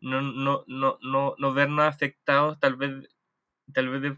no, 0.00 0.22
no, 0.22 0.64
no, 0.68 0.98
no, 1.02 1.34
no 1.38 1.52
vernos 1.54 1.84
afectados 1.84 2.60
tal 2.60 2.76
vez, 2.76 3.08
tal 3.72 3.88
vez 3.88 4.02
de, 4.02 4.16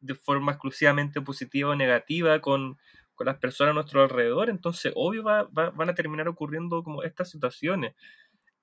de 0.00 0.14
forma 0.14 0.52
exclusivamente 0.52 1.20
positiva 1.22 1.70
o 1.70 1.76
negativa 1.76 2.40
con, 2.40 2.78
con 3.14 3.26
las 3.26 3.38
personas 3.38 3.72
a 3.72 3.74
nuestro 3.74 4.02
alrededor, 4.02 4.50
entonces 4.50 4.92
obvio 4.96 5.22
va, 5.24 5.44
va- 5.44 5.70
van 5.70 5.90
a 5.90 5.94
terminar 5.94 6.28
ocurriendo 6.28 6.82
como 6.84 7.02
estas 7.02 7.30
situaciones. 7.30 7.94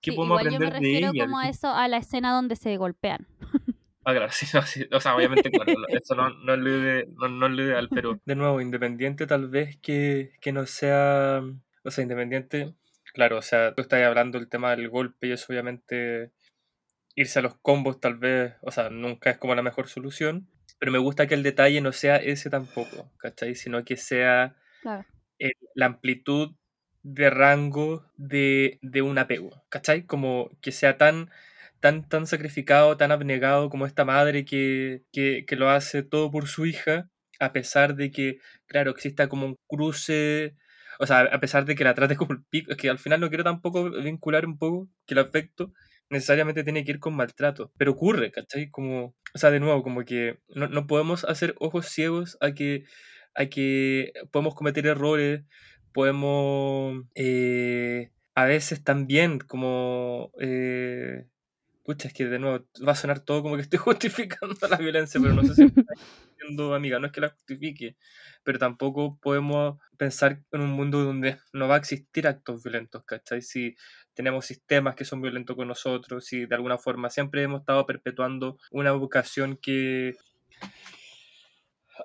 ¿Qué 0.01 0.11
sí, 0.11 0.15
podemos 0.15 0.37
igual 0.37 0.47
yo 0.49 0.59
me 0.59 0.69
aprender 0.69 0.77
de 0.77 0.89
refiero 0.89 1.07
ella? 1.07 1.25
como 1.25 1.37
a 1.39 1.49
eso, 1.49 1.69
a 1.69 1.87
la 1.87 1.97
escena 1.97 2.33
donde 2.33 2.55
se 2.55 2.77
golpean. 2.77 3.27
Ah, 4.09 4.13
claro, 4.13 4.31
sí, 4.31 4.45
no, 4.53 4.61
sí, 4.61 4.87
O 4.93 5.01
sea, 5.01 5.15
obviamente, 5.17 5.51
claro, 5.51 5.73
eso 5.89 6.15
no, 6.15 6.29
no 6.29 6.53
es 6.53 6.59
lo 6.59 6.69
ide- 6.69 7.07
no- 7.17 7.27
no 7.27 7.47
es 7.47 7.51
lo 7.51 7.63
ideal, 7.63 7.89
pero 7.93 8.21
de 8.25 8.35
nuevo, 8.35 8.61
independiente 8.61 9.27
tal 9.27 9.49
vez 9.49 9.77
que, 9.81 10.31
que 10.39 10.53
no 10.53 10.65
sea, 10.65 11.41
o 11.83 11.91
sea, 11.91 12.03
independiente, 12.03 12.73
claro, 13.13 13.37
o 13.37 13.41
sea, 13.41 13.75
tú 13.75 13.81
estás 13.81 14.01
hablando 14.03 14.39
del 14.39 14.47
tema 14.47 14.73
del 14.73 14.87
golpe 14.87 15.27
y 15.27 15.31
eso 15.33 15.47
obviamente 15.49 16.31
irse 17.15 17.39
a 17.39 17.41
los 17.41 17.55
combos 17.57 17.99
tal 17.99 18.15
vez, 18.15 18.53
o 18.61 18.71
sea, 18.71 18.89
nunca 18.89 19.29
es 19.31 19.37
como 19.37 19.55
la 19.55 19.61
mejor 19.61 19.89
solución, 19.89 20.47
pero 20.79 20.91
me 20.93 20.99
gusta 20.99 21.27
que 21.27 21.33
el 21.33 21.43
detalle 21.43 21.81
no 21.81 21.91
sea 21.91 22.15
ese 22.15 22.49
tampoco, 22.49 23.11
¿cachai? 23.17 23.55
Sino 23.55 23.83
que 23.83 23.97
sea 23.97 24.55
Claro. 24.81 25.05
la 25.75 25.87
amplitud 25.87 26.55
de 27.03 27.29
rango 27.29 28.05
de, 28.15 28.79
de 28.81 29.01
un 29.01 29.17
apego, 29.17 29.65
¿cachai? 29.69 30.03
Como 30.05 30.49
que 30.61 30.71
sea 30.71 30.97
tan, 30.97 31.29
tan, 31.79 32.07
tan 32.07 32.27
sacrificado, 32.27 32.97
tan 32.97 33.11
abnegado 33.11 33.69
como 33.69 33.85
esta 33.85 34.05
madre 34.05 34.45
que, 34.45 35.03
que, 35.11 35.45
que 35.47 35.55
lo 35.55 35.69
hace 35.69 36.03
todo 36.03 36.31
por 36.31 36.47
su 36.47 36.65
hija, 36.65 37.09
a 37.39 37.53
pesar 37.53 37.95
de 37.95 38.11
que, 38.11 38.39
claro, 38.67 38.91
exista 38.91 39.29
como 39.29 39.45
un 39.45 39.57
cruce, 39.67 40.55
o 40.99 41.05
sea, 41.05 41.21
a 41.21 41.39
pesar 41.39 41.65
de 41.65 41.75
que 41.75 41.83
la 41.83 41.95
trate 41.95 42.15
como 42.17 42.33
el 42.33 42.43
pico, 42.49 42.71
es 42.71 42.77
que 42.77 42.89
al 42.89 42.99
final 42.99 43.19
no 43.19 43.29
quiero 43.29 43.43
tampoco 43.43 43.91
vincular 43.91 44.45
un 44.45 44.57
poco 44.57 44.89
que 45.05 45.13
el 45.13 45.19
afecto 45.19 45.73
necesariamente 46.09 46.63
tiene 46.63 46.85
que 46.85 46.91
ir 46.91 46.99
con 46.99 47.15
maltrato, 47.15 47.71
pero 47.77 47.91
ocurre, 47.91 48.31
¿cachai? 48.31 48.69
Como, 48.69 49.15
o 49.33 49.37
sea, 49.37 49.51
de 49.51 49.59
nuevo, 49.59 49.83
como 49.83 50.05
que 50.05 50.39
no, 50.47 50.67
no 50.67 50.87
podemos 50.87 51.25
hacer 51.25 51.55
ojos 51.59 51.87
ciegos 51.87 52.37
a 52.41 52.53
que, 52.53 52.85
a 53.35 53.47
que 53.47 54.13
podemos 54.31 54.55
cometer 54.55 54.87
errores, 54.87 55.43
podemos 55.93 57.03
eh, 57.15 58.11
a 58.35 58.45
veces 58.45 58.83
también 58.83 59.39
como... 59.39 60.31
Eh, 60.39 61.25
pucha, 61.87 62.09
es 62.09 62.13
que 62.13 62.25
de 62.25 62.37
nuevo 62.37 62.65
va 62.85 62.91
a 62.91 62.95
sonar 62.95 63.21
todo 63.21 63.41
como 63.41 63.55
que 63.55 63.61
estoy 63.61 63.79
justificando 63.79 64.67
la 64.69 64.75
violencia, 64.75 65.21
pero 65.21 65.33
no 65.33 65.41
sé 65.43 65.55
si 65.55 65.61
me 65.61 65.67
está 65.69 65.93
diciendo, 66.37 66.75
amiga, 66.75 66.99
no 66.99 67.07
es 67.07 67.13
que 67.13 67.21
la 67.21 67.29
justifique, 67.29 67.95
pero 68.43 68.59
tampoco 68.59 69.17
podemos 69.21 69.79
pensar 69.95 70.41
en 70.51 70.61
un 70.61 70.71
mundo 70.71 71.05
donde 71.05 71.37
no 71.53 71.69
va 71.69 71.75
a 71.75 71.77
existir 71.77 72.27
actos 72.27 72.61
violentos, 72.61 73.05
¿cachai? 73.05 73.41
Si 73.41 73.73
tenemos 74.13 74.45
sistemas 74.45 74.95
que 74.95 75.05
son 75.05 75.21
violentos 75.21 75.55
con 75.55 75.69
nosotros, 75.69 76.25
si 76.25 76.45
de 76.45 76.55
alguna 76.55 76.77
forma 76.77 77.09
siempre 77.09 77.43
hemos 77.43 77.61
estado 77.61 77.85
perpetuando 77.85 78.57
una 78.69 78.91
vocación 78.91 79.55
que 79.55 80.17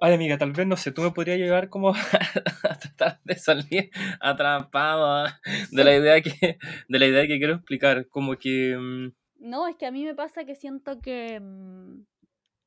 Ay, 0.01 0.15
amiga, 0.15 0.39
tal 0.39 0.53
vez, 0.53 0.67
no 0.67 0.77
sé, 0.77 0.93
tú 0.93 1.03
me 1.03 1.11
podrías 1.11 1.39
llegar 1.39 1.69
como 1.69 1.91
a 2.63 2.79
tratar 2.79 3.21
de 3.25 3.37
salir 3.37 3.91
atrapado 4.21 5.27
de 5.71 5.85
la 5.85 5.95
idea 5.97 6.21
que, 6.23 6.59
de 6.89 6.99
la 6.99 7.07
idea 7.07 7.27
que 7.27 7.39
quiero 7.39 7.55
explicar. 7.55 8.07
Como 8.09 8.37
que... 8.39 9.13
No, 9.43 9.67
es 9.67 9.77
que 9.77 9.87
a 9.87 9.91
mí 9.91 10.05
me 10.05 10.15
pasa 10.15 10.45
que 10.45 10.55
siento 10.55 11.01
que... 11.01 11.41
Mm, 11.41 12.07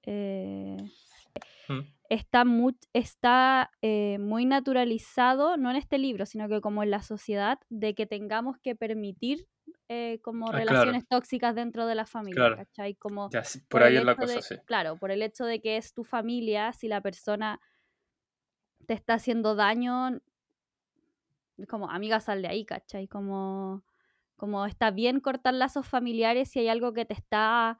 eh, 0.08 0.78
¿Mm? 1.68 1.80
está, 2.10 2.46
muy, 2.46 2.78
está 2.94 3.72
eh, 3.82 4.18
muy 4.20 4.46
naturalizado, 4.46 5.58
no 5.58 5.72
en 5.72 5.78
este 5.78 5.98
libro, 5.98 6.26
sino 6.26 6.48
que 6.48 6.62
como 6.62 6.84
en 6.84 6.92
la 6.92 7.02
sociedad, 7.02 7.60
de 7.70 7.96
que 7.96 8.06
tengamos 8.06 8.58
que 8.60 8.76
permitir 8.76 9.48
eh, 9.88 10.20
como 10.22 10.50
Ah, 10.50 10.52
relaciones 10.52 11.08
tóxicas 11.08 11.56
dentro 11.56 11.88
de 11.88 11.96
la 11.96 12.06
familia, 12.06 12.36
claro. 12.36 12.58
¿cachai? 12.58 12.96
Como 12.96 13.30
Ya, 13.32 13.44
sí, 13.44 13.60
por 13.60 13.70
por 13.70 13.84
ahí 13.84 13.96
es 13.98 14.04
la 14.04 14.16
cosa, 14.16 14.36
de, 14.36 14.42
sí. 14.42 14.56
claro, 14.66 14.98
por 14.98 15.12
el 15.12 15.22
hecho 15.22 15.46
de 15.46 15.62
que 15.62 15.78
es 15.78 15.94
tu 15.94 16.04
familia, 16.04 16.74
si 16.74 16.88
la 16.88 17.02
persona 17.02 17.60
te 18.86 18.94
está 18.94 19.16
haciendo 19.16 19.56
daño, 19.56 20.20
como 21.68 21.90
amiga, 21.90 22.20
sal 22.20 22.42
de 22.42 22.50
ahí, 22.50 22.66
¿cachai? 22.66 23.08
Como, 23.08 23.84
como 24.36 24.66
está 24.66 24.92
bien 24.92 25.20
cortar 25.20 25.54
lazos 25.54 25.88
familiares 25.88 26.50
si 26.50 26.60
hay 26.60 26.68
algo 26.70 26.94
que 26.94 27.06
te 27.06 27.14
está 27.14 27.80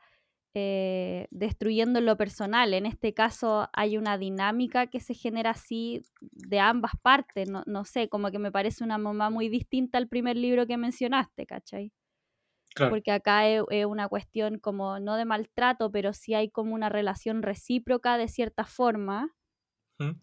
eh, 0.56 1.28
destruyendo 1.32 2.00
en 2.00 2.06
lo 2.06 2.18
personal. 2.18 2.74
En 2.74 2.86
este 2.86 3.14
caso 3.14 3.70
hay 3.74 3.98
una 3.98 4.18
dinámica 4.18 4.88
que 4.88 5.00
se 5.02 5.14
genera 5.14 5.52
así 5.52 6.02
de 6.22 6.60
ambas 6.60 6.94
partes. 7.02 7.50
No, 7.50 7.64
no 7.68 7.86
sé, 7.86 8.10
como 8.10 8.32
que 8.32 8.40
me 8.40 8.52
parece 8.52 8.84
una 8.84 8.98
mamá 8.98 9.30
muy 9.30 9.50
distinta 9.50 9.98
al 9.98 10.08
primer 10.08 10.38
libro 10.38 10.66
que 10.68 10.78
mencionaste, 10.78 11.46
¿cachai? 11.46 11.92
Claro. 12.76 12.92
Porque 12.92 13.12
acá 13.12 13.48
es, 13.48 13.64
es 13.70 13.86
una 13.86 14.08
cuestión 14.10 14.60
como 14.60 15.00
no 15.00 15.18
de 15.18 15.26
maltrato, 15.26 15.92
pero 15.92 16.14
sí 16.14 16.34
hay 16.34 16.50
como 16.50 16.74
una 16.76 16.90
relación 16.90 17.44
recíproca 17.44 18.18
de 18.18 18.28
cierta 18.28 18.66
forma 18.66 19.36
¿Mm? 20.00 20.20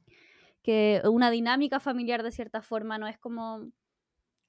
que 0.63 1.03
una 1.05 1.31
dinámica 1.31 1.81
familiar 1.81 2.23
de 2.23 2.31
cierta 2.31 2.63
forma 2.63 2.99
no 2.99 3.07
es 3.09 3.19
como, 3.19 3.71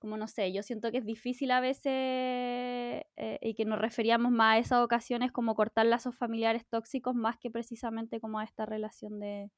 como 0.04 0.18
no 0.18 0.28
sé, 0.28 0.51
yo 0.51 0.64
siento 0.64 0.91
que 0.91 0.97
es 0.97 1.06
difícil 1.06 1.49
a 1.51 1.62
veces 1.62 1.86
eh, 1.86 3.39
y 3.41 3.54
que 3.54 3.64
nos 3.64 3.80
referíamos 3.80 4.34
más 4.34 4.56
a 4.56 4.60
esas 4.60 4.84
ocasiones 4.84 5.32
como 5.32 5.56
cortar 5.56 5.86
lazos 5.86 6.14
familiares 6.14 6.68
tóxicos 6.68 7.16
más 7.16 7.38
que 7.38 7.49
precisamente 7.49 8.20
como 8.20 8.38
a 8.38 8.43
esta 8.43 8.66
relación 8.66 9.22
de, 9.22 9.49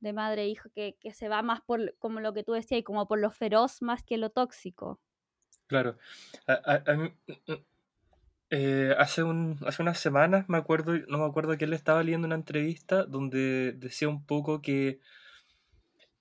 de 0.00 0.12
madre 0.12 0.42
e 0.42 0.48
hijo 0.48 0.70
que, 0.74 0.96
que, 0.98 1.12
se 1.12 1.28
va 1.28 1.40
más 1.42 1.60
por, 1.60 1.94
como 2.00 2.18
lo 2.18 2.34
que 2.34 2.42
tú 2.42 2.50
decías, 2.50 2.80
y 2.80 2.82
como 2.82 3.06
por 3.06 3.20
lo 3.20 3.30
feroz 3.30 3.80
más 3.80 4.02
que 4.02 4.16
lo 4.16 4.30
tóxico. 4.30 4.98
Claro. 5.68 5.98
A 6.48 6.92
mí, 6.94 7.12
eh, 8.50 8.92
hace, 8.98 9.22
un, 9.22 9.56
hace 9.68 9.82
unas 9.82 10.00
semanas 10.00 10.48
me 10.48 10.58
acuerdo, 10.58 10.98
no 11.06 11.18
me 11.18 11.26
acuerdo 11.26 11.56
que 11.56 11.66
él 11.66 11.74
estaba 11.74 12.02
leyendo 12.02 12.26
una 12.26 12.34
entrevista 12.34 13.04
donde 13.04 13.72
decía 13.76 14.08
un 14.08 14.26
poco 14.26 14.60
que 14.60 14.98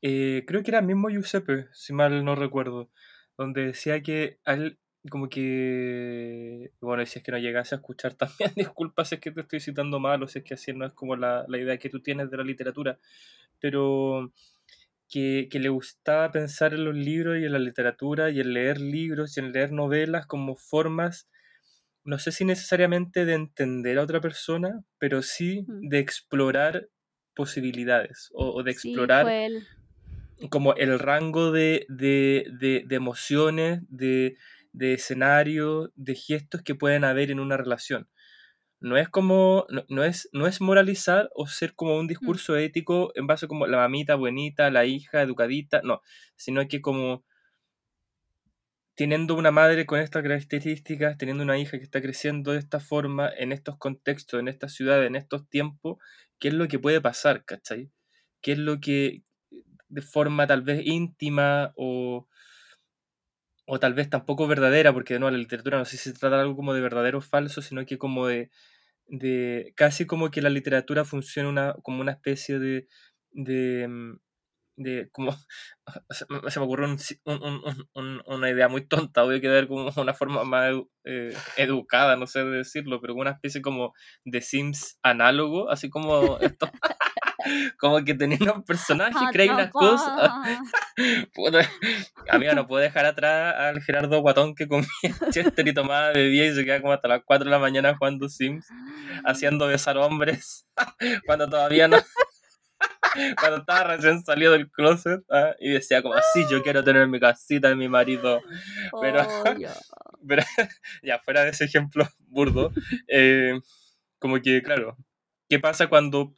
eh, 0.04 0.44
creo 0.46 0.62
que 0.62 0.70
era 0.70 0.82
el 0.82 0.86
mismo 0.86 1.10
Giuseppe, 1.10 1.66
si 1.74 1.94
mal 1.94 2.24
no 2.24 2.36
recuerdo, 2.36 2.92
donde 3.38 3.66
decía 3.66 4.02
que 4.02 4.40
él 4.46 4.78
como 5.10 5.30
que, 5.30 6.72
bueno, 6.82 7.06
si 7.06 7.20
es 7.20 7.24
que 7.24 7.32
no 7.32 7.38
llegase 7.38 7.76
a 7.76 7.78
escuchar 7.78 8.14
también, 8.16 8.52
disculpa 8.56 9.06
si 9.06 9.16
es 9.16 9.22
que 9.22 9.32
te 9.32 9.42
estoy 9.42 9.60
citando 9.60 10.00
mal 10.00 10.24
o 10.24 10.28
si 10.28 10.40
es 10.40 10.46
que 10.46 10.56
así 10.56 10.74
no 10.74 10.86
es 10.86 10.94
como 10.94 11.16
la, 11.16 11.46
la 11.48 11.58
idea 11.58 11.78
que 11.78 11.90
tú 11.90 12.02
tienes 12.02 12.30
de 12.30 12.38
la 12.38 12.44
literatura, 12.44 12.98
pero 13.60 14.32
que, 15.10 15.48
que, 15.52 15.60
le 15.60 15.70
gustaba 15.70 16.32
pensar 16.32 16.74
en 16.74 16.86
los 16.86 16.96
libros 16.96 17.38
y 17.38 17.46
en 17.46 17.52
la 17.52 17.60
literatura 17.60 18.32
y 18.32 18.40
en 18.40 18.54
leer 18.54 18.82
libros 18.82 19.38
y 19.38 19.40
en 19.40 19.52
leer 19.52 19.72
novelas 19.72 20.26
como 20.26 20.56
formas, 20.56 21.30
no 22.04 22.18
sé 22.18 22.32
si 22.32 22.46
necesariamente 22.46 23.26
de 23.26 23.34
entender 23.34 24.00
a 24.00 24.04
otra 24.04 24.22
persona, 24.22 24.84
pero 24.98 25.22
sí 25.22 25.66
de 25.68 26.00
explorar 26.00 26.90
posibilidades 27.36 28.30
o, 28.34 28.52
o 28.56 28.64
de 28.64 28.72
explorar. 28.72 29.26
Como 30.50 30.74
el 30.76 31.00
rango 31.00 31.52
de, 31.52 31.86
de, 31.90 32.48
de, 32.60 32.84
de 32.86 32.96
emociones, 32.96 33.82
de, 33.90 34.38
de 34.74 34.94
escenarios, 34.94 35.92
de 35.96 36.16
gestos 36.16 36.62
que 36.62 36.76
pueden 36.76 37.04
haber 37.04 37.32
en 37.32 37.40
una 37.40 37.58
relación. 37.58 38.10
No 38.80 38.98
es 38.98 39.10
como, 39.10 39.66
no, 39.70 39.86
no 39.90 40.04
es, 40.04 40.30
no 40.34 40.48
es 40.48 40.62
moralizar 40.62 41.30
o 41.36 41.48
ser 41.48 41.76
como 41.76 41.98
un 41.98 42.08
Mm. 42.22 42.36
discurso 42.36 42.58
ético 42.58 43.12
en 43.16 43.28
base 43.28 43.48
como 43.48 43.68
la 43.68 43.78
mamita 43.78 44.16
buenita, 44.16 44.70
la 44.72 44.86
hija 44.86 45.22
educadita, 45.22 45.82
no, 45.84 46.02
sino 46.36 46.68
que 46.68 46.82
como 46.82 47.26
teniendo 48.96 49.36
una 49.36 49.52
madre 49.52 49.86
con 49.86 50.00
estas 50.00 50.24
características, 50.24 51.18
teniendo 51.18 51.44
una 51.44 51.58
hija 51.58 51.78
que 51.78 51.84
está 51.84 52.02
creciendo 52.02 52.52
de 52.52 52.60
esta 52.60 52.80
forma, 52.80 53.30
en 53.30 53.52
estos 53.52 53.78
contextos, 53.78 54.40
en 54.40 54.48
esta 54.48 54.70
ciudad, 54.70 55.06
en 55.06 55.16
estos 55.16 55.50
tiempos, 55.50 55.98
¿qué 56.40 56.50
es 56.50 56.54
lo 56.54 56.68
que 56.68 56.80
puede 56.80 57.02
pasar, 57.02 57.44
cachai? 57.46 57.92
¿Qué 58.42 58.54
es 58.54 58.58
lo 58.60 58.80
que 58.80 59.24
de 59.96 60.02
forma 60.02 60.48
tal 60.48 60.62
vez 60.62 60.80
íntima 60.86 61.74
o, 61.76 62.28
o 63.68 63.80
tal 63.80 63.94
vez 63.94 64.10
tampoco 64.10 64.48
verdadera, 64.48 64.94
porque 64.94 65.18
no, 65.20 65.30
la 65.32 65.38
literatura 65.38 65.78
no 65.80 65.86
sé 65.86 65.98
si 65.98 66.12
se 66.12 66.14
trata 66.20 66.36
de 66.38 66.42
algo 66.44 66.56
como 66.56 66.74
de 66.74 66.82
verdadero 66.82 67.18
o 67.20 67.22
falso, 67.22 67.62
sino 67.62 67.86
que 67.86 67.98
como 67.98 68.28
de, 68.28 68.52
de 69.08 69.74
casi 69.76 70.06
como 70.08 70.32
que 70.32 70.42
la 70.42 70.50
literatura 70.52 71.06
funciona 71.06 71.50
una, 71.50 71.74
como 71.84 72.02
una 72.02 72.14
especie 72.14 72.60
de, 72.60 72.88
de, 73.32 73.88
mm, 73.88 74.18
de 74.78 75.10
como, 75.12 75.32
se 76.12 76.60
me 76.60 76.66
ocurrió 76.66 76.88
un 76.88 76.98
un- 77.26 77.44
un- 77.66 77.90
un- 77.96 78.24
una 78.28 78.50
idea 78.52 78.70
muy 78.70 78.88
tonta, 78.88 79.24
voy 79.24 79.38
a 79.38 79.42
quedar 79.42 79.68
como 79.68 79.92
una 79.98 80.14
forma 80.16 80.44
más 80.46 80.74
eh, 81.06 81.34
educada, 81.58 82.18
no 82.18 82.28
sé 82.28 82.44
de 82.46 82.58
decirlo, 82.60 83.02
pero 83.02 83.16
una 83.16 83.32
especie 83.32 83.62
como 83.62 83.94
de 84.26 84.42
Sims 84.42 85.00
análogo, 85.04 85.70
así 85.72 85.90
como 85.90 86.40
esto, 86.42 86.70
como 87.80 88.04
que 88.04 88.14
teniendo 88.14 88.54
un 88.54 88.64
personaje, 88.64 89.18
crea 89.32 89.54
unas 89.54 89.72
cosas, 89.72 90.32
amiga, 92.30 92.54
no 92.54 92.68
puedo 92.68 92.82
dejar 92.82 93.06
atrás 93.06 93.56
al 93.58 93.82
Gerardo 93.82 94.22
Guatón 94.22 94.56
que 94.56 94.68
comía 94.68 94.88
Chester 95.32 95.68
y 95.68 95.74
tomaba 95.74 96.12
bebida 96.12 96.46
y 96.46 96.56
se 96.56 96.66
queda 96.66 96.82
como 96.82 96.94
hasta 96.94 97.08
las 97.08 97.22
4 97.26 97.46
de 97.46 97.52
la 97.52 97.60
mañana 97.60 97.96
jugando 97.98 98.30
Sims, 98.30 98.68
haciendo 99.26 99.68
besar 99.68 99.98
hombres, 99.98 100.68
cuando 101.26 101.48
todavía 101.48 101.88
no, 101.88 101.98
cuando 103.40 103.58
estaba 103.60 103.96
recién 103.96 104.24
salido 104.24 104.54
del 104.54 104.70
closet, 104.70 105.22
¿ah? 105.30 105.56
y 105.60 105.72
decía 105.72 106.02
como 106.02 106.16
así, 106.16 106.46
yo 106.50 106.62
quiero 106.64 106.84
tener 106.84 107.08
mi 107.08 107.20
casita 107.20 107.72
y 107.72 107.76
mi 107.76 107.88
marido, 107.88 108.42
pero, 109.02 109.26
Oh, 109.26 109.44
pero 110.28 110.44
ya 111.04 111.20
fuera 111.20 111.44
de 111.44 111.52
ese 111.52 111.66
ejemplo 111.66 112.08
burdo, 112.28 112.72
eh, 113.08 113.60
como 114.20 114.42
que, 114.42 114.62
claro, 114.62 114.98
¿qué 115.50 115.60
pasa 115.60 115.88
cuando 115.88 116.36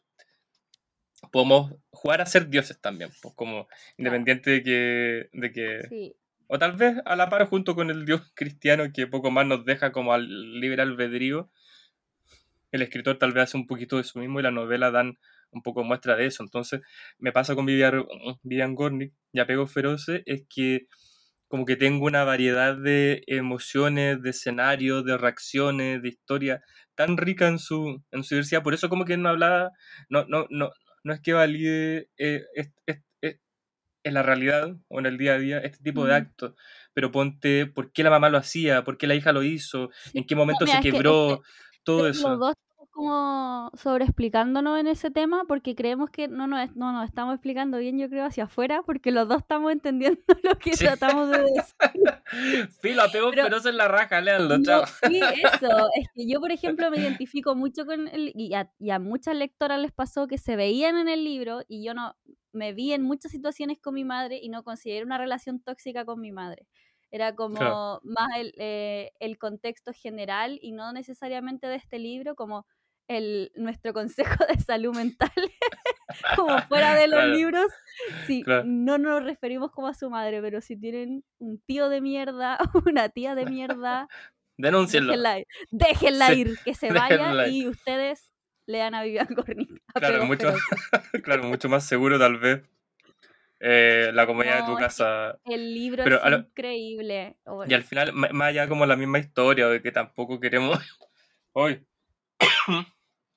podemos 1.32 1.74
jugar 1.92 2.22
a 2.22 2.26
ser 2.26 2.50
dioses 2.50 2.80
también? 2.80 3.10
Pues 3.22 3.34
como 3.36 3.68
independiente 3.98 4.50
de 4.52 4.64
que, 4.64 5.30
de 5.34 5.52
que 5.52 5.82
Sí. 5.90 6.16
o 6.48 6.58
tal 6.60 6.74
vez 6.74 6.96
a 7.06 7.16
la 7.16 7.30
par 7.30 7.46
junto 7.48 7.76
con 7.76 7.90
el 7.90 8.06
Dios 8.06 8.32
cristiano 8.36 8.86
que 8.94 9.08
poco 9.08 9.32
más 9.32 9.46
nos 9.46 9.66
deja 9.66 9.92
como 9.92 10.14
al 10.14 10.60
libre 10.60 10.82
albedrío, 10.82 11.50
el 12.72 12.82
escritor 12.82 13.18
tal 13.18 13.32
vez 13.32 13.46
hace 13.46 13.58
un 13.58 13.68
poquito 13.68 13.96
de 13.96 14.02
eso 14.04 14.20
mismo 14.20 14.40
y 14.40 14.44
la 14.44 14.52
novela 14.52 14.92
dan 14.92 15.18
un 15.52 15.62
poco 15.64 15.84
muestra 15.84 16.16
de 16.16 16.26
eso. 16.26 16.44
Entonces 16.44 16.82
me 17.18 17.32
pasa 17.32 17.56
con 17.56 17.66
Vivian, 17.66 18.06
Vivian 18.44 18.76
Gornick 18.76 19.14
y 19.32 19.40
Apegos 19.40 19.72
Feroces 19.72 20.22
es 20.26 20.44
que 20.50 20.88
como 21.48 21.66
que 21.66 21.78
tengo 21.78 22.06
una 22.06 22.26
variedad 22.26 22.76
de 22.76 23.24
emociones, 23.28 24.22
de 24.22 24.32
escenarios, 24.32 25.06
de 25.06 25.18
reacciones, 25.18 26.02
de 26.02 26.10
historia 26.10 26.62
tan 26.94 27.16
rica 27.16 27.48
en 27.48 27.58
su, 27.58 28.04
en 28.12 28.24
su 28.24 28.36
diversidad. 28.36 28.64
Por 28.64 28.74
eso 28.74 28.90
como 28.90 29.06
que 29.06 29.16
no 29.16 29.30
hablaba, 29.30 29.72
no, 30.10 30.26
no, 30.28 30.46
no, 30.50 30.72
no 31.04 31.14
es 31.14 31.22
que 31.22 31.34
valide 31.34 32.10
eh, 32.18 32.44
es- 32.56 32.74
es- 32.86 33.02
es- 33.22 33.40
en 34.04 34.14
la 34.14 34.24
realidad 34.24 34.78
o 34.90 35.00
en 35.00 35.06
el 35.08 35.18
día 35.18 35.34
a 35.36 35.40
día 35.40 35.60
este 35.60 35.84
tipo 35.84 36.06
de 36.06 36.16
actos. 36.16 36.54
Pero 36.94 37.12
ponte, 37.12 37.66
¿por 37.68 37.92
qué 37.92 38.04
la 38.04 38.10
mamá 38.12 38.30
lo 38.30 38.38
hacía? 38.38 38.84
¿Por 38.84 38.98
qué 38.98 39.08
la 39.08 39.16
hija 39.16 39.34
lo 39.34 39.44
hizo? 39.44 39.90
Sí. 40.12 40.20
¿En 40.20 40.26
qué 40.28 40.36
No, 40.36 40.42
momento 40.42 40.66
mira, 40.66 40.78
se 40.78 40.84
quebró? 40.92 41.42
que 41.44 41.50
Todo 41.84 42.08
los 42.08 42.18
eso. 42.18 42.38
dos 42.38 42.54
como 42.98 43.70
sobreexplicándonos 43.76 44.80
en 44.80 44.88
ese 44.88 45.12
tema 45.12 45.44
porque 45.48 45.76
creemos 45.76 46.10
que 46.10 46.28
no 46.28 46.48
nos, 46.48 46.76
no 46.76 46.92
nos 46.94 47.06
estamos 47.08 47.36
explicando 47.36 47.78
bien, 47.78 48.00
yo 48.00 48.10
creo, 48.10 48.26
hacia 48.26 48.46
afuera, 48.46 48.82
porque 48.84 49.12
los 49.12 49.28
dos 49.28 49.38
estamos 49.44 49.72
entendiendo 49.72 50.20
lo 50.44 50.58
que 50.58 50.74
Sí. 50.76 50.84
tratamos 50.84 51.30
de 51.30 51.44
decir. 51.44 51.76
Filo, 52.82 53.04
apego 53.04 53.30
Pero- 53.30 53.44
feroz 53.44 53.66
en 53.68 53.78
la 53.78 53.88
raja, 53.88 54.20
léanlo, 54.20 54.58
No, 54.58 54.64
chao. 54.64 54.84
sí, 55.08 55.20
eso. 55.22 55.90
Es 55.96 56.08
que 56.16 56.28
yo, 56.28 56.40
por 56.40 56.52
ejemplo, 56.86 56.90
me 56.90 56.98
identifico 56.98 57.54
mucho 57.56 57.86
con 57.86 58.08
el, 58.08 58.32
y 58.34 58.56
a, 58.56 58.72
y 58.80 58.90
a 58.90 58.98
muchas 58.98 59.36
lectoras 59.36 59.80
les 59.80 59.92
pasó 59.92 60.28
que 60.28 60.40
se 60.40 60.56
veían 60.56 60.98
en 60.98 61.08
el 61.08 61.24
libro 61.24 61.60
y 61.68 61.84
yo 61.86 61.94
no 61.94 62.16
me 62.52 62.74
vi 62.74 62.94
en 62.94 63.04
muchas 63.04 63.32
situaciones 63.32 63.78
con 63.80 63.94
mi 63.94 64.06
madre 64.06 64.40
y 64.42 64.50
no 64.50 64.64
consideré 64.64 65.06
una 65.06 65.20
relación 65.20 65.60
tóxica 65.62 66.04
con 66.04 66.20
mi 66.20 66.32
madre. 66.32 66.66
Era 67.12 67.36
como 67.36 67.56
Claro. 67.58 68.02
más 68.04 68.28
el, 68.38 68.54
eh, 68.58 69.12
el 69.20 69.38
contexto 69.38 69.94
general 69.94 70.58
y 70.64 70.72
no 70.72 70.92
necesariamente 70.92 71.68
de 71.68 71.76
este 71.76 72.00
libro, 72.00 72.36
como 72.36 72.66
el, 73.08 73.52
nuestro 73.56 73.94
consejo 73.94 74.46
de 74.46 74.60
salud 74.60 74.96
mental, 74.96 75.32
como 76.36 76.58
fuera 76.64 76.96
de 76.96 77.08
los 77.08 77.20
Claro, 77.20 77.34
libros. 77.36 77.72
Sí, 78.26 78.44
claro. 78.44 78.64
no 78.66 78.98
nos 78.98 79.24
referimos 79.24 79.72
como 79.72 79.88
a 79.88 79.94
su 79.94 80.10
madre, 80.10 80.42
pero 80.42 80.62
si 80.62 80.76
tienen 80.80 81.24
un 81.40 81.60
tío 81.66 81.90
de 81.90 82.02
mierda 82.02 82.58
o 82.74 82.82
una 82.86 83.10
tía 83.10 83.36
de 83.36 83.46
mierda, 83.46 84.08
Denúncienlo. 84.60 85.12
Déjenla 85.14 85.40
ir, 85.40 85.46
déjenla 85.70 86.28
Sí, 86.30 86.40
ir, 86.42 86.60
que 86.66 86.74
se 86.74 86.92
vaya 86.92 87.48
ir. 87.48 87.54
y 87.54 87.68
ustedes 87.68 88.32
lean 88.66 88.96
a 88.96 89.04
Vivian 89.04 89.28
Gornick. 89.30 89.70
Claro, 89.94 90.26
mucho, 90.26 90.52
claro, 91.24 91.44
mucho 91.44 91.70
más 91.70 91.86
seguro 91.88 92.18
tal 92.20 92.38
vez. 92.40 92.64
eh, 93.60 94.10
la 94.14 94.26
comodidad 94.26 94.62
de 94.62 94.66
tu 94.74 94.76
casa. 94.78 95.38
El 95.46 95.74
libro 95.74 96.04
Pero 96.04 96.24
es 96.24 96.32
lo- 96.32 96.38
increíble. 96.40 97.38
Y 97.68 97.74
al 97.76 97.84
final, 97.84 98.14
más 98.14 98.42
allá 98.50 98.68
como 98.68 98.86
la 98.88 98.96
misma 98.96 99.20
historia, 99.20 99.68
de 99.68 99.82
que 99.82 99.92
tampoco 99.92 100.40
queremos. 100.40 100.80
Hoy. 101.54 101.86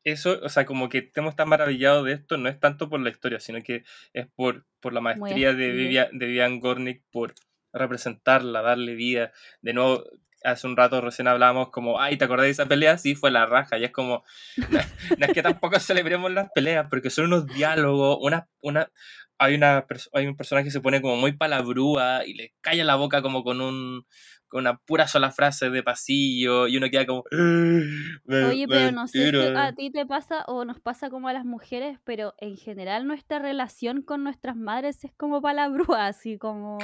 Eso, 0.05 0.41
o 0.43 0.49
sea, 0.49 0.65
como 0.65 0.89
que 0.89 0.99
estemos 0.99 1.37
tan 1.37 1.49
maravillados 1.49 2.07
de 2.07 2.13
esto, 2.13 2.37
no 2.37 2.49
es 2.49 2.59
tanto 2.59 2.89
por 2.89 3.01
la 3.01 3.11
historia, 3.11 3.39
sino 3.39 3.63
que 3.63 3.85
es 4.13 4.27
por, 4.35 4.67
por 4.81 4.93
la 4.93 5.01
maestría 5.01 5.53
de. 5.53 5.73
Vivian, 5.73 6.19
de 6.19 6.27
Vivian 6.27 6.61
Gornick, 6.61 7.03
por 7.11 7.35
representarla, 7.73 8.63
darle 8.63 8.95
vida. 8.95 9.33
De 9.61 9.75
nuevo, 9.75 10.05
hace 10.43 10.67
un 10.67 10.77
rato 10.77 11.01
recién 11.01 11.29
hablábamos 11.29 11.71
como, 11.71 12.01
ay, 12.01 12.17
¿te 12.17 12.25
acordás 12.25 12.47
de 12.47 12.51
esa 12.51 12.67
pelea? 12.67 12.99
Sí, 12.99 13.15
fue 13.15 13.31
la 13.31 13.47
raja. 13.47 13.79
Y 13.79 13.85
es 13.85 13.91
como, 13.91 14.25
no, 14.71 14.81
no 15.19 15.27
es 15.27 15.33
que 15.33 15.43
tampoco 15.43 15.79
celebremos 15.81 16.31
las 16.33 16.51
peleas, 16.55 16.87
porque 16.89 17.11
son 17.11 17.27
unos 17.27 17.47
diálogos, 17.47 18.19
una, 18.21 18.49
una, 18.61 18.91
hay, 19.39 19.55
una, 19.55 19.87
hay 20.13 20.27
un 20.27 20.37
personaje 20.37 20.67
que 20.67 20.71
se 20.71 20.81
pone 20.81 21.01
como 21.01 21.17
muy 21.17 21.33
palabrúa 21.33 22.25
y 22.27 22.35
le 22.35 22.55
calla 22.61 22.85
la 22.85 22.97
boca 22.97 23.23
como 23.23 23.43
con 23.43 23.61
un 23.61 24.07
con 24.51 24.63
una 24.63 24.77
pura 24.77 25.07
sola 25.07 25.31
frase 25.31 25.71
de 25.71 25.83
pasillo 25.83 26.67
y 26.67 26.77
uno 26.77 26.91
queda 26.91 27.07
como 27.07 27.25
Oye, 27.31 28.67
pero 28.69 28.93
no 28.93 29.07
sé 29.07 29.31
a 29.57 29.73
ti 29.73 29.91
te 29.91 30.05
pasa 30.05 30.45
o 30.47 30.65
nos 30.65 30.81
pasa 30.81 31.09
como 31.09 31.29
a 31.29 31.33
las 31.33 31.45
mujeres, 31.45 31.99
pero 32.05 32.35
en 32.39 32.57
general 32.57 33.07
nuestra 33.07 33.39
relación 33.39 34.03
con 34.03 34.25
nuestras 34.25 34.57
madres 34.57 35.05
es 35.05 35.13
como 35.17 35.41
palabrúa, 35.41 36.09
así 36.09 36.37
como, 36.37 36.79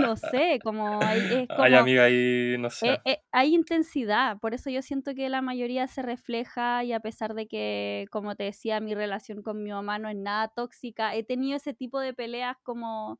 no 0.00 0.16
sé, 0.16 0.58
como 0.62 1.00
hay, 1.02 1.20
es 1.20 1.48
como... 1.48 1.62
Ay, 1.62 1.74
amiga, 1.74 2.04
ahí 2.04 2.56
no 2.58 2.70
sé. 2.70 2.92
Eh, 2.92 3.00
eh, 3.04 3.18
hay 3.32 3.54
intensidad, 3.54 4.38
por 4.38 4.54
eso 4.54 4.70
yo 4.70 4.82
siento 4.82 5.14
que 5.14 5.28
la 5.28 5.42
mayoría 5.42 5.86
se 5.86 6.02
refleja 6.02 6.84
y 6.84 6.92
a 6.92 7.00
pesar 7.00 7.34
de 7.34 7.46
que, 7.46 8.06
como 8.10 8.36
te 8.36 8.44
decía, 8.44 8.80
mi 8.80 8.94
relación 8.94 9.42
con 9.42 9.62
mi 9.62 9.70
mamá 9.70 9.98
no 9.98 10.08
es 10.08 10.16
nada 10.16 10.48
tóxica, 10.48 11.14
he 11.14 11.24
tenido 11.24 11.56
ese 11.56 11.72
tipo 11.72 11.98
de 12.00 12.12
peleas 12.12 12.56
como 12.62 13.18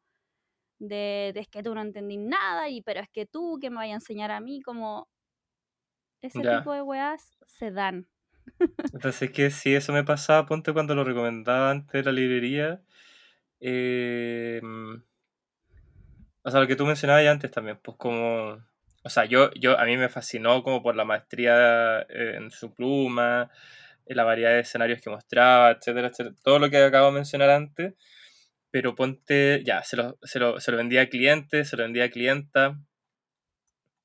de, 0.80 1.30
de 1.34 1.40
es 1.40 1.48
que 1.48 1.62
tú 1.62 1.74
no 1.74 1.82
entendí 1.82 2.16
nada, 2.16 2.68
y 2.68 2.82
pero 2.82 3.00
es 3.00 3.08
que 3.08 3.26
tú 3.26 3.58
que 3.60 3.70
me 3.70 3.76
vaya 3.76 3.92
a 3.94 3.96
enseñar 3.96 4.32
a 4.32 4.40
mí, 4.40 4.60
como 4.62 5.08
ese 6.20 6.42
Ya. 6.42 6.58
tipo 6.58 6.72
de 6.72 6.82
weas 6.82 7.38
se 7.46 7.70
dan. 7.70 8.08
Entonces 8.92 9.22
es 9.22 9.30
que 9.30 9.50
si 9.50 9.74
eso 9.74 9.92
me 9.92 10.04
pasaba, 10.04 10.46
ponte 10.46 10.72
cuando 10.72 10.94
lo 10.94 11.04
recomendaba 11.04 11.70
antes 11.70 11.92
de 11.92 12.02
la 12.02 12.12
librería. 12.12 12.82
eh, 13.60 14.60
o 16.42 16.50
sea, 16.50 16.60
lo 16.60 16.66
que 16.66 16.76
tú 16.76 16.86
mencionabas 16.86 17.24
ya 17.24 17.30
antes 17.30 17.50
también, 17.50 17.78
pues 17.82 17.96
como... 17.98 18.58
O 19.02 19.08
sea, 19.08 19.24
yo, 19.24 19.50
yo, 19.54 19.78
a 19.78 19.84
mí 19.84 19.96
me 19.96 20.08
fascinó 20.10 20.62
como 20.62 20.82
por 20.82 20.94
la 20.94 21.04
maestría 21.04 22.00
eh, 22.02 22.34
en 22.36 22.50
su 22.50 22.74
pluma, 22.74 23.50
en 24.06 24.16
la 24.16 24.24
variedad 24.24 24.50
de 24.50 24.60
escenarios 24.60 25.00
que 25.00 25.08
mostraba, 25.10 25.70
etcétera, 25.70 26.08
etcétera. 26.08 26.36
Todo 26.42 26.58
lo 26.58 26.68
que 26.70 26.78
acabo 26.82 27.06
de 27.06 27.12
mencionar 27.12 27.50
antes. 27.50 27.94
Pero 28.70 28.94
ponte, 28.94 29.62
ya, 29.64 29.82
se 29.82 29.96
lo, 29.96 30.18
se 30.22 30.38
lo, 30.38 30.60
se 30.60 30.70
lo 30.70 30.76
vendía 30.76 31.02
a 31.02 31.08
clientes, 31.08 31.68
se 31.68 31.76
lo 31.76 31.82
vendía 31.82 32.04
a 32.04 32.10
clienta, 32.10 32.78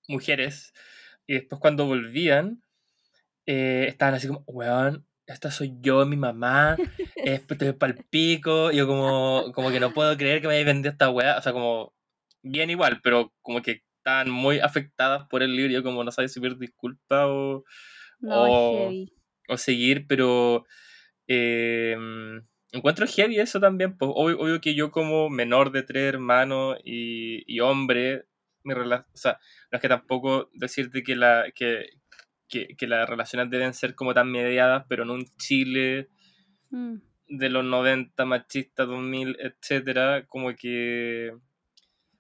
mujeres. 0.08 0.74
Y 1.28 1.36
después 1.36 1.60
cuando 1.60 1.86
volvían, 1.86 2.64
eh, 3.46 3.86
estaban 3.88 4.16
así 4.16 4.28
como, 4.28 4.44
weón, 4.48 5.06
esta 5.28 5.52
soy 5.52 5.76
yo, 5.82 6.06
mi 6.06 6.18
mamá, 6.18 6.78
es 7.16 7.42
palpico, 7.78 8.72
y 8.72 8.78
yo 8.78 8.88
como, 8.88 9.52
como 9.54 9.72
que 9.72 9.80
no 9.80 9.94
puedo 9.94 10.16
creer 10.18 10.42
que 10.42 10.48
me 10.48 10.54
hayáis 10.54 10.68
vendido 10.68 10.92
esta 10.92 11.10
weá, 11.10 11.38
o 11.38 11.42
sea, 11.42 11.54
como, 11.54 11.94
bien 12.44 12.70
igual, 12.70 13.00
pero 13.04 13.34
como 13.42 13.62
que 13.62 13.84
estaban 13.98 14.30
muy 14.30 14.60
afectadas 14.60 15.28
por 15.30 15.42
el 15.42 15.56
libro, 15.56 15.72
y 15.72 15.76
yo 15.76 15.84
como 15.84 16.04
no 16.04 16.12
sabía 16.12 16.30
si 16.30 16.40
pedir 16.40 16.58
disculpas 16.58 17.26
o, 17.28 17.64
No, 18.20 18.46
heavy. 18.46 19.12
o 19.48 19.58
seguir, 19.58 20.06
pero 20.08 20.66
eh, 21.28 21.98
encuentro 22.72 23.06
heavy 23.08 23.40
eso 23.40 23.60
también, 23.60 23.98
pues 23.98 24.12
obvio, 24.14 24.40
obvio 24.40 24.62
que 24.62 24.76
yo 24.76 24.92
como 24.92 25.30
menor 25.30 25.72
de 25.72 25.84
tres 25.84 26.04
hermanos 26.14 26.78
y, 26.84 27.44
y 27.54 27.60
hombre, 27.62 28.26
mi 28.64 28.74
rela- 28.74 29.06
o 29.14 29.18
sea, 29.18 29.40
no 29.72 29.78
es 29.78 29.82
que 29.82 29.90
tampoco 29.90 30.50
decirte 30.54 31.04
que, 31.04 31.16
la, 31.16 31.46
que, 31.54 31.86
que, 32.48 32.76
que 32.76 32.88
las 32.88 33.08
relaciones 33.08 33.50
deben 33.50 33.74
ser 33.74 33.96
como 33.96 34.14
tan 34.14 34.32
mediadas, 34.32 34.86
pero 34.90 35.04
en 35.04 35.10
un 35.12 35.26
Chile 35.38 36.10
Mm. 36.72 36.96
de 37.28 37.50
los 37.50 37.64
90, 37.64 38.26
machista, 38.26 38.86
2000, 38.86 39.38
etcétera, 39.40 40.26
como 40.26 40.54
que 40.56 41.32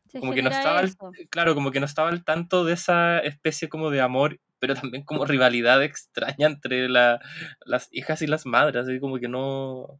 Se 0.07 0.19
como 0.19 0.33
que 0.33 0.43
no 0.43 0.49
estaba 0.51 0.79
al- 0.79 0.95
claro, 1.29 1.55
como 1.55 1.71
que 1.71 1.79
no 1.79 1.85
estaba 1.87 2.09
al 2.09 2.23
tanto 2.23 2.63
de 2.63 2.73
esa 2.73 3.19
especie 3.19 3.67
como 3.69 3.89
de 3.89 4.01
amor, 4.01 4.39
pero 4.59 4.75
también 4.75 5.03
como 5.03 5.25
rivalidad 5.25 5.83
extraña 5.83 6.47
entre 6.47 6.87
la- 6.89 7.19
las 7.65 7.89
hijas 7.91 8.21
y 8.21 8.27
las 8.27 8.45
madres, 8.45 8.83
así 8.87 8.99
como 8.99 9.17
que 9.19 9.27
no... 9.27 9.99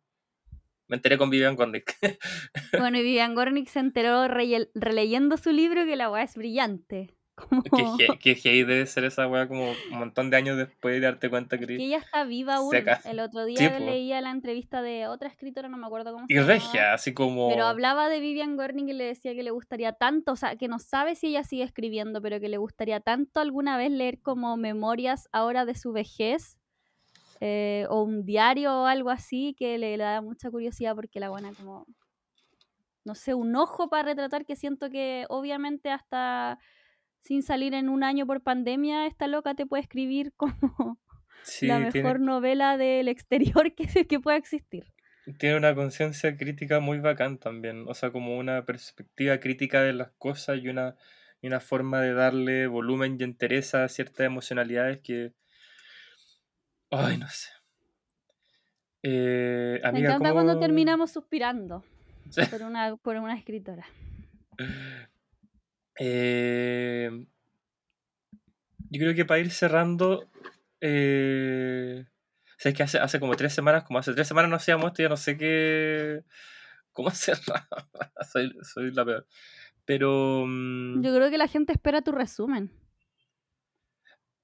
Me 0.88 0.98
enteré 0.98 1.18
con 1.18 1.30
Vivian 1.30 1.56
Gornick. 1.56 1.98
Bueno, 2.80 2.98
y 2.98 3.04
Vivian 3.04 3.36
Gornick 3.36 3.70
se 3.70 3.80
enteró 3.80 4.28
releyendo 4.28 5.38
su 5.38 5.52
libro 5.52 5.86
que 5.86 5.96
la 5.96 6.12
weá 6.12 6.24
es 6.24 6.36
brillante. 6.36 7.16
Como... 7.70 7.98
que, 7.98 8.36
que 8.36 8.66
debe 8.66 8.86
ser 8.86 9.04
esa 9.04 9.28
wea 9.28 9.48
como 9.48 9.72
un 9.72 10.00
montón 10.00 10.30
de 10.30 10.38
años 10.38 10.58
después 10.58 10.96
de 10.96 11.02
darte 11.02 11.30
cuenta 11.30 11.58
que... 11.58 11.68
que 11.68 11.76
ella 11.76 11.98
está 11.98 12.24
viva 12.24 12.56
aún. 12.56 12.72
Seca. 12.72 13.02
El 13.04 13.20
otro 13.20 13.46
día 13.46 13.58
Sí, 13.58 13.84
leía 13.84 14.22
la 14.22 14.32
entrevista 14.32 14.82
de 14.82 15.08
otra 15.08 15.28
escritora, 15.28 15.68
no 15.68 15.78
me 15.78 15.86
acuerdo 15.86 16.14
cómo 16.14 16.26
se 16.28 16.34
Y 16.34 16.38
llamaba, 16.38 16.54
regia, 16.54 16.94
así 16.94 17.14
como... 17.14 17.50
Pero 17.50 17.66
hablaba 17.66 18.08
de 18.08 18.20
Vivian 18.22 18.56
Gornick 18.56 18.88
y 18.88 18.94
le 18.94 19.04
decía 19.04 19.34
que 19.34 19.44
le 19.44 19.52
gustaría 19.52 19.94
tanto, 19.94 20.32
o 20.32 20.36
sea, 20.36 20.56
que 20.56 20.68
no 20.68 20.80
sabe 20.80 21.16
si 21.16 21.28
ella 21.28 21.44
sigue 21.44 21.64
escribiendo, 21.64 22.22
pero 22.22 22.40
que 22.40 22.48
le 22.48 22.58
gustaría 22.58 23.02
tanto 23.02 23.42
alguna 23.42 23.78
vez 23.78 23.92
leer 23.92 24.22
como 24.22 24.56
memorias 24.56 25.28
ahora 25.34 25.66
de 25.66 25.76
su 25.76 25.92
vejez, 25.92 26.58
eh, 27.42 27.86
o 27.90 28.04
un 28.04 28.26
diario 28.26 28.84
o 28.84 28.86
algo 28.86 29.10
así, 29.12 29.56
que 29.58 29.78
le, 29.78 29.98
le 29.98 30.04
da 30.04 30.22
mucha 30.22 30.52
curiosidad 30.52 30.96
porque 30.96 31.20
la 31.20 31.30
buena 31.30 31.54
como, 31.54 31.86
no 33.04 33.16
sé, 33.16 33.34
un 33.34 33.56
ojo 33.56 33.90
para 33.90 34.04
retratar 34.10 34.46
que 34.46 34.56
siento 34.56 34.90
que 34.90 35.26
obviamente 35.30 35.90
hasta 35.92 36.60
sin 37.22 37.44
salir 37.44 37.74
en 37.74 37.90
un 37.90 38.04
año 38.04 38.26
por 38.28 38.44
pandemia, 38.44 39.08
esta 39.08 39.28
loca 39.28 39.56
te 39.56 39.66
puede 39.66 39.84
escribir 39.84 40.34
como 40.38 41.00
sí, 41.42 41.68
la 41.68 41.80
tiene- 41.90 41.92
mejor 41.94 42.20
novela 42.22 42.78
del 42.78 43.08
exterior 43.10 43.76
que, 43.76 43.88
que 44.08 44.20
pueda 44.20 44.38
existir. 44.38 44.86
tiene 45.40 45.58
una 45.58 45.76
conciencia 45.76 46.38
crítica 46.38 46.80
muy 46.80 47.00
bacán 47.00 47.40
también, 47.40 47.86
o 47.88 47.94
sea, 47.94 48.12
como 48.12 48.38
una 48.38 48.66
perspectiva 48.66 49.40
crítica 49.40 49.82
de 49.82 49.94
las 49.94 50.12
cosas 50.18 50.60
y 50.62 50.68
una, 50.70 50.96
y 51.42 51.48
una 51.48 51.60
forma 51.60 52.02
de 52.02 52.14
darle 52.14 52.68
volumen 52.68 53.18
y 53.20 53.24
entereza 53.24 53.84
a 53.84 53.90
ciertas 53.90 54.26
emocionalidades 54.26 55.00
que... 55.02 55.34
Ay, 56.98 57.18
no 57.18 57.28
sé. 57.30 57.50
Eh, 59.04 59.80
Me 59.92 60.00
encanta 60.00 60.30
¿cómo- 60.30 60.34
cuando 60.34 60.60
terminamos 60.60 61.12
suspirando 61.12 61.84
por 62.50 62.62
una, 62.64 62.96
por 62.98 63.16
una 63.18 63.38
escritora. 63.38 63.86
Eh, 65.98 67.10
yo 68.90 69.00
creo 69.00 69.16
que 69.16 69.24
para 69.24 69.40
ir 69.40 69.50
cerrando, 69.50 70.30
eh, 70.82 72.04
o 72.06 72.56
sea, 72.60 72.72
es 72.72 72.78
que 72.78 72.84
hace, 72.84 73.00
hace 73.00 73.20
como 73.20 73.36
tres 73.38 73.54
semanas, 73.54 73.86
como 73.86 74.00
hace 74.00 74.14
tres 74.14 74.28
semanas 74.28 74.50
no 74.50 74.58
hacíamos 74.58 74.88
esto, 74.88 75.04
ya 75.04 75.08
no 75.10 75.16
sé 75.16 75.38
qué, 75.38 76.24
cómo 76.92 77.10
cerrar, 77.12 77.66
soy, 78.30 78.54
soy 78.62 78.92
la 78.92 79.06
peor. 79.06 79.26
Pero 79.86 80.44
mm, 80.46 81.02
Yo 81.02 81.16
creo 81.16 81.30
que 81.30 81.38
la 81.38 81.48
gente 81.48 81.72
espera 81.72 82.02
tu 82.02 82.12
resumen. 82.12 82.72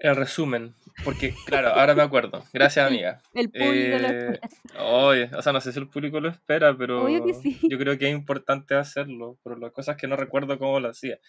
El 0.01 0.15
resumen, 0.15 0.73
porque 1.03 1.33
claro, 1.45 1.69
ahora 1.69 1.93
me 1.95 2.01
acuerdo, 2.01 2.43
gracias 2.53 2.87
amiga. 2.87 3.21
El 3.33 3.49
público 3.51 3.97
lo 3.99 4.07
Eh, 4.07 4.39
espera. 4.39 4.83
oye, 4.83 5.29
o 5.35 5.41
sea, 5.41 5.53
no 5.53 5.61
sé 5.61 5.71
si 5.71 5.79
el 5.79 5.87
público 5.89 6.19
lo 6.19 6.29
espera, 6.29 6.75
pero 6.77 7.07
sí. 7.41 7.59
yo 7.69 7.77
creo 7.77 7.97
que 7.97 8.07
es 8.07 8.11
importante 8.11 8.75
hacerlo, 8.75 9.37
pero 9.43 9.57
las 9.57 9.71
cosas 9.71 9.97
que 9.97 10.07
no 10.07 10.15
recuerdo 10.15 10.57
cómo 10.57 10.79
lo 10.79 10.89
hacía. 10.89 11.19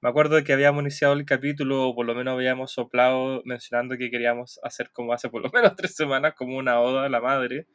Me 0.00 0.08
acuerdo 0.10 0.36
de 0.36 0.44
que 0.44 0.52
habíamos 0.52 0.82
iniciado 0.82 1.14
el 1.14 1.24
capítulo, 1.24 1.88
o 1.88 1.94
por 1.94 2.06
lo 2.06 2.14
menos 2.14 2.34
habíamos 2.34 2.70
soplado 2.72 3.42
mencionando 3.44 3.96
que 3.96 4.10
queríamos 4.10 4.60
hacer 4.62 4.90
como 4.92 5.12
hace 5.12 5.28
por 5.30 5.42
lo 5.42 5.50
menos 5.54 5.74
tres 5.76 5.94
semanas, 5.96 6.34
como 6.36 6.56
una 6.58 6.80
oda 6.80 7.06
a 7.06 7.08
la 7.08 7.20
madre. 7.20 7.66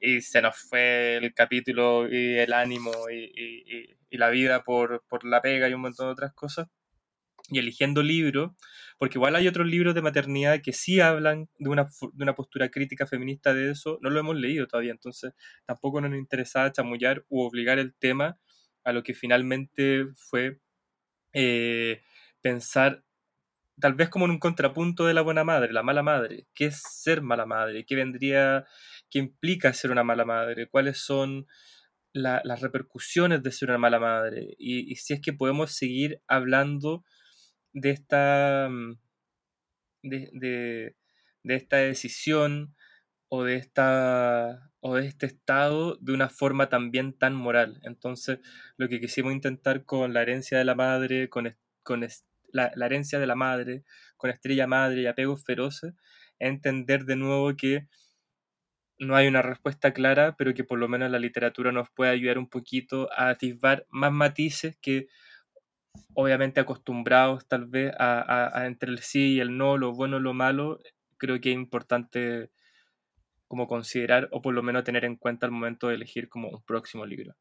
Y 0.00 0.20
se 0.20 0.40
nos 0.40 0.56
fue 0.56 1.16
el 1.16 1.34
capítulo 1.34 2.08
y 2.08 2.36
el 2.38 2.52
ánimo 2.52 2.92
y, 3.10 3.24
y- 3.34 3.64
y- 3.66 3.96
y 4.10 4.16
la 4.16 4.30
vida 4.30 4.62
por, 4.62 5.02
por 5.08 5.24
la 5.24 5.42
pega 5.42 5.68
y 5.68 5.74
un 5.74 5.80
montón 5.82 6.06
de 6.06 6.12
otras 6.12 6.32
cosas. 6.32 6.68
Y 7.48 7.58
eligiendo 7.58 8.02
libros, 8.02 8.52
porque 8.98 9.18
igual 9.18 9.36
hay 9.36 9.48
otros 9.48 9.66
libros 9.66 9.94
de 9.94 10.02
maternidad 10.02 10.60
que 10.62 10.72
sí 10.72 11.00
hablan 11.00 11.48
de 11.58 11.70
una, 11.70 11.84
de 11.84 12.22
una 12.22 12.34
postura 12.34 12.68
crítica 12.68 13.06
feminista 13.06 13.54
de 13.54 13.70
eso, 13.70 13.98
no 14.02 14.10
lo 14.10 14.20
hemos 14.20 14.36
leído 14.36 14.66
todavía, 14.66 14.92
entonces 14.92 15.32
tampoco 15.66 16.00
nos 16.00 16.14
interesaba 16.18 16.72
chamullar 16.72 17.24
u 17.28 17.42
obligar 17.42 17.78
el 17.78 17.94
tema 17.94 18.38
a 18.84 18.92
lo 18.92 19.02
que 19.02 19.14
finalmente 19.14 20.06
fue 20.16 20.60
eh, 21.32 22.02
pensar 22.40 23.04
tal 23.80 23.94
vez 23.94 24.08
como 24.08 24.24
en 24.24 24.32
un 24.32 24.38
contrapunto 24.38 25.06
de 25.06 25.14
la 25.14 25.22
buena 25.22 25.44
madre, 25.44 25.72
la 25.72 25.82
mala 25.82 26.02
madre. 26.02 26.46
¿Qué 26.54 26.66
es 26.66 26.82
ser 26.82 27.22
mala 27.22 27.46
madre? 27.46 27.84
¿Qué 27.86 27.94
vendría, 27.96 28.66
qué 29.10 29.18
implica 29.18 29.72
ser 29.72 29.90
una 29.90 30.04
mala 30.04 30.24
madre? 30.24 30.68
¿Cuáles 30.68 30.98
son 30.98 31.46
las 32.12 32.60
repercusiones 32.60 33.42
de 33.42 33.52
ser 33.52 33.68
una 33.70 33.78
mala 33.78 34.00
madre? 34.00 34.54
Y, 34.58 34.94
si 34.96 35.14
es 35.14 35.20
que 35.20 35.32
podemos 35.32 35.72
seguir 35.72 36.20
hablando 36.26 37.04
de 37.72 37.90
esta, 37.90 38.68
mm, 38.70 38.98
de, 40.02 40.94
esta 41.44 41.76
decisión 41.78 42.74
o 43.28 43.44
de, 43.44 43.56
esta, 43.56 44.70
o 44.80 44.96
de 44.96 45.06
este 45.06 45.26
estado 45.26 45.96
de 45.96 46.12
una 46.12 46.28
forma 46.28 46.68
también 46.68 47.12
tan 47.12 47.34
moral. 47.34 47.80
Entonces, 47.84 48.40
lo 48.76 48.88
que 48.88 49.00
quisimos 49.00 49.32
intentar 49.32 49.84
con 49.84 50.14
la 50.14 50.22
herencia 50.22 50.58
de 50.58 50.64
la 50.64 50.74
madre, 50.74 51.28
con, 51.28 51.56
con 51.82 52.06
la, 52.52 52.72
herencia 52.86 53.18
de 53.18 53.26
la 53.26 53.34
madre, 53.34 53.84
con 54.16 54.30
estrella 54.30 54.66
madre 54.66 55.02
y 55.02 55.06
apegos 55.06 55.44
feroces, 55.44 55.94
entender 56.38 57.04
de 57.04 57.16
nuevo 57.16 57.56
que 57.56 57.88
no 58.98 59.14
hay 59.14 59.28
una 59.28 59.42
respuesta 59.42 59.92
clara, 59.92 60.34
pero 60.36 60.54
que 60.54 60.64
por 60.64 60.78
lo 60.78 60.88
menos 60.88 61.10
la 61.10 61.18
literatura 61.18 61.72
nos 61.72 61.88
puede 61.90 62.10
ayudar 62.10 62.38
un 62.38 62.48
poquito 62.48 63.08
a 63.12 63.28
atisbar 63.30 63.86
más 63.90 64.12
matices 64.12 64.76
que 64.80 65.08
obviamente 66.14 66.60
acostumbrados 66.60 67.46
tal 67.46 67.66
vez 67.66 67.92
a, 67.98 68.64
entre 68.66 68.90
el 68.90 68.98
sí 68.98 69.34
y 69.34 69.40
el 69.40 69.56
no, 69.56 69.76
lo 69.76 69.92
bueno, 69.92 70.20
lo 70.20 70.34
malo, 70.34 70.78
creo 71.16 71.40
que 71.40 71.50
es 71.50 71.54
importante 71.54 72.50
como 73.46 73.66
considerar 73.66 74.28
o 74.32 74.42
por 74.42 74.54
lo 74.54 74.62
menos 74.62 74.84
tener 74.84 75.04
en 75.04 75.16
cuenta 75.16 75.46
al 75.46 75.52
momento 75.52 75.88
de 75.88 75.94
elegir 75.94 76.28
como 76.28 76.48
un 76.48 76.62
próximo 76.62 77.06
libro. 77.06 77.34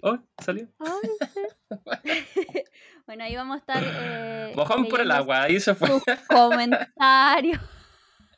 Oh, 0.00 0.18
salió. 0.38 0.68
bueno, 3.06 3.24
ahí 3.24 3.36
vamos 3.36 3.56
a 3.56 3.58
estar. 3.58 3.82
Eh, 3.84 4.52
Mojón 4.54 4.86
por 4.88 5.00
el 5.00 5.10
agua, 5.10 5.42
ahí 5.42 5.58
se 5.60 5.74
fue. 5.74 5.88
comentarios. 6.28 7.60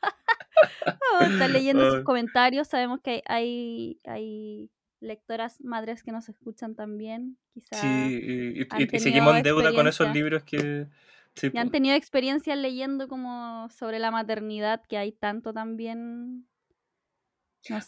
vamos 1.13 1.31
a 1.31 1.33
estar 1.33 1.51
leyendo 1.51 1.91
sus 1.91 2.05
comentarios. 2.05 2.69
Sabemos 2.69 3.01
que 3.03 3.23
hay, 3.27 4.01
hay 4.05 4.71
lectoras 5.01 5.61
madres 5.61 6.03
que 6.03 6.13
nos 6.13 6.29
escuchan 6.29 6.75
también. 6.75 7.37
Quizá 7.53 7.81
sí, 7.81 8.67
y, 8.79 8.99
seguimos 8.99 9.37
en 9.37 9.43
deuda 9.43 9.73
con 9.73 9.87
esos 9.87 10.13
libros 10.13 10.43
que. 10.45 10.87
y 11.43 11.59
han 11.59 11.71
tenido 11.71 11.95
experiencias 11.95 12.57
leyendo 12.59 13.09
como 13.09 13.69
sobre 13.71 13.99
la 13.99 14.11
maternidad, 14.11 14.83
que 14.89 14.99
hay 14.99 15.13
tanto 15.13 15.53
también. 15.53 16.47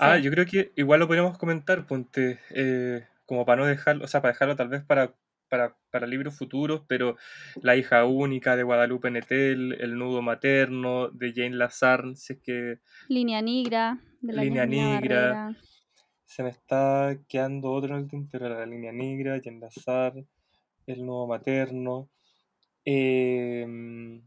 Ah, 0.00 0.18
yo 0.18 0.30
creo 0.32 0.44
que 0.44 0.72
igual 0.76 1.00
lo 1.00 1.06
podríamos 1.06 1.38
comentar, 1.38 1.86
ponte. 1.86 2.40
Eh, 2.50 3.06
como 3.26 3.44
para 3.44 3.62
no 3.62 3.68
dejarlo, 3.68 4.04
o 4.04 4.08
sea, 4.08 4.22
para 4.22 4.32
dejarlo 4.32 4.56
tal 4.56 4.68
vez 4.68 4.82
para, 4.84 5.14
para, 5.48 6.06
libros 6.06 6.36
futuros, 6.36 6.82
pero 6.88 7.16
La 7.62 7.76
hija 7.76 8.04
única 8.06 8.56
de 8.56 8.62
Guadalupe 8.62 9.10
Netel, 9.10 9.76
El 9.80 9.98
nudo 9.98 10.22
materno 10.22 11.08
de 11.08 11.32
Jane 11.34 11.56
Lazarne, 11.56 12.16
si 12.16 12.32
es 12.32 12.38
que... 12.40 12.78
Línea 13.08 13.42
negra, 13.42 13.98
de 14.20 14.32
la 14.32 14.42
Línea 14.42 14.66
negra. 14.66 15.56
Se 16.28 16.42
me 16.42 16.50
está 16.50 17.16
quedando 17.26 17.72
otro 17.72 17.94
en 17.94 18.02
el 18.02 18.08
tintero, 18.08 18.50
la 18.50 18.66
línea 18.66 18.92
negra, 18.92 19.40
Lazarne, 19.60 20.26
El 20.86 21.06
nudo 21.06 21.26
materno. 21.26 22.10
Em, 22.84 24.22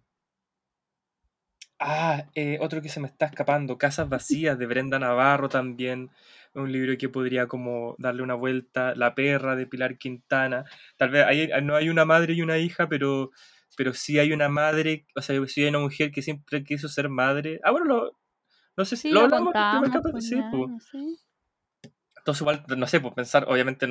ah, 1.80 2.26
eh, 2.34 2.58
otro 2.60 2.82
que 2.82 2.90
se 2.90 3.00
me 3.00 3.08
está 3.08 3.28
escapando, 3.28 3.78
Casas 3.78 4.10
Vacías 4.10 4.58
de 4.58 4.66
Brenda 4.66 4.98
Navarro 4.98 5.48
también 5.48 6.10
un 6.56 6.72
libro 6.72 6.98
que 6.98 7.08
podría 7.08 7.48
como 7.48 7.96
darle 8.00 8.24
una 8.24 8.34
vuelta, 8.34 8.96
La 8.96 9.14
perra 9.14 9.56
de 9.56 9.68
Pilar 9.68 9.98
Quintana, 10.00 10.66
tal 10.98 11.12
vez 11.12 11.26
no 11.64 11.76
hay 11.76 11.90
una 11.90 12.04
madre 12.04 12.34
y 12.34 12.42
una 12.42 12.58
hija, 12.58 12.90
pero, 12.90 13.30
pero 13.78 13.94
sí 13.94 14.18
hay 14.18 14.34
una 14.34 14.50
madre, 14.50 15.06
o 15.16 15.22
sea, 15.22 15.40
sí 15.46 15.62
hay 15.62 15.70
una 15.70 15.80
mujer 15.80 16.12
que 16.12 16.24
siempre 16.24 16.64
quiso 16.64 16.90
ser 16.90 17.10
madre. 17.10 17.60
Ah, 17.64 17.72
bueno, 17.72 18.12
no 18.76 18.86
sé 18.86 18.96
si 18.98 19.12
lo, 19.12 19.22
hablamos, 19.22 19.54
pues 20.12 20.26
sí, 20.28 20.36
Entonces 22.22 22.42
igual, 22.42 22.64
no 22.78 22.88
sé, 22.88 23.00
pues 23.00 23.14
pensar, 23.16 23.46
obviamente 23.48 23.88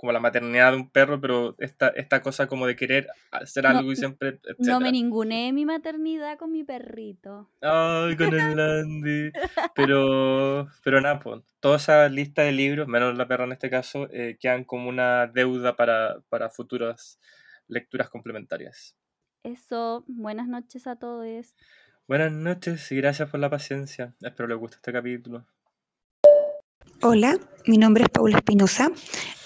como 0.00 0.12
la 0.12 0.20
maternidad 0.20 0.72
de 0.72 0.78
un 0.78 0.90
perro, 0.90 1.20
pero 1.20 1.54
esta, 1.58 1.88
esta 1.88 2.22
cosa 2.22 2.46
como 2.46 2.66
de 2.66 2.74
querer 2.74 3.06
hacer 3.30 3.66
algo 3.66 3.92
y 3.92 3.96
siempre... 3.96 4.40
No 4.56 4.80
me 4.80 4.90
ninguné 4.90 5.52
mi 5.52 5.66
maternidad 5.66 6.38
con 6.38 6.52
mi 6.52 6.64
perrito. 6.64 7.50
Ay, 7.60 8.16
con 8.16 8.32
el 8.32 8.56
Landy. 8.56 9.30
Pero, 9.76 10.68
pero 10.82 11.00
nada, 11.02 11.20
pues, 11.20 11.42
toda 11.60 11.76
esa 11.76 12.08
lista 12.08 12.42
de 12.42 12.52
libros, 12.52 12.88
menos 12.88 13.16
la 13.16 13.28
perra 13.28 13.44
en 13.44 13.52
este 13.52 13.68
caso, 13.68 14.08
eh, 14.10 14.38
quedan 14.40 14.64
como 14.64 14.88
una 14.88 15.26
deuda 15.26 15.76
para, 15.76 16.20
para 16.30 16.48
futuras 16.48 17.20
lecturas 17.68 18.08
complementarias. 18.08 18.96
Eso, 19.42 20.04
buenas 20.06 20.48
noches 20.48 20.86
a 20.86 20.96
todos. 20.96 21.54
Buenas 22.08 22.32
noches 22.32 22.90
y 22.90 22.96
gracias 22.96 23.28
por 23.30 23.38
la 23.38 23.50
paciencia. 23.50 24.14
Espero 24.20 24.48
les 24.48 24.58
guste 24.58 24.76
este 24.76 24.92
capítulo. 24.92 25.46
Hola, 27.02 27.38
mi 27.64 27.78
nombre 27.78 28.02
es 28.02 28.10
Paula 28.10 28.36
Espinosa. 28.36 28.92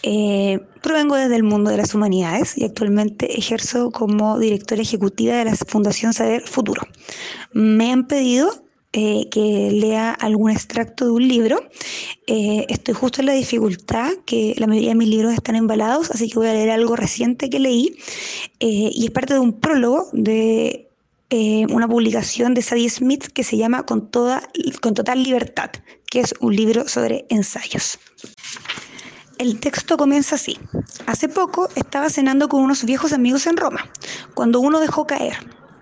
Eh, 0.02 0.58
provengo 0.82 1.14
desde 1.14 1.36
el 1.36 1.44
mundo 1.44 1.70
de 1.70 1.76
las 1.76 1.94
humanidades 1.94 2.58
y 2.58 2.64
actualmente 2.64 3.38
ejerzo 3.38 3.92
como 3.92 4.40
directora 4.40 4.82
ejecutiva 4.82 5.36
de 5.36 5.44
la 5.44 5.54
Fundación 5.54 6.12
Saber 6.12 6.42
Futuro. 6.42 6.82
Me 7.52 7.92
han 7.92 8.08
pedido 8.08 8.50
eh, 8.92 9.28
que 9.30 9.70
lea 9.70 10.10
algún 10.10 10.50
extracto 10.50 11.04
de 11.04 11.12
un 11.12 11.28
libro. 11.28 11.60
Eh, 12.26 12.66
estoy 12.68 12.94
justo 12.94 13.20
en 13.20 13.26
la 13.26 13.34
dificultad 13.34 14.10
que 14.26 14.56
la 14.58 14.66
mayoría 14.66 14.88
de 14.88 14.96
mis 14.96 15.08
libros 15.08 15.32
están 15.32 15.54
embalados, 15.54 16.10
así 16.10 16.28
que 16.28 16.40
voy 16.40 16.48
a 16.48 16.54
leer 16.54 16.70
algo 16.70 16.96
reciente 16.96 17.50
que 17.50 17.60
leí 17.60 17.96
y 18.58 19.04
es 19.04 19.10
parte 19.12 19.34
de 19.34 19.38
un 19.38 19.60
prólogo 19.60 20.08
de 20.12 20.83
una 21.70 21.88
publicación 21.88 22.54
de 22.54 22.62
Sadie 22.62 22.88
Smith 22.88 23.26
que 23.26 23.42
se 23.42 23.56
llama 23.56 23.84
Con, 23.84 24.10
toda, 24.10 24.42
con 24.80 24.94
Total 24.94 25.20
Libertad, 25.20 25.70
que 26.08 26.20
es 26.20 26.34
un 26.40 26.54
libro 26.54 26.86
sobre 26.86 27.26
ensayos. 27.28 27.98
El 29.38 29.58
texto 29.58 29.96
comienza 29.96 30.36
así. 30.36 30.56
Hace 31.06 31.28
poco 31.28 31.68
estaba 31.74 32.08
cenando 32.08 32.48
con 32.48 32.62
unos 32.62 32.84
viejos 32.84 33.12
amigos 33.12 33.48
en 33.48 33.56
Roma, 33.56 33.90
cuando 34.34 34.60
uno 34.60 34.78
dejó 34.78 35.06
caer. 35.06 35.34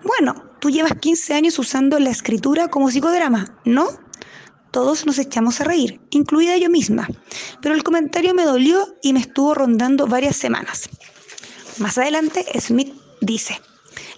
Bueno, 0.05 0.43
tú 0.59 0.71
llevas 0.71 0.95
15 0.99 1.35
años 1.35 1.59
usando 1.59 1.99
la 1.99 2.11
escritura 2.11 2.69
como 2.69 2.91
psicodrama, 2.91 3.59
¿no? 3.67 3.89
Todos 4.71 5.05
nos 5.05 5.19
echamos 5.19 5.61
a 5.61 5.65
reír, 5.65 6.01
incluida 6.11 6.57
yo 6.57 6.71
misma, 6.71 7.07
pero 7.61 7.75
el 7.75 7.83
comentario 7.83 8.33
me 8.33 8.45
dolió 8.45 8.97
y 9.03 9.13
me 9.13 9.21
estuvo 9.21 9.53
rondando 9.53 10.07
varias 10.07 10.37
semanas. 10.37 10.89
Más 11.77 11.99
adelante, 11.99 12.47
Smith 12.59 12.95
dice, 13.21 13.61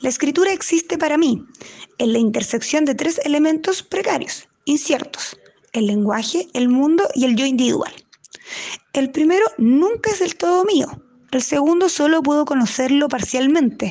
la 0.00 0.08
escritura 0.08 0.52
existe 0.52 0.98
para 0.98 1.18
mí 1.18 1.44
en 1.98 2.12
la 2.12 2.18
intersección 2.18 2.84
de 2.84 2.94
tres 2.94 3.20
elementos 3.24 3.82
precarios, 3.82 4.48
inciertos, 4.64 5.36
el 5.72 5.86
lenguaje, 5.86 6.48
el 6.54 6.68
mundo 6.68 7.08
y 7.14 7.24
el 7.24 7.36
yo 7.36 7.46
individual. 7.46 7.92
El 8.92 9.10
primero 9.10 9.44
nunca 9.58 10.10
es 10.10 10.20
del 10.20 10.36
todo 10.36 10.64
mío, 10.64 10.88
el 11.34 11.42
segundo 11.42 11.88
solo 11.88 12.22
puedo 12.22 12.44
conocerlo 12.44 13.08
parcialmente 13.08 13.90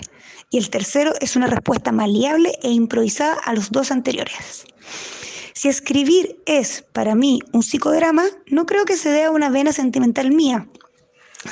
y 0.49 0.57
el 0.57 0.69
tercero 0.69 1.13
es 1.19 1.35
una 1.35 1.47
respuesta 1.47 1.91
maleable 1.91 2.53
e 2.61 2.71
improvisada 2.71 3.33
a 3.43 3.53
los 3.53 3.69
dos 3.69 3.91
anteriores. 3.91 4.65
Si 5.53 5.67
escribir 5.67 6.41
es 6.45 6.85
para 6.93 7.15
mí 7.15 7.39
un 7.51 7.61
psicodrama, 7.61 8.23
no 8.47 8.65
creo 8.65 8.85
que 8.85 8.95
se 8.95 9.09
dé 9.09 9.25
a 9.25 9.31
una 9.31 9.49
vena 9.49 9.73
sentimental 9.73 10.31
mía, 10.31 10.69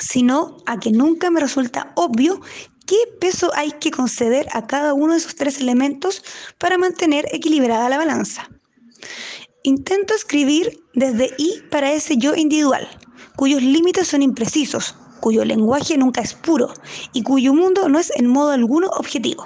sino 0.00 0.56
a 0.64 0.78
que 0.80 0.92
nunca 0.92 1.30
me 1.30 1.40
resulta 1.40 1.92
obvio 1.94 2.40
qué 2.86 2.96
peso 3.20 3.50
hay 3.54 3.72
que 3.72 3.90
conceder 3.90 4.46
a 4.52 4.66
cada 4.66 4.94
uno 4.94 5.12
de 5.12 5.18
esos 5.18 5.34
tres 5.34 5.60
elementos 5.60 6.22
para 6.58 6.78
mantener 6.78 7.26
equilibrada 7.32 7.88
la 7.88 7.98
balanza. 7.98 8.48
Intento 9.62 10.14
escribir 10.14 10.82
desde 10.94 11.34
y 11.38 11.60
para 11.70 11.92
ese 11.92 12.16
yo 12.16 12.34
individual, 12.34 12.88
cuyos 13.36 13.62
límites 13.62 14.08
son 14.08 14.22
imprecisos, 14.22 14.96
cuyo 15.20 15.44
lenguaje 15.44 15.96
nunca 15.96 16.20
es 16.20 16.34
puro 16.34 16.72
y 17.12 17.22
cuyo 17.22 17.54
mundo 17.54 17.88
no 17.88 17.98
es 17.98 18.10
en 18.16 18.26
modo 18.26 18.50
alguno 18.50 18.88
objetivo. 18.88 19.44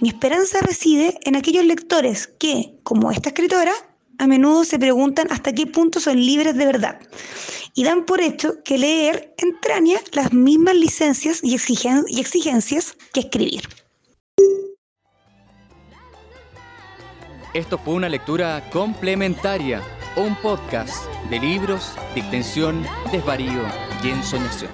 Mi 0.00 0.08
esperanza 0.08 0.60
reside 0.62 1.18
en 1.24 1.36
aquellos 1.36 1.64
lectores 1.64 2.26
que, 2.26 2.78
como 2.82 3.10
esta 3.10 3.30
escritora, 3.30 3.72
a 4.20 4.26
menudo 4.26 4.64
se 4.64 4.78
preguntan 4.78 5.28
hasta 5.30 5.54
qué 5.54 5.66
punto 5.66 5.98
son 5.98 6.16
libres 6.20 6.54
de 6.54 6.66
verdad 6.66 7.00
y 7.74 7.84
dan 7.84 8.04
por 8.04 8.20
hecho 8.20 8.62
que 8.62 8.76
leer 8.76 9.34
entraña 9.38 9.98
las 10.12 10.32
mismas 10.34 10.74
licencias 10.74 11.40
y, 11.42 11.54
exigencias 11.54 12.96
que 13.14 13.20
escribir. 13.20 13.62
Esto 17.54 17.78
fue 17.78 17.94
una 17.94 18.10
lectura 18.10 18.62
complementaria, 18.70 19.82
un 20.16 20.36
podcast 20.36 21.06
de 21.30 21.40
libros 21.40 21.94
de 22.14 22.20
extensión, 22.20 22.86
desvarío 23.10 23.62
y 24.04 24.10
ensoñación. 24.10 24.70